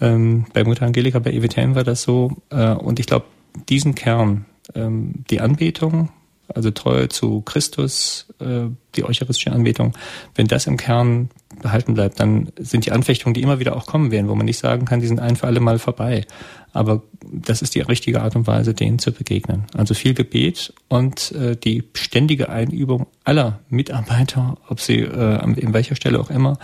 Ähm, 0.00 0.46
bei 0.52 0.64
Mutter 0.64 0.86
Angelika, 0.86 1.18
bei 1.20 1.32
EWTN 1.32 1.74
war 1.74 1.84
das 1.84 2.02
so. 2.02 2.36
Äh, 2.50 2.72
und 2.72 2.98
ich 2.98 3.06
glaube, 3.06 3.26
diesen 3.68 3.94
Kern, 3.94 4.46
ähm, 4.74 5.24
die 5.30 5.40
Anbetung, 5.40 6.10
also 6.48 6.70
Treue 6.70 7.08
zu 7.08 7.42
Christus, 7.42 8.26
äh, 8.40 8.66
die 8.96 9.04
eucharistische 9.04 9.52
Anbetung, 9.52 9.96
wenn 10.34 10.46
das 10.46 10.66
im 10.66 10.76
Kern 10.76 11.30
behalten 11.64 11.94
bleibt, 11.94 12.20
dann 12.20 12.52
sind 12.58 12.86
die 12.86 12.92
Anfechtungen, 12.92 13.34
die 13.34 13.42
immer 13.42 13.58
wieder 13.58 13.74
auch 13.74 13.86
kommen 13.86 14.12
werden, 14.12 14.28
wo 14.28 14.34
man 14.36 14.44
nicht 14.44 14.58
sagen 14.58 14.84
kann, 14.84 15.00
die 15.00 15.08
sind 15.08 15.18
ein 15.18 15.34
für 15.34 15.46
alle 15.46 15.58
Mal 15.58 15.80
vorbei. 15.80 16.24
Aber 16.72 17.02
das 17.22 17.62
ist 17.62 17.74
die 17.74 17.80
richtige 17.80 18.20
Art 18.20 18.36
und 18.36 18.46
Weise, 18.46 18.74
denen 18.74 18.98
zu 18.98 19.12
begegnen. 19.12 19.64
Also 19.74 19.94
viel 19.94 20.12
Gebet 20.14 20.74
und 20.88 21.32
äh, 21.32 21.56
die 21.56 21.84
ständige 21.94 22.50
Einübung 22.50 23.06
aller 23.24 23.60
Mitarbeiter, 23.70 24.58
ob 24.68 24.80
sie 24.80 25.00
äh, 25.00 25.42
in 25.42 25.72
welcher 25.72 25.96
Stelle 25.96 26.20
auch 26.20 26.30
immer, 26.30 26.58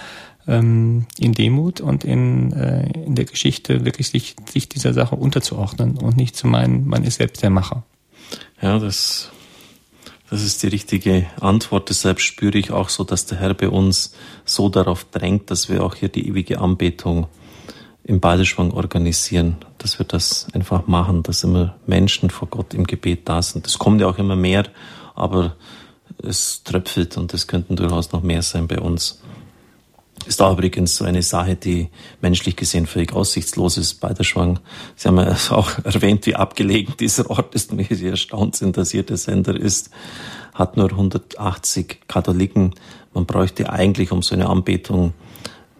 ähm, 0.47 1.07
in 1.19 1.33
Demut 1.33 1.81
und 1.81 2.05
in, 2.05 2.53
äh, 2.53 2.91
in 2.93 3.15
der 3.15 3.25
Geschichte 3.25 3.85
wirklich 3.85 4.09
sich, 4.11 4.37
sich 4.49 4.69
dieser 4.69 4.93
Sache 4.93 5.17
unterzuordnen 5.17 5.97
und 5.97 6.17
nicht 6.17 6.37
zu 6.37 6.47
meinen, 6.47 6.87
man 6.87 7.05
ist 7.05 7.17
selbst 7.17 7.43
der 7.43 7.51
Macher. 7.51 7.85
Ja, 8.61 8.79
das 8.79 9.31
das 10.31 10.45
ist 10.45 10.63
die 10.63 10.69
richtige 10.69 11.27
Antwort. 11.41 11.89
Deshalb 11.89 12.21
spüre 12.21 12.57
ich 12.57 12.71
auch 12.71 12.89
so, 12.89 13.03
dass 13.03 13.27
der 13.27 13.39
Herr 13.39 13.55
bei 13.55 13.69
uns 13.69 14.15
so 14.45 14.69
darauf 14.69 15.05
drängt, 15.05 15.51
dass 15.51 15.69
wir 15.69 15.85
auch 15.85 15.97
hier 15.97 16.09
die 16.09 16.29
ewige 16.29 16.61
Anbetung 16.61 17.27
im 18.05 18.21
Badeschwang 18.21 18.71
organisieren, 18.71 19.57
dass 19.79 19.99
wir 19.99 20.07
das 20.07 20.47
einfach 20.53 20.87
machen, 20.87 21.25
dass 21.25 21.43
immer 21.43 21.77
Menschen 21.87 22.31
vor 22.31 22.49
Gott 22.49 22.75
im 22.75 22.87
Gebet 22.87 23.29
da 23.29 23.43
sind. 23.43 23.67
Es 23.67 23.79
kommt 23.79 24.01
ja 24.01 24.07
auch 24.07 24.19
immer 24.19 24.37
mehr, 24.37 24.65
aber 25.15 25.57
es 26.23 26.63
tröpfelt 26.63 27.17
und 27.17 27.35
es 27.35 27.47
könnten 27.47 27.77
durchaus 27.77 28.13
noch 28.13 28.23
mehr 28.23 28.43
sein 28.43 28.69
bei 28.69 28.79
uns. 28.79 29.21
Ist 30.27 30.43
auch 30.43 30.53
übrigens 30.53 30.97
so 30.97 31.05
eine 31.05 31.23
Sache, 31.23 31.57
die 31.57 31.89
menschlich 32.21 32.55
gesehen 32.55 32.87
völlig 32.87 33.13
aussichtslos 33.13 33.79
ist 33.79 34.01
bei 34.01 34.13
der 34.13 34.25
Schwang. 34.25 34.61
Sie 34.95 35.09
haben 35.09 35.19
ja 35.19 35.35
auch 35.51 35.71
erwähnt, 35.85 36.27
wie 36.27 36.37
abgelegen 36.37 36.95
dieser 36.99 37.31
Ort 37.31 37.55
ist, 37.55 37.77
wie 37.77 37.95
Sie 37.95 38.07
erstaunt 38.07 38.57
sind, 38.57 38.77
dass 38.77 38.91
hier 38.91 39.03
der 39.03 39.17
Sender 39.17 39.57
ist. 39.57 39.91
Hat 40.53 40.77
nur 40.77 40.91
180 40.91 42.01
Katholiken. 42.07 42.75
Man 43.15 43.27
bräuchte 43.27 43.73
eigentlich, 43.73 44.13
um 44.13 44.23
so 44.23 44.35
eine 44.35 44.49
Anbetung 44.49 45.15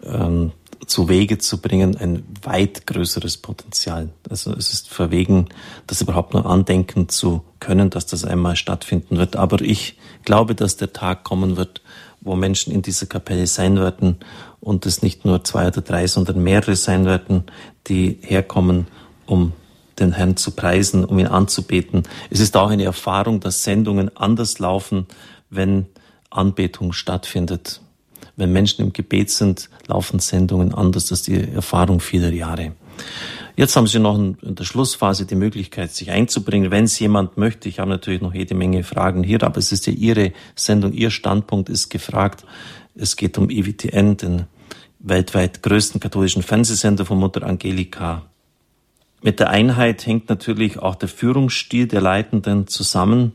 ähm, 0.03 0.51
zu 0.85 1.07
Wege 1.07 1.37
zu 1.37 1.59
bringen, 1.59 1.95
ein 1.97 2.23
weit 2.41 2.87
größeres 2.87 3.37
Potenzial. 3.37 4.09
Also 4.29 4.53
es 4.53 4.73
ist 4.73 4.89
verwegen, 4.89 5.49
das 5.87 6.01
überhaupt 6.01 6.33
nur 6.33 6.45
andenken 6.45 7.07
zu 7.07 7.43
können, 7.59 7.89
dass 7.89 8.07
das 8.07 8.25
einmal 8.25 8.55
stattfinden 8.55 9.17
wird. 9.17 9.35
Aber 9.35 9.61
ich 9.61 9.97
glaube, 10.25 10.55
dass 10.55 10.77
der 10.77 10.91
Tag 10.93 11.23
kommen 11.23 11.57
wird, 11.57 11.80
wo 12.21 12.35
Menschen 12.35 12.71
in 12.71 12.81
dieser 12.81 13.07
Kapelle 13.07 13.47
sein 13.47 13.79
werden 13.79 14.17
und 14.59 14.85
es 14.85 15.01
nicht 15.01 15.25
nur 15.25 15.43
zwei 15.43 15.67
oder 15.67 15.81
drei, 15.81 16.07
sondern 16.07 16.41
mehrere 16.41 16.75
sein 16.75 17.05
werden, 17.05 17.43
die 17.87 18.19
herkommen, 18.21 18.87
um 19.25 19.53
den 19.99 20.13
Herrn 20.13 20.37
zu 20.37 20.51
preisen, 20.51 21.03
um 21.03 21.19
ihn 21.19 21.27
anzubeten. 21.27 22.03
Es 22.29 22.39
ist 22.39 22.55
auch 22.55 22.69
eine 22.69 22.83
Erfahrung, 22.83 23.39
dass 23.39 23.63
Sendungen 23.63 24.15
anders 24.15 24.59
laufen, 24.59 25.07
wenn 25.49 25.87
Anbetung 26.29 26.93
stattfindet. 26.93 27.81
Wenn 28.35 28.53
Menschen 28.53 28.85
im 28.85 28.93
Gebet 28.93 29.29
sind, 29.29 29.69
laufen 29.87 30.19
Sendungen 30.19 30.73
anders. 30.73 31.07
Das 31.07 31.19
ist 31.19 31.27
die 31.27 31.51
Erfahrung 31.51 31.99
vieler 31.99 32.31
Jahre. 32.31 32.73
Jetzt 33.55 33.75
haben 33.75 33.87
Sie 33.87 33.99
noch 33.99 34.17
in 34.17 34.37
der 34.41 34.63
Schlussphase 34.63 35.25
die 35.25 35.35
Möglichkeit, 35.35 35.91
sich 35.91 36.11
einzubringen, 36.11 36.71
wenn 36.71 36.85
es 36.85 36.97
jemand 36.99 37.37
möchte. 37.37 37.67
Ich 37.67 37.79
habe 37.79 37.89
natürlich 37.89 38.21
noch 38.21 38.33
jede 38.33 38.55
Menge 38.55 38.83
Fragen 38.83 39.23
hier, 39.23 39.43
aber 39.43 39.57
es 39.57 39.71
ist 39.71 39.87
ja 39.87 39.93
Ihre 39.93 40.31
Sendung, 40.55 40.93
Ihr 40.93 41.11
Standpunkt 41.11 41.69
ist 41.69 41.89
gefragt. 41.89 42.45
Es 42.95 43.15
geht 43.15 43.37
um 43.37 43.49
EWTN, 43.49 44.17
den 44.17 44.45
weltweit 44.99 45.63
größten 45.63 45.99
katholischen 45.99 46.43
Fernsehsender 46.43 47.05
von 47.05 47.19
Mutter 47.19 47.43
Angelika. 47.43 48.23
Mit 49.21 49.39
der 49.39 49.49
Einheit 49.49 50.05
hängt 50.05 50.29
natürlich 50.29 50.79
auch 50.79 50.95
der 50.95 51.09
Führungsstil 51.09 51.87
der 51.87 52.01
Leitenden 52.01 52.67
zusammen. 52.67 53.33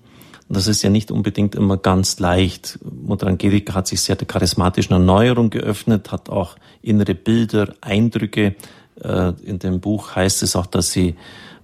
das 0.48 0.68
ist 0.68 0.82
ja 0.82 0.90
nicht 0.90 1.10
unbedingt 1.10 1.54
immer 1.54 1.76
ganz 1.76 2.18
leicht. 2.20 2.78
Mutter 2.82 3.26
Angelika 3.26 3.74
hat 3.74 3.88
sich 3.88 4.00
sehr 4.00 4.16
der 4.16 4.26
charismatischen 4.26 4.92
Erneuerung 4.92 5.50
geöffnet, 5.50 6.12
hat 6.12 6.28
auch 6.28 6.56
innere 6.82 7.14
Bilder, 7.14 7.74
Eindrücke 7.80 8.54
in 9.02 9.58
dem 9.58 9.80
Buch 9.80 10.16
heißt 10.16 10.42
es 10.42 10.56
auch, 10.56 10.66
dass 10.66 10.90
sie 10.90 11.16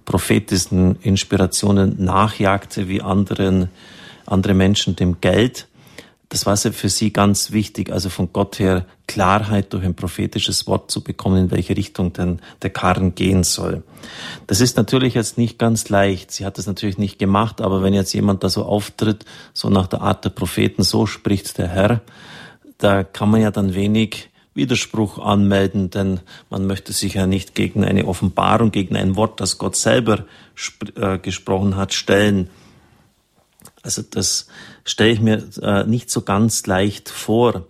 prophetischen 0.05 0.97
Inspirationen 1.01 2.03
nachjagte 2.03 2.87
wie 2.87 3.01
anderen, 3.01 3.69
andere 4.25 4.53
Menschen 4.53 4.95
dem 4.95 5.21
Geld. 5.21 5.67
Das 6.29 6.47
war 6.47 6.57
für 6.57 6.89
sie 6.89 7.13
ganz 7.13 7.51
wichtig, 7.51 7.91
also 7.91 8.09
von 8.09 8.33
Gott 8.33 8.57
her 8.57 8.87
Klarheit 9.05 9.71
durch 9.71 9.85
ein 9.85 9.93
prophetisches 9.93 10.65
Wort 10.65 10.89
zu 10.89 11.03
bekommen, 11.03 11.37
in 11.37 11.51
welche 11.51 11.77
Richtung 11.77 12.11
denn 12.11 12.39
der 12.63 12.71
Karren 12.71 13.13
gehen 13.13 13.43
soll. 13.43 13.83
Das 14.47 14.59
ist 14.59 14.75
natürlich 14.75 15.13
jetzt 15.13 15.37
nicht 15.37 15.59
ganz 15.59 15.89
leicht. 15.89 16.31
Sie 16.31 16.43
hat 16.43 16.57
das 16.57 16.65
natürlich 16.65 16.97
nicht 16.97 17.19
gemacht, 17.19 17.61
aber 17.61 17.83
wenn 17.83 17.93
jetzt 17.93 18.13
jemand 18.13 18.43
da 18.43 18.49
so 18.49 18.65
auftritt, 18.65 19.25
so 19.53 19.69
nach 19.69 19.85
der 19.85 20.01
Art 20.01 20.25
der 20.25 20.31
Propheten, 20.31 20.81
so 20.81 21.05
spricht 21.05 21.59
der 21.59 21.67
Herr, 21.67 22.01
da 22.79 23.03
kann 23.03 23.29
man 23.29 23.41
ja 23.41 23.51
dann 23.51 23.75
wenig 23.75 24.29
Widerspruch 24.53 25.19
anmelden, 25.19 25.89
denn 25.89 26.19
man 26.49 26.67
möchte 26.67 26.93
sich 26.93 27.15
ja 27.15 27.25
nicht 27.25 27.55
gegen 27.55 27.83
eine 27.83 28.05
Offenbarung, 28.05 28.71
gegen 28.71 28.95
ein 28.95 29.15
Wort, 29.15 29.39
das 29.39 29.57
Gott 29.57 29.75
selber 29.75 30.25
äh, 30.95 31.17
gesprochen 31.17 31.75
hat, 31.75 31.93
stellen. 31.93 32.49
Also 33.81 34.01
das 34.01 34.47
stelle 34.85 35.11
ich 35.11 35.21
mir 35.21 35.43
äh, 35.61 35.85
nicht 35.85 36.09
so 36.09 36.21
ganz 36.21 36.65
leicht 36.67 37.09
vor, 37.09 37.65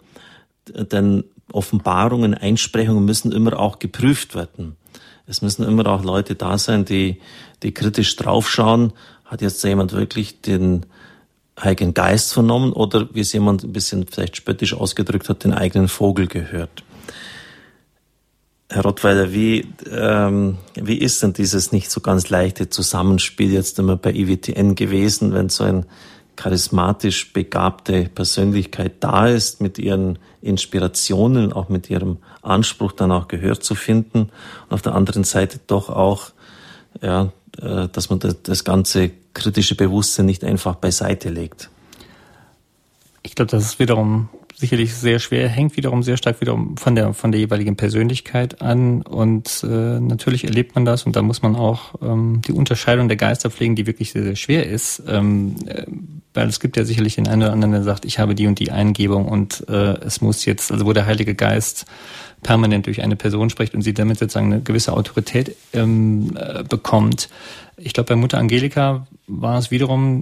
denn 0.67 1.23
Offenbarungen, 1.51 2.33
Einsprechungen 2.33 3.05
müssen 3.05 3.31
immer 3.31 3.59
auch 3.59 3.79
geprüft 3.79 4.35
werden. 4.35 4.75
Es 5.25 5.41
müssen 5.41 5.63
immer 5.63 5.87
auch 5.87 6.03
Leute 6.03 6.35
da 6.35 6.57
sein, 6.57 6.83
die, 6.83 7.21
die 7.61 7.73
kritisch 7.73 8.15
draufschauen. 8.15 8.93
Hat 9.25 9.41
jetzt 9.41 9.63
jemand 9.63 9.93
wirklich 9.93 10.41
den 10.41 10.85
Heiligen 11.59 11.93
Geist 11.93 12.33
vernommen 12.33 12.73
oder 12.73 13.07
wie 13.13 13.19
es 13.19 13.33
jemand 13.33 13.63
ein 13.63 13.73
bisschen 13.73 14.07
vielleicht 14.07 14.37
spöttisch 14.37 14.73
ausgedrückt 14.73 15.29
hat, 15.29 15.43
den 15.43 15.53
eigenen 15.53 15.87
Vogel 15.87 16.27
gehört. 16.27 16.83
Herr 18.69 18.83
Rottweiler, 18.83 19.31
wie, 19.33 19.67
ähm, 19.91 20.57
wie 20.73 20.97
ist 20.97 21.21
denn 21.21 21.33
dieses 21.33 21.71
nicht 21.71 21.91
so 21.91 22.01
ganz 22.01 22.29
leichte 22.29 22.69
Zusammenspiel 22.69 23.51
jetzt 23.51 23.77
immer 23.77 23.97
bei 23.97 24.11
IWTN 24.11 24.73
gewesen, 24.73 25.31
wenn 25.33 25.49
so 25.49 25.63
ein 25.63 25.85
charismatisch 26.35 27.33
begabte 27.33 28.09
Persönlichkeit 28.15 28.93
da 29.01 29.27
ist, 29.27 29.61
mit 29.61 29.77
ihren 29.77 30.17
Inspirationen, 30.41 31.53
auch 31.53 31.69
mit 31.69 31.89
ihrem 31.91 32.17
Anspruch 32.41 32.93
dann 32.93 33.11
auch 33.11 33.27
Gehör 33.27 33.59
zu 33.59 33.75
finden 33.75 34.31
und 34.67 34.73
auf 34.73 34.81
der 34.81 34.95
anderen 34.95 35.23
Seite 35.23 35.59
doch 35.67 35.89
auch, 35.89 36.31
ja, 37.01 37.31
dass 37.57 38.09
man 38.09 38.19
das 38.43 38.63
ganze 38.63 39.11
kritische 39.33 39.75
Bewusstsein 39.75 40.25
nicht 40.25 40.43
einfach 40.43 40.75
beiseite 40.75 41.29
legt. 41.29 41.69
Ich 43.21 43.35
glaube, 43.35 43.51
das 43.51 43.63
ist 43.63 43.79
wiederum 43.79 44.29
sicherlich 44.55 44.93
sehr 44.93 45.19
schwer, 45.19 45.49
hängt 45.49 45.75
wiederum 45.77 46.03
sehr 46.03 46.17
stark 46.17 46.39
wiederum 46.41 46.77
von 46.77 46.95
der 46.95 47.13
von 47.13 47.31
der 47.31 47.41
jeweiligen 47.41 47.75
Persönlichkeit 47.75 48.61
an 48.61 49.01
und 49.01 49.63
äh, 49.63 49.99
natürlich 49.99 50.43
erlebt 50.43 50.75
man 50.75 50.85
das 50.85 51.03
und 51.03 51.15
da 51.15 51.21
muss 51.21 51.41
man 51.41 51.55
auch 51.55 51.95
ähm, 52.01 52.41
die 52.45 52.51
Unterscheidung 52.51 53.07
der 53.07 53.17
Geister 53.17 53.49
pflegen, 53.49 53.75
die 53.75 53.87
wirklich 53.87 54.11
sehr, 54.11 54.23
sehr 54.23 54.35
schwer 54.35 54.67
ist, 54.67 55.03
ähm, 55.07 55.55
äh, 55.65 55.85
weil 56.33 56.47
es 56.47 56.59
gibt 56.59 56.77
ja 56.77 56.85
sicherlich 56.85 57.15
den 57.15 57.27
einen 57.27 57.43
oder 57.43 57.51
anderen, 57.51 57.73
der 57.73 57.83
sagt, 57.83 58.05
ich 58.05 58.19
habe 58.19 58.35
die 58.35 58.47
und 58.47 58.59
die 58.59 58.71
Eingebung 58.71 59.27
und 59.27 59.67
äh, 59.67 59.97
es 60.01 60.21
muss 60.21 60.45
jetzt, 60.45 60.71
also 60.71 60.85
wo 60.85 60.93
der 60.93 61.05
Heilige 61.05 61.35
Geist 61.35 61.85
permanent 62.43 62.85
durch 62.85 63.01
eine 63.01 63.15
Person 63.15 63.49
spricht 63.49 63.73
und 63.73 63.81
sie 63.81 63.93
damit 63.93 64.19
sozusagen 64.19 64.53
eine 64.53 64.61
gewisse 64.61 64.93
Autorität 64.93 65.55
ähm, 65.73 66.37
äh, 66.37 66.63
bekommt. 66.63 67.29
Ich 67.77 67.93
glaube, 67.93 68.09
bei 68.09 68.15
Mutter 68.15 68.37
Angelika 68.37 69.07
war 69.27 69.57
es 69.57 69.71
wiederum 69.71 70.21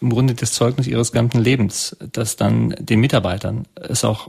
im 0.00 0.10
Grunde 0.10 0.34
das 0.34 0.52
Zeugnis 0.52 0.86
ihres 0.86 1.12
gesamten 1.12 1.40
Lebens, 1.40 1.96
das 2.12 2.36
dann 2.36 2.74
den 2.78 3.00
Mitarbeitern 3.00 3.66
es 3.74 4.04
auch 4.04 4.28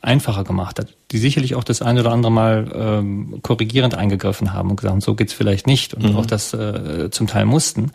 einfacher 0.00 0.44
gemacht 0.44 0.78
hat, 0.78 0.88
die 1.10 1.18
sicherlich 1.18 1.54
auch 1.54 1.64
das 1.64 1.82
eine 1.82 2.00
oder 2.00 2.12
andere 2.12 2.32
Mal 2.32 2.70
ähm, 2.74 3.38
korrigierend 3.42 3.94
eingegriffen 3.94 4.52
haben 4.52 4.70
und 4.70 4.76
gesagt, 4.76 5.02
so 5.02 5.14
geht's 5.14 5.32
vielleicht 5.32 5.66
nicht 5.66 5.94
und 5.94 6.10
mhm. 6.10 6.16
auch 6.16 6.26
das 6.26 6.52
äh, 6.52 7.10
zum 7.10 7.26
Teil 7.26 7.46
mussten. 7.46 7.90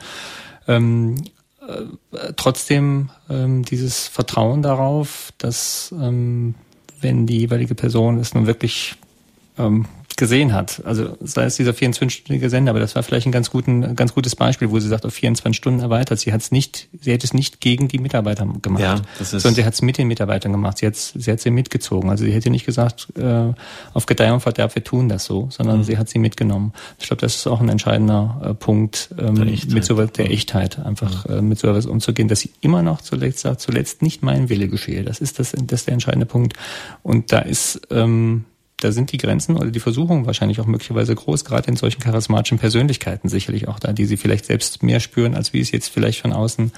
Ähm, 0.67 1.23
äh, 1.67 2.33
trotzdem 2.35 3.09
ähm, 3.29 3.63
dieses 3.63 4.07
Vertrauen 4.07 4.61
darauf, 4.61 5.31
dass 5.37 5.93
ähm, 5.99 6.55
wenn 7.01 7.25
die 7.25 7.39
jeweilige 7.39 7.75
Person 7.75 8.17
es 8.19 8.33
nun 8.33 8.47
wirklich 8.47 8.95
ähm, 9.57 9.85
gesehen 10.19 10.53
hat. 10.53 10.81
Also 10.85 11.17
sei 11.21 11.45
es 11.45 11.55
dieser 11.55 11.71
24-stündige 11.71 12.49
Sender, 12.49 12.71
aber 12.71 12.79
das 12.79 12.93
war 12.93 13.03
vielleicht 13.03 13.25
ein 13.25 13.31
ganz, 13.31 13.49
guten, 13.49 13.95
ganz 13.95 14.13
gutes 14.13 14.35
Beispiel, 14.35 14.69
wo 14.69 14.79
sie 14.79 14.89
sagt, 14.89 15.05
auf 15.05 15.13
24 15.13 15.55
Stunden 15.55 15.79
erweitert. 15.79 16.19
Sie 16.19 16.33
hat 16.33 16.41
es 16.41 16.51
nicht, 16.51 16.89
sie 16.99 17.13
hätte 17.13 17.25
es 17.25 17.33
nicht 17.33 17.61
gegen 17.61 17.87
die 17.87 17.99
Mitarbeiter 17.99 18.45
gemacht, 18.61 18.83
ja, 18.83 19.01
das 19.17 19.33
ist 19.33 19.41
sondern 19.41 19.55
sie 19.55 19.65
hat 19.65 19.73
es 19.73 19.81
mit 19.81 19.97
den 19.97 20.09
Mitarbeitern 20.09 20.51
gemacht. 20.51 20.79
Sie 20.79 20.85
hat 20.85 20.95
sie 20.95 21.31
hat 21.31 21.39
sie 21.39 21.49
mitgezogen. 21.51 22.09
Also 22.09 22.25
sie 22.25 22.33
hätte 22.33 22.49
nicht 22.49 22.65
gesagt, 22.65 23.07
äh, 23.17 23.53
auf 23.93 24.05
Gedeih 24.05 24.33
und 24.33 24.41
Verderb, 24.41 24.75
wir 24.75 24.83
tun 24.83 25.07
das 25.07 25.23
so, 25.23 25.47
sondern 25.51 25.79
mhm. 25.79 25.83
sie 25.85 25.97
hat 25.97 26.09
sie 26.09 26.19
mitgenommen. 26.19 26.73
Ich 26.99 27.07
glaube, 27.07 27.21
das 27.21 27.37
ist 27.37 27.47
auch 27.47 27.61
ein 27.61 27.69
entscheidender 27.69 28.41
äh, 28.43 28.53
Punkt, 28.53 29.09
ähm, 29.17 29.35
mit 29.35 29.85
sowas 29.85 30.11
der 30.11 30.29
Echtheit, 30.31 30.79
einfach 30.79 31.27
mhm. 31.29 31.33
äh, 31.33 31.41
mit 31.41 31.59
sowas 31.59 31.85
umzugehen, 31.85 32.27
dass 32.27 32.41
sie 32.41 32.51
immer 32.59 32.81
noch 32.81 32.99
zuletzt 33.01 33.39
sagt, 33.39 33.61
zuletzt 33.61 34.01
nicht 34.01 34.21
mein 34.21 34.49
Wille 34.49 34.67
geschehe. 34.67 35.03
Das 35.03 35.19
ist 35.21 35.39
das, 35.39 35.53
das 35.53 35.79
ist 35.79 35.87
der 35.87 35.93
entscheidende 35.93 36.25
Punkt. 36.25 36.55
Und 37.03 37.31
da 37.31 37.39
ist 37.39 37.87
ähm, 37.89 38.43
da 38.79 38.91
sind 38.91 39.11
die 39.11 39.17
Grenzen 39.17 39.57
oder 39.57 39.71
die 39.71 39.79
Versuchungen 39.79 40.25
wahrscheinlich 40.25 40.59
auch 40.59 40.65
möglicherweise 40.65 41.15
groß, 41.15 41.45
gerade 41.45 41.67
in 41.67 41.75
solchen 41.75 42.01
charismatischen 42.01 42.59
Persönlichkeiten 42.59 43.29
sicherlich 43.29 43.67
auch 43.67 43.79
da, 43.79 43.93
die 43.93 44.05
sie 44.05 44.17
vielleicht 44.17 44.45
selbst 44.45 44.83
mehr 44.83 44.99
spüren, 44.99 45.35
als 45.35 45.53
wie 45.53 45.59
es 45.59 45.71
jetzt 45.71 45.89
vielleicht 45.89 46.21
von 46.21 46.33
außen 46.33 46.71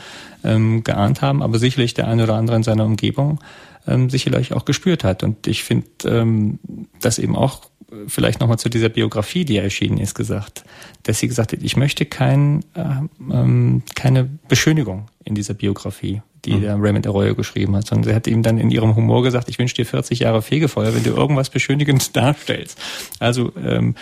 ähm, 0.44 0.84
geahnt 0.84 1.22
haben, 1.22 1.42
aber 1.44 1.60
sicherlich 1.60 1.94
der 1.94 2.08
eine 2.08 2.24
oder 2.24 2.36
andere 2.36 2.56
in 2.56 2.64
seiner 2.64 2.86
Umgebung 2.86 3.40
ähm, 3.88 4.10
sicherlich 4.10 4.54
auch 4.54 4.66
gespürt 4.66 5.04
hat. 5.04 5.24
Und 5.24 5.48
ich 5.48 5.64
finde 5.64 5.88
ähm, 6.06 6.60
das 7.00 7.20
eben 7.20 7.36
auch 7.36 7.62
vielleicht 8.08 8.40
nochmal 8.40 8.60
zu 8.60 8.70
dieser 8.70 8.90
Biografie, 8.90 9.46
die 9.46 9.58
erschienen 9.58 9.98
ist, 9.98 10.16
gesagt, 10.16 10.64
dass 11.04 11.20
sie 11.20 11.28
gesagt 11.28 11.52
hat, 11.52 11.60
ich 11.62 11.76
möchte 11.76 12.06
kein, 12.06 12.64
äh, 12.74 12.84
ähm, 13.32 13.84
keine 13.96 14.30
Beschönigung 14.48 15.08
in 15.26 15.36
dieser 15.36 15.54
Biografie 15.54 16.22
die 16.46 16.54
mhm. 16.54 16.62
der 16.62 16.76
Raymond 16.80 17.08
Arroyo 17.08 17.36
geschrieben 17.36 17.76
hat, 17.76 17.88
sondern 17.88 18.10
sie 18.10 18.16
hat 18.16 18.28
ihm 18.28 18.44
dann 18.44 18.58
in 18.58 18.72
ihrem 18.72 18.96
Humor 18.96 19.24
gesagt, 19.24 19.50
ich 19.50 19.60
wünsche 19.60 19.76
dir 19.76 19.86
40 19.86 20.20
Jahre 20.20 20.42
Fegefeuer, 20.42 20.94
wenn 20.96 21.04
du 21.04 21.12
irgendwas 21.12 21.50
beschönigend 21.50 22.16
darstellst. 22.16 22.80
Also 23.20 23.52
ähm, 23.64 23.96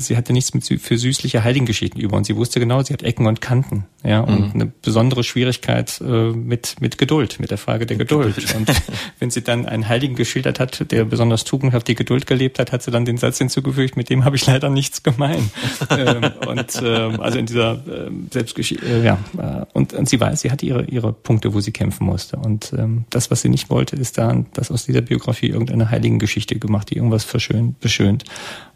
sie 0.00 0.16
hatte 0.16 0.32
nichts 0.32 0.54
mit, 0.54 0.64
für 0.64 0.98
süßliche 0.98 1.44
Heiligengeschichten 1.44 2.00
über 2.00 2.16
und 2.16 2.24
sie 2.24 2.36
wusste 2.36 2.60
genau, 2.60 2.82
sie 2.82 2.92
hat 2.92 3.02
Ecken 3.02 3.26
und 3.26 3.40
Kanten, 3.40 3.86
ja, 4.04 4.20
und 4.20 4.54
mhm. 4.54 4.60
eine 4.60 4.72
besondere 4.82 5.24
Schwierigkeit 5.24 6.00
äh, 6.00 6.30
mit 6.30 6.76
mit 6.80 6.98
Geduld, 6.98 7.40
mit 7.40 7.50
der 7.50 7.58
Frage 7.58 7.86
der 7.86 7.96
Geduld. 7.96 8.54
Und 8.54 8.70
wenn 9.18 9.30
sie 9.30 9.42
dann 9.42 9.66
einen 9.66 9.88
Heiligen 9.88 10.14
geschildert 10.14 10.60
hat, 10.60 10.90
der 10.90 11.04
besonders 11.04 11.44
tugendhaft 11.44 11.88
die 11.88 11.94
Geduld 11.94 12.26
gelebt 12.26 12.58
hat, 12.58 12.72
hat 12.72 12.82
sie 12.82 12.90
dann 12.90 13.04
den 13.04 13.18
Satz 13.18 13.38
hinzugefügt, 13.38 13.96
mit 13.96 14.10
dem 14.10 14.24
habe 14.24 14.36
ich 14.36 14.46
leider 14.46 14.70
nichts 14.70 15.02
gemein. 15.02 15.50
ähm, 15.90 16.30
und 16.46 16.82
ähm, 16.82 17.20
also 17.20 17.38
in 17.38 17.46
dieser 17.46 17.74
äh, 17.86 18.10
Selbstgeschichte, 18.30 18.86
äh, 18.86 19.04
ja, 19.04 19.18
äh, 19.38 19.64
und, 19.72 19.92
und 19.92 20.08
sie 20.08 20.20
weiß, 20.20 20.40
sie 20.40 20.50
hat 20.50 20.62
ihre 20.62 20.84
ihre 20.84 21.12
Punkte, 21.12 21.54
wo 21.54 21.60
sie 21.60 21.72
kämpfen 21.72 22.06
musste. 22.06 22.36
Und 22.36 22.72
ähm, 22.76 23.04
das, 23.10 23.30
was 23.30 23.42
sie 23.42 23.48
nicht 23.48 23.70
wollte, 23.70 23.96
ist 23.96 24.18
dann, 24.18 24.46
dass 24.52 24.70
aus 24.70 24.86
dieser 24.86 25.00
Biografie 25.00 25.48
irgendeine 25.48 25.90
Heiligengeschichte 25.90 26.58
gemacht, 26.58 26.90
die 26.90 26.96
irgendwas 26.96 27.24
verschönt, 27.24 27.80
beschönt. 27.80 28.24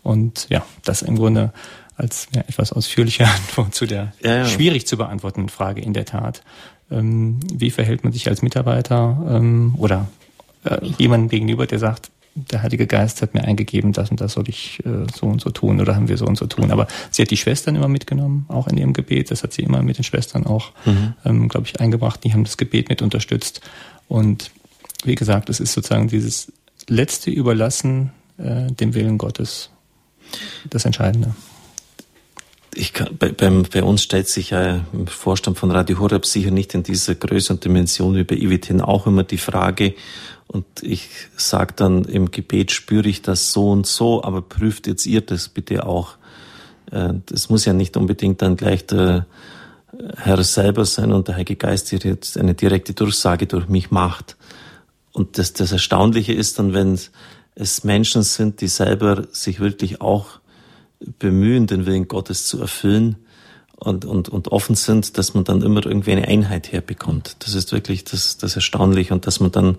Und 0.09 0.47
ja, 0.49 0.65
das 0.85 1.03
im 1.03 1.17
Grunde 1.17 1.53
als 1.95 2.29
ja, 2.35 2.41
etwas 2.41 2.73
ausführliche 2.73 3.27
Antwort 3.27 3.75
zu 3.75 3.85
der 3.85 4.15
ja, 4.23 4.37
ja. 4.37 4.45
schwierig 4.47 4.87
zu 4.87 4.97
beantwortenden 4.97 5.51
Frage 5.51 5.83
in 5.83 5.93
der 5.93 6.07
Tat. 6.07 6.43
Ähm, 6.91 7.41
wie 7.53 7.71
verhält 7.71 8.05
man 8.05 8.15
sich 8.15 8.27
als 8.27 8.41
Mitarbeiter 8.41 9.23
ähm, 9.29 9.75
oder 9.77 10.09
äh, 10.65 10.79
jemandem 10.97 11.29
gegenüber, 11.29 11.67
der 11.67 11.79
sagt, 11.79 12.11
der 12.35 12.63
Heilige 12.63 12.87
Geist 12.87 13.21
hat 13.21 13.35
mir 13.35 13.45
eingegeben, 13.45 13.93
das 13.93 14.11
und 14.11 14.23
das 14.23 14.33
soll 14.33 14.49
ich 14.49 14.83
äh, 14.87 15.07
so 15.15 15.27
und 15.27 15.43
so 15.43 15.51
tun 15.51 15.79
oder 15.79 15.95
haben 15.95 16.09
wir 16.09 16.17
so 16.17 16.25
und 16.25 16.39
so 16.39 16.47
tun. 16.47 16.71
Aber 16.71 16.87
sie 17.11 17.21
hat 17.21 17.31
die 17.31 17.37
Schwestern 17.37 17.77
immer 17.77 17.89
mitgenommen, 17.89 18.47
auch 18.49 18.67
in 18.67 18.79
ihrem 18.79 18.95
Gebet. 18.95 19.31
Das 19.31 19.43
hat 19.43 19.53
sie 19.53 19.63
immer 19.63 19.83
mit 19.83 19.99
den 19.99 20.05
Schwestern 20.05 20.47
auch, 20.47 20.73
mhm. 20.87 21.13
ähm, 21.27 21.49
glaube 21.51 21.67
ich, 21.67 21.81
eingebracht. 21.81 22.25
Die 22.25 22.33
haben 22.33 22.45
das 22.45 22.57
Gebet 22.57 22.89
mit 22.89 23.03
unterstützt. 23.03 23.61
Und 24.07 24.53
wie 25.05 25.17
gesagt, 25.17 25.51
es 25.51 25.61
ist 25.61 25.75
sozusagen 25.75 26.09
dieses 26.09 26.51
letzte 26.87 27.31
Überlassen 27.31 28.13
äh, 28.39 28.73
dem 28.73 28.95
Willen 28.95 29.19
Gottes 29.19 29.69
das 30.71 30.85
Entscheidende. 30.85 31.35
Kann, 32.93 33.17
bei, 33.19 33.33
beim, 33.33 33.65
bei 33.65 33.83
uns 33.83 34.03
stellt 34.03 34.29
sich 34.29 34.51
ja 34.51 34.85
im 34.93 35.07
Vorstand 35.09 35.59
von 35.59 35.71
Radio 35.71 35.99
Horeb 35.99 36.25
sicher 36.25 36.51
nicht 36.51 36.75
in 36.75 36.85
dieser 36.85 37.17
Größe 37.17 37.53
und 37.53 37.65
Dimension 37.65 38.15
wie 38.15 38.25
bei 38.25 38.37
IWTN 38.37 38.81
auch 38.81 39.07
immer 39.07 39.25
die 39.25 39.39
Frage, 39.39 39.95
und 40.49 40.65
ich 40.81 41.11
sage 41.37 41.75
dann 41.77 42.05
im 42.05 42.31
Gebet, 42.31 42.73
spüre 42.73 43.07
ich 43.07 43.21
das 43.21 43.53
so 43.53 43.71
und 43.71 43.87
so, 43.87 44.25
aber 44.25 44.41
prüft 44.41 44.87
jetzt 44.87 45.05
ihr 45.05 45.21
das 45.21 45.49
bitte 45.49 45.87
auch. 45.87 46.17
Äh, 46.91 47.15
das 47.27 47.51
muss 47.51 47.67
ja 47.67 47.75
nicht 47.75 47.97
unbedingt 47.97 48.41
dann 48.41 48.57
gleich 48.57 48.87
der 48.87 49.27
Herr 50.17 50.43
selber 50.43 50.87
sein 50.87 51.13
und 51.13 51.29
der 51.29 51.35
Heilige 51.35 51.57
Geist, 51.57 51.93
der 51.93 51.99
jetzt 51.99 52.39
eine 52.39 52.55
direkte 52.55 52.95
Durchsage 52.95 53.47
durch 53.47 53.69
mich 53.69 53.91
macht. 53.91 54.37
Und 55.13 55.37
das, 55.37 55.53
das 55.53 55.73
Erstaunliche 55.73 56.33
ist 56.33 56.59
dann, 56.59 56.73
wenn 56.73 56.99
es 57.59 57.83
Menschen 57.83 58.23
sind, 58.23 58.61
die 58.61 58.69
selber 58.69 59.27
sich 59.33 59.59
wirklich 59.59 60.01
auch 60.01 60.39
bemühen, 61.19 61.67
den 61.67 61.87
Willen 61.87 62.07
Gottes 62.07 62.47
zu 62.47 62.61
erfüllen 62.61 63.17
und, 63.75 64.05
und, 64.05 64.29
und 64.29 64.49
offen 64.49 64.77
sind, 64.77 65.19
dass 65.19 65.35
man 65.35 65.43
dann 65.43 65.63
immer 65.63 65.85
irgendwie 65.85 66.13
eine 66.13 66.29
Einheit 66.29 66.71
herbekommt. 66.71 67.37
Das 67.41 67.55
ist 67.55 67.73
wirklich 67.73 68.05
das, 68.05 68.39
das 68.39 68.55
Erstaunliche 68.55 69.13
und 69.13 69.27
dass 69.27 69.41
man 69.41 69.51
dann 69.51 69.79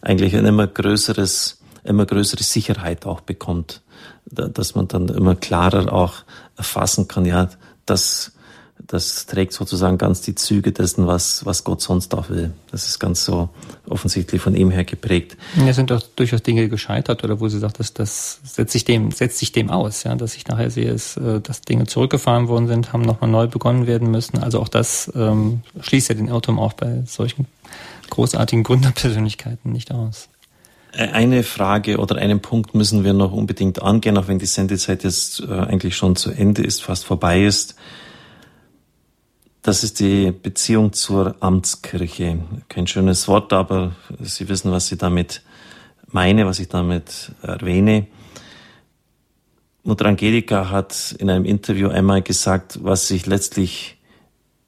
eigentlich 0.00 0.34
ein 0.34 0.46
immer 0.46 0.66
größeres, 0.66 1.60
immer 1.84 2.06
größere 2.06 2.42
Sicherheit 2.42 3.04
auch 3.04 3.20
bekommt, 3.20 3.82
dass 4.24 4.74
man 4.74 4.88
dann 4.88 5.08
immer 5.08 5.34
klarer 5.34 5.92
auch 5.92 6.24
erfassen 6.56 7.06
kann, 7.06 7.26
ja, 7.26 7.50
das, 7.84 8.32
das 8.90 9.26
trägt 9.26 9.52
sozusagen 9.52 9.98
ganz 9.98 10.20
die 10.20 10.34
Züge 10.34 10.72
dessen, 10.72 11.06
was, 11.06 11.46
was 11.46 11.62
Gott 11.62 11.80
sonst 11.80 12.12
auch 12.12 12.28
will. 12.28 12.52
Das 12.72 12.88
ist 12.88 12.98
ganz 12.98 13.24
so 13.24 13.48
offensichtlich 13.88 14.42
von 14.42 14.56
ihm 14.56 14.72
her 14.72 14.82
geprägt. 14.82 15.36
Ja, 15.64 15.72
sind 15.72 15.92
doch 15.92 16.02
durchaus 16.16 16.42
Dinge 16.42 16.68
gescheitert 16.68 17.22
oder 17.22 17.38
wo 17.38 17.46
sie 17.46 17.60
sagt, 17.60 17.78
dass 17.78 17.94
das 17.94 18.40
setzt 18.42 18.72
sich 18.72 18.84
dem, 18.84 19.12
setzt 19.12 19.38
sich 19.38 19.52
dem 19.52 19.70
aus, 19.70 20.02
ja, 20.02 20.16
dass 20.16 20.34
ich 20.34 20.48
nachher 20.48 20.70
sehe, 20.70 20.90
ist, 20.90 21.16
äh, 21.18 21.40
dass 21.40 21.60
Dinge 21.62 21.86
zurückgefahren 21.86 22.48
worden 22.48 22.66
sind, 22.66 22.92
haben 22.92 23.02
nochmal 23.02 23.30
neu 23.30 23.46
begonnen 23.46 23.86
werden 23.86 24.10
müssen. 24.10 24.38
Also 24.38 24.60
auch 24.60 24.68
das 24.68 25.08
ähm, 25.14 25.60
schließt 25.80 26.08
ja 26.08 26.16
den 26.16 26.26
Irrtum 26.26 26.58
auch 26.58 26.72
bei 26.72 27.04
solchen 27.06 27.46
großartigen 28.10 28.64
Gründerpersönlichkeiten 28.64 29.70
nicht 29.70 29.92
aus. 29.92 30.28
Eine 30.92 31.44
Frage 31.44 31.98
oder 31.98 32.16
einen 32.16 32.40
Punkt 32.40 32.74
müssen 32.74 33.04
wir 33.04 33.12
noch 33.12 33.30
unbedingt 33.30 33.80
angehen, 33.80 34.18
auch 34.18 34.26
wenn 34.26 34.40
die 34.40 34.46
Sendezeit 34.46 35.04
jetzt 35.04 35.40
äh, 35.40 35.52
eigentlich 35.52 35.96
schon 35.96 36.16
zu 36.16 36.32
Ende 36.32 36.64
ist, 36.64 36.82
fast 36.82 37.04
vorbei 37.04 37.44
ist. 37.44 37.76
Das 39.62 39.84
ist 39.84 40.00
die 40.00 40.30
Beziehung 40.30 40.94
zur 40.94 41.36
Amtskirche. 41.40 42.38
Kein 42.70 42.86
schönes 42.86 43.28
Wort, 43.28 43.52
aber 43.52 43.92
Sie 44.18 44.48
wissen, 44.48 44.72
was 44.72 44.90
ich 44.90 44.96
damit 44.96 45.42
meine, 46.06 46.46
was 46.46 46.60
ich 46.60 46.68
damit 46.68 47.32
erwähne. 47.42 48.06
Mutter 49.82 50.06
Angelika 50.06 50.70
hat 50.70 51.14
in 51.18 51.28
einem 51.28 51.44
Interview 51.44 51.88
einmal 51.88 52.22
gesagt, 52.22 52.78
was 52.82 53.10
ich 53.10 53.26
letztlich 53.26 53.98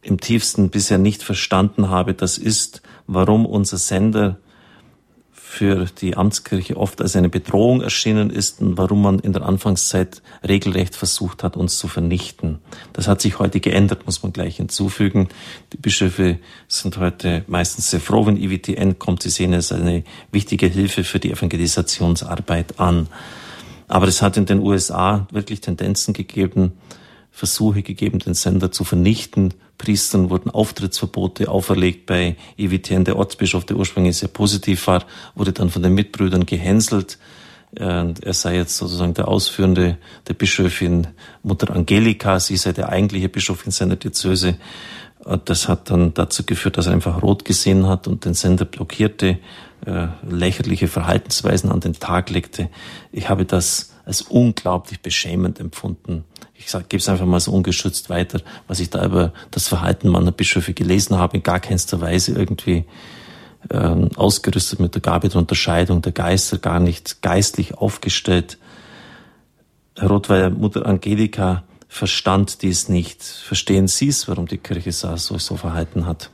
im 0.02 0.20
tiefsten 0.20 0.68
bisher 0.68 0.98
nicht 0.98 1.22
verstanden 1.22 1.88
habe, 1.88 2.12
das 2.12 2.36
ist, 2.36 2.82
warum 3.06 3.46
unser 3.46 3.78
Sender 3.78 4.38
für 5.52 5.84
die 6.00 6.16
Amtskirche 6.16 6.78
oft 6.78 7.02
als 7.02 7.14
eine 7.14 7.28
Bedrohung 7.28 7.82
erschienen 7.82 8.30
ist 8.30 8.62
und 8.62 8.78
warum 8.78 9.02
man 9.02 9.18
in 9.18 9.34
der 9.34 9.42
Anfangszeit 9.42 10.22
regelrecht 10.42 10.96
versucht 10.96 11.44
hat, 11.44 11.58
uns 11.58 11.76
zu 11.76 11.88
vernichten. 11.88 12.60
Das 12.94 13.06
hat 13.06 13.20
sich 13.20 13.38
heute 13.38 13.60
geändert, 13.60 14.06
muss 14.06 14.22
man 14.22 14.32
gleich 14.32 14.56
hinzufügen. 14.56 15.28
Die 15.74 15.76
Bischöfe 15.76 16.38
sind 16.68 16.96
heute 16.96 17.44
meistens 17.48 17.90
sehr 17.90 18.00
froh, 18.00 18.24
wenn 18.24 18.38
IWTN 18.38 18.98
kommt. 18.98 19.22
Sie 19.22 19.28
sehen 19.28 19.52
es 19.52 19.70
als 19.70 19.82
eine 19.82 20.04
wichtige 20.30 20.68
Hilfe 20.68 21.04
für 21.04 21.20
die 21.20 21.30
Evangelisationsarbeit 21.30 22.80
an. 22.80 23.08
Aber 23.88 24.08
es 24.08 24.22
hat 24.22 24.38
in 24.38 24.46
den 24.46 24.60
USA 24.60 25.26
wirklich 25.32 25.60
Tendenzen 25.60 26.14
gegeben, 26.14 26.72
Versuche 27.32 27.82
gegeben, 27.82 28.18
den 28.18 28.34
Sender 28.34 28.70
zu 28.70 28.84
vernichten. 28.84 29.54
Priestern 29.78 30.30
wurden 30.30 30.50
Auftrittsverbote 30.50 31.50
auferlegt 31.50 32.06
bei 32.06 32.36
EWTN. 32.58 33.04
Der 33.04 33.16
Ortsbischof, 33.16 33.64
der 33.64 33.76
ursprünglich 33.76 34.18
sehr 34.18 34.28
positiv 34.28 34.86
war, 34.86 35.04
wurde 35.34 35.52
dann 35.52 35.70
von 35.70 35.82
den 35.82 35.94
Mitbrüdern 35.94 36.46
gehänselt. 36.46 37.18
Er 37.74 38.14
sei 38.34 38.56
jetzt 38.56 38.76
sozusagen 38.76 39.14
der 39.14 39.28
Ausführende 39.28 39.96
der 40.28 40.34
Bischöfin 40.34 41.06
Mutter 41.42 41.74
Angelika. 41.74 42.38
Sie 42.38 42.58
sei 42.58 42.72
der 42.72 42.90
eigentliche 42.90 43.30
Bischof 43.30 43.64
in 43.64 43.72
seiner 43.72 43.96
Diözese. 43.96 44.56
Das 45.46 45.68
hat 45.68 45.90
dann 45.90 46.12
dazu 46.12 46.44
geführt, 46.44 46.76
dass 46.76 46.86
er 46.86 46.92
einfach 46.92 47.22
rot 47.22 47.46
gesehen 47.46 47.86
hat 47.86 48.08
und 48.08 48.26
den 48.26 48.34
Sender 48.34 48.66
blockierte, 48.66 49.38
äh, 49.86 50.08
lächerliche 50.28 50.88
Verhaltensweisen 50.88 51.70
an 51.70 51.80
den 51.80 51.94
Tag 51.94 52.28
legte. 52.30 52.68
Ich 53.10 53.28
habe 53.28 53.46
das 53.46 53.94
als 54.04 54.22
unglaublich 54.22 55.00
beschämend 55.00 55.60
empfunden. 55.60 56.24
Ich 56.66 56.72
gebe 56.88 57.00
es 57.00 57.08
einfach 57.08 57.26
mal 57.26 57.40
so 57.40 57.52
ungeschützt 57.52 58.10
weiter, 58.10 58.40
was 58.68 58.80
ich 58.80 58.90
da 58.90 59.04
über 59.04 59.32
das 59.50 59.68
Verhalten 59.68 60.08
meiner 60.08 60.32
Bischöfe 60.32 60.74
gelesen 60.74 61.18
habe, 61.18 61.36
in 61.36 61.42
gar 61.42 61.60
keinster 61.60 62.00
Weise 62.00 62.32
irgendwie 62.32 62.84
ähm, 63.70 64.10
ausgerüstet 64.16 64.80
mit 64.80 64.94
der 64.94 65.02
Gabe 65.02 65.28
der 65.28 65.38
Unterscheidung 65.38 66.02
der 66.02 66.12
Geister, 66.12 66.58
gar 66.58 66.80
nicht 66.80 67.22
geistlich 67.22 67.74
aufgestellt. 67.74 68.58
Herr 69.96 70.08
Rothweiler, 70.08 70.50
Mutter 70.50 70.86
Angelika 70.86 71.64
verstand 71.88 72.62
dies 72.62 72.88
nicht. 72.88 73.22
Verstehen 73.22 73.86
Sie 73.86 74.08
es, 74.08 74.26
warum 74.26 74.46
die 74.46 74.58
Kirche 74.58 74.92
so, 74.92 75.16
so 75.16 75.56
verhalten 75.56 76.06
hat? 76.06 76.30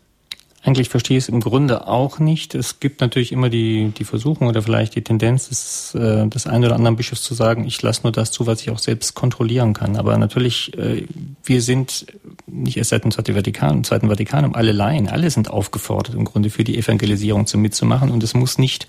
Eigentlich 0.68 0.90
verstehe 0.90 1.16
ich 1.16 1.24
es 1.24 1.28
im 1.30 1.40
Grunde 1.40 1.88
auch 1.88 2.18
nicht. 2.18 2.54
Es 2.54 2.78
gibt 2.78 3.00
natürlich 3.00 3.32
immer 3.32 3.48
die, 3.48 3.90
die 3.96 4.04
Versuchung 4.04 4.48
oder 4.48 4.60
vielleicht 4.60 4.96
die 4.96 5.02
Tendenz 5.02 5.48
des, 5.48 5.94
äh, 5.94 6.28
des 6.28 6.46
einen 6.46 6.66
oder 6.66 6.74
anderen 6.74 6.96
Bischofs 6.96 7.22
zu 7.22 7.32
sagen, 7.32 7.66
ich 7.66 7.80
lasse 7.80 8.02
nur 8.02 8.12
das 8.12 8.32
zu, 8.32 8.46
was 8.46 8.60
ich 8.60 8.68
auch 8.68 8.78
selbst 8.78 9.14
kontrollieren 9.14 9.72
kann. 9.72 9.96
Aber 9.96 10.18
natürlich, 10.18 10.76
äh, 10.76 11.06
wir 11.42 11.62
sind 11.62 12.04
nicht 12.46 12.76
erst 12.76 12.90
seit 12.90 13.02
dem 13.02 13.12
Zweiten 13.12 13.32
Vatikan, 13.32 13.82
Zweiten 13.82 14.10
Vatikanum, 14.10 14.54
alle 14.54 14.72
Laien, 14.72 15.08
alle 15.08 15.30
sind 15.30 15.48
aufgefordert, 15.48 16.14
im 16.14 16.26
Grunde 16.26 16.50
für 16.50 16.64
die 16.64 16.76
Evangelisierung 16.76 17.46
zu 17.46 17.56
mitzumachen. 17.56 18.10
Und 18.10 18.22
es 18.22 18.34
muss 18.34 18.58
nicht 18.58 18.86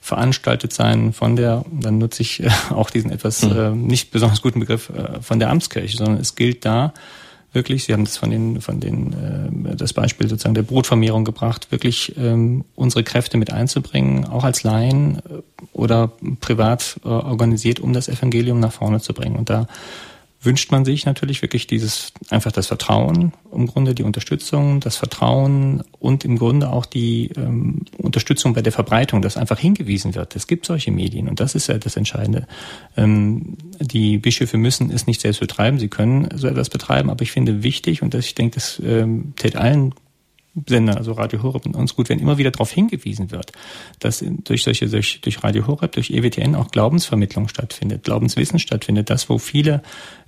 veranstaltet 0.00 0.72
sein 0.72 1.12
von 1.12 1.34
der, 1.34 1.64
dann 1.68 1.98
nutze 1.98 2.22
ich 2.22 2.44
äh, 2.44 2.50
auch 2.70 2.90
diesen 2.90 3.10
etwas 3.10 3.42
hm. 3.42 3.58
äh, 3.58 3.70
nicht 3.70 4.12
besonders 4.12 4.40
guten 4.40 4.60
Begriff, 4.60 4.90
äh, 4.90 5.20
von 5.20 5.40
der 5.40 5.50
Amtskirche, 5.50 5.96
sondern 5.96 6.18
es 6.18 6.36
gilt 6.36 6.64
da, 6.64 6.94
wirklich, 7.52 7.84
Sie 7.84 7.92
haben 7.92 8.04
das 8.04 8.16
von 8.16 8.30
den, 8.30 8.60
von 8.60 8.80
den, 8.80 9.12
äh, 9.64 9.76
das 9.76 9.92
Beispiel 9.92 10.28
sozusagen 10.28 10.54
der 10.54 10.62
Brotvermehrung 10.62 11.24
gebracht, 11.24 11.70
wirklich 11.70 12.14
ähm, 12.16 12.64
unsere 12.74 13.04
Kräfte 13.04 13.38
mit 13.38 13.52
einzubringen, 13.52 14.24
auch 14.26 14.44
als 14.44 14.62
Laien 14.62 15.16
äh, 15.16 15.42
oder 15.72 16.12
privat 16.40 17.00
äh, 17.04 17.08
organisiert, 17.08 17.80
um 17.80 17.92
das 17.92 18.08
Evangelium 18.08 18.60
nach 18.60 18.72
vorne 18.72 19.00
zu 19.00 19.14
bringen. 19.14 19.36
Und 19.36 19.50
da 19.50 19.66
wünscht 20.40 20.70
man 20.70 20.84
sich 20.84 21.04
natürlich 21.04 21.42
wirklich 21.42 21.66
dieses, 21.66 22.12
einfach 22.30 22.52
das 22.52 22.68
Vertrauen, 22.68 23.32
im 23.52 23.66
Grunde 23.66 23.94
die 23.94 24.04
Unterstützung, 24.04 24.78
das 24.78 24.96
Vertrauen 24.96 25.82
und 25.98 26.24
im 26.24 26.38
Grunde 26.38 26.70
auch 26.70 26.86
die 26.86 27.32
ähm, 27.36 27.84
Unterstützung 27.96 28.54
bei 28.54 28.62
der 28.62 28.72
Verbreitung, 28.72 29.20
dass 29.20 29.36
einfach 29.36 29.58
hingewiesen 29.58 30.14
wird. 30.14 30.36
Es 30.36 30.46
gibt 30.46 30.66
solche 30.66 30.92
Medien 30.92 31.28
und 31.28 31.40
das 31.40 31.54
ist 31.54 31.66
ja 31.66 31.78
das 31.78 31.96
Entscheidende. 31.96 32.46
Ähm, 32.96 33.56
die 33.80 34.18
Bischöfe 34.18 34.58
müssen 34.58 34.90
es 34.90 35.06
nicht 35.06 35.20
selbst 35.20 35.40
betreiben, 35.40 35.78
sie 35.78 35.88
können 35.88 36.28
so 36.34 36.46
etwas 36.46 36.70
betreiben, 36.70 37.10
aber 37.10 37.22
ich 37.22 37.32
finde 37.32 37.64
wichtig 37.64 38.02
und 38.02 38.14
das, 38.14 38.26
ich 38.26 38.34
denke, 38.36 38.54
das 38.54 38.80
ähm, 38.84 39.32
tät 39.36 39.56
allen 39.56 39.92
Sender, 40.66 40.96
also 40.96 41.12
Radio 41.12 41.42
Horeb 41.42 41.66
und 41.66 41.76
uns 41.76 41.94
gut, 41.94 42.08
wenn 42.08 42.18
immer 42.18 42.38
wieder 42.38 42.50
darauf 42.50 42.70
hingewiesen 42.70 43.30
wird, 43.30 43.52
dass 43.98 44.24
durch 44.44 44.62
solche, 44.62 44.88
durch, 44.88 45.20
durch 45.20 45.42
Radio 45.44 45.66
Horeb, 45.66 45.92
durch 45.92 46.10
EWTN 46.10 46.54
auch 46.54 46.70
Glaubensvermittlung 46.70 47.48
stattfindet, 47.48 48.04
Glaubenswissen 48.04 48.58
stattfindet, 48.58 49.10
das, 49.10 49.28
wo 49.28 49.38
viele 49.38 49.82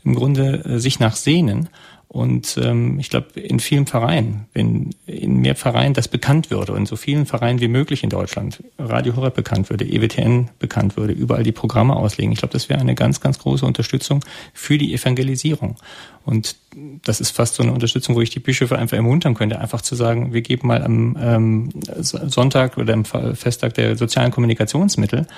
im 0.05 0.15
Grunde 0.15 0.65
äh, 0.65 0.79
sich 0.79 0.99
nach 1.01 1.17
sehnen 1.17 1.69
und 2.13 2.59
ähm, 2.61 2.99
ich 2.99 3.09
glaube, 3.09 3.39
in 3.39 3.61
vielen 3.61 3.87
Vereinen, 3.87 4.49
wenn 4.53 4.91
in 5.07 5.37
mehr 5.37 5.55
Vereinen 5.55 5.95
das 5.95 6.09
bekannt 6.09 6.51
würde 6.51 6.73
und 6.73 6.87
so 6.87 6.97
vielen 6.97 7.25
Vereinen 7.25 7.61
wie 7.61 7.69
möglich 7.69 8.03
in 8.03 8.11
Deutschland, 8.11 8.65
Radio 8.81 9.15
Horeb 9.15 9.37
bekannt 9.37 9.71
würde, 9.71 9.85
EWTN 9.85 10.49
bekannt 10.59 10.97
würde, 10.97 11.13
überall 11.13 11.45
die 11.45 11.53
Programme 11.53 11.95
auslegen, 11.95 12.33
ich 12.33 12.41
glaube, 12.41 12.53
das 12.53 12.69
wäre 12.69 12.81
eine 12.81 12.97
ganz, 12.97 13.21
ganz 13.21 13.39
große 13.39 13.65
Unterstützung 13.65 14.25
für 14.53 14.77
die 14.77 14.93
Evangelisierung. 14.93 15.77
Und 16.25 16.57
das 17.05 17.21
ist 17.21 17.31
fast 17.31 17.55
so 17.55 17.63
eine 17.63 17.73
Unterstützung, 17.73 18.17
wo 18.17 18.21
ich 18.21 18.31
die 18.31 18.41
Bischöfe 18.41 18.77
einfach 18.77 18.97
ermuntern 18.97 19.35
könnte, 19.35 19.61
einfach 19.61 19.81
zu 19.81 19.95
sagen, 19.95 20.33
wir 20.33 20.43
geben 20.43 20.67
mal 20.67 20.83
am 20.83 21.17
ähm, 21.21 21.69
Sonntag 22.01 22.77
oder 22.77 22.93
am 22.93 23.05
Festtag 23.05 23.75
der 23.75 23.97
sozialen 23.97 24.33
Kommunikationsmittel 24.33 25.29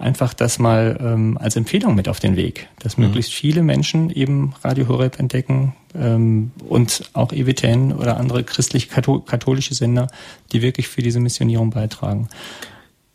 einfach 0.00 0.34
das 0.34 0.58
mal 0.58 0.98
ähm, 1.00 1.38
als 1.38 1.56
Empfehlung 1.56 1.94
mit 1.94 2.08
auf 2.08 2.20
den 2.20 2.36
Weg, 2.36 2.68
dass 2.78 2.96
mhm. 2.96 3.04
möglichst 3.04 3.32
viele 3.32 3.62
Menschen 3.62 4.10
eben 4.10 4.54
Radio 4.62 4.88
Horeb 4.88 5.18
entdecken 5.18 5.74
ähm, 5.94 6.52
und 6.68 7.10
auch 7.12 7.32
EWTN 7.32 7.92
oder 7.92 8.16
andere 8.16 8.42
christlich-katholische 8.42 9.74
Sender, 9.74 10.08
die 10.52 10.62
wirklich 10.62 10.88
für 10.88 11.02
diese 11.02 11.20
Missionierung 11.20 11.70
beitragen. 11.70 12.28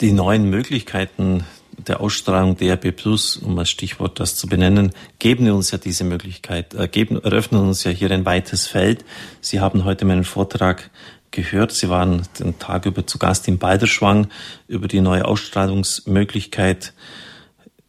Die 0.01 0.11
neuen 0.11 0.49
Möglichkeiten 0.49 1.45
der 1.77 2.01
Ausstrahlung 2.01 2.55
DRB 2.57 2.95
Plus, 2.95 3.37
um 3.37 3.57
als 3.59 3.69
Stichwort 3.69 4.19
das 4.19 4.35
zu 4.35 4.47
benennen, 4.47 4.91
geben 5.19 5.49
uns 5.51 5.71
ja 5.71 5.77
diese 5.77 6.03
Möglichkeit, 6.03 6.73
äh, 6.73 6.87
geben, 6.87 7.21
eröffnen 7.21 7.61
uns 7.61 7.83
ja 7.83 7.91
hier 7.91 8.11
ein 8.11 8.25
weites 8.25 8.67
Feld. 8.67 9.03
Sie 9.41 9.59
haben 9.59 9.83
heute 9.83 10.05
meinen 10.05 10.23
Vortrag 10.23 10.89
gehört. 11.35 11.71
Sie 11.71 11.89
waren 11.89 12.23
den 12.39 12.57
Tag 12.57 12.85
über 12.85 13.05
zu 13.05 13.19
Gast 13.19 13.47
in 13.47 13.59
Balderschwang 13.59 14.27
über 14.67 14.87
die 14.87 15.01
neue 15.01 15.25
Ausstrahlungsmöglichkeit 15.25 16.93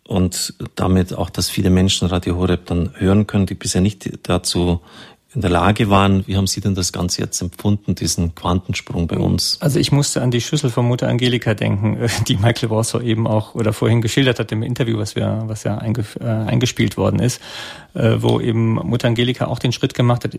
und 0.04 0.54
damit 0.74 1.14
auch, 1.14 1.30
dass 1.30 1.48
viele 1.48 1.70
Menschen 1.70 2.08
Radio 2.08 2.36
Horeb 2.36 2.66
dann 2.66 2.90
hören 2.94 3.26
können, 3.26 3.46
die 3.46 3.54
bisher 3.54 3.80
nicht 3.80 4.08
dazu 4.28 4.80
in 5.34 5.42
der 5.42 5.50
Lage 5.50 5.90
waren. 5.90 6.26
Wie 6.26 6.36
haben 6.36 6.46
Sie 6.46 6.62
denn 6.62 6.74
das 6.74 6.92
Ganze 6.92 7.20
jetzt 7.20 7.40
empfunden, 7.42 7.94
diesen 7.94 8.34
Quantensprung 8.34 9.06
bei 9.06 9.18
uns? 9.18 9.58
Also 9.60 9.78
ich 9.78 9.92
musste 9.92 10.22
an 10.22 10.30
die 10.30 10.40
Schüssel 10.40 10.70
von 10.70 10.86
Mutter 10.86 11.08
Angelika 11.08 11.52
denken, 11.54 11.98
die 12.26 12.36
Michael 12.36 12.70
Warsaw 12.70 13.04
eben 13.04 13.26
auch 13.26 13.54
oder 13.54 13.72
vorhin 13.74 14.00
geschildert 14.00 14.38
hat 14.38 14.50
im 14.50 14.62
Interview, 14.62 14.96
was 14.96 15.14
wir, 15.14 15.44
was 15.46 15.64
ja 15.64 15.78
äh, 15.78 16.24
eingespielt 16.24 16.96
worden 16.96 17.20
ist, 17.20 17.42
äh, 17.94 18.16
wo 18.18 18.40
eben 18.40 18.74
Mutter 18.74 19.08
Angelika 19.08 19.46
auch 19.46 19.58
den 19.58 19.72
Schritt 19.72 19.92
gemacht 19.92 20.24
hat, 20.24 20.36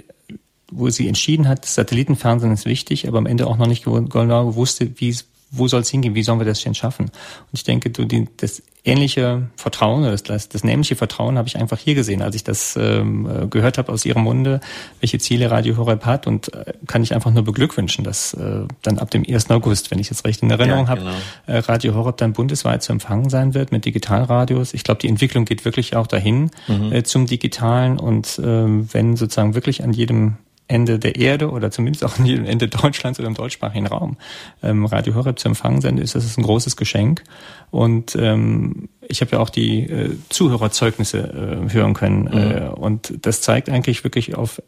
wo 0.72 0.90
sie 0.90 1.08
entschieden 1.08 1.48
hat, 1.48 1.66
Satellitenfernsehen 1.66 2.52
ist 2.54 2.66
wichtig, 2.66 3.08
aber 3.08 3.18
am 3.18 3.26
Ende 3.26 3.48
auch 3.48 3.58
noch 3.58 3.68
nicht 3.68 3.86
genau 3.86 4.56
wusste, 4.56 4.92
wie 5.00 5.16
wo 5.50 5.68
soll 5.68 5.82
es 5.82 5.90
hingehen, 5.90 6.16
wie 6.16 6.24
sollen 6.24 6.40
wir 6.40 6.46
das 6.46 6.62
denn 6.62 6.76
schaffen? 6.76 7.06
Und 7.06 7.54
ich 7.54 7.64
denke, 7.64 7.90
du, 7.90 8.06
die, 8.06 8.28
das 8.38 8.62
ähnliche 8.84 9.48
Vertrauen, 9.56 10.04
das, 10.04 10.24
das, 10.24 10.50
das 10.50 10.64
nämliche 10.64 10.96
Vertrauen 10.96 11.38
habe 11.38 11.48
ich 11.48 11.58
einfach 11.58 11.78
hier 11.78 11.96
gesehen, 11.96 12.22
als 12.22 12.36
ich 12.36 12.44
das 12.44 12.78
ähm, 12.78 13.28
äh, 13.30 13.48
gehört 13.48 13.78
habe 13.78 13.92
aus 13.92 14.06
ihrem 14.06 14.24
Munde, 14.24 14.60
welche 15.00 15.20
Ziele 15.20 15.50
Radio 15.50 15.78
Horeb 15.78 16.06
hat 16.06 16.28
und 16.28 16.54
äh, 16.54 16.74
kann 16.86 17.04
ich 17.04 17.14
einfach 17.14 17.32
nur 17.32 17.44
beglückwünschen, 17.44 18.04
dass 18.04 18.34
äh, 18.34 18.66
dann 18.82 19.00
ab 19.00 19.12
dem 19.12 19.24
1. 19.28 19.50
August, 19.50 19.92
wenn 19.92 20.00
ich 20.00 20.12
es 20.12 20.26
recht 20.26 20.42
in 20.42 20.52
Erinnerung 20.52 20.88
ja, 20.88 20.96
genau. 20.96 21.12
habe, 21.12 21.18
äh, 21.48 21.58
Radio 21.60 21.96
Horeb 21.96 22.18
dann 22.18 22.34
bundesweit 22.34 22.84
zu 22.84 22.92
empfangen 22.92 23.30
sein 23.30 23.54
wird 23.54 23.72
mit 23.72 23.86
Digitalradios. 23.86 24.74
Ich 24.74 24.84
glaube, 24.84 25.00
die 25.00 25.08
Entwicklung 25.08 25.46
geht 25.46 25.66
wirklich 25.66 25.96
auch 25.96 26.08
dahin 26.08 26.52
mhm. 26.68 26.92
äh, 26.92 27.04
zum 27.04 27.26
Digitalen 27.26 28.00
und 28.00 28.40
äh, 28.40 28.44
wenn 28.44 29.16
sozusagen 29.16 29.54
wirklich 29.54 29.84
an 29.84 29.94
jedem 29.94 30.36
Ende 30.68 31.00
der 31.00 31.16
Erde 31.16 31.50
oder 31.50 31.72
zumindest 31.72 32.04
auch 32.04 32.20
am 32.20 32.26
Ende 32.26 32.68
Deutschlands 32.68 33.20
oder 33.20 33.28
im 33.28 33.36
deutschsprachigen 33.36 33.88
Raum 33.88 34.18
ähm, 34.62 34.86
Radio 34.86 35.16
Horeb 35.16 35.40
zu 35.40 35.48
empfangen 35.48 35.82
sein 35.82 35.98
ist, 35.98 36.16
das 36.16 36.26
ist 36.26 36.38
ein 36.38 36.44
großes 36.44 36.76
Geschenk. 36.76 37.24
Und 37.72 38.16
ähm, 38.16 38.90
ich 39.08 39.22
habe 39.22 39.32
ja 39.34 39.40
auch 39.40 39.50
die 39.50 39.84
äh, 39.84 40.18
Zuhörerzeugnisse 40.30 41.68
äh, 41.70 41.74
hören 41.74 41.94
können. 41.94 42.24
Mhm. 42.24 42.34
Äh, 42.34 42.70
und 42.70 43.26
das 43.26 43.42
zeigt 43.42 43.70
eigentlich 43.70 44.04
wirklich 44.04 44.36
auf 44.36 44.62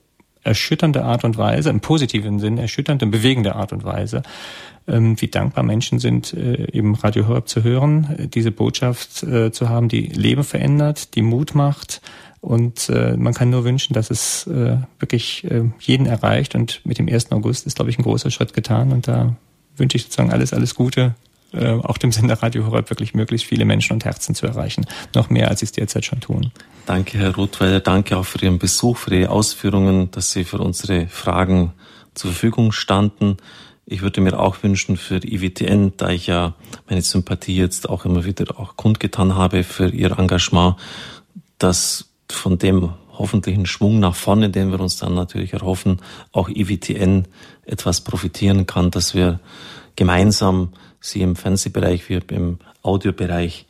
erschütternde 0.44 1.04
Art 1.04 1.24
und 1.24 1.38
Weise, 1.38 1.70
im 1.70 1.82
positiven 1.82 2.40
Sinn, 2.40 2.58
erschütternde, 2.58 3.06
bewegende 3.06 3.56
Art 3.56 3.74
und 3.74 3.84
Weise, 3.84 4.24
ähm, 4.88 5.20
wie 5.22 5.28
dankbar 5.28 5.64
Menschen 5.64 6.00
sind, 6.00 6.34
äh, 6.34 6.72
eben 6.72 6.96
Radio 6.96 7.28
Horeb 7.28 7.48
zu 7.48 7.64
hören, 7.64 8.16
äh, 8.18 8.28
diese 8.28 8.52
Botschaft 8.52 9.24
äh, 9.24 9.52
zu 9.52 9.70
haben, 9.70 9.90
die 9.90 10.08
Leben 10.08 10.44
verändert, 10.44 11.16
die 11.16 11.22
Mut 11.22 11.56
macht, 11.56 12.02
und 12.42 12.90
äh, 12.90 13.18
man 13.18 13.34
kann 13.34 13.50
nur 13.50 13.66
wünschen, 13.66 13.94
dass 13.94 14.10
es 14.10 14.48
äh, 14.48 14.78
wirklich 15.00 15.44
äh, 15.44 15.64
jeden 15.80 16.06
erreicht. 16.06 16.56
Und 16.56 16.82
mit 16.86 16.98
dem 16.98 17.10
1. 17.10 17.32
August 17.32 17.68
ist, 17.68 17.76
glaube 17.76 17.92
ich, 17.92 18.00
ein 18.00 18.04
großer 18.04 18.32
Schritt 18.32 18.54
getan. 18.54 18.92
Und 18.92 19.08
da 19.08 19.36
wünsche 19.76 19.98
ich 19.98 20.04
sozusagen 20.04 20.32
alles, 20.32 20.54
alles 20.54 20.74
Gute, 20.74 21.16
äh, 21.52 21.72
auch 21.72 21.98
dem 21.98 22.12
Sender 22.12 22.42
Radio 22.42 22.66
Horeb 22.66 22.90
wirklich 22.90 23.14
möglichst 23.14 23.46
viele 23.46 23.66
Menschen 23.66 23.94
und 23.94 24.06
Herzen 24.06 24.36
zu 24.36 24.46
erreichen. 24.46 24.86
Noch 25.14 25.30
mehr, 25.30 25.50
als 25.50 25.60
sie 25.60 25.66
es 25.66 25.74
derzeit 25.74 26.06
schon 26.06 26.22
tun. 26.22 26.52
Danke, 26.86 27.18
Herr 27.18 27.36
Rothweiler. 27.36 27.82
Danke 27.82 28.16
auch 28.16 28.26
für 28.26 28.42
Ihren 28.42 28.58
Besuch, 28.58 28.98
für 28.98 29.14
Ihre 29.14 29.30
Ausführungen, 29.30 30.10
dass 30.12 30.32
Sie 30.32 30.46
für 30.46 30.60
unsere 30.60 31.08
Fragen 31.08 31.74
zur 32.14 32.32
Verfügung 32.32 32.72
standen. 32.72 33.38
Ich 33.86 34.02
würde 34.02 34.22
mir 34.22 34.40
auch 34.40 34.64
wünschen 34.64 34.96
für 34.98 35.18
IWTN, 35.18 35.94
da 35.98 36.10
ich 36.10 36.28
ja 36.28 36.54
meine 36.88 37.02
Sympathie 37.02 37.58
jetzt 37.58 37.90
auch 37.90 38.06
immer 38.06 38.24
wieder 38.24 38.60
auch 38.60 38.78
kundgetan 38.78 39.36
habe 39.36 39.64
für 39.64 39.90
Ihr 39.90 40.18
Engagement, 40.18 40.76
dass 41.58 42.09
von 42.32 42.58
dem 42.58 42.94
hoffentlichen 43.14 43.66
Schwung 43.66 44.00
nach 44.00 44.16
vorne, 44.16 44.50
den 44.50 44.72
wir 44.72 44.80
uns 44.80 44.98
dann 44.98 45.14
natürlich 45.14 45.54
erhoffen, 45.54 46.02
auch 46.32 46.50
IWTN 46.50 47.28
etwas 47.66 48.02
profitieren 48.02 48.66
kann, 48.66 48.92
dass 48.92 49.14
wir 49.14 49.40
gemeinsam 49.96 50.70
Sie 51.02 51.22
im 51.22 51.36
Fernsehbereich, 51.36 52.10
wir 52.10 52.22
im 52.30 52.60
Audiobereich, 52.82 53.66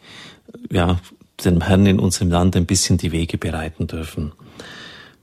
ja, 0.72 1.00
den 1.44 1.62
Herrn 1.62 1.86
in 1.86 2.00
unserem 2.00 2.32
Land 2.32 2.56
ein 2.56 2.66
bisschen 2.66 2.98
die 2.98 3.12
Wege 3.12 3.38
bereiten 3.38 3.88
dürfen. 3.88 4.34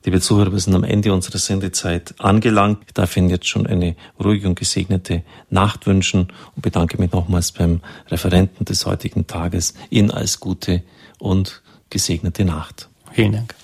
Liebe 0.05 0.21
Zuhörer, 0.21 0.53
wir 0.53 0.61
sind 0.61 0.75
am 0.75 0.85
Ende 0.85 1.13
unserer 1.13 1.39
Sendezeit 1.39 2.15
angelangt. 2.19 2.79
Ich 2.87 2.95
darf 2.95 3.17
Ihnen 3.17 3.29
jetzt 3.29 3.49
schon 3.49 3.67
eine 3.67 3.97
ruhige 4.23 4.47
und 4.47 4.55
gesegnete 4.57 5.25
Nacht 5.51 5.87
wünschen 5.89 6.29
und 6.55 6.63
bedanke 6.63 6.97
mich 6.99 7.11
nochmals 7.11 7.51
beim 7.51 7.81
Referenten 8.09 8.65
des 8.65 8.87
heutigen 8.87 9.27
Tages. 9.27 9.75
Ihnen 9.91 10.13
alles 10.13 10.39
Gute 10.39 10.85
und 11.19 11.61
gesegnete 11.91 12.45
Nacht. 12.45 12.89
Vielen 13.17 13.33
Dank. 13.33 13.55